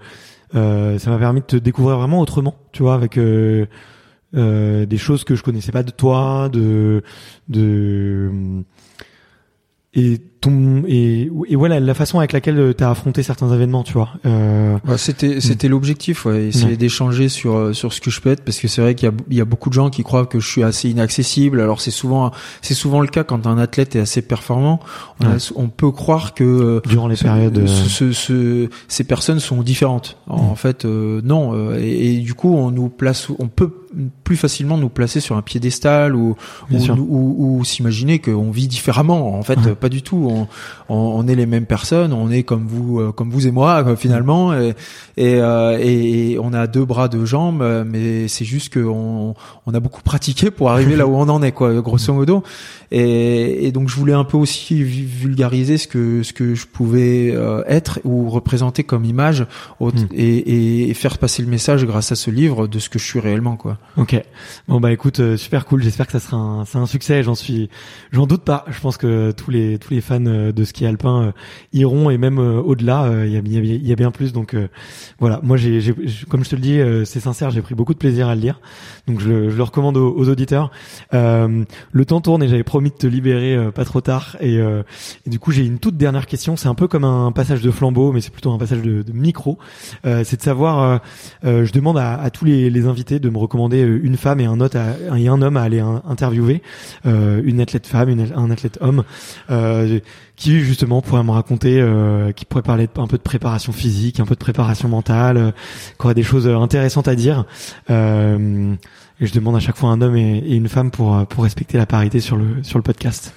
euh, 0.53 0.99
ça 0.99 1.09
m'a 1.09 1.17
permis 1.17 1.41
de 1.41 1.45
te 1.45 1.55
découvrir 1.55 1.97
vraiment 1.97 2.21
autrement, 2.21 2.55
tu 2.71 2.83
vois, 2.83 2.93
avec 2.93 3.17
des 3.17 4.97
choses 4.97 5.23
que 5.23 5.35
je 5.35 5.43
connaissais 5.43 5.71
pas 5.71 5.83
de 5.83 5.91
toi, 5.91 6.49
de 6.49 7.03
de 7.49 8.63
et 9.95 10.21
ton 10.41 10.83
et, 10.87 11.29
et 11.47 11.55
voilà 11.55 11.79
la 11.79 11.93
façon 11.93 12.19
avec 12.19 12.31
laquelle 12.31 12.73
tu 12.77 12.83
as 12.83 12.89
affronté 12.89 13.23
certains 13.23 13.51
événements, 13.53 13.83
tu 13.83 13.93
vois. 13.93 14.09
Euh, 14.25 14.77
Ouais, 14.87 14.97
c'était 14.97 15.41
c'était 15.41 15.67
l'objectif, 15.67 16.25
ouais, 16.25 16.47
essayer 16.47 16.71
Ouais. 16.71 16.77
d'échanger 16.77 17.29
sur 17.29 17.55
euh, 17.55 17.73
sur 17.73 17.93
ce 17.93 18.01
que 18.01 18.11
je 18.11 18.21
peux 18.21 18.29
être, 18.29 18.43
parce 18.43 18.59
que 18.59 18.67
c'est 18.67 18.81
vrai 18.81 18.93
qu'il 18.93 19.07
y 19.07 19.11
a 19.11 19.15
il 19.29 19.37
y 19.37 19.41
a 19.41 19.45
beaucoup 19.45 19.69
de 19.69 19.73
gens 19.73 19.89
qui 19.89 20.03
croient 20.03 20.25
que 20.25 20.39
je 20.39 20.47
suis 20.47 20.63
assez 20.63 20.89
inaccessible. 20.89 21.61
Alors 21.61 21.81
c'est 21.81 21.91
souvent 21.91 22.31
c'est 22.61 22.73
souvent 22.73 23.01
le 23.01 23.07
cas 23.07 23.23
quand 23.23 23.47
un 23.47 23.57
athlète 23.57 23.95
est 23.95 23.99
assez 23.99 24.21
performant. 24.21 24.79
On, 25.21 25.25
a- 25.25 25.29
Ouais. 25.31 25.37
on 25.55 25.69
peut 25.69 25.91
croire 25.91 26.33
que 26.33 26.43
euh, 26.43 26.81
durant 26.87 27.07
les 27.07 27.15
ce- 27.15 27.23
périodes 27.23 27.57
euh, 27.57 27.67
ce- 27.67 27.89
ce- 27.89 28.11
ce- 28.11 28.69
ces 28.87 29.03
personnes 29.05 29.39
sont 29.39 29.61
différentes. 29.61 30.17
En 30.27 30.51
Mm. 30.51 30.55
fait, 30.55 30.85
euh, 30.85 31.21
non. 31.23 31.53
euh, 31.53 31.79
et, 31.81 32.15
et 32.15 32.17
du 32.19 32.33
coup, 32.33 32.53
on 32.55 32.69
nous 32.71 32.89
place, 32.89 33.29
on 33.39 33.47
peut 33.47 33.71
plus 34.25 34.35
facilement 34.35 34.77
nous 34.77 34.89
placer 34.89 35.21
sur 35.21 35.37
un 35.37 35.41
piédestal 35.41 36.15
ou 36.15 36.35
ou, 36.71 36.75
ou, 36.99 37.57
ou 37.59 37.63
s'imaginer 37.63 38.19
qu'on 38.19 38.51
vit 38.51 38.67
différemment. 38.67 39.37
En 39.37 39.41
fait, 39.43 39.57
Ouais. 39.59 39.67
euh, 39.69 39.75
pas 39.75 39.87
du 39.89 40.01
tout. 40.01 40.29
On, 40.35 40.47
on, 40.89 40.95
on 41.23 41.27
est 41.27 41.35
les 41.35 41.45
mêmes 41.45 41.65
personnes. 41.65 42.13
On 42.13 42.29
est 42.29 42.43
comme 42.43 42.67
vous, 42.67 42.99
euh, 42.99 43.11
comme 43.11 43.29
vous 43.29 43.47
et 43.47 43.51
moi, 43.51 43.83
quoi, 43.83 43.95
finalement. 43.95 44.53
Et, 44.53 44.69
et, 45.17 45.35
euh, 45.39 45.77
et- 45.81 46.31
et 46.33 46.39
on 46.39 46.53
a 46.53 46.67
deux 46.67 46.85
bras, 46.85 47.07
deux 47.07 47.25
jambes, 47.25 47.61
euh, 47.61 47.83
mais 47.87 48.27
c'est 48.27 48.45
juste 48.45 48.73
qu'on 48.73 49.33
on 49.65 49.73
a 49.73 49.79
beaucoup 49.79 50.01
pratiqué 50.01 50.51
pour 50.51 50.69
arriver 50.69 50.95
là 50.95 51.07
où 51.07 51.15
on 51.15 51.29
en 51.29 51.41
est, 51.41 51.51
quoi, 51.51 51.73
grosso 51.81 52.13
modo. 52.13 52.43
Et, 52.91 53.65
et 53.67 53.71
donc 53.71 53.89
je 53.89 53.95
voulais 53.95 54.13
un 54.13 54.23
peu 54.23 54.37
aussi 54.37 54.81
vu- 54.83 55.05
vulgariser 55.05 55.77
ce 55.77 55.87
que 55.87 56.21
ce 56.23 56.33
que 56.33 56.53
je 56.55 56.67
pouvais 56.67 57.31
euh, 57.33 57.63
être 57.67 57.99
ou 58.03 58.29
représenter 58.29 58.83
comme 58.83 59.05
image 59.05 59.45
au- 59.79 59.91
Mm. 59.91 60.07
et, 60.13 60.89
et 60.89 60.93
faire 60.93 61.17
passer 61.17 61.41
le 61.41 61.47
message 61.47 61.85
grâce 61.85 62.11
à 62.11 62.15
ce 62.15 62.29
livre 62.31 62.67
de 62.67 62.79
ce 62.79 62.89
que 62.89 62.99
je 62.99 63.05
suis 63.05 63.19
réellement, 63.19 63.55
quoi. 63.55 63.77
Ok. 63.97 64.19
Bon 64.67 64.79
bah 64.79 64.91
écoute, 64.91 65.19
euh, 65.19 65.37
super 65.37 65.65
cool. 65.65 65.81
J'espère 65.83 66.05
que 66.07 66.11
ça 66.11 66.19
sera 66.19 66.35
un, 66.37 66.63
un 66.73 66.85
succès. 66.85 67.23
J'en 67.23 67.35
suis, 67.35 67.69
j'en 68.11 68.27
doute 68.27 68.41
pas. 68.43 68.65
Je 68.69 68.79
pense 68.81 68.97
que 68.97 69.31
tous 69.31 69.51
les 69.51 69.77
tous 69.79 69.93
les 69.93 70.01
fans 70.01 70.14
euh, 70.21 70.51
de 70.51 70.63
ski 70.63 70.85
alpin 70.85 71.21
euh, 71.27 71.31
iront 71.73 72.09
et 72.09 72.17
même 72.17 72.39
euh, 72.39 72.61
au-delà. 72.61 73.09
Il 73.25 73.31
y, 73.31 73.37
a, 73.37 73.41
y, 73.41 73.57
a, 73.57 73.75
y 73.75 73.91
a 73.91 73.95
bien 73.95 74.11
plus. 74.11 74.33
Donc 74.33 74.55
voilà. 75.19 75.39
Moi 75.43 75.57
j'ai, 75.57 75.81
j'ai- 75.81 75.93
comme 76.29 76.43
je 76.43 76.49
te 76.49 76.55
le 76.55 76.61
dis, 76.61 76.79
c'est 77.05 77.19
sincère. 77.19 77.51
J'ai 77.51 77.61
pris 77.61 77.75
beaucoup 77.75 77.93
de 77.93 77.99
plaisir 77.99 78.27
à 78.27 78.35
le 78.35 78.41
lire. 78.41 78.59
Donc 79.07 79.19
je, 79.19 79.49
je 79.49 79.55
le 79.57 79.63
recommande 79.63 79.97
aux, 79.97 80.13
aux 80.15 80.29
auditeurs. 80.29 80.71
Le 81.11 82.05
temps 82.05 82.21
tourne 82.21 82.43
et 82.43 82.47
j'avais 82.47 82.63
promis 82.63 82.89
de 82.89 82.95
te 82.95 83.07
libérer 83.07 83.71
pas 83.73 83.85
trop 83.85 84.01
tard. 84.01 84.37
Et, 84.39 84.55
et 84.55 85.29
du 85.29 85.39
coup 85.39 85.51
j'ai 85.51 85.65
une 85.65 85.79
toute 85.79 85.97
dernière 85.97 86.25
question. 86.27 86.55
C'est 86.55 86.67
un 86.67 86.75
peu 86.75 86.87
comme 86.87 87.03
un 87.03 87.31
passage 87.31 87.61
de 87.61 87.71
flambeau, 87.71 88.11
mais 88.11 88.21
c'est 88.21 88.31
plutôt 88.31 88.51
un 88.51 88.57
passage 88.57 88.81
de, 88.81 89.01
de 89.01 89.11
micro. 89.11 89.57
C'est 90.03 90.37
de 90.37 90.41
savoir. 90.41 91.01
je 91.43 91.71
demande 91.71 91.97
à, 91.97 92.15
à 92.19 92.29
tous 92.29 92.45
les, 92.45 92.69
les 92.69 92.85
invités 92.87 93.19
de 93.19 93.29
me 93.29 93.37
recommander 93.37 93.81
une 93.81 94.17
femme 94.17 94.39
et 94.39 94.45
un, 94.45 94.59
autre 94.59 94.77
à, 94.77 95.17
et 95.17 95.27
un 95.27 95.41
homme 95.41 95.57
à 95.57 95.61
aller 95.61 95.79
in- 95.79 96.01
interviewer, 96.07 96.61
euh, 97.05 97.41
une 97.43 97.59
athlète 97.61 97.87
femme, 97.87 98.09
une, 98.09 98.27
un 98.35 98.51
athlète 98.51 98.77
homme, 98.81 99.03
euh, 99.49 99.99
qui 100.35 100.59
justement 100.61 101.01
pourrait 101.01 101.23
me 101.23 101.31
raconter, 101.31 101.79
euh, 101.81 102.31
qui 102.31 102.45
pourrait 102.45 102.61
parler 102.63 102.87
un 102.97 103.07
peu 103.07 103.17
de 103.17 103.21
préparation 103.23 103.71
physique, 103.71 104.19
un 104.19 104.25
peu 104.25 104.35
de 104.35 104.39
préparation 104.39 104.87
mentale, 104.89 105.37
euh, 105.37 105.51
qui 105.99 106.05
aurait 106.05 106.13
des 106.15 106.23
choses 106.23 106.47
euh, 106.47 106.57
intéressantes 106.57 107.07
à 107.07 107.15
dire. 107.15 107.45
Euh, 107.89 108.73
et 109.21 109.27
je 109.27 109.33
demande 109.33 109.55
à 109.55 109.59
chaque 109.59 109.77
fois 109.77 109.89
un 109.89 110.01
homme 110.01 110.17
et, 110.17 110.39
et 110.39 110.55
une 110.55 110.67
femme 110.67 110.91
pour 110.91 111.15
euh, 111.15 111.23
pour 111.25 111.43
respecter 111.45 111.77
la 111.77 111.85
parité 111.85 112.19
sur 112.19 112.35
le 112.35 112.63
sur 112.63 112.77
le 112.77 112.83
podcast. 112.83 113.33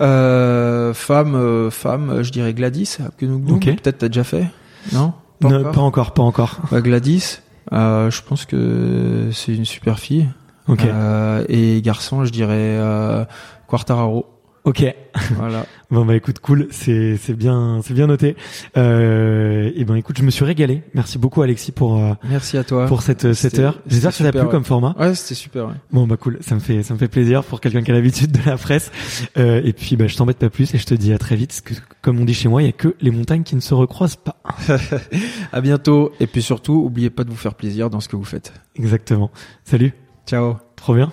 Euh, 0.00 0.92
femme, 0.94 1.34
euh, 1.34 1.70
femme, 1.70 2.22
je 2.22 2.30
dirais 2.30 2.52
Gladys. 2.54 2.98
Que 3.16 3.24
nous, 3.26 3.54
Ok. 3.54 3.64
peut-être 3.64 3.98
t'as 3.98 4.08
déjà 4.08 4.24
fait, 4.24 4.46
non? 4.92 5.14
Non, 5.40 5.60
encore? 5.60 5.72
pas 5.72 5.80
encore, 5.80 6.14
pas 6.14 6.22
encore. 6.22 6.58
Bah, 6.70 6.80
Gladys, 6.80 7.38
euh, 7.72 8.10
je 8.10 8.22
pense 8.22 8.44
que 8.46 9.28
c'est 9.32 9.54
une 9.54 9.64
super 9.64 9.98
fille. 9.98 10.28
Ok, 10.68 10.82
Euh, 10.84 11.44
et 11.48 11.80
garçon, 11.82 12.24
je 12.24 12.30
dirais 12.32 12.54
euh, 12.56 13.24
Quartararo. 13.68 14.26
Ok. 14.66 14.94
voilà. 15.36 15.64
Bon 15.88 16.04
bah 16.04 16.16
écoute, 16.16 16.40
cool, 16.40 16.66
c'est 16.72 17.16
c'est 17.16 17.34
bien, 17.34 17.78
c'est 17.84 17.94
bien 17.94 18.08
noté. 18.08 18.34
Euh, 18.76 19.70
et 19.76 19.84
ben 19.84 19.94
écoute, 19.94 20.18
je 20.18 20.24
me 20.24 20.32
suis 20.32 20.44
régalé. 20.44 20.82
Merci 20.94 21.16
beaucoup 21.16 21.40
Alexis 21.42 21.70
pour 21.70 21.96
euh, 22.02 22.14
Merci 22.28 22.58
à 22.58 22.64
toi. 22.64 22.86
pour 22.86 23.02
cette 23.02 23.32
cette 23.34 23.52
C'était- 23.52 23.62
heure. 23.62 23.78
J'espère 23.86 24.10
que 24.10 24.16
ça 24.16 24.32
t'a 24.32 24.40
plu 24.40 24.48
comme 24.48 24.64
format. 24.64 24.96
Ouais, 24.98 25.14
c'était 25.14 25.36
super. 25.36 25.66
Ouais. 25.68 25.74
Bon 25.92 26.08
bah 26.08 26.16
cool, 26.16 26.38
ça 26.40 26.56
me 26.56 26.60
fait 26.60 26.82
ça 26.82 26.92
me 26.92 26.98
fait 26.98 27.06
plaisir 27.06 27.44
pour 27.44 27.60
quelqu'un 27.60 27.82
qui 27.82 27.92
a 27.92 27.94
l'habitude 27.94 28.32
de 28.32 28.40
la 28.50 28.56
presse. 28.56 28.90
Euh, 29.38 29.60
et 29.64 29.72
puis 29.72 29.94
bah 29.94 30.08
je 30.08 30.16
t'embête 30.16 30.38
pas 30.38 30.50
plus 30.50 30.74
et 30.74 30.78
je 30.78 30.86
te 30.86 30.94
dis 30.94 31.12
à 31.12 31.18
très 31.18 31.36
vite 31.36 31.50
parce 31.50 31.60
que 31.60 31.74
comme 32.02 32.18
on 32.18 32.24
dit 32.24 32.34
chez 32.34 32.48
moi, 32.48 32.62
il 32.62 32.66
y 32.66 32.68
a 32.68 32.72
que 32.72 32.96
les 33.00 33.12
montagnes 33.12 33.44
qui 33.44 33.54
ne 33.54 33.60
se 33.60 33.74
recroisent 33.74 34.16
pas. 34.16 34.36
À 35.52 35.60
bientôt. 35.60 36.10
Et 36.18 36.26
puis 36.26 36.42
surtout, 36.42 36.72
oubliez 36.84 37.10
pas 37.10 37.22
de 37.22 37.30
vous 37.30 37.36
faire 37.36 37.54
plaisir 37.54 37.90
dans 37.90 38.00
ce 38.00 38.08
que 38.08 38.16
vous 38.16 38.24
faites. 38.24 38.52
Exactement. 38.74 39.30
Salut. 39.64 39.92
Ciao. 40.26 40.56
Trop 40.74 40.94
bien. 40.96 41.12